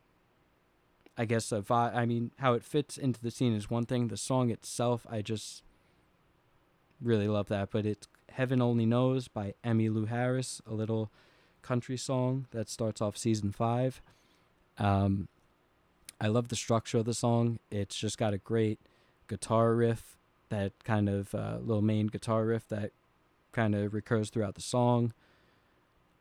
i 1.16 1.24
guess 1.24 1.50
a 1.52 1.60
vibe 1.60 1.94
i 1.94 2.04
mean 2.04 2.30
how 2.38 2.52
it 2.52 2.62
fits 2.62 2.96
into 2.96 3.20
the 3.20 3.30
scene 3.30 3.54
is 3.54 3.70
one 3.70 3.86
thing. 3.86 4.08
The 4.08 4.16
song 4.16 4.50
itself 4.50 5.06
i 5.10 5.22
just 5.22 5.62
really 7.00 7.28
love 7.28 7.48
that 7.48 7.70
but 7.70 7.86
it's 7.86 8.06
heaven 8.30 8.62
only 8.62 8.86
knows 8.86 9.28
by 9.28 9.54
Emmylou 9.64 10.08
Harris 10.08 10.62
a 10.66 10.72
little 10.72 11.10
country 11.60 11.96
song 11.96 12.46
that 12.50 12.68
starts 12.68 13.00
off 13.00 13.16
season 13.16 13.52
five. 13.52 14.00
Um, 14.78 15.28
i 16.20 16.28
love 16.28 16.48
the 16.48 16.56
structure 16.56 16.98
of 16.98 17.04
the 17.04 17.14
song. 17.14 17.58
It's 17.70 17.94
just 17.94 18.16
got 18.16 18.32
a 18.32 18.38
great 18.38 18.78
guitar 19.28 19.74
riff 19.74 20.16
that 20.48 20.72
kind 20.84 21.08
of 21.08 21.34
uh, 21.34 21.58
little 21.62 21.82
main 21.82 22.08
guitar 22.08 22.44
riff 22.44 22.68
that 22.68 22.92
kind 23.52 23.74
of 23.74 23.94
recurs 23.94 24.30
throughout 24.30 24.54
the 24.54 24.60
song. 24.60 25.12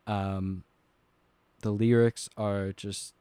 Um, 0.08 0.64
the 1.62 1.72
lyrics 1.72 2.30
are 2.38 2.72
just 2.72 3.14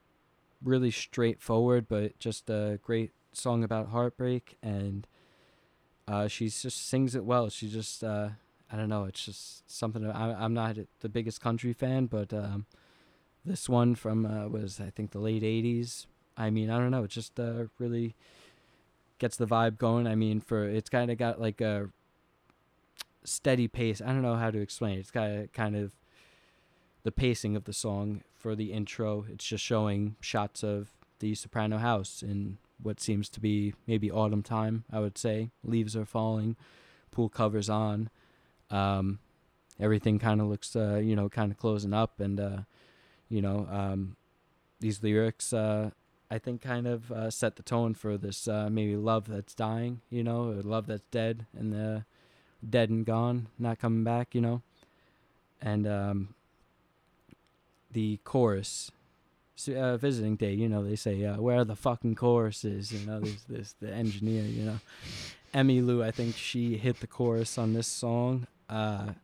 really 0.63 0.91
straightforward, 0.91 1.87
but 1.89 2.19
just 2.19 2.49
a 2.51 2.79
great 2.83 3.13
song 3.33 3.65
about 3.65 3.89
heartbreak, 3.89 4.57
and 4.63 5.07
uh, 6.09 6.29
she 6.29 6.49
just 6.49 6.87
sings 6.89 7.15
it 7.15 7.25
well. 7.25 7.49
She 7.51 7.69
just, 7.69 8.03
uh, 8.03 8.31
I 8.73 8.77
don't 8.77 8.89
know, 8.89 9.05
it's 9.05 9.25
just 9.25 9.71
something. 9.71 10.09
I, 10.09 10.45
I'm 10.45 10.55
not 10.55 10.77
the 11.01 11.09
biggest 11.09 11.41
country 11.41 11.73
fan, 11.73 12.07
but 12.07 12.33
um, 12.33 12.67
this 13.45 13.69
one 13.69 13.95
from 13.95 14.27
uh, 14.27 14.49
was 14.49 14.81
I 14.81 14.91
think 14.91 15.11
the 15.11 15.19
late 15.19 15.43
'80s. 15.43 16.07
I 16.37 16.51
mean, 16.51 16.71
I 16.71 16.79
don't 16.79 16.91
know, 16.91 17.05
It's 17.05 17.15
just 17.15 17.39
really 17.79 18.15
gets 19.21 19.37
the 19.37 19.47
vibe 19.47 19.79
going. 19.79 20.09
I 20.09 20.17
mean, 20.17 20.41
for 20.41 20.69
it's 20.69 20.91
kind 20.91 21.11
of 21.13 21.19
got 21.19 21.41
like 21.41 21.61
a 21.61 21.91
steady 23.23 23.69
pace. 23.69 24.01
I 24.01 24.07
don't 24.07 24.23
know 24.23 24.35
how 24.35 24.51
to 24.51 24.61
explain 24.61 24.97
it. 24.97 25.01
It's 25.01 25.11
got 25.13 25.53
kind 25.53 25.77
of 25.77 25.93
the 27.05 27.13
pacing 27.13 27.55
of 27.55 27.65
the 27.65 27.73
song 27.73 28.23
for 28.35 28.57
the 28.57 28.73
intro. 28.73 29.27
It's 29.31 29.45
just 29.45 29.63
showing 29.63 30.17
shots 30.21 30.65
of 30.65 30.89
the 31.21 31.35
soprano 31.35 31.79
house 31.79 32.23
in 32.23 32.59
what 32.83 32.99
seems 32.99 33.29
to 33.29 33.41
be 33.41 33.75
maybe 33.87 34.11
autumn 34.11 34.43
time, 34.43 34.85
I 34.91 35.01
would 35.01 35.19
say. 35.19 35.51
Leaves 35.63 35.95
are 35.95 36.07
falling, 36.07 36.57
pool 37.11 37.29
covers 37.29 37.69
on. 37.69 38.09
Um, 38.71 39.19
everything 39.79 40.19
kind 40.19 40.41
of 40.41 40.47
looks, 40.47 40.75
uh, 40.75 40.97
you 40.97 41.15
know, 41.15 41.29
kind 41.29 41.53
of 41.53 41.59
closing 41.59 41.93
up. 41.93 42.21
And, 42.21 42.41
uh, 42.41 42.59
you 43.29 43.43
know, 43.43 43.69
um, 43.71 44.17
these 44.81 45.03
lyrics, 45.03 45.53
uh, 45.53 45.91
I 46.31 46.39
think, 46.39 46.63
kind 46.63 46.87
of 46.87 47.11
uh, 47.11 47.31
set 47.31 47.57
the 47.57 47.63
tone 47.63 47.95
for 47.95 48.17
this 48.17 48.47
uh, 48.47 48.69
maybe 48.71 48.97
love 48.97 49.27
that's 49.29 49.55
dying, 49.55 50.01
you 50.11 50.23
know, 50.23 50.51
or 50.51 50.63
love 50.63 50.87
that's 50.87 51.09
dead 51.11 51.47
and 51.59 51.73
the 51.73 52.05
dead 52.69 52.91
and 52.91 53.05
gone, 53.05 53.49
not 53.59 53.79
coming 53.79 54.05
back, 54.05 54.35
you 54.35 54.41
know. 54.41 54.63
And 55.61 55.87
um, 55.87 56.35
the 57.93 58.19
chorus, 58.25 58.93
uh, 59.75 59.97
visiting 59.97 60.37
day, 60.37 60.53
you 60.55 60.69
know, 60.69 60.85
they 60.85 60.97
say, 60.97 61.25
uh, 61.25 61.41
"Where 61.41 61.59
are 61.59 61.65
the 61.65 61.77
fucking 61.77 62.15
choruses?" 62.15 62.93
You 62.93 63.07
know, 63.07 63.21
there's 63.21 63.45
this 63.45 63.75
the 63.81 63.93
engineer, 63.93 64.45
you 64.45 64.65
know. 64.65 64.81
Emmylou, 65.53 66.03
I 66.05 66.13
think 66.13 66.37
she 66.37 66.77
hit 66.77 67.01
the 67.01 67.07
chorus 67.09 67.59
on 67.59 67.73
this 67.73 67.89
song. 67.89 68.47
Uh, 68.69 69.15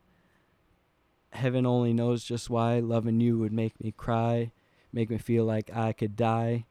Heaven 1.31 1.65
only 1.65 1.93
knows 1.93 2.23
just 2.23 2.49
why 2.49 2.79
loving 2.79 3.19
you 3.21 3.37
would 3.37 3.53
make 3.53 3.79
me 3.81 3.93
cry, 3.95 4.51
make 4.91 5.09
me 5.09 5.17
feel 5.17 5.45
like 5.45 5.75
I 5.75 5.93
could 5.93 6.15
die. 6.15 6.65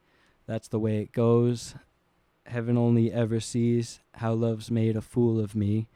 That's 0.46 0.68
the 0.68 0.78
way 0.78 0.98
it 0.98 1.12
goes. 1.12 1.74
Heaven 2.46 2.78
only 2.78 3.12
ever 3.12 3.40
sees 3.40 4.00
how 4.14 4.32
love's 4.32 4.70
made 4.70 4.96
a 4.96 5.00
fool 5.02 5.40
of 5.40 5.56
me. 5.56 5.88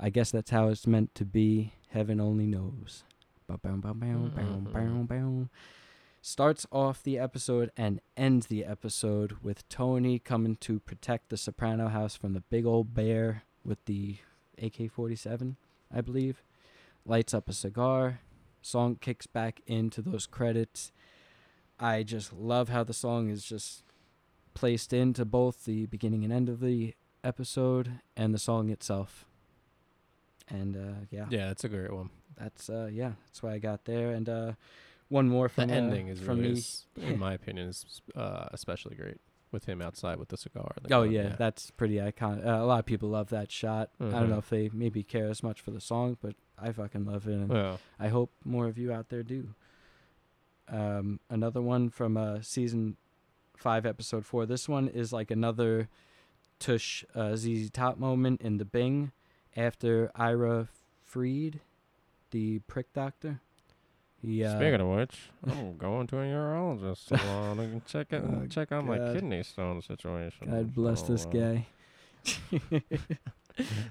I 0.00 0.10
guess 0.10 0.30
that's 0.30 0.50
how 0.50 0.68
it's 0.68 0.86
meant 0.86 1.14
to 1.16 1.24
be. 1.24 1.72
Heaven 1.90 2.20
only 2.20 2.46
knows. 2.46 3.04
Bow. 4.72 4.78
Mm-hmm. 5.14 5.42
Starts 6.22 6.66
off 6.72 7.02
the 7.02 7.18
episode 7.18 7.70
and 7.76 8.00
ends 8.16 8.46
the 8.46 8.64
episode 8.64 9.36
with 9.42 9.68
Tony 9.68 10.18
coming 10.18 10.56
to 10.56 10.80
protect 10.80 11.28
the 11.28 11.36
Soprano 11.36 11.88
house 11.88 12.16
from 12.16 12.32
the 12.32 12.40
big 12.40 12.64
old 12.64 12.94
bear 12.94 13.42
with 13.64 13.84
the 13.84 14.16
AK 14.60 14.90
47, 14.90 15.56
I 15.94 16.00
believe. 16.00 16.42
Lights 17.04 17.34
up 17.34 17.50
a 17.50 17.52
cigar. 17.52 18.20
Song 18.62 18.96
kicks 18.98 19.26
back 19.26 19.60
into 19.66 20.00
those 20.00 20.24
credits. 20.26 20.90
I 21.78 22.02
just 22.02 22.32
love 22.32 22.68
how 22.68 22.84
the 22.84 22.92
song 22.94 23.28
is 23.30 23.44
just 23.44 23.82
placed 24.54 24.92
into 24.92 25.24
both 25.24 25.64
the 25.64 25.86
beginning 25.86 26.24
and 26.24 26.32
end 26.32 26.48
of 26.48 26.60
the 26.60 26.94
episode 27.24 27.98
and 28.16 28.32
the 28.32 28.38
song 28.38 28.70
itself. 28.70 29.24
And 30.48 30.76
uh, 30.76 31.06
yeah, 31.10 31.26
Yeah, 31.30 31.50
it's 31.50 31.64
a 31.64 31.68
great 31.68 31.92
one. 31.92 32.10
that's 32.36 32.68
uh, 32.68 32.88
yeah, 32.92 33.12
that's 33.26 33.42
why 33.42 33.54
I 33.54 33.58
got 33.58 33.84
there. 33.86 34.10
And 34.12 34.28
uh, 34.28 34.52
one 35.08 35.28
more 35.28 35.48
The 35.48 35.54
from 35.62 35.70
uh, 35.70 35.74
ending 35.74 36.08
is 36.08 36.20
from 36.20 36.38
really, 36.38 36.52
me. 36.52 36.58
is, 36.58 36.86
in 36.96 37.18
my 37.18 37.32
opinion, 37.34 37.68
is 37.68 38.02
uh, 38.14 38.46
especially 38.52 38.94
great 38.94 39.18
with 39.50 39.64
him 39.66 39.80
outside 39.80 40.18
with 40.18 40.28
the 40.28 40.36
cigar. 40.36 40.72
the 40.82 40.94
Oh 40.94 41.02
gun, 41.04 41.12
yeah, 41.12 41.34
that's 41.38 41.70
pretty 41.70 41.96
iconic. 41.96 42.44
Uh, 42.46 42.62
a 42.62 42.66
lot 42.66 42.80
of 42.80 42.86
people 42.86 43.08
love 43.08 43.30
that 43.30 43.50
shot. 43.50 43.90
I 44.00 44.04
Mhm. 44.04 44.10
don't 44.12 44.30
know 44.30 44.38
if 44.38 44.50
they 44.50 44.68
maybe 44.72 45.02
care 45.02 45.28
as 45.28 45.42
much 45.42 45.60
for 45.60 45.70
the 45.70 45.80
song, 45.80 46.18
but 46.20 46.34
I 46.58 46.72
fucking 46.72 47.04
love 47.04 47.26
it, 47.28 47.34
and 47.34 47.50
yeah. 47.52 47.76
I 47.98 48.08
hope 48.08 48.32
more 48.44 48.66
of 48.66 48.78
you 48.78 48.92
out 48.92 49.08
there 49.08 49.22
do. 49.22 49.54
Um, 50.68 51.20
another 51.28 51.60
one 51.60 51.90
from 51.90 52.16
uh, 52.16 52.38
season 52.42 52.96
five, 53.56 53.84
episode 53.86 54.24
four. 54.24 54.46
This 54.46 54.68
one 54.68 54.88
is 54.88 55.12
like 55.12 55.30
another 55.30 55.88
Tush 56.58 57.04
uh, 57.14 57.36
ZZ 57.36 57.70
Top 57.70 57.98
moment 57.98 58.40
in 58.40 58.58
the 58.58 58.64
Bing 58.64 59.12
after 59.56 60.10
Ira 60.14 60.68
Fried, 61.04 61.60
the 62.30 62.60
prick 62.60 62.92
doctor. 62.92 63.40
He, 64.22 64.42
uh, 64.42 64.56
Speaking 64.56 64.80
of 64.80 64.88
which, 64.88 65.16
I'm 65.46 65.76
going 65.76 66.06
to 66.06 66.18
a 66.18 66.22
urologist 66.24 67.08
salon 67.08 67.58
and 67.60 67.84
check 67.84 68.12
it, 68.12 68.22
Oh, 68.24 68.46
check 68.48 68.72
out 68.72 68.86
my 68.86 68.96
kidney 68.96 69.42
stone 69.42 69.82
situation. 69.82 70.50
God 70.50 70.74
bless 70.74 71.00
So, 71.00 71.06
this 71.08 71.26
uh, 71.26 71.28
guy. 71.28 71.66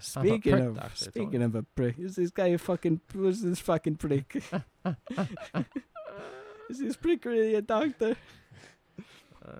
speaking 0.02 0.54
of 0.54 0.76
doctor, 0.76 0.96
speaking 0.96 1.44
of 1.44 1.54
a 1.54 1.62
prick, 1.62 2.00
is 2.00 2.16
this 2.16 2.32
guy 2.32 2.48
a 2.48 2.58
fucking 2.58 3.02
who's 3.14 3.42
this 3.42 3.60
fucking 3.60 3.98
prick? 3.98 4.42
this 6.80 6.96
prick 6.96 7.26
really 7.26 7.56
a 7.56 7.62
doctor? 7.62 8.16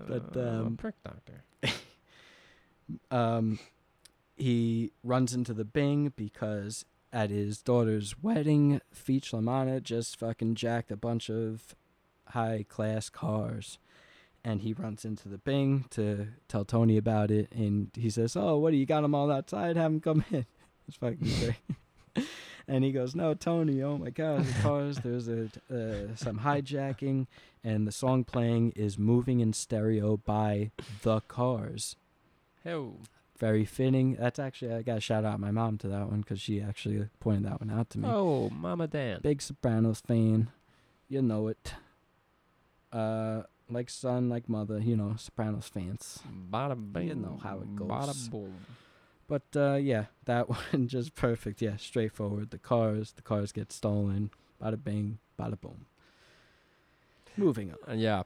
But, 0.08 0.36
uh, 0.36 0.40
a 0.40 0.60
um, 0.66 0.76
prick 0.76 0.94
doctor. 1.02 1.42
Um, 3.10 3.58
he 4.36 4.92
runs 5.02 5.34
into 5.34 5.54
the 5.54 5.64
Bing 5.64 6.12
because 6.16 6.84
at 7.12 7.30
his 7.30 7.62
daughter's 7.62 8.22
wedding, 8.22 8.80
Feech 8.94 9.32
La 9.32 9.40
Manna 9.40 9.80
just 9.80 10.18
fucking 10.18 10.56
jacked 10.56 10.90
a 10.90 10.96
bunch 10.96 11.30
of 11.30 11.74
high 12.28 12.64
class 12.68 13.08
cars. 13.08 13.78
And 14.44 14.60
he 14.60 14.74
runs 14.74 15.04
into 15.06 15.28
the 15.28 15.38
Bing 15.38 15.86
to 15.90 16.28
tell 16.48 16.66
Tony 16.66 16.98
about 16.98 17.30
it. 17.30 17.50
And 17.52 17.90
he 17.94 18.10
says, 18.10 18.36
Oh, 18.36 18.58
what 18.58 18.72
do 18.72 18.76
you 18.76 18.84
got 18.84 19.00
them 19.00 19.14
all 19.14 19.30
outside? 19.30 19.76
Have 19.76 19.92
them 19.92 20.00
come 20.00 20.24
in. 20.30 20.46
It's 20.86 20.98
fucking 20.98 21.18
great. 21.40 21.78
And 22.68 22.84
he 22.84 22.92
goes, 22.92 23.14
"No, 23.14 23.34
Tony. 23.34 23.82
Oh 23.82 23.98
my 23.98 24.10
God, 24.10 24.44
the 24.44 24.62
cars. 24.62 24.98
There's 24.98 25.28
a 25.28 25.44
uh, 25.70 26.14
some 26.16 26.40
hijacking, 26.40 27.26
and 27.62 27.86
the 27.86 27.92
song 27.92 28.24
playing 28.24 28.72
is 28.76 28.98
"Moving 28.98 29.40
in 29.40 29.52
Stereo" 29.52 30.16
by 30.18 30.70
the 31.02 31.20
Cars. 31.22 31.96
Hell, 32.64 32.94
Very 33.38 33.64
fitting. 33.64 34.16
That's 34.18 34.38
actually 34.38 34.72
I 34.72 34.82
got 34.82 34.94
to 34.94 35.00
shout 35.00 35.24
out 35.24 35.38
my 35.40 35.50
mom 35.50 35.76
to 35.78 35.88
that 35.88 36.08
one 36.08 36.20
because 36.20 36.40
she 36.40 36.60
actually 36.62 37.08
pointed 37.20 37.44
that 37.44 37.60
one 37.60 37.70
out 37.70 37.90
to 37.90 37.98
me. 37.98 38.08
oh, 38.10 38.48
Mama 38.50 38.86
Dan. 38.86 39.20
Big 39.22 39.42
Sopranos 39.42 40.00
fan, 40.00 40.48
you 41.08 41.20
know 41.20 41.48
it. 41.48 41.74
Uh, 42.92 43.42
like 43.70 43.90
son, 43.90 44.28
like 44.28 44.48
mother, 44.48 44.78
you 44.78 44.96
know, 44.96 45.14
Sopranos 45.18 45.68
fans. 45.68 46.20
Bada 46.50 46.76
bing. 46.92 47.08
You 47.08 47.14
know 47.16 47.38
how 47.42 47.58
it 47.58 47.74
goes. 47.76 47.88
Bada 47.88 48.30
boom. 48.30 48.54
But 49.28 49.42
uh, 49.56 49.74
yeah, 49.74 50.06
that 50.24 50.48
one 50.72 50.88
just 50.88 51.14
perfect. 51.14 51.62
Yeah, 51.62 51.76
straightforward. 51.76 52.50
The 52.50 52.58
cars, 52.58 53.12
the 53.12 53.22
cars 53.22 53.52
get 53.52 53.72
stolen. 53.72 54.30
Bada 54.62 54.82
bing, 54.82 55.18
bada 55.38 55.60
boom. 55.60 55.86
Moving 57.36 57.74
on. 57.88 57.98
Yeah. 57.98 58.22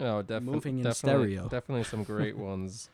Oh, 0.00 0.22
definitely. 0.22 0.54
Moving 0.54 0.78
in 0.78 0.84
definitely, 0.84 1.32
stereo. 1.34 1.48
Definitely 1.48 1.84
some 1.84 2.04
great 2.04 2.36
ones. 2.50 2.88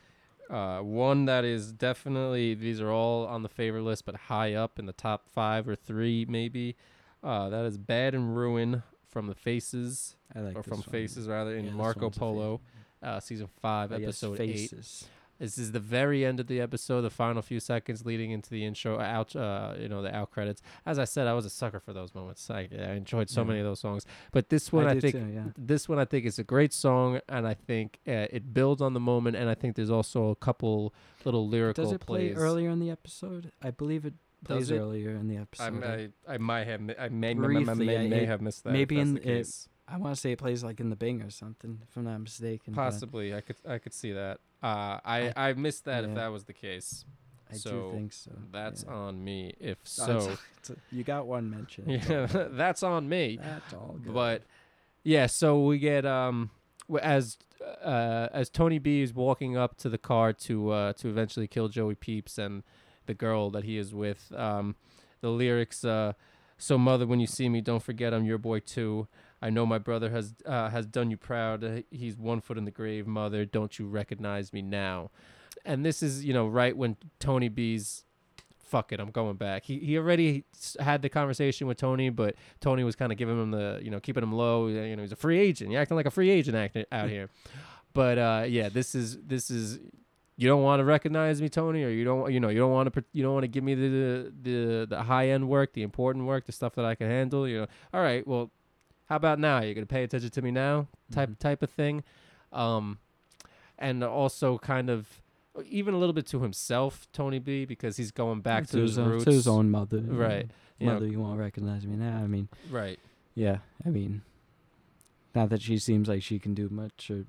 Uh, 0.50 0.80
one 0.80 1.26
that 1.26 1.44
is 1.44 1.72
definitely 1.72 2.54
these 2.54 2.80
are 2.80 2.90
all 2.90 3.26
on 3.26 3.42
the 3.42 3.48
favorite 3.48 3.82
list, 3.82 4.06
but 4.06 4.14
high 4.14 4.54
up 4.54 4.78
in 4.78 4.86
the 4.86 4.92
top 4.92 5.28
five 5.28 5.68
or 5.68 5.74
three 5.76 6.24
maybe. 6.28 6.74
Uh, 7.22 7.48
that 7.50 7.64
is 7.66 7.76
"Bad 7.76 8.14
and 8.14 8.34
Ruin" 8.34 8.82
from 9.08 9.26
the 9.26 9.34
Faces, 9.34 10.16
I 10.34 10.40
like 10.40 10.56
or 10.56 10.62
from 10.62 10.78
one. 10.78 10.82
Faces 10.82 11.28
rather, 11.28 11.54
in 11.54 11.66
Yeah, 11.66 11.72
Marco 11.72 12.08
Polo, 12.08 12.60
uh, 13.02 13.20
season 13.20 13.48
five, 13.60 13.92
episode 13.92 14.40
eight. 14.40 14.72
Faces. 15.38 15.56
This 15.56 15.64
is 15.66 15.72
the 15.72 15.80
very 15.80 16.24
end 16.24 16.40
of 16.40 16.46
the 16.46 16.60
episode, 16.60 17.02
the 17.02 17.10
final 17.10 17.42
few 17.42 17.60
seconds 17.60 18.04
leading 18.04 18.30
into 18.30 18.50
the 18.50 18.64
intro, 18.64 18.98
out, 19.00 19.34
uh, 19.36 19.74
you 19.78 19.88
know, 19.88 20.02
the 20.02 20.14
out 20.14 20.30
credits. 20.30 20.62
As 20.86 20.98
I 20.98 21.04
said, 21.04 21.26
I 21.26 21.32
was 21.34 21.44
a 21.46 21.50
sucker 21.50 21.80
for 21.80 21.92
those 21.92 22.14
moments. 22.14 22.50
I, 22.50 22.68
I 22.72 22.92
enjoyed 22.92 23.30
so 23.30 23.40
Yeah. 23.42 23.46
many 23.48 23.60
of 23.60 23.66
those 23.66 23.80
songs. 23.80 24.04
But 24.32 24.48
this 24.48 24.72
one, 24.72 24.86
I, 24.86 24.94
do 24.94 25.00
think, 25.00 25.14
too, 25.14 25.30
yeah. 25.34 25.44
this 25.56 25.88
one 25.88 25.98
I 25.98 26.04
think 26.04 26.26
is 26.26 26.38
a 26.38 26.44
great 26.44 26.72
song, 26.72 27.20
and 27.28 27.46
I 27.46 27.54
think 27.54 27.98
uh, 28.06 28.26
it 28.30 28.52
builds 28.54 28.82
on 28.82 28.94
the 28.94 29.00
moment. 29.00 29.36
And 29.36 29.48
I 29.48 29.54
think 29.54 29.76
there's 29.76 29.90
also 29.90 30.28
a 30.30 30.36
couple 30.36 30.92
little 31.24 31.48
lyrical 31.48 31.84
Does 31.84 31.92
it 31.92 32.00
play 32.00 32.28
plays. 32.28 32.36
earlier 32.38 32.70
in 32.70 32.80
the 32.80 32.90
episode? 32.90 33.52
I 33.62 33.70
believe 33.70 34.04
it 34.04 34.14
plays 34.44 34.60
Does 34.68 34.70
it? 34.70 34.78
earlier 34.78 35.10
in 35.10 35.28
the 35.28 35.36
episode. 35.36 35.82
I, 35.84 36.10
I, 36.30 36.34
I 36.34 36.38
might 36.38 36.66
have, 36.66 36.80
I 36.98 37.08
may, 37.08 37.34
may, 37.34 37.46
Briefly, 37.46 37.86
may, 37.86 37.96
I- 38.04 38.08
may 38.08 38.22
it- 38.22 38.28
have 38.28 38.40
missed 38.40 38.64
that. 38.64 38.72
maybe 38.72 38.98
in 38.98 39.14
the 39.14 39.20
it- 39.20 39.24
case. 39.24 39.68
I 39.90 39.96
want 39.96 40.14
to 40.14 40.20
say 40.20 40.32
it 40.32 40.38
plays 40.38 40.62
like 40.62 40.80
in 40.80 40.90
the 40.90 40.96
Bing 40.96 41.22
or 41.22 41.30
something, 41.30 41.80
if 41.82 41.96
I'm 41.96 42.04
not 42.04 42.18
mistaken. 42.18 42.74
Possibly, 42.74 43.34
I 43.34 43.40
could, 43.40 43.56
I 43.66 43.78
could 43.78 43.94
see 43.94 44.12
that. 44.12 44.38
Uh, 44.62 44.98
I, 45.04 45.32
I, 45.36 45.52
missed 45.54 45.84
that 45.86 46.04
if 46.04 46.14
that 46.16 46.28
was 46.28 46.44
the 46.44 46.52
case. 46.52 47.04
I 47.50 47.54
so 47.54 47.70
do 47.70 47.92
think 47.92 48.12
so. 48.12 48.32
That's 48.52 48.84
yeah. 48.86 48.94
on 48.94 49.24
me. 49.24 49.54
If 49.60 49.78
so, 49.84 50.36
you 50.92 51.04
got 51.04 51.26
one 51.26 51.48
mention. 51.48 51.88
yeah, 51.88 52.26
that's 52.50 52.82
on 52.82 53.08
me. 53.08 53.38
That's 53.42 53.72
all 53.72 53.98
good. 54.02 54.12
But 54.12 54.42
yeah, 55.04 55.26
so 55.26 55.64
we 55.64 55.78
get 55.78 56.04
um 56.04 56.50
as 57.00 57.38
uh 57.82 58.28
as 58.32 58.50
Tony 58.50 58.78
B 58.78 59.02
is 59.02 59.14
walking 59.14 59.56
up 59.56 59.76
to 59.78 59.88
the 59.88 59.98
car 59.98 60.32
to 60.34 60.70
uh 60.70 60.92
to 60.94 61.08
eventually 61.08 61.46
kill 61.46 61.68
Joey 61.68 61.94
Peeps 61.94 62.36
and 62.36 62.62
the 63.06 63.14
girl 63.14 63.50
that 63.50 63.64
he 63.64 63.78
is 63.78 63.94
with. 63.94 64.32
Um, 64.36 64.76
the 65.20 65.30
lyrics 65.30 65.84
uh, 65.84 66.12
so 66.58 66.78
mother 66.78 67.06
when 67.06 67.20
you 67.20 67.26
see 67.26 67.48
me 67.48 67.60
don't 67.60 67.82
forget 67.82 68.12
I'm 68.14 68.24
your 68.24 68.38
boy 68.38 68.60
too. 68.60 69.08
I 69.40 69.50
know 69.50 69.64
my 69.66 69.78
brother 69.78 70.10
has 70.10 70.34
uh, 70.44 70.68
has 70.70 70.86
done 70.86 71.10
you 71.10 71.16
proud. 71.16 71.62
Uh, 71.62 71.82
He's 71.90 72.16
one 72.16 72.40
foot 72.40 72.58
in 72.58 72.64
the 72.64 72.70
grave, 72.70 73.06
mother. 73.06 73.44
Don't 73.44 73.78
you 73.78 73.86
recognize 73.86 74.52
me 74.52 74.62
now? 74.62 75.10
And 75.64 75.84
this 75.84 76.02
is 76.02 76.24
you 76.24 76.32
know 76.32 76.46
right 76.46 76.76
when 76.76 76.96
Tony 77.18 77.48
B's 77.48 78.04
fuck 78.68 78.92
it, 78.92 79.00
I'm 79.00 79.10
going 79.10 79.36
back. 79.36 79.64
He 79.64 79.78
he 79.78 79.96
already 79.96 80.44
had 80.78 81.02
the 81.02 81.08
conversation 81.08 81.66
with 81.66 81.78
Tony, 81.78 82.10
but 82.10 82.34
Tony 82.60 82.84
was 82.84 82.96
kind 82.96 83.10
of 83.10 83.18
giving 83.18 83.40
him 83.40 83.50
the 83.50 83.80
you 83.82 83.90
know 83.90 84.00
keeping 84.00 84.22
him 84.22 84.32
low. 84.32 84.68
You 84.68 84.96
know 84.96 85.02
he's 85.02 85.12
a 85.12 85.16
free 85.16 85.38
agent. 85.38 85.70
You're 85.70 85.80
acting 85.80 85.96
like 85.96 86.06
a 86.06 86.10
free 86.10 86.30
agent 86.30 86.56
acting 86.56 86.84
out 86.92 87.08
here. 87.08 87.30
But 87.94 88.18
uh, 88.18 88.44
yeah, 88.48 88.68
this 88.68 88.94
is 88.94 89.18
this 89.22 89.50
is 89.50 89.78
you 90.36 90.46
don't 90.46 90.62
want 90.62 90.78
to 90.80 90.84
recognize 90.84 91.42
me, 91.42 91.48
Tony, 91.48 91.82
or 91.82 91.88
you 91.88 92.04
don't 92.04 92.32
you 92.32 92.38
know 92.40 92.48
you 92.48 92.58
don't 92.58 92.70
want 92.70 92.92
to 92.92 93.04
you 93.12 93.22
don't 93.22 93.32
want 93.32 93.44
to 93.44 93.48
give 93.48 93.64
me 93.64 93.74
the 93.74 94.32
the 94.42 94.86
the 94.88 95.02
high 95.02 95.30
end 95.30 95.48
work, 95.48 95.72
the 95.72 95.82
important 95.82 96.26
work, 96.26 96.46
the 96.46 96.52
stuff 96.52 96.74
that 96.76 96.84
I 96.84 96.94
can 96.94 97.08
handle. 97.08 97.48
You 97.48 97.62
know, 97.62 97.66
all 97.92 98.02
right, 98.02 98.26
well, 98.26 98.50
how 99.08 99.16
about 99.16 99.38
now? 99.38 99.60
You're 99.60 99.74
gonna 99.74 99.86
pay 99.86 100.02
attention 100.04 100.30
to 100.30 100.42
me 100.42 100.50
now, 100.50 100.88
type 101.10 101.30
Mhm. 101.30 101.38
type 101.38 101.62
of 101.62 101.70
thing, 101.70 102.04
um, 102.52 102.98
and 103.78 104.02
also 104.04 104.58
kind 104.58 104.90
of 104.90 105.22
even 105.66 105.92
a 105.92 105.98
little 105.98 106.12
bit 106.12 106.26
to 106.26 106.40
himself, 106.42 107.08
Tony 107.12 107.40
B, 107.40 107.64
because 107.64 107.96
he's 107.96 108.12
going 108.12 108.40
back 108.42 108.68
to, 108.68 108.78
his, 108.78 108.96
own, 108.96 109.08
roots, 109.08 109.24
to 109.24 109.30
his 109.32 109.48
own 109.48 109.70
mother. 109.70 109.98
Right. 110.00 110.48
You 110.78 110.86
know, 110.86 110.92
Mother, 110.94 111.06
you 111.08 111.18
won't 111.20 111.40
recognize 111.40 111.84
me 111.84 111.96
now. 111.96 112.18
I 112.18 112.28
mean, 112.28 112.48
right. 112.70 113.00
yeah. 113.34 113.58
I 113.84 113.88
mean, 113.88 114.22
not 115.34 115.48
that 115.50 115.60
she 115.62 115.78
seems 115.78 116.06
like 116.08 116.22
she 116.22 116.38
can 116.38 116.54
do 116.54 116.68
much, 116.68 117.10
or 117.10 117.24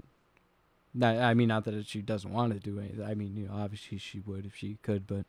not. 0.94 1.16
I 1.18 1.34
mean, 1.34 1.48
not 1.48 1.64
that 1.66 1.88
she 1.88 2.04
doesn't 2.04 2.32
want 2.32 2.54
to 2.54 2.60
do 2.60 2.80
anything. 2.80 3.04
I 3.04 3.16
mean, 3.16 3.36
you 3.36 3.48
know, 3.48 3.56
obviously 3.56 3.98
she 3.98 4.20
would 4.20 4.46
if 4.46 4.56
she 4.56 4.78
could, 4.84 5.08
but 5.08 5.26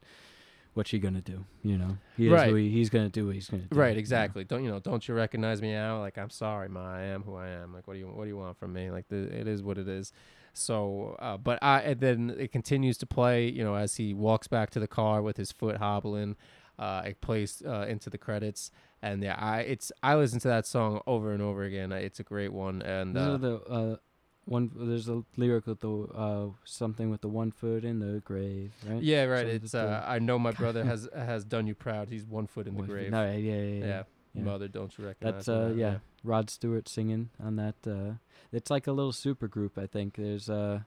what's 0.75 0.91
she 0.91 0.99
gonna 0.99 1.21
do? 1.21 1.45
You 1.63 1.79
know, 1.79 1.99
he 2.17 2.27
is 2.27 2.33
Right. 2.33 2.49
who 2.51 2.55
he, 2.57 2.71
he's 2.71 2.91
gonna 2.91 3.09
do 3.09 3.27
what 3.27 3.35
he's 3.35 3.49
gonna 3.49 3.65
do. 3.65 3.77
Right, 3.77 3.89
you 3.89 3.95
know. 3.95 3.99
exactly. 3.99 4.45
Don't 4.45 4.65
you 4.65 4.71
know? 4.71 4.81
Don't 4.81 5.07
you 5.07 5.15
recognize 5.15 5.61
me 5.63 5.73
now? 5.73 6.01
Like 6.01 6.19
I'm 6.19 6.31
sorry, 6.31 6.69
ma. 6.69 6.95
I 6.95 7.03
am 7.03 7.23
who 7.23 7.35
I 7.37 7.49
am. 7.49 7.75
Like 7.75 7.87
what 7.87 7.95
do 7.95 8.01
you 8.01 8.07
what 8.07 8.25
do 8.25 8.29
you 8.29 8.37
want 8.37 8.59
from 8.59 8.73
me? 8.73 8.91
Like 8.91 9.09
the, 9.09 9.17
it 9.17 9.47
is 9.47 9.63
what 9.63 9.79
it 9.79 9.89
is. 9.89 10.13
So, 10.53 11.17
uh, 11.21 11.37
but 11.37 11.59
I 11.63 11.81
and 11.81 12.01
then 12.01 12.35
it 12.39 12.53
continues 12.53 12.99
to 12.99 13.07
play. 13.07 13.49
You 13.49 13.65
know, 13.65 13.75
as 13.77 13.97
he 13.97 14.15
walks 14.15 14.49
back 14.49 14.71
to 14.71 14.81
the 14.81 14.89
car 14.89 15.23
with 15.23 15.37
his 15.37 15.53
foot 15.53 15.77
hobbling, 15.77 16.37
uh, 16.79 17.03
it 17.07 17.21
plays 17.21 17.63
uh, 17.67 17.87
into 17.89 18.11
the 18.11 18.19
credits. 18.19 18.71
And 19.03 19.23
yeah, 19.23 19.37
I 19.39 19.61
it's 19.61 19.93
I 20.03 20.17
listen 20.17 20.41
to 20.41 20.49
that 20.49 20.67
song 20.67 21.01
over 21.07 21.33
and 21.33 21.43
over 21.43 21.63
again. 21.63 21.93
It's 21.93 22.21
a 22.21 22.25
great 22.25 22.53
one. 22.53 22.83
And 22.83 23.17
uh, 23.17 23.37
the 23.37 23.57
uh, 23.63 23.97
one. 24.47 24.71
There's 24.75 25.09
a 25.09 25.23
lyric 25.37 25.67
with 25.67 25.81
the 25.81 25.91
uh 25.91 26.47
something 26.65 27.11
with 27.11 27.21
the 27.21 27.29
one 27.29 27.51
foot 27.51 27.85
in 27.85 27.99
the 28.01 28.21
grave, 28.21 28.73
right? 28.87 29.03
yeah, 29.03 29.25
right. 29.25 29.47
So 29.47 29.53
It's 29.53 29.75
uh, 29.75 30.05
I 30.07 30.19
know 30.19 30.39
my 30.39 30.53
brother 30.53 30.85
has 30.93 31.09
has 31.15 31.45
done 31.45 31.67
you 31.67 31.75
proud. 31.75 32.09
He's 32.09 32.25
one 32.25 32.47
foot 32.47 32.67
in 32.67 32.75
the 32.75 32.79
One 32.81 32.87
foot- 32.89 32.93
grave. 32.95 33.11
No, 33.11 33.25
yeah, 33.31 33.37
yeah, 33.37 33.55
yeah. 33.55 33.63
yeah. 33.63 33.87
yeah. 33.87 34.03
yeah. 34.35 34.43
mother, 34.43 34.69
don't 34.69 34.97
you 34.99 35.07
recognize? 35.07 35.35
That's 35.35 35.49
uh 35.49 35.69
now? 35.69 35.75
yeah, 35.75 35.99
Rod 36.25 36.51
Stewart 36.51 36.89
singing 36.89 37.31
on 37.43 37.57
that. 37.57 37.75
Uh, 37.87 38.15
it's 38.53 38.71
like 38.71 38.87
a 38.87 38.93
little 38.93 39.13
super 39.13 39.47
group. 39.49 39.79
I 39.79 39.87
think 39.87 40.17
there's 40.17 40.51
uh, 40.51 40.81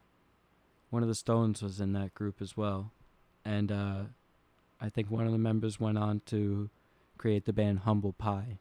one 0.90 1.02
of 1.04 1.08
the 1.10 1.16
Stones 1.16 1.62
was 1.64 1.80
in 1.80 1.94
that 1.94 2.14
group 2.14 2.42
as 2.42 2.58
well, 2.58 2.92
and 3.46 3.72
uh, 3.72 4.02
I 4.82 4.90
think 4.90 5.10
one 5.10 5.26
of 5.26 5.32
the 5.32 5.38
members 5.38 5.80
went 5.80 5.98
on 5.98 6.22
to 6.28 6.70
create 7.18 7.46
the 7.46 7.54
band 7.54 7.80
Humble 7.80 8.14
Pie. 8.14 8.60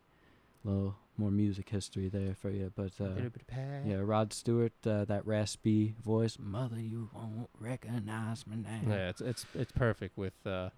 Little 0.64 0.94
more 1.16 1.30
music 1.30 1.68
history 1.68 2.09
there 2.09 2.34
for 2.34 2.51
you, 2.51 2.72
but 2.74 2.93
uh, 3.01 3.05
Little 3.05 3.30
bit 3.30 3.43
of 3.43 3.47
past. 3.47 3.86
yeah, 3.86 3.97
Rod 4.02 4.32
Stewart, 4.32 4.72
uh, 4.86 5.05
that 5.05 5.26
raspy 5.26 5.94
voice, 6.02 6.39
"Mother, 6.40 6.80
you 6.80 7.10
won't 7.12 7.51
recognize 7.59 8.47
me 8.47 8.56
now." 8.56 8.80
Yeah, 8.89 9.09
it's 9.10 9.20
it's 9.20 9.47
it's 9.55 9.72
perfect 9.72 10.16
with 10.16 10.47
uh 10.47 10.70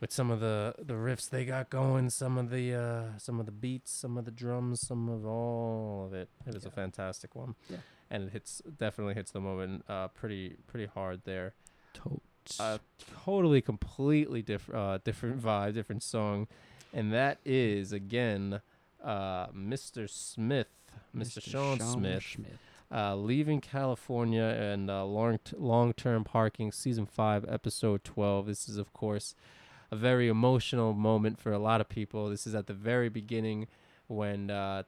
with 0.00 0.10
some 0.10 0.30
of 0.30 0.40
the 0.40 0.74
the 0.78 0.94
riffs 0.94 1.28
they 1.28 1.44
got 1.44 1.70
going, 1.70 2.10
some 2.10 2.38
of 2.38 2.50
the 2.50 2.74
uh 2.74 3.18
some 3.18 3.38
of 3.40 3.46
the 3.46 3.52
beats, 3.52 3.92
some 3.92 4.16
of 4.16 4.24
the 4.24 4.30
drums, 4.30 4.80
some 4.80 5.08
of 5.08 5.24
all 5.26 6.04
of 6.06 6.14
it. 6.14 6.28
It 6.46 6.54
is 6.54 6.64
a 6.64 6.70
fantastic 6.70 7.34
one. 7.34 7.54
Yeah. 7.68 7.78
And 8.10 8.24
it 8.24 8.32
hits 8.32 8.60
definitely 8.78 9.14
hits 9.14 9.30
the 9.30 9.40
moment 9.40 9.84
uh 9.88 10.08
pretty 10.08 10.56
pretty 10.66 10.86
hard 10.86 11.22
there. 11.24 11.54
Totes. 11.94 12.58
Uh 12.58 12.78
totally 13.24 13.60
completely 13.60 14.42
different 14.42 14.80
uh 14.80 14.98
different 15.04 15.40
vibe, 15.40 15.74
different 15.74 16.02
song. 16.02 16.48
And 16.94 17.12
that 17.12 17.38
is 17.44 17.92
again 17.92 18.60
uh 19.02 19.48
Mr. 19.48 20.08
Smith, 20.08 20.68
Mr. 21.14 21.42
Shawn, 21.42 21.80
Smith 21.80 22.58
uh, 22.92 23.16
leaving 23.16 23.60
California 23.60 24.42
and 24.42 24.90
uh, 24.90 25.04
long 25.04 25.38
t- 25.42 25.56
long 25.56 25.92
term 25.94 26.24
parking, 26.24 26.70
season 26.70 27.06
five, 27.06 27.44
episode 27.48 28.04
twelve. 28.04 28.46
This 28.46 28.68
is 28.68 28.76
of 28.76 28.92
course 28.92 29.34
a 29.90 29.96
very 29.96 30.28
emotional 30.28 30.92
moment 30.92 31.38
for 31.40 31.52
a 31.52 31.58
lot 31.58 31.80
of 31.80 31.88
people. 31.88 32.28
This 32.28 32.46
is 32.46 32.54
at 32.54 32.66
the 32.66 32.74
very 32.74 33.08
beginning 33.08 33.66
when 34.08 34.50
uh, 34.50 34.82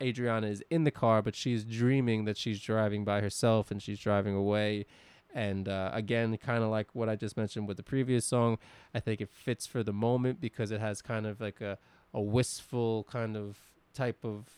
Adriana 0.00 0.48
is 0.48 0.62
in 0.70 0.84
the 0.84 0.90
car, 0.90 1.22
but 1.22 1.34
she's 1.34 1.64
dreaming 1.64 2.24
that 2.24 2.36
she's 2.36 2.60
driving 2.60 3.04
by 3.04 3.20
herself 3.20 3.70
and 3.70 3.82
she's 3.82 3.98
driving 3.98 4.34
away. 4.34 4.86
And 5.34 5.68
uh, 5.68 5.90
again, 5.92 6.36
kind 6.38 6.62
of 6.62 6.70
like 6.70 6.94
what 6.94 7.08
I 7.08 7.16
just 7.16 7.36
mentioned 7.36 7.66
with 7.66 7.76
the 7.76 7.82
previous 7.82 8.24
song, 8.24 8.58
I 8.94 9.00
think 9.00 9.20
it 9.20 9.30
fits 9.30 9.66
for 9.66 9.82
the 9.82 9.92
moment 9.92 10.40
because 10.40 10.70
it 10.70 10.80
has 10.80 11.02
kind 11.02 11.26
of 11.26 11.40
like 11.40 11.60
a, 11.60 11.76
a 12.16 12.20
wistful 12.20 13.04
kind 13.04 13.36
of 13.36 13.56
type 13.94 14.24
of 14.24 14.48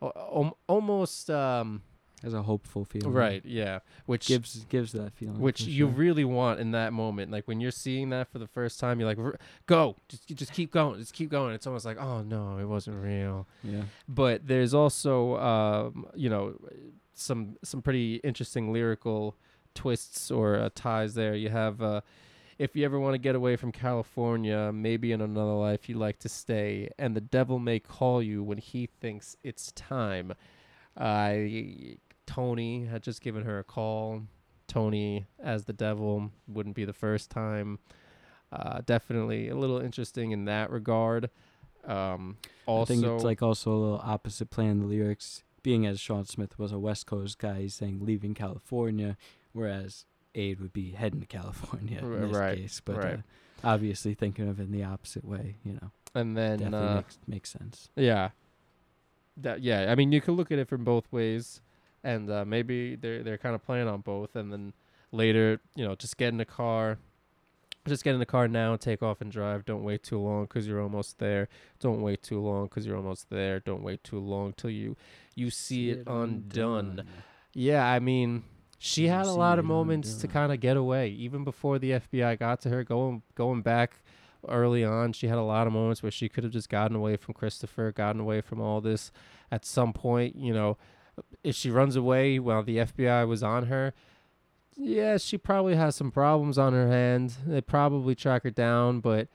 al- 0.00 0.12
al- 0.16 0.58
almost 0.66 1.28
um, 1.30 1.82
Has 2.22 2.34
a 2.34 2.42
hopeful 2.42 2.84
feeling. 2.84 3.12
Right, 3.12 3.42
yeah. 3.44 3.80
Which 4.06 4.26
Gives 4.28 4.64
gives 4.68 4.92
that 4.92 5.12
feeling. 5.14 5.40
which 5.40 5.60
you 5.62 5.86
sure. 5.86 5.94
really 6.04 6.24
want 6.24 6.60
in 6.60 6.70
that 6.72 6.92
moment. 6.92 7.30
Like 7.32 7.46
when 7.48 7.60
you're 7.60 7.70
seeing 7.86 8.10
that 8.10 8.28
for 8.30 8.38
the 8.38 8.46
first 8.46 8.78
time, 8.80 9.00
you're 9.00 9.08
like, 9.08 9.18
"Go, 9.66 9.96
just 10.08 10.26
just 10.28 10.52
keep 10.52 10.70
going, 10.70 11.00
just 11.00 11.14
keep 11.14 11.30
going." 11.30 11.54
It's 11.54 11.66
almost 11.66 11.84
like, 11.86 11.98
"Oh 12.00 12.22
no, 12.22 12.58
it 12.58 12.66
wasn't 12.66 13.02
real." 13.02 13.46
yeah. 13.64 13.84
But 14.08 14.46
there's 14.46 14.74
also, 14.74 15.36
um, 15.38 16.06
you 16.14 16.28
know, 16.30 16.54
some 17.14 17.56
some 17.64 17.80
pretty 17.82 18.16
interesting 18.22 18.72
lyrical 18.72 19.34
twists 19.74 20.30
or 20.30 20.56
uh, 20.56 20.68
ties 20.74 21.14
there. 21.14 21.34
You 21.34 21.48
have 21.48 21.80
uh, 21.82 22.00
if 22.60 22.76
you 22.76 22.84
ever 22.84 23.00
want 23.00 23.14
to 23.14 23.18
get 23.18 23.34
away 23.34 23.56
from 23.56 23.72
California, 23.72 24.70
maybe 24.70 25.12
in 25.12 25.22
another 25.22 25.54
life 25.54 25.88
you'd 25.88 25.96
like 25.96 26.18
to 26.18 26.28
stay, 26.28 26.90
and 26.98 27.16
the 27.16 27.20
devil 27.22 27.58
may 27.58 27.80
call 27.80 28.22
you 28.22 28.42
when 28.42 28.58
he 28.58 28.86
thinks 29.00 29.34
it's 29.42 29.72
time. 29.72 30.34
Uh, 30.94 31.36
Tony 32.26 32.84
had 32.84 33.02
just 33.02 33.22
given 33.22 33.44
her 33.44 33.60
a 33.60 33.64
call. 33.64 34.24
Tony 34.68 35.24
as 35.42 35.64
the 35.64 35.72
devil 35.72 36.30
wouldn't 36.46 36.76
be 36.76 36.84
the 36.84 36.92
first 36.92 37.30
time. 37.30 37.78
Uh, 38.52 38.82
definitely 38.84 39.48
a 39.48 39.56
little 39.56 39.78
interesting 39.80 40.32
in 40.32 40.44
that 40.44 40.70
regard. 40.70 41.30
Um, 41.86 42.36
also, 42.66 42.92
I 42.92 42.96
think 42.96 43.06
it's 43.06 43.24
like 43.24 43.40
also 43.40 43.70
a 43.70 43.80
little 43.80 44.02
opposite 44.04 44.50
playing 44.50 44.80
the 44.80 44.86
lyrics. 44.86 45.44
Being 45.62 45.86
as 45.86 45.98
Shawn 45.98 46.26
Smith 46.26 46.58
was 46.58 46.72
a 46.72 46.78
West 46.78 47.06
Coast 47.06 47.38
guy, 47.38 47.62
he's 47.62 47.74
saying 47.74 48.00
leaving 48.02 48.34
California, 48.34 49.16
whereas 49.54 50.04
Aid 50.34 50.60
would 50.60 50.72
be 50.72 50.90
heading 50.92 51.20
to 51.20 51.26
California 51.26 51.98
in 51.98 52.28
this 52.28 52.36
right, 52.36 52.58
case. 52.58 52.80
But 52.84 52.96
right. 52.96 53.14
uh, 53.14 53.18
obviously 53.64 54.14
thinking 54.14 54.48
of 54.48 54.60
it 54.60 54.64
in 54.64 54.72
the 54.72 54.84
opposite 54.84 55.24
way, 55.24 55.56
you 55.64 55.74
know, 55.74 55.90
and 56.14 56.36
then 56.36 56.58
definitely 56.58 56.88
uh, 56.88 56.94
makes 56.96 57.18
makes 57.26 57.50
sense. 57.50 57.88
Yeah. 57.96 58.30
That 59.36 59.62
yeah, 59.62 59.90
I 59.90 59.94
mean 59.94 60.12
you 60.12 60.20
could 60.20 60.34
look 60.34 60.50
at 60.50 60.58
it 60.58 60.68
from 60.68 60.84
both 60.84 61.10
ways, 61.10 61.60
and 62.04 62.30
uh, 62.30 62.44
maybe 62.44 62.96
they're 62.96 63.22
they're 63.22 63.38
kind 63.38 63.54
of 63.54 63.64
playing 63.64 63.88
on 63.88 64.00
both, 64.00 64.36
and 64.36 64.52
then 64.52 64.72
later 65.12 65.60
you 65.74 65.84
know 65.84 65.94
just 65.94 66.16
get 66.16 66.28
in 66.28 66.36
the 66.36 66.44
car, 66.44 66.98
just 67.86 68.04
get 68.04 68.12
in 68.12 68.20
the 68.20 68.26
car 68.26 68.48
now, 68.48 68.76
take 68.76 69.02
off 69.02 69.20
and 69.20 69.32
drive. 69.32 69.64
Don't 69.64 69.82
wait 69.82 70.02
too 70.02 70.18
long 70.18 70.42
because 70.42 70.66
you're 70.66 70.82
almost 70.82 71.18
there. 71.18 71.48
Don't 71.78 72.02
wait 72.02 72.22
too 72.22 72.40
long 72.40 72.64
because 72.64 72.86
you're 72.86 72.96
almost 72.96 73.30
there. 73.30 73.60
Don't 73.60 73.82
wait 73.82 74.04
too 74.04 74.18
long 74.18 74.52
till 74.56 74.70
you 74.70 74.96
you 75.34 75.50
see 75.50 75.90
it 75.90 76.02
undone. 76.06 77.04
Yeah, 77.54 77.84
I 77.86 77.98
mean 77.98 78.44
she 78.82 79.08
had 79.08 79.26
a 79.26 79.32
lot 79.32 79.58
of 79.58 79.66
moments 79.66 80.14
to 80.14 80.26
kind 80.26 80.50
of 80.50 80.58
get 80.58 80.74
away, 80.74 81.08
even 81.10 81.44
before 81.44 81.78
the 81.78 81.90
FBI 81.90 82.38
got 82.38 82.62
to 82.62 82.70
her. 82.70 82.82
Going 82.82 83.22
going 83.34 83.60
back 83.60 84.00
early 84.48 84.82
on, 84.82 85.12
she 85.12 85.28
had 85.28 85.36
a 85.36 85.42
lot 85.42 85.66
of 85.66 85.74
moments 85.74 86.02
where 86.02 86.10
she 86.10 86.30
could 86.30 86.44
have 86.44 86.52
just 86.52 86.70
gotten 86.70 86.96
away 86.96 87.16
from 87.16 87.34
Christopher, 87.34 87.92
gotten 87.92 88.22
away 88.22 88.40
from 88.40 88.58
all 88.58 88.80
this. 88.80 89.12
At 89.52 89.66
some 89.66 89.92
point, 89.92 90.34
you 90.34 90.54
know, 90.54 90.78
if 91.44 91.54
she 91.56 91.70
runs 91.70 91.94
away 91.94 92.38
while 92.38 92.62
the 92.62 92.78
FBI 92.78 93.28
was 93.28 93.42
on 93.42 93.66
her, 93.66 93.92
yeah, 94.78 95.18
she 95.18 95.36
probably 95.36 95.76
has 95.76 95.94
some 95.94 96.10
problems 96.10 96.56
on 96.56 96.72
her 96.72 96.88
hand. 96.88 97.34
They 97.46 97.60
probably 97.60 98.14
track 98.14 98.44
her 98.44 98.50
down, 98.50 99.00
but 99.00 99.28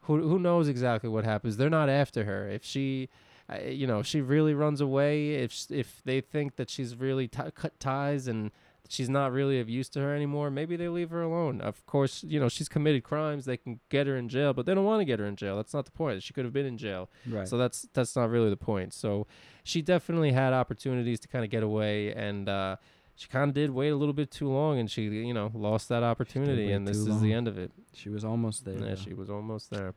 who 0.00 0.26
who 0.26 0.38
knows 0.38 0.68
exactly 0.68 1.10
what 1.10 1.24
happens? 1.24 1.58
They're 1.58 1.68
not 1.68 1.90
after 1.90 2.24
her. 2.24 2.48
If 2.48 2.64
she, 2.64 3.10
uh, 3.52 3.58
you 3.58 3.86
know, 3.86 3.98
if 3.98 4.06
she 4.06 4.22
really 4.22 4.54
runs 4.54 4.80
away, 4.80 5.34
if 5.34 5.70
if 5.70 6.00
they 6.06 6.22
think 6.22 6.56
that 6.56 6.70
she's 6.70 6.96
really 6.96 7.28
t- 7.28 7.42
cut 7.54 7.78
ties 7.78 8.26
and 8.26 8.52
she's 8.88 9.08
not 9.08 9.32
really 9.32 9.60
of 9.60 9.68
use 9.68 9.88
to 9.90 10.00
her 10.00 10.14
anymore, 10.14 10.50
maybe 10.50 10.76
they 10.76 10.88
leave 10.88 11.10
her 11.10 11.22
alone. 11.22 11.60
Of 11.60 11.84
course, 11.86 12.24
you 12.24 12.40
know, 12.40 12.48
she's 12.48 12.68
committed 12.68 13.04
crimes. 13.04 13.44
They 13.44 13.56
can 13.56 13.80
get 13.88 14.06
her 14.06 14.16
in 14.16 14.28
jail, 14.28 14.52
but 14.52 14.66
they 14.66 14.74
don't 14.74 14.84
want 14.84 15.00
to 15.00 15.04
get 15.04 15.18
her 15.18 15.26
in 15.26 15.36
jail. 15.36 15.56
That's 15.56 15.74
not 15.74 15.84
the 15.84 15.90
point. 15.90 16.22
She 16.22 16.32
could 16.32 16.44
have 16.44 16.52
been 16.52 16.66
in 16.66 16.78
jail. 16.78 17.10
Right. 17.28 17.48
So 17.48 17.56
that's 17.56 17.88
that's 17.92 18.16
not 18.16 18.30
really 18.30 18.50
the 18.50 18.56
point. 18.56 18.94
So 18.94 19.26
she 19.64 19.82
definitely 19.82 20.32
had 20.32 20.52
opportunities 20.52 21.20
to 21.20 21.28
kind 21.28 21.44
of 21.44 21.50
get 21.50 21.62
away, 21.62 22.12
and 22.12 22.48
uh, 22.48 22.76
she 23.14 23.28
kind 23.28 23.48
of 23.48 23.54
did 23.54 23.70
wait 23.70 23.88
a 23.90 23.96
little 23.96 24.14
bit 24.14 24.30
too 24.30 24.48
long, 24.48 24.78
and 24.78 24.90
she 24.90 25.02
you 25.04 25.34
know 25.34 25.50
lost 25.54 25.88
that 25.88 26.02
opportunity, 26.02 26.72
and 26.72 26.86
this 26.86 27.04
too 27.04 27.10
is 27.10 27.20
the 27.20 27.32
end 27.32 27.48
of 27.48 27.58
it. 27.58 27.72
she 27.92 28.08
was 28.08 28.24
almost 28.24 28.64
there. 28.64 28.74
yeah, 28.74 28.80
though. 28.90 28.94
she 28.94 29.14
was 29.14 29.30
almost 29.30 29.70
there. 29.70 29.94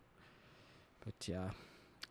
But 1.06 1.28
yeah. 1.28 1.50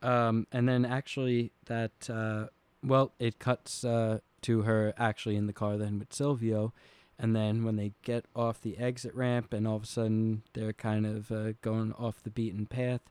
Um, 0.00 0.46
and 0.52 0.68
then 0.68 0.84
actually 0.84 1.52
that 1.66 2.08
uh, 2.08 2.46
well, 2.84 3.12
it 3.18 3.38
cuts 3.38 3.84
uh, 3.84 4.20
to 4.42 4.62
her 4.62 4.94
actually 4.98 5.36
in 5.36 5.46
the 5.46 5.52
car 5.52 5.76
then 5.76 5.98
with 5.98 6.12
Silvio, 6.12 6.72
and 7.18 7.34
then 7.34 7.64
when 7.64 7.76
they 7.76 7.92
get 8.02 8.24
off 8.34 8.60
the 8.60 8.78
exit 8.78 9.14
ramp 9.14 9.52
and 9.52 9.66
all 9.66 9.76
of 9.76 9.82
a 9.84 9.86
sudden 9.86 10.42
they're 10.52 10.72
kind 10.72 11.06
of 11.06 11.32
uh, 11.32 11.52
going 11.62 11.92
off 11.94 12.22
the 12.22 12.30
beaten 12.30 12.66
path, 12.66 13.02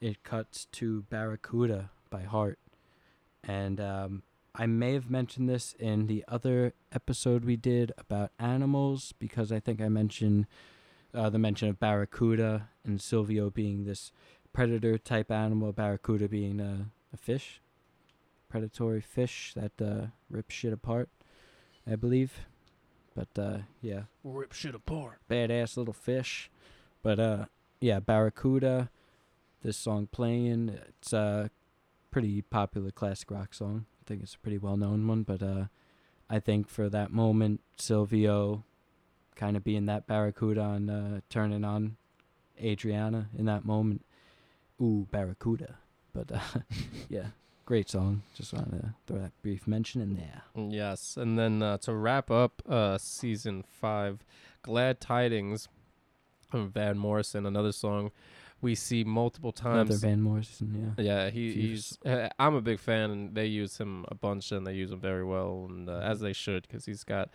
it 0.00 0.22
cuts 0.22 0.66
to 0.72 1.02
Barracuda 1.10 1.90
by 2.10 2.22
Heart, 2.22 2.58
and 3.42 3.80
um, 3.80 4.22
I 4.54 4.66
may 4.66 4.94
have 4.94 5.10
mentioned 5.10 5.48
this 5.48 5.74
in 5.78 6.06
the 6.06 6.24
other 6.28 6.72
episode 6.90 7.44
we 7.44 7.56
did 7.56 7.92
about 7.98 8.30
animals 8.38 9.12
because 9.18 9.52
I 9.52 9.60
think 9.60 9.82
I 9.82 9.88
mentioned 9.88 10.46
uh, 11.12 11.28
the 11.28 11.38
mention 11.38 11.68
of 11.68 11.78
Barracuda 11.78 12.68
and 12.84 13.00
Silvio 13.00 13.50
being 13.50 13.84
this 13.84 14.12
predator 14.54 14.96
type 14.96 15.30
animal, 15.30 15.72
Barracuda 15.72 16.28
being 16.28 16.60
a, 16.60 16.86
a 17.12 17.16
fish, 17.18 17.60
predatory 18.48 19.00
fish 19.00 19.52
that 19.54 19.72
uh, 19.80 20.06
rips 20.30 20.54
shit 20.54 20.72
apart, 20.72 21.08
I 21.90 21.96
believe. 21.96 22.46
But 23.14 23.28
uh, 23.38 23.58
yeah, 23.80 24.02
Rip 24.24 24.52
shit 24.52 24.74
apart. 24.74 25.18
badass 25.30 25.76
little 25.76 25.94
fish. 25.94 26.50
But 27.02 27.18
uh, 27.18 27.44
yeah, 27.80 28.00
Barracuda. 28.00 28.90
This 29.62 29.76
song 29.78 30.06
playing, 30.12 30.78
it's 30.88 31.12
a 31.12 31.50
pretty 32.12 32.40
popular 32.42 32.90
classic 32.92 33.30
rock 33.32 33.52
song. 33.52 33.86
I 34.00 34.02
think 34.06 34.22
it's 34.22 34.34
a 34.34 34.38
pretty 34.38 34.58
well 34.58 34.76
known 34.76 35.08
one. 35.08 35.22
But 35.22 35.42
uh, 35.42 35.64
I 36.30 36.38
think 36.40 36.68
for 36.68 36.88
that 36.90 37.10
moment, 37.10 37.62
Silvio 37.76 38.62
kind 39.34 39.56
of 39.56 39.64
being 39.64 39.86
that 39.86 40.06
Barracuda 40.06 40.62
and 40.70 40.90
uh, 40.90 41.20
turning 41.30 41.64
on 41.64 41.96
Adriana 42.62 43.28
in 43.36 43.46
that 43.46 43.64
moment. 43.64 44.04
Ooh, 44.80 45.08
Barracuda. 45.10 45.78
But 46.12 46.30
uh, 46.32 46.60
yeah, 47.08 47.28
great 47.66 47.90
song. 47.90 48.22
Just 48.34 48.54
wanted 48.54 48.80
to 48.80 48.94
throw 49.06 49.18
that 49.18 49.32
brief 49.42 49.66
mention 49.66 50.00
in 50.00 50.16
there. 50.16 50.42
Yes, 50.54 51.18
and 51.18 51.38
then 51.38 51.62
uh, 51.62 51.76
to 51.78 51.92
wrap 51.92 52.30
up 52.30 52.62
uh, 52.66 52.96
season 52.96 53.62
five, 53.62 54.24
"Glad 54.62 55.00
Tidings" 55.00 55.68
from 56.50 56.70
Van 56.70 56.96
Morrison, 56.96 57.44
another 57.44 57.72
song 57.72 58.10
we 58.60 58.74
see 58.74 59.04
multiple 59.04 59.52
times. 59.52 59.90
Another. 59.90 60.06
Van 60.08 60.22
Morrison, 60.22 60.94
yeah. 60.98 61.04
Yeah, 61.04 61.30
he, 61.30 61.52
he's. 61.52 61.98
Uh, 62.04 62.28
I'm 62.38 62.54
a 62.54 62.60
big 62.60 62.80
fan, 62.80 63.10
and 63.10 63.34
they 63.34 63.46
use 63.46 63.78
him 63.78 64.04
a 64.08 64.14
bunch, 64.14 64.52
and 64.52 64.66
they 64.66 64.72
use 64.72 64.90
him 64.90 65.00
very 65.00 65.24
well, 65.24 65.66
and 65.68 65.88
uh, 65.88 65.98
as 65.98 66.20
they 66.20 66.32
should, 66.32 66.66
because 66.66 66.86
he's 66.86 67.04
got 67.04 67.30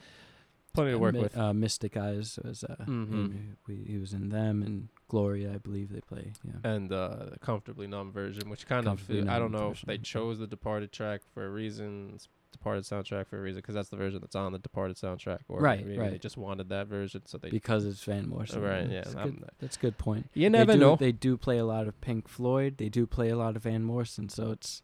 plenty 0.74 0.92
to 0.92 1.00
work 1.00 1.14
Mi- 1.14 1.22
with. 1.22 1.38
Uh, 1.38 1.54
Mystic 1.54 1.98
Eyes 1.98 2.40
was 2.44 2.64
uh, 2.64 2.76
Mhm. 2.88 3.12
in- 3.14 3.58
we, 3.68 3.76
he 3.88 3.98
was 3.98 4.14
in 4.14 4.30
them 4.30 4.62
and 4.64 4.90
Gloria, 5.08 5.54
I 5.54 5.58
believe 5.58 5.92
they 5.92 6.02
play. 6.02 6.34
Yeah, 6.44 6.70
and 6.72 6.92
uh, 6.92 7.26
the 7.32 7.40
comfortably 7.40 7.88
numb 7.88 8.12
version, 8.12 8.50
which 8.50 8.66
kind 8.68 8.88
of 8.88 8.98
Comfortably 9.00 9.28
I 9.30 9.40
don't 9.40 9.52
Numb 9.52 9.62
know 9.62 9.72
if 9.72 9.82
they 9.82 9.98
chose 9.98 10.40
the 10.40 10.48
Departed 10.48 10.92
track 10.92 11.22
for 11.34 11.46
a 11.46 11.50
reason, 11.50 12.18
Departed 12.54 12.84
soundtrack 12.84 13.28
for 13.28 13.38
a 13.38 13.42
reason, 13.42 13.60
because 13.60 13.76
that's 13.76 13.90
the 13.90 13.96
version 13.98 14.20
that's 14.22 14.36
on 14.36 14.52
the 14.54 14.60
Departed 14.60 14.98
soundtrack, 14.98 15.40
or 15.50 15.60
Right, 15.60 15.86
maybe 15.86 16.10
they 16.10 16.18
just 16.18 16.36
wanted 16.38 16.70
that 16.70 16.88
version, 16.88 17.22
so 17.26 17.38
they. 17.38 17.50
because 17.50 17.86
it's 17.86 18.04
Van 18.04 18.28
Morrison. 18.28 18.62
right, 18.62 18.90
yeah, 18.90 19.02
that's, 19.02 19.14
good, 19.16 19.44
that's 19.60 19.76
a 19.78 19.80
good 19.80 19.98
point. 19.98 20.30
you 20.34 20.50
never 20.50 20.74
they 20.74 20.78
do, 20.78 20.80
know. 20.80 20.96
They 20.98 21.12
do 21.14 21.38
play 21.38 21.58
a 21.58 21.66
lot 21.66 21.88
of 21.88 22.00
Pink 22.02 22.28
Floyd. 22.28 22.78
They 22.78 22.90
do 22.90 23.06
play 23.08 23.30
a 23.30 23.36
lot 23.38 23.56
of 23.56 23.64
Van 23.64 23.84
Morrison, 23.84 24.28
so 24.30 24.52
it's 24.52 24.82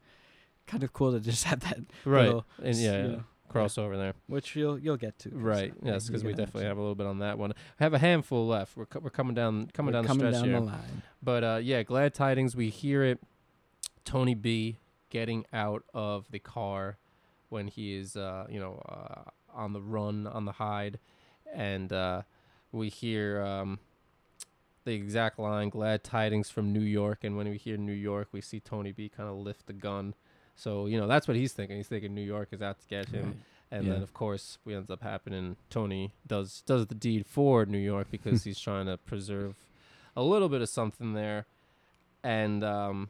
kind 0.66 0.84
of 0.84 0.92
cool 0.94 1.12
to 1.14 1.20
just 1.20 1.44
have 1.52 1.60
that 1.62 1.80
right, 2.06 2.26
little, 2.26 2.46
and 2.60 2.68
s- 2.70 2.80
yeah, 2.82 2.92
you 2.92 2.98
yeah, 3.10 3.16
know, 3.18 3.24
crossover 3.50 3.96
there. 3.98 4.14
which 4.28 4.56
you'll 4.56 4.78
you'll 4.80 4.98
get 4.98 5.18
to. 5.20 5.30
Right. 5.30 5.72
uh, 5.72 5.76
Yes, 5.92 6.08
because 6.08 6.24
we 6.24 6.32
definitely 6.34 6.66
have 6.66 6.78
a 6.78 6.82
little 6.82 6.96
bit 6.96 7.08
on 7.08 7.20
that 7.20 7.38
one. 7.38 7.54
I 7.80 7.84
have 7.84 7.94
a 7.94 8.00
handful 8.00 8.48
left. 8.48 8.76
We're 8.78 8.86
co- 8.86 9.00
we're 9.00 9.10
coming 9.10 9.36
down 9.36 9.70
coming 9.74 9.94
we're 9.94 10.00
down 10.02 10.08
coming 10.08 10.26
the 10.26 10.32
stretch 10.38 10.44
down 10.44 10.50
here. 10.50 10.60
the 10.60 10.66
line. 10.78 11.02
But 11.24 11.44
uh, 11.44 11.60
yeah, 11.64 11.84
glad 11.84 12.14
tidings. 12.14 12.56
We 12.56 12.70
hear 12.70 13.04
it. 13.04 13.20
Tony 14.06 14.36
B 14.36 14.78
getting 15.10 15.46
out 15.54 15.84
of 15.94 16.30
the 16.32 16.40
car 16.40 16.98
when 17.50 17.68
he 17.68 17.96
is, 17.96 18.16
uh, 18.18 18.46
you 18.50 18.60
know, 18.60 18.82
uh, 18.88 19.24
on 19.54 19.74
the 19.74 19.82
run, 19.82 20.28
on 20.28 20.46
the 20.46 20.54
hide, 20.54 21.00
and 21.54 21.92
uh, 21.94 22.22
we 22.72 22.90
hear 22.90 23.42
um, 23.42 23.80
the 24.86 24.94
exact 24.94 25.40
line 25.40 25.70
"Glad 25.70 26.04
tidings 26.04 26.50
from 26.50 26.72
New 26.72 26.82
York." 26.82 27.24
And 27.24 27.36
when 27.38 27.50
we 27.50 27.58
hear 27.58 27.78
New 27.78 27.92
York, 27.94 28.30
we 28.32 28.42
see 28.42 28.60
Tony 28.60 28.92
B 28.92 29.10
kind 29.10 29.30
of 29.30 29.36
lift 29.38 29.66
the 29.68 29.74
gun. 29.74 30.14
So 30.58 30.88
you 30.88 31.00
know 31.00 31.08
that's 31.08 31.28
what 31.28 31.38
he's 31.38 31.54
thinking. 31.54 31.78
He's 31.78 31.88
thinking 31.88 32.14
New 32.14 32.22
York 32.22 32.50
is 32.52 32.62
out 32.62 32.80
to 32.82 32.88
get 32.88 33.08
him. 33.08 33.26
Right. 33.26 33.36
And 33.70 33.86
Yeah. 33.86 33.94
then 33.94 34.02
of 34.04 34.14
course 34.14 34.58
we 34.66 34.74
ends 34.76 34.90
up 34.90 35.02
happening. 35.04 35.56
Tony 35.70 36.12
does 36.28 36.62
does 36.66 36.88
the 36.88 36.96
deed 36.96 37.26
for 37.26 37.66
New 37.66 37.78
York 37.78 38.08
because 38.12 38.44
he's 38.46 38.60
trying 38.60 38.88
to 38.88 38.98
preserve 38.98 39.56
a 40.16 40.24
little 40.24 40.50
bit 40.50 40.62
of 40.62 40.68
something 40.70 41.14
there. 41.14 41.46
And 42.24 42.64
um 42.64 43.10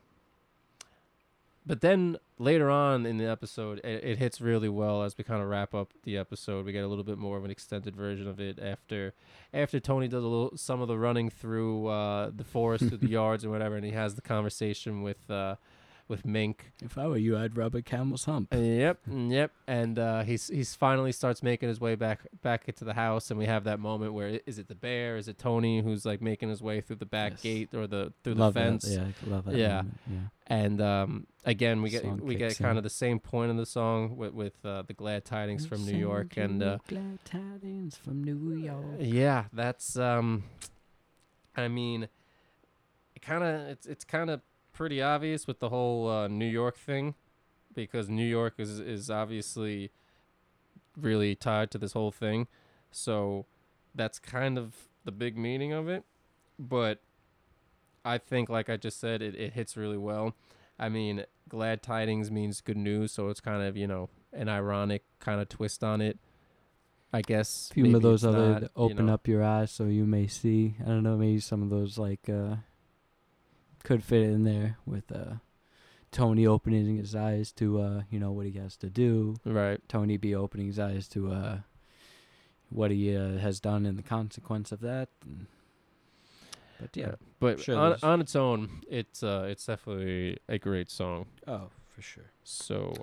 but 1.65 1.81
then 1.81 2.17
later 2.39 2.69
on 2.69 3.05
in 3.05 3.17
the 3.17 3.25
episode 3.25 3.79
it, 3.83 4.03
it 4.03 4.17
hits 4.17 4.39
really 4.39 4.69
well 4.69 5.03
as 5.03 5.17
we 5.17 5.23
kind 5.23 5.41
of 5.41 5.49
wrap 5.49 5.73
up 5.73 5.89
the 6.03 6.17
episode. 6.17 6.65
We 6.65 6.71
get 6.71 6.83
a 6.83 6.87
little 6.87 7.03
bit 7.03 7.17
more 7.17 7.37
of 7.37 7.43
an 7.45 7.51
extended 7.51 7.95
version 7.95 8.27
of 8.27 8.39
it 8.39 8.57
after 8.59 9.13
after 9.53 9.79
Tony 9.79 10.07
does 10.07 10.23
a 10.23 10.27
little 10.27 10.57
some 10.57 10.81
of 10.81 10.87
the 10.87 10.97
running 10.97 11.29
through 11.29 11.87
uh 11.87 12.31
the 12.35 12.43
forest 12.43 12.87
through 12.89 12.97
the 12.97 13.09
yards 13.21 13.43
and 13.43 13.51
whatever 13.53 13.75
and 13.75 13.85
he 13.85 13.91
has 13.91 14.15
the 14.15 14.21
conversation 14.21 15.01
with 15.01 15.29
uh 15.29 15.55
with 16.07 16.25
Mink 16.25 16.71
If 16.81 16.97
I 16.97 17.07
were 17.07 17.17
you, 17.17 17.37
I'd 17.37 17.57
rub 17.57 17.75
a 17.75 17.81
camel's 17.81 18.25
hump. 18.25 18.53
Yep, 18.53 18.99
yep. 19.09 19.51
And 19.67 19.99
uh, 19.99 20.23
he's 20.23 20.47
he's 20.47 20.73
finally 20.75 21.11
starts 21.11 21.43
making 21.43 21.69
his 21.69 21.79
way 21.81 21.95
back 21.95 22.21
back 22.41 22.63
into 22.67 22.85
the 22.85 22.93
house, 22.93 23.29
and 23.29 23.37
we 23.39 23.45
have 23.45 23.63
that 23.65 23.79
moment 23.79 24.13
where 24.13 24.39
is 24.45 24.57
it 24.59 24.67
the 24.67 24.75
bear? 24.75 25.17
Is 25.17 25.27
it 25.27 25.37
Tony 25.37 25.81
who's 25.81 26.05
like 26.05 26.21
making 26.21 26.49
his 26.49 26.61
way 26.61 26.81
through 26.81 26.97
the 26.97 27.05
back 27.05 27.33
Yes. 27.33 27.41
gate 27.41 27.69
or 27.73 27.87
the 27.87 28.13
through 28.23 28.35
love 28.35 28.53
the 28.53 28.59
fence? 28.59 28.83
That. 28.85 28.91
Yeah, 28.93 29.05
I 29.25 29.29
love 29.29 29.45
that. 29.45 29.55
Yeah. 29.55 29.75
moment, 29.77 29.97
Yeah. 30.09 30.17
And 30.49 30.81
um, 30.81 31.27
again, 31.43 31.81
we 31.81 31.89
get 31.89 32.03
Song 32.03 32.21
we 32.23 32.35
get 32.35 32.57
kind 32.57 32.71
in. 32.71 32.77
of 32.77 32.83
the 32.83 32.89
same 32.89 33.19
point 33.19 33.51
in 33.51 33.57
the 33.57 33.65
song 33.65 34.15
with 34.15 34.33
with 34.33 34.65
uh, 34.65 34.83
the 34.83 34.93
glad 34.93 35.25
tidings 35.25 35.65
from 35.65 35.85
New 35.85 35.97
York, 35.97 36.37
and 36.37 36.63
uh, 36.63 36.77
glad 36.87 37.19
tidings 37.25 37.97
from 37.97 38.23
New 38.23 38.55
York. 38.55 38.85
yeah, 38.99 39.45
that's 39.51 39.97
um, 39.97 40.43
I 41.57 41.67
mean, 41.67 42.07
it 43.15 43.21
kind 43.21 43.43
of 43.43 43.67
it's 43.69 43.85
it's 43.87 44.05
kind 44.05 44.29
of 44.29 44.39
pretty 44.77 45.01
obvious 45.01 45.47
with 45.47 45.59
the 45.59 45.69
whole 45.69 46.07
uh, 46.07 46.27
New 46.27 46.45
York 46.45 46.77
thing, 46.77 47.15
because 47.73 48.07
New 48.09 48.25
York 48.25 48.53
is 48.59 48.79
is 48.79 49.09
obviously 49.09 49.91
really 50.95 51.35
tied 51.35 51.71
to 51.71 51.77
this 51.79 51.93
whole 51.93 52.11
thing, 52.11 52.47
so 52.91 53.45
that's 53.95 54.19
kind 54.19 54.57
of 54.57 54.75
the 55.03 55.11
big 55.11 55.35
meaning 55.37 55.73
of 55.73 55.89
it. 55.89 56.03
But 56.59 57.01
I 58.05 58.19
think, 58.19 58.49
like 58.49 58.69
I 58.69 58.77
just 58.77 58.99
said, 58.99 59.21
it, 59.21 59.35
it 59.35 59.53
hits 59.53 59.75
really 59.75 59.97
well. 59.97 60.35
I 60.79 60.89
mean, 60.89 61.25
glad 61.49 61.81
tidings 61.81 62.29
means 62.29 62.61
good 62.61 62.77
news, 62.77 63.11
so 63.11 63.29
it's 63.29 63.41
kind 63.41 63.63
of 63.63 63.75
you 63.75 63.87
know 63.87 64.09
an 64.31 64.47
ironic 64.47 65.03
kind 65.19 65.41
of 65.41 65.49
twist 65.49 65.83
on 65.83 66.01
it. 66.01 66.19
I 67.11 67.21
guess 67.21 67.69
A 67.71 67.73
few 67.73 67.95
of 67.95 68.01
those 68.01 68.23
other 68.25 68.49
not, 68.53 68.61
you 68.61 68.69
open 68.75 69.05
know. 69.07 69.13
up 69.13 69.27
your 69.27 69.41
eyes 69.41 69.71
so 69.71 69.85
you 69.85 70.05
may 70.05 70.27
see. 70.27 70.75
I 70.83 70.89
don't 70.89 71.03
know, 71.03 71.17
maybe 71.17 71.39
some 71.39 71.63
of 71.63 71.69
those 71.69 71.97
like 71.97 72.29
uh 72.29 72.57
could 73.87 74.03
fit 74.03 74.23
in 74.23 74.43
there 74.43 74.77
with 74.85 75.09
uh 75.11 75.35
Tony 76.11 76.45
opening 76.45 76.97
his 76.97 77.15
eyes 77.15 77.51
to 77.53 77.79
uh, 77.79 78.01
you 78.09 78.19
know, 78.19 78.31
what 78.31 78.45
he 78.45 78.53
has 78.57 78.77
to 78.77 78.89
do. 78.89 79.35
right. 79.45 79.79
Tony 79.87 80.17
B 80.17 80.33
opening 80.35 80.67
his 80.67 80.79
eyes 80.79 81.07
to 81.09 81.31
uh 81.31 81.57
what 82.69 82.91
he 82.91 83.15
uh, 83.15 83.37
has 83.37 83.59
done 83.61 83.85
and 83.85 83.97
the 83.97 84.03
consequence 84.03 84.71
of 84.73 84.81
that. 84.81 85.07
And, 85.23 85.47
but 86.81 86.95
yeah. 86.95 87.15
but 87.39 87.59
sure 87.61 87.77
on 87.77 87.97
on 88.03 88.19
its 88.21 88.35
own, 88.35 88.81
it's 88.89 89.23
uh 89.23 89.47
it's 89.49 89.65
definitely 89.65 90.37
a 90.49 90.57
great 90.57 90.89
song. 90.89 91.27
Oh, 91.47 91.69
for 91.95 92.01
sure. 92.01 92.31
So 92.43 92.93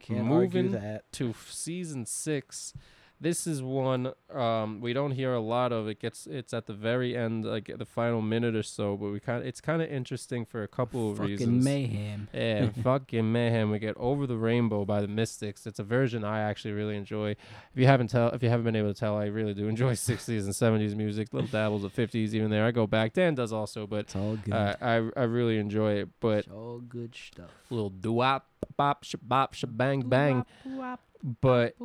Can't 0.00 0.24
Moving 0.24 0.72
that. 0.72 1.10
to 1.12 1.32
season 1.48 2.06
six. 2.06 2.74
This 3.22 3.46
is 3.46 3.62
one 3.62 4.12
um, 4.34 4.80
we 4.80 4.92
don't 4.92 5.12
hear 5.12 5.32
a 5.32 5.38
lot 5.40 5.70
of. 5.70 5.86
It 5.86 6.00
gets 6.00 6.26
it's 6.26 6.52
at 6.52 6.66
the 6.66 6.72
very 6.72 7.16
end, 7.16 7.44
like 7.44 7.70
the 7.78 7.84
final 7.84 8.20
minute 8.20 8.56
or 8.56 8.64
so. 8.64 8.96
But 8.96 9.10
we 9.12 9.20
kind 9.20 9.46
it's 9.46 9.60
kind 9.60 9.80
of 9.80 9.88
interesting 9.88 10.44
for 10.44 10.64
a 10.64 10.68
couple 10.68 11.12
of 11.12 11.20
reasons. 11.20 11.40
Fucking 11.40 11.54
reasons. 11.54 11.64
mayhem. 11.64 12.28
Yeah, 12.34 12.70
fucking 12.82 13.30
mayhem. 13.30 13.70
We 13.70 13.78
get 13.78 13.96
"Over 13.96 14.26
the 14.26 14.36
Rainbow" 14.36 14.84
by 14.84 15.00
the 15.00 15.06
Mystics. 15.06 15.68
It's 15.68 15.78
a 15.78 15.84
version 15.84 16.24
I 16.24 16.40
actually 16.40 16.72
really 16.74 16.96
enjoy. 16.96 17.30
If 17.30 17.76
you 17.76 17.86
haven't 17.86 18.08
tell, 18.08 18.30
if 18.30 18.42
you 18.42 18.48
haven't 18.48 18.64
been 18.64 18.74
able 18.74 18.92
to 18.92 18.98
tell, 18.98 19.16
I 19.16 19.26
really 19.26 19.54
do 19.54 19.68
enjoy 19.68 19.92
'60s 20.10 20.44
and 20.44 20.52
'70s 20.52 20.96
music. 20.96 21.32
Little 21.32 21.48
dabbles 21.48 21.84
of 21.84 21.94
'50s 21.94 22.34
even 22.34 22.50
there. 22.50 22.64
I 22.66 22.72
go 22.72 22.88
back. 22.88 23.12
Dan 23.12 23.36
does 23.36 23.52
also, 23.52 23.86
but 23.86 24.00
It's 24.00 24.16
all 24.16 24.34
good. 24.34 24.52
uh, 24.52 24.74
I 24.80 24.94
I 25.16 25.22
really 25.22 25.58
enjoy 25.58 25.92
it. 25.92 26.08
But 26.18 26.38
it's 26.38 26.48
all 26.48 26.80
good 26.80 27.14
stuff. 27.14 27.50
little 27.70 27.90
doo-wop, 27.90 28.48
bop, 28.76 29.04
shabop, 29.04 29.52
shabang, 29.52 30.08
bang. 30.08 30.44
But 31.40 31.76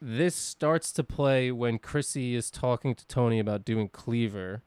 this 0.00 0.34
starts 0.34 0.92
to 0.92 1.04
play 1.04 1.50
when 1.50 1.78
Chrissy 1.78 2.34
is 2.34 2.50
talking 2.50 2.94
to 2.94 3.06
Tony 3.06 3.38
about 3.38 3.64
doing 3.64 3.88
Cleaver, 3.88 4.62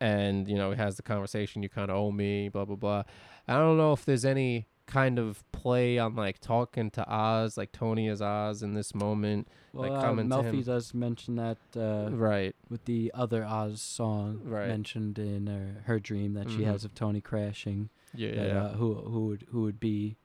and 0.00 0.48
you 0.48 0.56
know 0.56 0.70
he 0.72 0.76
has 0.76 0.96
the 0.96 1.02
conversation. 1.02 1.62
You 1.62 1.68
kind 1.68 1.90
of 1.90 1.96
owe 1.96 2.10
me, 2.10 2.48
blah 2.48 2.64
blah 2.64 2.76
blah. 2.76 3.02
I 3.48 3.54
don't 3.58 3.76
know 3.76 3.92
if 3.92 4.04
there's 4.04 4.24
any 4.24 4.66
kind 4.86 5.18
of 5.18 5.42
play 5.50 5.98
on 5.98 6.14
like 6.14 6.38
talking 6.38 6.90
to 6.92 7.04
Oz, 7.12 7.56
like 7.56 7.72
Tony 7.72 8.06
is 8.08 8.22
Oz 8.22 8.62
in 8.62 8.74
this 8.74 8.94
moment, 8.94 9.48
Well, 9.72 9.90
like 9.92 10.04
uh, 10.04 10.12
Melfi 10.12 10.64
does 10.64 10.94
mention 10.94 11.34
that 11.36 11.58
uh, 11.76 12.10
right? 12.12 12.54
with 12.70 12.84
the 12.84 13.10
other 13.12 13.44
Oz 13.44 13.82
song 13.82 14.40
Right. 14.44 14.68
mentioned 14.68 15.18
in 15.18 15.48
her, 15.48 15.82
her 15.86 15.98
dream 15.98 16.34
that 16.34 16.50
she 16.50 16.58
Mhm. 16.60 16.66
has 16.66 16.84
of 16.84 16.94
Tony 16.94 17.20
crashing. 17.20 17.90
Yeah, 18.14 18.28
yeah, 18.28 18.34
that, 18.36 18.46
yeah. 18.46 18.62
Uh, 18.66 18.72
who 18.76 18.94
who 18.94 19.26
would 19.26 19.46
who 19.50 19.62
would 19.62 19.80
be 19.80 20.16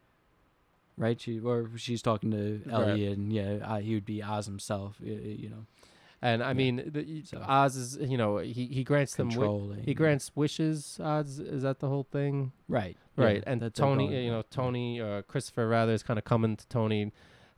right? 0.97 1.19
She 1.19 1.39
or 1.39 1.69
she's 1.77 2.01
talking 2.01 2.31
to 2.31 2.61
Right. 2.65 2.99
And 2.99 3.31
yeah, 3.34 3.57
uh, 3.63 3.80
he 3.80 3.93
would 3.93 4.05
be 4.05 4.22
Oz 4.23 4.45
himself. 4.45 4.97
You 5.01 5.49
know, 5.49 5.65
And 6.22 6.43
I 6.43 6.49
yeah. 6.49 6.53
mean, 6.53 6.76
the, 6.93 7.23
So- 7.26 7.43
Oz 7.47 7.76
is 7.76 7.97
you 7.97 8.18
know 8.18 8.38
he 8.38 8.68
he 8.68 8.84
grants 8.84 9.15
them 9.15 9.30
wi- 9.30 9.47
he 9.84 9.93
grants 9.93 10.31
wishes. 10.35 10.99
Oz 11.03 11.39
is 11.39 11.63
that 11.63 11.80
the 11.80 11.88
whole 11.88 12.03
thing? 12.11 12.51
right, 12.68 12.95
yeah, 13.18 13.26
right 13.26 13.43
and 13.47 13.61
tony 13.76 14.26
you 14.26 14.31
know 14.31 14.43
tony 14.49 15.01
uh, 15.01 15.22
christopher 15.23 15.68
rather 15.68 15.91
is 15.93 16.03
kind 16.03 16.18
of 16.18 16.23
coming 16.23 16.55
to 16.55 16.65
tony 16.68 17.11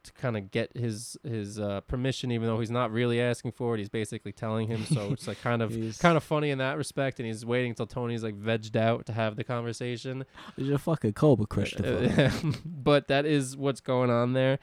to 0.03 0.11
kind 0.13 0.38
of 0.38 0.51
get 0.51 0.75
his 0.75 1.17
his 1.23 1.59
uh, 1.59 1.81
permission 1.81 2.31
even 2.31 2.47
though 2.47 2.59
he's 2.59 2.71
not 2.71 2.91
really 2.91 3.21
asking 3.21 3.51
for 3.51 3.75
it 3.75 3.80
he's 3.80 3.89
basically 3.89 4.31
telling 4.31 4.67
him. 4.67 4.85
So 4.85 5.11
it's 5.11 5.27
like 5.27 5.41
kind 5.41 5.61
of 5.61 5.73
kind 5.99 6.17
of 6.17 6.23
funny 6.23 6.49
in 6.49 6.57
that 6.59 6.77
respect 6.77 7.19
and 7.19 7.27
he's 7.27 7.45
waiting 7.45 7.71
until 7.71 7.88
tony's 7.88 8.23
like 8.23 8.39
vegged 8.39 8.75
out 8.75 9.05
to 9.07 9.13
have 9.13 9.35
the 9.35 9.43
conversation. 9.43 10.25
He's 10.55 10.69
a 10.69 10.77
fucking 10.77 11.13
Cobra 11.13 11.47
Christopher. 11.47 12.31
but 12.65 13.07
that 13.07 13.25
is 13.25 13.57
what's 13.57 13.81
going 13.81 14.09
on 14.09 14.34
there. 14.34 14.59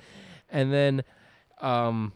And 0.49 0.73
then 0.73 1.05
um 1.61 2.13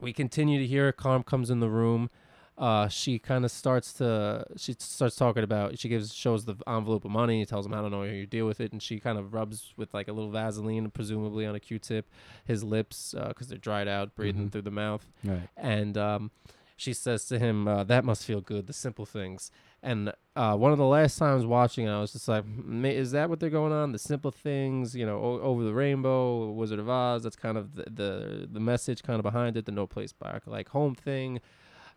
we 0.00 0.12
continue 0.12 0.58
to 0.58 0.66
hear 0.66 0.92
Carm 0.92 1.22
comes 1.22 1.50
in 1.50 1.60
the 1.60 1.70
room 1.70 2.10
uh, 2.58 2.88
she 2.88 3.18
kind 3.18 3.44
of 3.44 3.50
starts 3.50 3.92
to 3.94 4.44
she 4.56 4.74
starts 4.78 5.14
talking 5.16 5.42
about 5.44 5.78
she 5.78 5.88
gives 5.88 6.14
shows 6.14 6.44
the 6.46 6.54
envelope 6.66 7.04
of 7.04 7.10
money 7.10 7.44
tells 7.44 7.66
him 7.66 7.74
I 7.74 7.82
don't 7.82 7.90
know 7.90 7.98
how 8.00 8.04
you 8.10 8.26
deal 8.26 8.46
with 8.46 8.60
it 8.60 8.72
and 8.72 8.82
she 8.82 8.98
kind 8.98 9.18
of 9.18 9.34
rubs 9.34 9.74
with 9.76 9.92
like 9.92 10.08
a 10.08 10.12
little 10.12 10.30
Vaseline 10.30 10.90
presumably 10.90 11.44
on 11.44 11.54
a 11.54 11.60
Q-tip 11.60 12.08
his 12.46 12.64
lips 12.64 13.14
because 13.28 13.48
they're 13.48 13.58
dried 13.58 13.88
out 13.88 14.14
breathing 14.14 14.46
Mhm. 14.48 14.52
through 14.52 14.62
the 14.62 14.70
mouth 14.70 15.06
right. 15.22 15.48
and 15.56 15.98
um, 15.98 16.30
she 16.78 16.92
says 16.92 17.24
to 17.26 17.38
him, 17.38 17.66
uh, 17.66 17.84
"That 17.84 18.04
must 18.04 18.22
feel 18.26 18.42
good. 18.42 18.66
The 18.66 18.74
simple 18.74 19.06
things." 19.06 19.50
And 19.82 20.12
uh, 20.34 20.56
one 20.56 20.72
of 20.72 20.78
the 20.78 20.84
last 20.84 21.16
times 21.16 21.46
watching, 21.46 21.86
it, 21.86 21.90
I 21.90 21.98
was 22.02 22.12
just 22.12 22.28
like, 22.28 22.44
"Ma- 22.46 22.88
"Is 22.88 23.12
that 23.12 23.30
what 23.30 23.40
they're 23.40 23.48
going 23.48 23.72
on? 23.72 23.92
The 23.92 23.98
simple 23.98 24.30
things, 24.30 24.94
you 24.94 25.06
know, 25.06 25.16
o- 25.18 25.40
over 25.40 25.64
the 25.64 25.72
rainbow, 25.72 26.50
Wizard 26.50 26.78
of 26.78 26.90
Oz. 26.90 27.22
That's 27.22 27.34
kind 27.34 27.56
of 27.56 27.76
the 27.76 27.84
the, 27.90 28.48
the 28.52 28.60
message 28.60 29.02
kind 29.02 29.18
of 29.18 29.22
behind 29.22 29.56
it. 29.56 29.64
The 29.64 29.72
no 29.72 29.86
place 29.86 30.12
back, 30.12 30.46
like 30.46 30.68
home 30.68 30.94
thing." 30.94 31.40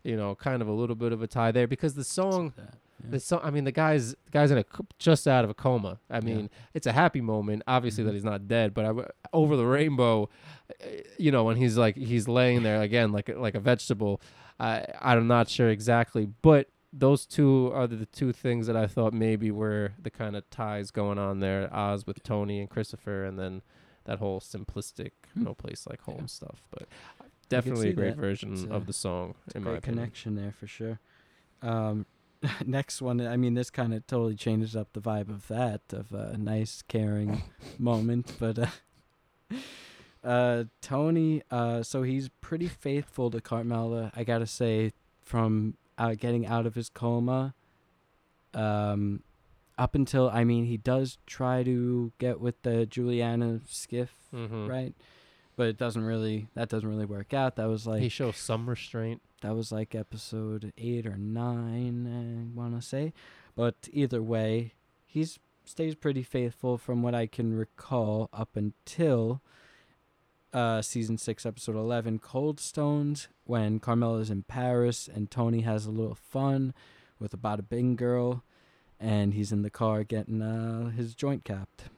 You 0.04 0.16
know, 0.16 0.34
kind 0.34 0.62
of 0.62 0.68
a 0.68 0.72
little 0.72 0.96
bit 0.96 1.12
of 1.12 1.22
a 1.22 1.26
tie 1.26 1.52
there 1.52 1.66
because 1.66 1.94
the 1.94 2.04
song, 2.04 2.54
yeah. 2.56 2.64
the 3.10 3.20
song. 3.20 3.40
I 3.42 3.50
mean, 3.50 3.64
the 3.64 3.72
guy's 3.72 4.12
the 4.12 4.30
guy's 4.30 4.50
in 4.50 4.58
a 4.58 4.64
just 4.98 5.28
out 5.28 5.44
of 5.44 5.50
a 5.50 5.54
coma. 5.54 5.98
I 6.08 6.16
Yeah. 6.16 6.20
mean, 6.20 6.50
it's 6.74 6.86
a 6.86 6.92
happy 6.92 7.20
moment, 7.20 7.62
obviously 7.66 8.02
Mhm. 8.02 8.06
that 8.08 8.14
he's 8.14 8.24
not 8.24 8.48
dead. 8.48 8.72
But 8.72 8.84
I, 8.86 8.92
over 9.32 9.56
the 9.56 9.66
rainbow, 9.66 10.28
you 11.18 11.30
know, 11.30 11.44
when 11.44 11.56
he's 11.56 11.76
like 11.76 11.96
he's 11.96 12.28
laying 12.28 12.62
there 12.62 12.80
again, 12.80 13.12
like 13.12 13.28
a- 13.28 13.38
like 13.38 13.54
a 13.54 13.60
vegetable. 13.60 14.20
I 14.58 14.86
I'm 15.00 15.26
not 15.26 15.48
sure 15.48 15.68
exactly, 15.68 16.26
but 16.42 16.68
those 16.92 17.24
two 17.26 17.70
are 17.74 17.86
the 17.86 18.06
two 18.06 18.32
things 18.32 18.66
that 18.66 18.76
I 18.76 18.86
thought 18.86 19.12
maybe 19.12 19.50
were 19.50 19.92
the 20.02 20.10
kind 20.10 20.34
of 20.34 20.48
ties 20.50 20.90
going 20.90 21.18
on 21.18 21.40
there. 21.40 21.72
Oz 21.72 22.06
with 22.06 22.22
Tony 22.22 22.58
and 22.60 22.68
Christopher, 22.68 23.24
and 23.24 23.38
then 23.38 23.62
that 24.04 24.18
whole 24.18 24.40
simplistic 24.40 25.12
Hmm. 25.34 25.44
no 25.44 25.54
place 25.54 25.86
like 25.86 26.00
home 26.02 26.16
Yeah. 26.20 26.26
stuff. 26.26 26.62
But 26.70 26.88
definitely 27.50 27.90
a 27.90 27.92
great 27.92 28.16
that. 28.16 28.20
version 28.20 28.72
of 28.72 28.86
the 28.86 28.92
song 28.94 29.34
in 29.54 29.62
my 29.64 29.72
opinion. 29.72 29.82
connection 29.98 30.34
there 30.36 30.52
for 30.52 30.66
sure. 30.66 30.98
Um, 31.62 32.06
next 32.64 33.02
one, 33.02 33.20
I 33.20 33.36
mean, 33.36 33.52
this 33.54 33.70
kind 33.70 33.92
of 33.92 34.06
totally 34.06 34.34
changes 34.34 34.74
up 34.74 34.88
the 34.94 35.00
vibe 35.00 35.28
of 35.28 35.46
that 35.48 35.82
of 35.92 36.12
a 36.12 36.38
nice, 36.38 36.82
caring 36.88 37.42
moment. 37.78 38.32
But 38.40 38.58
uh, 38.58 39.56
uh, 40.24 40.64
Tony, 40.80 41.42
uh, 41.50 41.82
so 41.82 42.02
he's 42.02 42.28
pretty 42.40 42.68
faithful 42.68 43.30
to 43.30 43.40
Carmela. 43.40 44.10
I 44.16 44.24
gotta 44.24 44.46
say, 44.46 44.92
from 45.22 45.76
uh, 45.98 46.14
getting 46.14 46.46
out 46.46 46.64
of 46.66 46.74
his 46.74 46.88
coma, 46.88 47.54
um, 48.54 49.22
up 49.78 49.94
until 49.94 50.28
I 50.30 50.44
mean, 50.44 50.64
he 50.66 50.76
does 50.76 51.18
try 51.26 51.62
to 51.62 52.12
get 52.18 52.40
with 52.40 52.60
the 52.62 52.86
Julianna 52.86 53.60
Skiff, 53.66 54.14
Mm-hmm. 54.34 54.66
right? 54.68 54.94
But 55.60 55.68
it 55.68 55.76
doesn't 55.76 56.04
really. 56.04 56.46
That 56.54 56.70
doesn't 56.70 56.88
really 56.88 57.04
work 57.04 57.34
out. 57.34 57.56
That 57.56 57.68
was 57.68 57.86
like 57.86 58.00
he 58.00 58.08
shows 58.08 58.38
some 58.38 58.66
restraint. 58.66 59.20
that 59.42 59.54
was 59.54 59.70
like 59.70 59.94
episode 59.94 60.72
eight 60.78 61.04
or 61.04 61.18
nine, 61.18 62.06
I 62.08 62.58
want 62.58 62.80
to 62.80 62.88
say. 62.88 63.12
But 63.54 63.74
either 63.92 64.22
way, 64.22 64.72
he's 65.04 65.38
stays 65.66 65.94
pretty 65.94 66.22
faithful 66.22 66.78
from 66.78 67.02
what 67.02 67.14
I 67.14 67.26
can 67.26 67.52
recall 67.52 68.30
up 68.32 68.56
until 68.56 69.42
uh, 70.54 70.80
season 70.80 71.18
six, 71.18 71.44
episode 71.44 71.76
eleven, 71.76 72.18
Cold 72.18 72.58
Stones, 72.58 73.28
when 73.44 73.80
Carmela's 73.80 74.30
in 74.30 74.44
Paris 74.44 75.10
and 75.14 75.30
Tony 75.30 75.60
has 75.60 75.84
a 75.84 75.90
little 75.90 76.14
fun 76.14 76.72
with 77.18 77.34
a 77.34 77.36
bada 77.36 77.68
bing 77.68 77.96
girl, 77.96 78.44
and 78.98 79.34
he's 79.34 79.52
in 79.52 79.60
the 79.60 79.68
car 79.68 80.04
getting 80.04 80.40
uh, 80.40 80.88
his 80.88 81.14
joint 81.14 81.44
capped. 81.44 81.90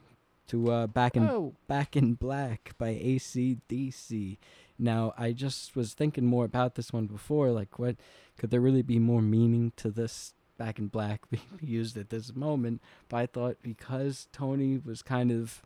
To 0.49 0.71
uh, 0.71 0.87
back 0.87 1.17
in 1.17 1.25
Oh, 1.29 1.55
Back 1.69 1.97
in 1.97 2.15
Black 2.15 2.73
by 2.79 2.95
ACDC. 2.95 4.39
Now, 4.79 5.15
I 5.17 5.33
just 5.33 5.77
was 5.77 5.95
thinking 5.95 6.27
more 6.27 6.45
about 6.45 6.75
this 6.75 6.93
one 6.93 7.07
before. 7.07 7.51
Like, 7.51 7.79
what 7.79 7.97
could 8.37 8.51
there 8.51 8.61
really 8.61 8.83
be 8.83 8.99
more 8.99 9.23
meaning 9.23 9.73
to 9.77 9.91
this 9.91 10.35
Back 10.59 10.79
in 10.79 10.89
Black 10.89 11.23
being 11.31 11.43
used 11.61 11.97
at 11.97 12.11
this 12.11 12.35
moment? 12.35 12.83
But 13.09 13.17
I 13.19 13.27
thought 13.27 13.57
because 13.63 14.29
Tony 14.33 14.79
was 14.79 15.03
kind 15.03 15.31
of, 15.31 15.63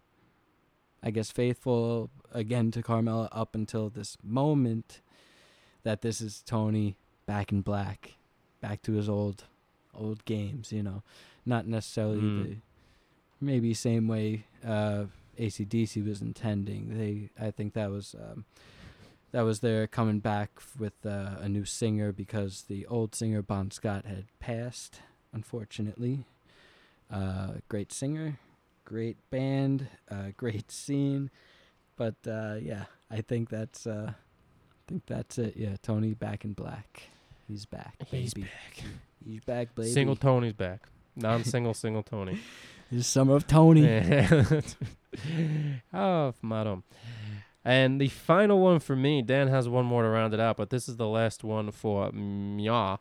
I 1.03 1.11
guess, 1.11 1.31
faithful 1.31 2.11
again 2.33 2.71
to 2.73 2.83
Carmela 2.83 3.29
up 3.33 3.55
until 3.55 3.89
this 3.89 4.19
moment, 4.23 5.01
that 5.85 6.03
this 6.03 6.21
is 6.21 6.43
Tony 6.45 6.97
back 7.27 7.51
in 7.51 7.61
black, 7.63 8.13
back 8.61 8.83
to 8.83 8.93
his 8.93 9.09
old, 9.09 9.45
old 9.95 10.25
games. 10.27 10.71
You 10.71 10.83
know, 10.83 11.03
not 11.47 11.67
necessarily 11.67 12.21
Mm. 12.21 12.43
the 12.45 12.57
maybe 13.41 13.75
same 13.75 14.09
way 14.09 14.45
uh, 14.67 15.05
ACDC 15.39 16.07
was 16.07 16.21
intending. 16.21 16.99
They, 16.99 17.31
I 17.45 17.51
think 17.51 17.75
that 17.75 17.91
was 17.91 18.15
um, 18.15 18.45
that 19.33 19.43
was 19.43 19.61
their 19.61 19.87
coming 19.87 20.21
back 20.21 20.63
with 20.79 21.05
uh, 21.05 21.37
a 21.41 21.49
new 21.49 21.65
singer 21.65 22.13
because 22.13 22.63
the 22.69 22.87
old 22.87 23.15
singer 23.15 23.43
Bon 23.43 23.71
Scott 23.71 24.07
had 24.07 24.25
passed, 24.41 25.01
unfortunately. 25.33 26.25
Uh, 27.11 27.55
great 27.69 27.93
singer, 27.93 28.39
great 28.85 29.17
band, 29.31 29.89
uh, 30.11 30.29
great 30.37 30.71
scene, 30.71 31.31
but 31.97 32.17
uh, 32.27 32.57
yeah, 32.61 32.85
I 33.11 33.21
think 33.21 33.51
that's 33.51 33.87
uh, 33.87 34.13
I 34.13 34.83
think 34.89 35.03
that's 35.07 35.39
it. 35.39 35.55
Yeah, 35.57 35.77
Tony 35.83 36.15
back 36.15 36.45
in 36.45 36.53
black. 36.53 37.03
He's 37.47 37.67
back, 37.67 37.99
baby. 38.11 38.23
He's 38.23 38.35
back. 38.35 38.85
He's 39.25 39.45
back, 39.45 39.75
baby. 39.75 39.91
Single 39.91 40.17
Tony's 40.17 40.53
back. 40.53 40.89
Non-single, 41.17 41.75
single 41.75 42.03
Tony. 42.03 42.39
It's 42.89 43.09
summer 43.09 43.35
of 43.35 43.49
Tony. 43.49 43.83
Oh, 45.93 46.35
madam. 46.41 46.85
And 47.65 48.01
the 48.01 48.09
final 48.09 48.61
one 48.61 48.79
for 48.79 48.95
me, 48.95 49.23
Dan 49.23 49.49
has 49.49 49.69
one 49.69 49.87
more 49.87 50.05
to 50.05 50.09
round 50.09 50.35
it 50.35 50.39
out, 50.39 50.57
but 50.57 50.71
this 50.71 50.89
is 50.89 50.99
the 50.99 51.09
last 51.09 51.43
one 51.43 51.73
for 51.73 52.13
Mya. 52.13 52.99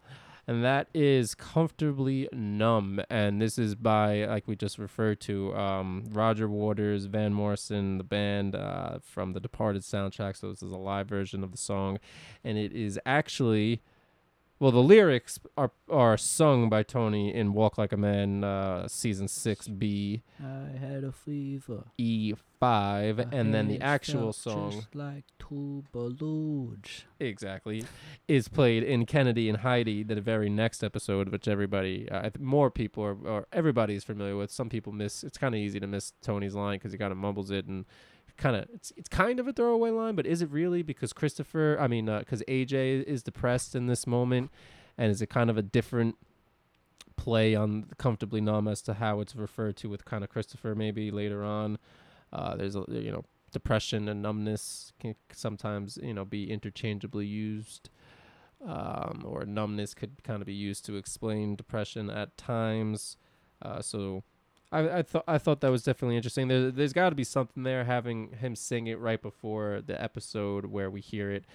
And 0.48 0.64
that 0.64 0.88
is 0.94 1.36
Comfortably 1.36 2.28
Numb. 2.32 3.02
And 3.10 3.42
this 3.42 3.60
is 3.60 3.76
by, 3.76 4.26
like 4.26 4.48
we 4.48 4.56
just 4.56 4.80
referred 4.80 5.20
to, 5.22 5.56
um, 5.56 6.06
Roger 6.12 6.48
Waters, 6.48 7.06
Van 7.06 7.34
Morrison, 7.34 7.98
the 8.00 8.04
band 8.04 8.56
uh, 8.56 9.00
from 9.04 9.34
the 9.34 9.40
Departed 9.40 9.84
soundtrack. 9.84 10.38
So 10.38 10.50
this 10.50 10.64
is 10.64 10.72
a 10.72 10.78
live 10.78 11.08
version 11.08 11.44
of 11.44 11.52
the 11.52 11.58
song. 11.58 12.00
And 12.44 12.58
it 12.58 12.74
is 12.74 13.00
actually 13.06 13.82
well, 14.60 14.72
the 14.72 14.84
lyrics 14.84 15.40
are 15.58 15.72
are 15.90 16.18
sung 16.18 16.70
by 16.70 16.84
Tony 16.84 17.34
in 17.34 17.54
"Walk 17.54 17.78
Like 17.78 17.92
a 17.92 17.98
Man" 17.98 18.44
uh, 18.44 18.88
season 18.88 19.28
six 19.28 19.68
B 19.68 20.24
I 20.40 20.78
had 20.78 21.04
a 21.04 21.12
fever. 21.12 21.86
E 21.98 22.34
five, 22.60 23.20
and 23.20 23.54
then 23.54 23.68
the 23.68 23.82
actual 23.82 24.32
song 24.34 24.72
just 24.72 24.96
like 24.96 25.26
two 25.40 25.84
balloons. 25.92 27.04
exactly 27.20 27.84
is 28.28 28.48
played 28.48 28.84
in 28.84 29.06
Kennedy 29.06 29.50
and 29.50 29.60
Heidi, 29.60 30.04
the 30.04 30.22
very 30.22 30.50
next 30.50 30.84
episode, 30.84 31.30
which 31.30 31.48
everybody, 31.48 32.10
uh, 32.10 32.30
more 32.40 32.72
people 32.72 33.04
are, 33.04 33.18
or 33.28 33.48
everybody 33.52 33.96
is 33.96 34.04
familiar 34.04 34.38
with. 34.38 34.52
Some 34.52 34.70
people 34.70 34.94
miss. 34.94 35.24
It's 35.24 35.38
kind 35.38 35.54
of 35.54 35.60
easy 35.60 35.80
to 35.80 35.88
miss 35.88 36.14
Tony's 36.22 36.56
line 36.56 36.78
because 36.78 36.92
he 36.92 36.98
kind 36.98 37.12
of 37.12 37.18
mumbles 37.18 37.52
it 37.52 37.66
and 37.66 37.86
kind 38.38 38.56
of 38.56 38.68
it's 38.74 38.92
it's 38.98 39.10
kind 39.10 39.40
of 39.40 39.48
a 39.48 39.54
throwaway 39.54 39.92
line, 39.92 40.16
but 40.16 40.26
is 40.26 40.42
it 40.42 40.50
really? 40.50 40.82
Because 40.82 41.14
Christopher, 41.14 41.78
I 41.80 41.88
mean, 41.88 42.06
because 42.06 42.44
AJ 42.48 43.04
is 43.04 43.24
depressed 43.24 43.76
in 43.76 43.88
this 43.88 44.06
moment, 44.06 44.52
and 44.98 45.12
is 45.12 45.22
it 45.22 45.28
kind 45.28 45.50
of 45.50 45.58
a 45.58 45.62
different 45.62 46.16
play 47.18 47.56
on 47.56 47.86
comfortably 47.98 48.42
numb 48.42 48.68
as 48.68 48.82
to 48.84 48.96
how 48.96 49.20
it's 49.20 49.36
referred 49.36 49.76
to 49.78 49.90
with 49.90 50.06
kind 50.06 50.24
of 50.24 50.30
Christopher 50.30 50.76
maybe 50.76 51.12
later 51.12 51.44
on. 51.44 51.78
Uh, 52.32 52.56
there's 52.56 52.76
a 52.76 52.84
you 52.90 53.12
know 53.12 53.24
depression 53.52 54.10
and 54.10 54.22
numbness 54.22 54.92
can 55.00 55.16
sometimes 55.32 55.98
you 56.02 56.14
know 56.14 56.26
be 56.26 56.52
interchangeably 56.52 57.26
used. 57.26 57.90
Um, 58.66 59.22
or 59.26 59.46
numbness 59.46 59.94
could 59.94 60.24
kind 60.24 60.42
of 60.42 60.48
be 60.48 60.54
used 60.54 60.86
to 60.86 60.96
explain 60.96 61.56
depression 61.56 62.10
at 62.10 62.36
times. 62.36 63.16
Uh, 63.62 63.82
so 63.82 64.24
I, 64.72 65.00
I 65.00 65.02
thought 65.04 65.24
I 65.28 65.38
thought 65.38 65.62
that 65.62 65.72
was 65.72 65.84
definitely 65.84 66.18
interesting. 66.18 66.48
There, 66.48 66.72
there's 66.72 66.94
got 66.94 67.10
to 67.10 67.16
be 67.16 67.24
something 67.24 67.64
there 67.64 67.84
having 67.86 68.32
him 68.34 68.56
sing 68.56 68.88
it 68.88 69.00
right 69.00 69.22
before 69.22 69.82
the 69.86 70.02
episode 70.02 70.66
where 70.66 70.90
we 70.90 71.02
hear 71.02 71.32
it 71.32 71.46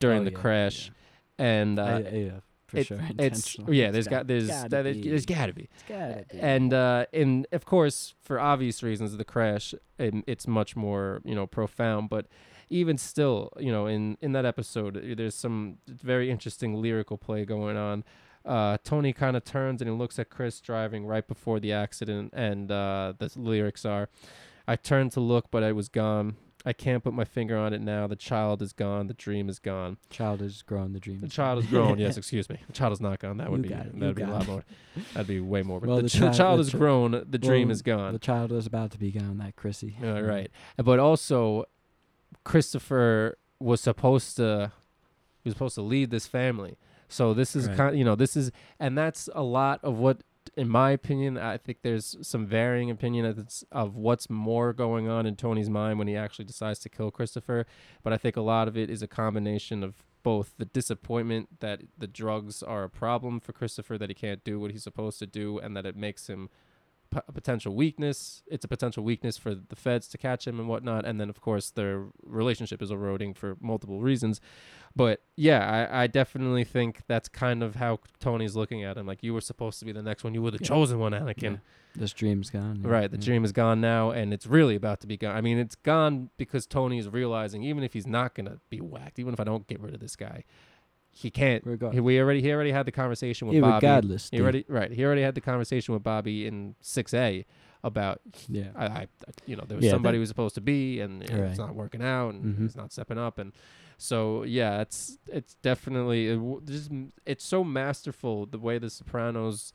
during 0.00 0.22
Oh, 0.22 0.24
the 0.24 0.30
yeah, 0.32 0.38
crash, 0.38 0.90
and 1.38 1.78
uh, 1.78 1.82
I- 1.84 1.98
yeah, 2.10 2.30
for 2.66 2.78
it- 2.78 2.86
sure. 2.86 2.98
it's 3.00 3.10
intentional. 3.10 3.74
yeah. 3.74 3.90
It's 3.92 4.08
got 4.08 4.26
there's 4.26 4.48
gotta 4.48 4.68
that, 4.70 4.84
be. 4.84 5.08
there's 5.08 5.26
got 5.26 5.46
to 5.46 5.52
be. 5.52 5.68
It's 5.74 5.82
gotta 5.88 6.24
be. 6.32 6.40
And 6.40 6.72
uh, 6.74 7.06
and 7.12 7.46
of 7.52 7.64
course, 7.64 8.14
for 8.22 8.40
obvious 8.40 8.82
reasons, 8.82 9.16
the 9.16 9.24
crash 9.24 9.74
and 9.98 10.24
it's 10.26 10.46
much 10.48 10.74
more 10.74 11.20
you 11.24 11.34
know 11.34 11.46
profound. 11.46 12.08
But 12.08 12.26
even 12.70 12.96
still, 12.98 13.52
you 13.58 13.70
know, 13.70 13.86
in 13.86 14.16
in 14.22 14.32
that 14.32 14.46
episode, 14.46 15.00
there's 15.16 15.34
some 15.34 15.78
very 15.86 16.30
interesting 16.30 16.74
lyrical 16.80 17.18
play 17.18 17.44
going 17.44 17.76
on. 17.76 18.04
Uh, 18.44 18.76
Tony 18.84 19.12
kind 19.12 19.36
of 19.36 19.44
turns 19.44 19.80
and 19.80 19.90
he 19.90 19.96
looks 19.96 20.18
at 20.18 20.28
Chris 20.28 20.60
driving 20.60 21.06
right 21.06 21.26
before 21.26 21.60
the 21.60 21.72
accident, 21.72 22.32
and 22.34 22.70
uh, 22.70 23.14
the 23.18 23.30
lyrics 23.36 23.84
are, 23.84 24.08
"I 24.68 24.76
turned 24.76 25.12
to 25.12 25.20
look, 25.20 25.50
but 25.50 25.62
I 25.62 25.72
was 25.72 25.88
gone. 25.88 26.36
I 26.66 26.72
can't 26.72 27.04
put 27.04 27.12
my 27.12 27.24
finger 27.24 27.58
on 27.58 27.74
it 27.74 27.82
now. 27.82 28.06
The 28.06 28.16
child 28.16 28.62
is 28.62 28.72
gone. 28.72 29.06
The 29.06 29.12
dream 29.14 29.50
is 29.50 29.58
gone. 29.58 29.98
child 30.08 30.40
is 30.40 30.62
growing 30.62 30.94
the 30.94 31.00
dream. 31.00 31.20
The 31.20 31.26
is 31.26 31.32
child 31.34 31.56
gone. 31.58 31.64
is 31.64 31.70
grown. 31.70 31.98
yes, 31.98 32.16
excuse 32.22 32.48
me. 32.48 32.58
The 32.66 32.72
child 32.72 32.94
is 32.94 33.02
not 33.02 33.18
gone. 33.18 33.36
That 33.36 33.50
would 33.50 33.58
You 33.64 33.70
be 33.70 33.74
you 33.76 33.90
that'd 34.00 34.14
be 34.16 34.22
a 34.22 34.26
lot 34.28 34.46
more. 34.46 34.64
That'd 35.12 35.26
be 35.26 35.40
way 35.40 35.62
more. 35.62 35.78
Well, 35.84 35.96
the, 35.96 36.02
the 36.04 36.08
ch- 36.08 36.20
chi- 36.20 36.32
child 36.32 36.58
the 36.58 36.62
is 36.62 36.70
grown. 36.70 37.10
The 37.28 37.38
dream 37.38 37.70
is 37.70 37.82
gone. 37.82 38.14
The 38.14 38.18
child 38.18 38.50
was 38.50 38.66
about 38.66 38.92
to 38.92 38.98
be 38.98 39.10
gone. 39.12 39.36
That 39.38 39.56
Chrissy. 39.56 39.96
Right. 40.02 40.50
But 40.78 40.98
also, 40.98 41.66
Christopher 42.44 43.36
was 43.58 43.80
supposed 43.80 44.36
to 44.36 44.72
he 45.42 45.48
was 45.48 45.54
supposed 45.54 45.74
to 45.74 45.82
lead 45.82 46.10
this 46.10 46.26
family. 46.26 46.76
So 47.08 47.34
this 47.34 47.54
is 47.54 47.68
Right. 47.68 47.76
kind, 47.76 47.98
you 47.98 48.04
know, 48.04 48.14
this 48.14 48.36
is, 48.36 48.50
and 48.78 48.96
that's 48.96 49.28
a 49.34 49.42
lot 49.42 49.80
of 49.82 49.98
what, 49.98 50.22
in 50.56 50.68
my 50.68 50.90
opinion, 50.90 51.36
I 51.38 51.56
think 51.56 51.78
there's 51.82 52.16
some 52.22 52.46
varying 52.46 52.90
opinion 52.90 53.24
of, 53.26 53.48
of 53.72 53.96
what's 53.96 54.28
more 54.30 54.72
going 54.72 55.08
on 55.08 55.26
in 55.26 55.36
Tony's 55.36 55.70
mind 55.70 55.98
when 55.98 56.08
he 56.08 56.16
actually 56.16 56.44
decides 56.44 56.78
to 56.80 56.88
kill 56.88 57.10
Christopher. 57.10 57.66
But 58.02 58.12
I 58.12 58.16
think 58.16 58.36
a 58.36 58.40
lot 58.42 58.68
of 58.68 58.76
it 58.76 58.90
is 58.90 59.02
a 59.02 59.08
combination 59.08 59.82
of 59.82 60.04
both 60.22 60.54
the 60.56 60.64
disappointment 60.64 61.60
that 61.60 61.82
the 61.98 62.06
drugs 62.06 62.62
are 62.62 62.84
a 62.84 62.90
problem 62.90 63.40
for 63.40 63.52
Christopher, 63.52 63.98
that 63.98 64.08
he 64.10 64.14
can't 64.14 64.42
do 64.44 64.58
what 64.58 64.70
he's 64.70 64.82
supposed 64.82 65.18
to 65.18 65.26
do, 65.26 65.58
and 65.58 65.76
that 65.76 65.86
it 65.86 65.96
makes 65.96 66.28
him 66.28 66.48
p- 67.14 67.20
a 67.28 67.32
potential 67.32 67.74
weakness. 67.74 68.42
It's 68.46 68.64
a 68.64 68.68
potential 68.68 69.02
weakness 69.04 69.36
for 69.38 69.54
the 69.54 69.76
feds 69.76 70.08
to 70.08 70.18
catch 70.18 70.46
him 70.46 70.58
and 70.60 70.68
whatnot. 70.68 71.04
And 71.06 71.20
then, 71.20 71.28
of 71.30 71.40
course, 71.40 71.70
their 71.70 72.04
relationship 72.22 72.82
is 72.82 72.90
eroding 72.90 73.34
for 73.34 73.56
multiple 73.60 74.00
reasons. 74.00 74.40
But 74.96 75.22
yeah, 75.36 75.88
I, 75.90 76.04
I 76.04 76.06
definitely 76.06 76.64
think 76.64 77.02
that's 77.08 77.28
kind 77.28 77.62
of 77.62 77.76
how 77.76 77.98
Tony's 78.20 78.54
looking 78.56 78.84
at 78.84 78.96
him. 78.96 79.06
Like, 79.06 79.22
you 79.22 79.34
were 79.34 79.40
supposed 79.40 79.78
to 79.80 79.84
be 79.84 79.92
the 79.92 80.02
next 80.02 80.24
one. 80.24 80.34
You 80.34 80.42
were 80.42 80.50
the 80.50 80.58
Yeah. 80.60 80.68
chosen 80.68 80.98
one, 80.98 81.12
Anakin. 81.12 81.42
Yeah. 81.42 81.56
This 81.96 82.12
dream's 82.12 82.50
gone. 82.50 82.80
yeah, 82.82 82.88
Right. 82.90 83.10
The 83.10 83.18
dream 83.18 83.44
is 83.44 83.52
gone 83.52 83.80
now, 83.80 84.10
and 84.10 84.32
it's 84.34 84.46
really 84.46 84.74
about 84.74 85.00
to 85.02 85.06
be 85.06 85.16
gone. 85.16 85.36
I 85.36 85.40
mean, 85.40 85.58
it's 85.58 85.76
gone 85.76 86.30
because 86.36 86.66
Tony 86.66 86.98
is 86.98 87.08
realizing, 87.08 87.62
even 87.62 87.84
if 87.84 87.92
he's 87.92 88.06
not 88.06 88.34
going 88.34 88.46
to 88.46 88.58
be 88.68 88.80
whacked, 88.80 89.18
even 89.20 89.32
if 89.32 89.38
I 89.38 89.44
don't 89.44 89.66
get 89.68 89.80
rid 89.80 89.94
of 89.94 90.00
this 90.00 90.16
guy, 90.16 90.42
he 91.14 91.30
can't. 91.30 91.64
Regard- 91.64 91.94
He, 91.94 92.00
we 92.00 92.18
already, 92.20 92.42
he 92.42 92.52
already 92.52 92.72
had 92.72 92.86
the 92.86 92.92
conversation 92.92 93.46
with 93.48 93.54
Yeah, 93.54 93.60
Bobby. 93.62 93.74
regardless. 93.86 94.28
He 94.30 94.36
dude. 94.36 94.42
already 94.44 94.64
right. 94.68 94.90
He 94.92 95.04
already 95.04 95.22
had 95.22 95.34
the 95.34 95.40
conversation 95.40 95.94
with 95.94 96.02
Bobby 96.02 96.46
in 96.46 96.74
six 96.80 97.14
A 97.14 97.46
about 97.84 98.20
Yeah. 98.48 98.68
I, 98.76 98.86
I 98.86 99.06
you 99.46 99.56
know 99.56 99.64
there 99.68 99.76
was 99.76 99.84
Yeah, 99.84 99.90
somebody 99.92 100.12
that- 100.14 100.18
who 100.18 100.20
was 100.20 100.28
supposed 100.30 100.54
to 100.56 100.60
be 100.60 101.00
and 101.00 101.22
you 101.28 101.36
know, 101.36 101.44
it's 101.44 101.58
not 101.58 101.74
working 101.74 102.02
out 102.02 102.34
and 102.34 102.56
Mhm. 102.56 102.62
he's 102.62 102.74
not 102.76 102.92
stepping 102.92 103.18
up 103.18 103.38
and 103.38 103.52
so 103.98 104.42
yeah 104.42 104.80
it's 104.80 105.18
it's 105.28 105.54
definitely 105.62 106.28
it, 106.28 106.36
w- 106.36 106.62
just 106.64 106.90
it's 107.26 107.44
so 107.44 107.62
masterful 107.62 108.46
the 108.46 108.58
way 108.58 108.78
the 108.78 108.88
Sopranos 108.88 109.74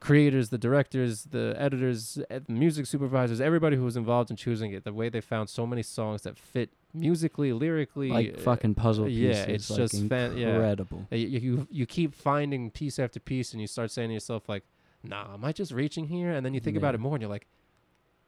creators 0.00 0.48
the 0.48 0.56
directors 0.58 1.24
the 1.24 1.54
editors 1.58 2.18
eh, 2.30 2.38
the 2.46 2.52
music 2.52 2.86
supervisors 2.86 3.38
everybody 3.40 3.76
who 3.76 3.84
was 3.84 3.96
involved 3.96 4.30
in 4.30 4.36
choosing 4.36 4.72
it 4.72 4.82
the 4.84 4.92
way 4.94 5.08
they 5.10 5.20
found 5.20 5.48
so 5.50 5.66
many 5.66 5.82
songs 5.82 6.22
that 6.22 6.38
fit 6.38 6.70
musically 6.94 7.52
lyrically 7.52 8.08
Like 8.08 8.34
uh, 8.38 8.40
fucking 8.40 8.74
puzzle 8.76 9.04
pieces. 9.06 9.46
yeah, 9.46 9.54
it's 9.54 9.68
like 9.70 9.76
just 9.78 10.06
fan- 10.08 10.36
yeah. 10.38 10.48
incredible. 10.54 11.06
uh, 11.12 11.16
You, 11.16 11.38
you 11.38 11.68
you 11.70 11.86
keep 11.86 12.14
finding 12.14 12.70
piece 12.70 12.98
after 12.98 13.20
piece, 13.20 13.52
and 13.52 13.60
you 13.60 13.66
start 13.66 13.90
saying 13.90 14.08
to 14.08 14.14
yourself 14.14 14.48
like, 14.48 14.64
"Nah, 15.04 15.34
am 15.34 15.44
I 15.44 15.52
just 15.52 15.70
reaching 15.70 16.06
here?" 16.08 16.32
And 16.32 16.44
then 16.44 16.52
you 16.54 16.60
think 16.60 16.76
about 16.76 16.94
it 16.96 16.98
more, 16.98 17.14
and 17.14 17.22
you're 17.22 17.30
like, 17.30 17.46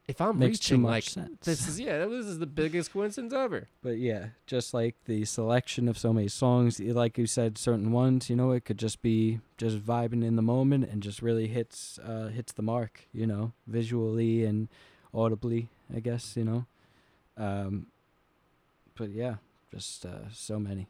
"If 0.09 0.21
I'm 0.21 0.39
Makes 0.39 0.59
reaching, 0.59 0.83
like 0.83 1.05
sense. 1.05 1.45
this 1.45 1.67
is 1.69 1.79
yeah, 1.81 2.07
this 2.07 2.27
is 2.27 2.39
the 2.39 2.47
biggest 2.47 2.93
coincidence 2.93 3.33
ever." 3.33 3.69
But 3.83 3.99
yeah, 3.99 4.29
just 4.47 4.75
like 4.75 4.97
the 5.05 5.25
selection 5.25 5.89
of 5.89 5.97
so 5.97 6.13
many 6.13 6.29
songs, 6.29 6.81
like 6.81 7.17
you 7.19 7.27
said, 7.27 7.57
certain 7.57 7.93
ones, 7.93 8.29
you 8.29 8.37
know, 8.37 8.51
it 8.53 8.65
could 8.65 8.79
just 8.79 9.01
be 9.01 9.41
just 9.57 9.79
vibing 9.79 10.25
in 10.25 10.37
the 10.37 10.43
moment 10.43 10.89
and 10.91 11.03
just 11.03 11.23
really 11.23 11.47
hits 11.49 11.99
uh 12.01 12.29
hits 12.29 12.53
the 12.53 12.63
mark, 12.63 13.07
you 13.13 13.27
know, 13.27 13.53
visually 13.67 14.45
and 14.45 14.69
audibly, 15.15 15.69
I 15.95 16.01
guess, 16.01 16.37
you 16.37 16.45
know. 16.45 16.67
Um 17.37 17.87
but 18.97 19.11
yeah, 19.11 19.37
just 19.73 20.05
uh 20.05 20.29
so 20.33 20.59
many. 20.59 20.89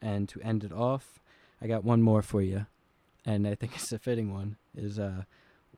And 0.00 0.28
to 0.28 0.40
end 0.42 0.64
it 0.64 0.72
off, 0.72 1.20
I 1.60 1.66
got 1.68 1.84
one 1.84 2.02
more 2.02 2.22
for 2.22 2.42
you. 2.42 2.66
And 3.24 3.46
I 3.46 3.54
think 3.54 3.72
it's 3.76 3.92
a 3.92 3.98
fitting 3.98 4.32
one 4.32 4.56
is 4.76 4.98
uh 4.98 5.24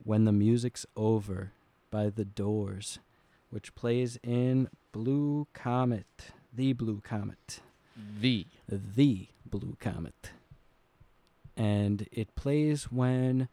When 0.03 0.25
the 0.25 0.33
Music's 0.33 0.87
Over 0.97 1.53
by 1.95 2.11
The 2.11 2.25
Doors 2.25 2.99
which 3.51 3.73
plays 3.77 4.19
in 4.25 4.69
Blue 4.91 5.47
Comet, 5.55 6.33
the 6.53 6.73
Blue 6.73 7.01
Comet, 7.01 7.61
The 8.21 8.47
the 8.69 9.29
Blue 9.47 9.77
Comet. 9.79 10.33
And 11.57 12.09
it 12.11 12.35
plays 12.35 12.91
when 12.91 13.47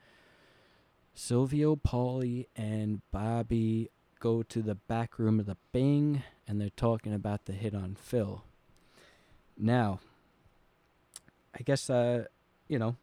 Silvio 1.14 1.76
Paulie 1.76 2.48
and 2.56 3.02
Bobby 3.12 3.92
go 4.20 4.42
to 4.42 4.64
the 4.64 4.74
back 4.74 5.20
room 5.20 5.40
of 5.40 5.46
the 5.46 5.58
Bing 5.72 6.24
and 6.48 6.60
they're 6.60 6.72
talking 6.72 7.14
about 7.14 7.46
the 7.46 7.54
hit 7.54 7.76
on 7.76 7.94
Phil. 7.94 8.44
Now, 9.56 10.00
I 11.54 11.62
guess, 11.62 11.92
uh, 11.92 12.26
you 12.68 12.80
know, 12.80 12.96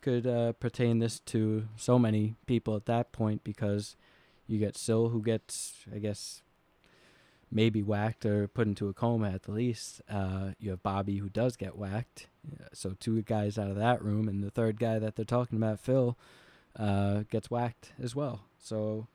could 0.00 0.26
uh, 0.26 0.54
pertain 0.54 0.98
this 0.98 1.20
to 1.20 1.68
so 1.76 2.00
many 2.00 2.34
people 2.46 2.74
at 2.74 2.86
that 2.86 3.12
point 3.12 3.44
because 3.44 3.94
you 4.46 4.58
get 4.58 4.76
Sil 4.76 5.10
who 5.10 5.22
gets, 5.22 5.84
I 5.94 5.98
guess, 5.98 6.42
maybe 7.50 7.82
whacked 7.82 8.24
or 8.24 8.48
put 8.48 8.66
into 8.66 8.88
a 8.88 8.94
coma 8.94 9.30
at 9.30 9.42
the 9.42 9.52
least. 9.52 10.00
Uh, 10.08 10.52
you 10.58 10.70
have 10.70 10.82
Bobby 10.82 11.18
who 11.18 11.28
does 11.28 11.56
get 11.56 11.76
whacked. 11.76 12.28
So 12.72 12.94
two 12.98 13.22
guys 13.22 13.58
out 13.58 13.70
of 13.70 13.76
that 13.76 14.02
room, 14.02 14.28
and 14.28 14.42
the 14.42 14.50
third 14.50 14.78
guy 14.78 14.98
that 14.98 15.16
they're 15.16 15.24
talking 15.24 15.58
about, 15.58 15.80
Phil, 15.80 16.16
uh, 16.76 17.24
gets 17.30 17.50
whacked 17.50 17.92
as 18.02 18.16
well. 18.16 18.40
So 18.58 19.06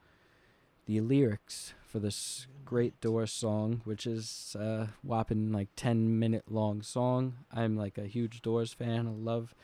the 0.85 1.01
lyrics 1.01 1.73
for 1.85 1.99
this 1.99 2.47
great 2.63 2.99
Doors 3.01 3.31
song, 3.31 3.81
which 3.85 4.05
is 4.05 4.55
a 4.59 4.89
whopping 5.03 5.51
like 5.51 5.69
ten 5.75 6.19
minute 6.19 6.45
long 6.49 6.81
song. 6.81 7.37
I'm 7.51 7.75
like 7.75 7.97
a 7.97 8.07
huge 8.07 8.41
Doors 8.41 8.73
fan. 8.73 9.07
I 9.07 9.11
love. 9.11 9.55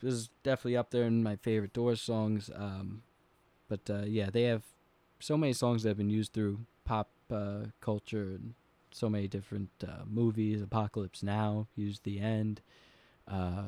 This 0.00 0.14
is 0.14 0.30
definitely 0.42 0.76
up 0.76 0.90
there 0.90 1.04
in 1.04 1.22
my 1.22 1.36
favorite 1.36 1.72
Doors 1.72 2.00
songs. 2.00 2.50
Um, 2.54 3.02
but 3.70 3.88
uh, 3.88 4.02
yeah, 4.04 4.28
they 4.30 4.42
have 4.42 4.64
so 5.20 5.36
many 5.38 5.52
songs 5.54 5.84
that 5.84 5.90
have 5.90 5.96
been 5.96 6.10
used 6.10 6.32
through 6.32 6.58
pop 6.84 7.08
uh, 7.32 7.66
culture 7.80 8.32
and 8.34 8.54
so 8.90 9.08
many 9.08 9.28
different 9.28 9.70
uh, 9.86 10.02
movies. 10.04 10.60
Apocalypse 10.60 11.22
Now 11.22 11.68
used 11.76 12.02
the 12.02 12.18
end. 12.18 12.60
Uh, 13.28 13.62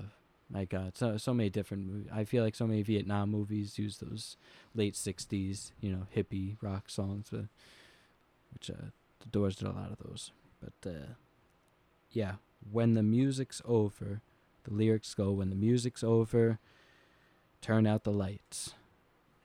my 0.51 0.65
God, 0.65 0.99
so 0.99 1.17
so 1.17 1.33
many 1.33 1.49
different. 1.49 1.87
Movies. 1.87 2.11
I 2.13 2.25
feel 2.25 2.43
like 2.43 2.57
so 2.57 2.67
many 2.67 2.83
Vietnam 2.83 3.31
movies 3.31 3.79
use 3.79 3.99
those 3.99 4.37
late 4.75 4.95
'60s, 4.95 5.71
you 5.81 5.93
know, 5.93 6.07
hippie 6.15 6.57
rock 6.61 6.91
songs, 6.91 7.29
uh, 7.33 7.45
which 8.53 8.69
uh, 8.69 8.91
the 9.21 9.29
Doors 9.31 9.55
did 9.57 9.69
a 9.69 9.73
lot 9.73 9.93
of 9.93 9.99
those. 10.05 10.33
But 10.61 10.93
yeah, 12.11 12.35
when 12.71 12.95
the 12.95 13.03
music's 13.03 13.63
over, 13.65 14.21
the 14.65 14.75
lyrics 14.75 15.15
go, 15.15 15.31
"When 15.31 15.49
the 15.49 15.57
music's 15.57 16.03
over, 16.05 16.59
turn 17.63 17.87
out 17.87 18.05
the 18.05 18.13
lights," 18.13 18.75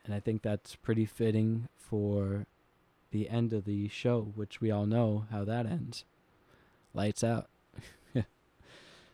and 0.08 0.16
I 0.16 0.20
think 0.22 0.42
that's 0.42 0.76
pretty 0.76 1.06
fitting 1.06 1.68
for 1.76 2.46
the 3.12 3.30
end 3.30 3.54
of 3.54 3.66
the 3.66 3.90
show, 3.90 4.32
which 4.36 4.62
we 4.62 4.72
all 4.72 4.86
know 4.86 5.26
how 5.30 5.44
that 5.44 5.66
ends. 5.66 6.06
Lights 6.94 7.24
out. 7.24 7.50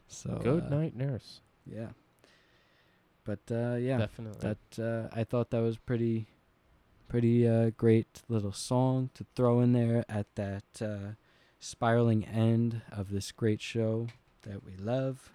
so 0.07 0.39
Good 0.43 0.65
uh, 0.65 0.69
night, 0.69 0.95
nurse. 0.95 1.41
Yeah. 1.65 1.89
But 3.25 3.39
uh, 3.51 3.75
yeah, 3.75 3.97
Definitely. 3.97 4.55
that 4.77 4.83
uh, 4.83 5.19
I 5.19 5.23
thought 5.23 5.49
that 5.49 5.61
was 5.61 5.77
pretty, 5.77 6.27
pretty 7.07 7.47
uh, 7.47 7.71
great 7.71 8.21
little 8.29 8.51
song 8.51 9.09
to 9.15 9.25
throw 9.35 9.61
in 9.61 9.73
there 9.73 10.05
at 10.07 10.27
that 10.35 10.63
uh, 10.79 11.13
spiraling 11.59 12.25
end 12.25 12.81
of 12.91 13.09
this 13.09 13.31
great 13.31 13.61
show 13.61 14.07
that 14.43 14.63
we 14.63 14.75
love. 14.77 15.31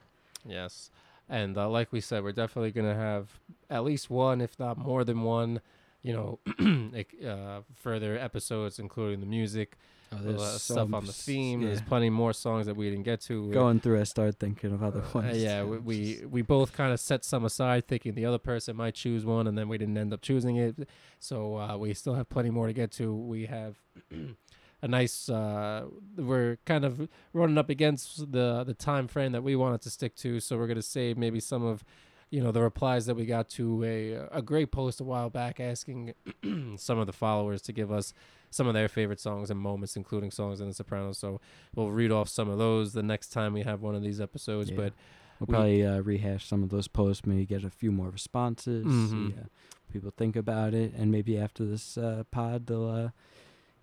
Yes. 0.47 0.91
And 1.29 1.57
uh, 1.57 1.69
like 1.69 1.93
we 1.93 2.01
said, 2.01 2.23
we're 2.23 2.33
definitely 2.33 2.71
going 2.73 2.89
to 2.89 2.95
have 2.99 3.29
at 3.69 3.85
least 3.85 4.09
one, 4.11 4.41
if 4.41 4.59
not 4.59 4.79
more 4.79 5.05
than 5.05 5.23
one, 5.23 5.61
you 6.03 6.13
know, 6.13 6.39
uh, 7.29 7.61
further 7.75 8.17
episodes, 8.19 8.79
including 8.79 9.21
the 9.21 9.27
music, 9.27 9.77
Oh, 10.11 10.35
uh, 10.37 10.39
stuff 10.59 10.93
on 10.95 11.05
the 11.05 11.13
theme. 11.13 11.61
There's 11.63 11.83
plenty 11.83 12.09
more 12.09 12.33
songs 12.33 12.65
that 12.67 12.75
we 12.75 12.89
didn't 12.89 13.05
get 13.05 13.21
to. 13.23 13.53
Going 13.53 13.79
through, 13.79 14.01
I 14.01 14.05
started 14.05 14.39
thinking 14.39 14.73
of 14.73 14.83
other 14.83 15.01
uh, 15.03 15.09
ones. 15.13 15.37
yeah, 15.37 15.65
we, 15.65 15.79
we 16.21 16.25
we 16.27 16.43
both 16.43 16.73
kind 16.73 16.93
of 16.93 17.01
set 17.01 17.25
some 17.25 17.45
aside, 17.45 17.87
thinking 17.87 18.15
the 18.15 18.25
other 18.25 18.39
person 18.39 18.75
might 18.77 18.95
choose 18.95 19.27
one, 19.27 19.47
and 19.47 19.59
then 19.59 19.69
we 19.69 19.77
didn't 19.77 19.99
end 19.99 20.15
up 20.15 20.23
choosing 20.23 20.57
it. 20.57 20.89
So 21.19 21.59
uh, 21.59 21.77
we 21.77 21.93
still 21.93 22.15
have 22.15 22.29
plenty 22.31 22.49
more 22.51 22.67
to 22.67 22.73
get 22.73 22.91
to. 22.93 23.15
We 23.15 23.47
have 23.47 23.77
a 24.83 24.89
nice. 24.89 25.29
Uh, 25.29 25.87
we're 26.17 26.59
kind 26.65 26.85
of 26.85 27.09
running 27.33 27.59
up 27.59 27.69
against 27.71 28.33
the 28.33 28.65
the 28.65 28.75
time 28.75 29.09
frame 29.09 29.33
that 29.33 29.43
we 29.43 29.57
wanted 29.57 29.81
to 29.83 29.91
stick 29.91 30.15
to, 30.17 30.41
so 30.41 30.57
we're 30.59 30.67
gonna 30.69 30.83
save 30.83 31.17
maybe 31.19 31.41
some 31.41 31.65
of. 31.65 31.85
You 32.31 32.43
know 32.43 32.53
the 32.53 32.61
replies 32.61 33.07
that 33.07 33.15
we 33.15 33.25
got 33.25 33.49
to 33.51 33.83
a 33.85 34.13
a 34.39 34.43
great 34.43 34.71
post 34.71 35.01
a 35.01 35.05
while 35.05 35.31
back 35.31 35.61
asking 35.61 36.13
some 36.77 36.99
of 36.99 37.07
the 37.07 37.13
followers 37.15 37.63
to 37.63 37.73
give 37.73 37.91
us 37.91 38.13
some 38.51 38.67
of 38.67 38.75
their 38.75 38.87
favorite 38.89 39.19
songs 39.19 39.51
and 39.51 39.59
moments, 39.59 39.97
including 39.97 40.31
songs 40.31 40.61
in 40.61 40.69
The 40.69 40.75
Sopranos. 40.75 41.17
So 41.17 41.41
we'll 41.75 41.91
read 41.91 42.13
off 42.13 42.29
some 42.29 42.51
of 42.51 42.59
those 42.59 42.93
the 42.93 43.03
next 43.03 43.29
time 43.31 43.55
we 43.55 43.63
have 43.63 43.81
one 43.81 43.95
of 43.95 44.03
these 44.03 44.21
episodes. 44.21 44.69
Yeah. 44.71 44.77
But 44.77 44.93
We'll 45.41 45.47
we- 45.47 45.53
probably 45.55 45.87
uh, 45.87 46.01
rehash 46.01 46.47
some 46.47 46.63
of 46.63 46.69
those 46.69 46.87
posts, 46.87 47.25
maybe 47.25 47.47
get 47.47 47.65
a 47.65 47.71
few 47.71 47.91
more 47.93 48.11
responses, 48.11 48.85
Mhm. 48.85 49.11
see 49.33 49.35
uh, 49.39 49.45
people 49.91 50.11
think 50.15 50.37
about 50.37 50.75
it, 50.75 50.93
and 50.99 51.11
maybe 51.11 51.39
after 51.39 51.65
this 51.65 51.97
uh, 51.97 52.25
pod, 52.31 52.67
they'll 52.67 52.89
uh, 52.91 53.09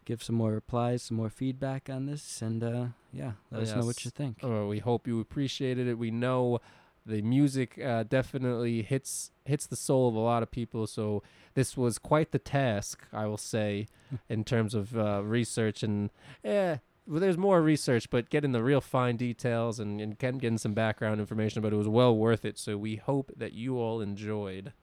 give 0.06 0.24
some 0.24 0.36
more 0.36 0.52
replies, 0.54 1.02
some 1.04 1.18
more 1.18 1.30
feedback 1.30 1.90
on 1.90 2.06
this, 2.06 2.42
and 2.42 2.64
uh, 2.64 2.86
yeah, 3.12 3.34
let 3.52 3.64
us 3.64 3.76
know 3.76 3.86
what 3.86 4.06
you 4.06 4.12
think. 4.12 4.44
Uh, 4.44 4.66
we 4.66 4.80
hope 4.80 5.08
you 5.08 5.20
appreciated 5.20 5.88
it. 5.88 5.98
We 5.98 6.12
know 6.12 6.60
the 7.06 7.22
music 7.22 7.80
uh, 7.84 8.04
definitely 8.04 8.82
hits 8.82 9.32
hits 9.46 9.68
the 9.68 9.76
soul 9.76 10.08
of 10.10 10.16
a 10.16 10.20
lot 10.20 10.42
of 10.44 10.50
people. 10.52 10.88
So 10.88 11.22
this 11.54 11.76
was 11.78 11.98
quite 12.00 12.32
the 12.32 12.40
task, 12.40 13.04
I 13.14 13.26
will 13.28 13.38
say, 13.38 13.88
in 14.30 14.44
terms 14.44 14.74
of 14.74 14.98
uh, 14.98 15.22
research 15.24 15.84
and 15.84 16.10
yeah. 16.44 16.78
Well, 17.08 17.20
there's 17.20 17.38
more 17.38 17.62
research, 17.62 18.10
but 18.10 18.32
getting 18.32 18.52
the 18.52 18.64
real 18.64 18.82
fine 18.82 19.16
details 19.16 19.80
and, 19.80 20.02
and 20.02 20.18
getting 20.18 20.40
getting 20.40 20.58
some 20.58 20.74
background 20.74 21.20
information, 21.20 21.62
but 21.62 21.72
it 21.72 21.76
was 21.76 21.88
well 21.88 22.18
worth 22.18 22.44
it. 22.46 22.58
So 22.58 22.78
we 22.78 22.96
hope 22.96 23.32
that 23.38 23.54
you 23.54 23.78
all 23.78 24.02
enjoyed, 24.02 24.74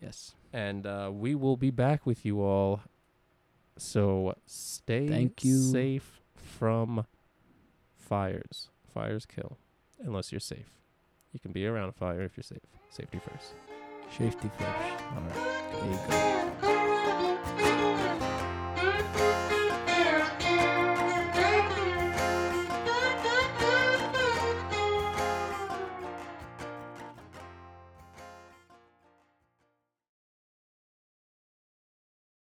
Yes. 0.00 0.32
and 0.54 0.86
uh, 0.86 1.10
we 1.12 1.34
will 1.34 1.58
be 1.58 1.70
back 1.70 2.06
with 2.06 2.24
you 2.24 2.40
all. 2.40 2.80
So 3.80 4.34
stay 4.44 5.08
Thank 5.08 5.42
you. 5.42 5.56
safe 5.56 6.20
from 6.36 7.06
fires. 7.96 8.68
Fires 8.92 9.24
kill, 9.24 9.56
unless 10.00 10.30
you're 10.32 10.40
safe. 10.40 10.74
You 11.32 11.40
can 11.40 11.52
be 11.52 11.66
around 11.66 11.88
a 11.88 11.92
fire 11.92 12.20
if 12.20 12.36
you're 12.36 12.44
safe. 12.44 12.58
Safety 12.90 13.18
first. 13.18 13.54
Safety 14.16 14.50
first. 14.58 15.02
All 15.14 15.22
right. 15.22 15.34
There 15.72 15.90
you 15.90 16.60
go. 16.60 16.69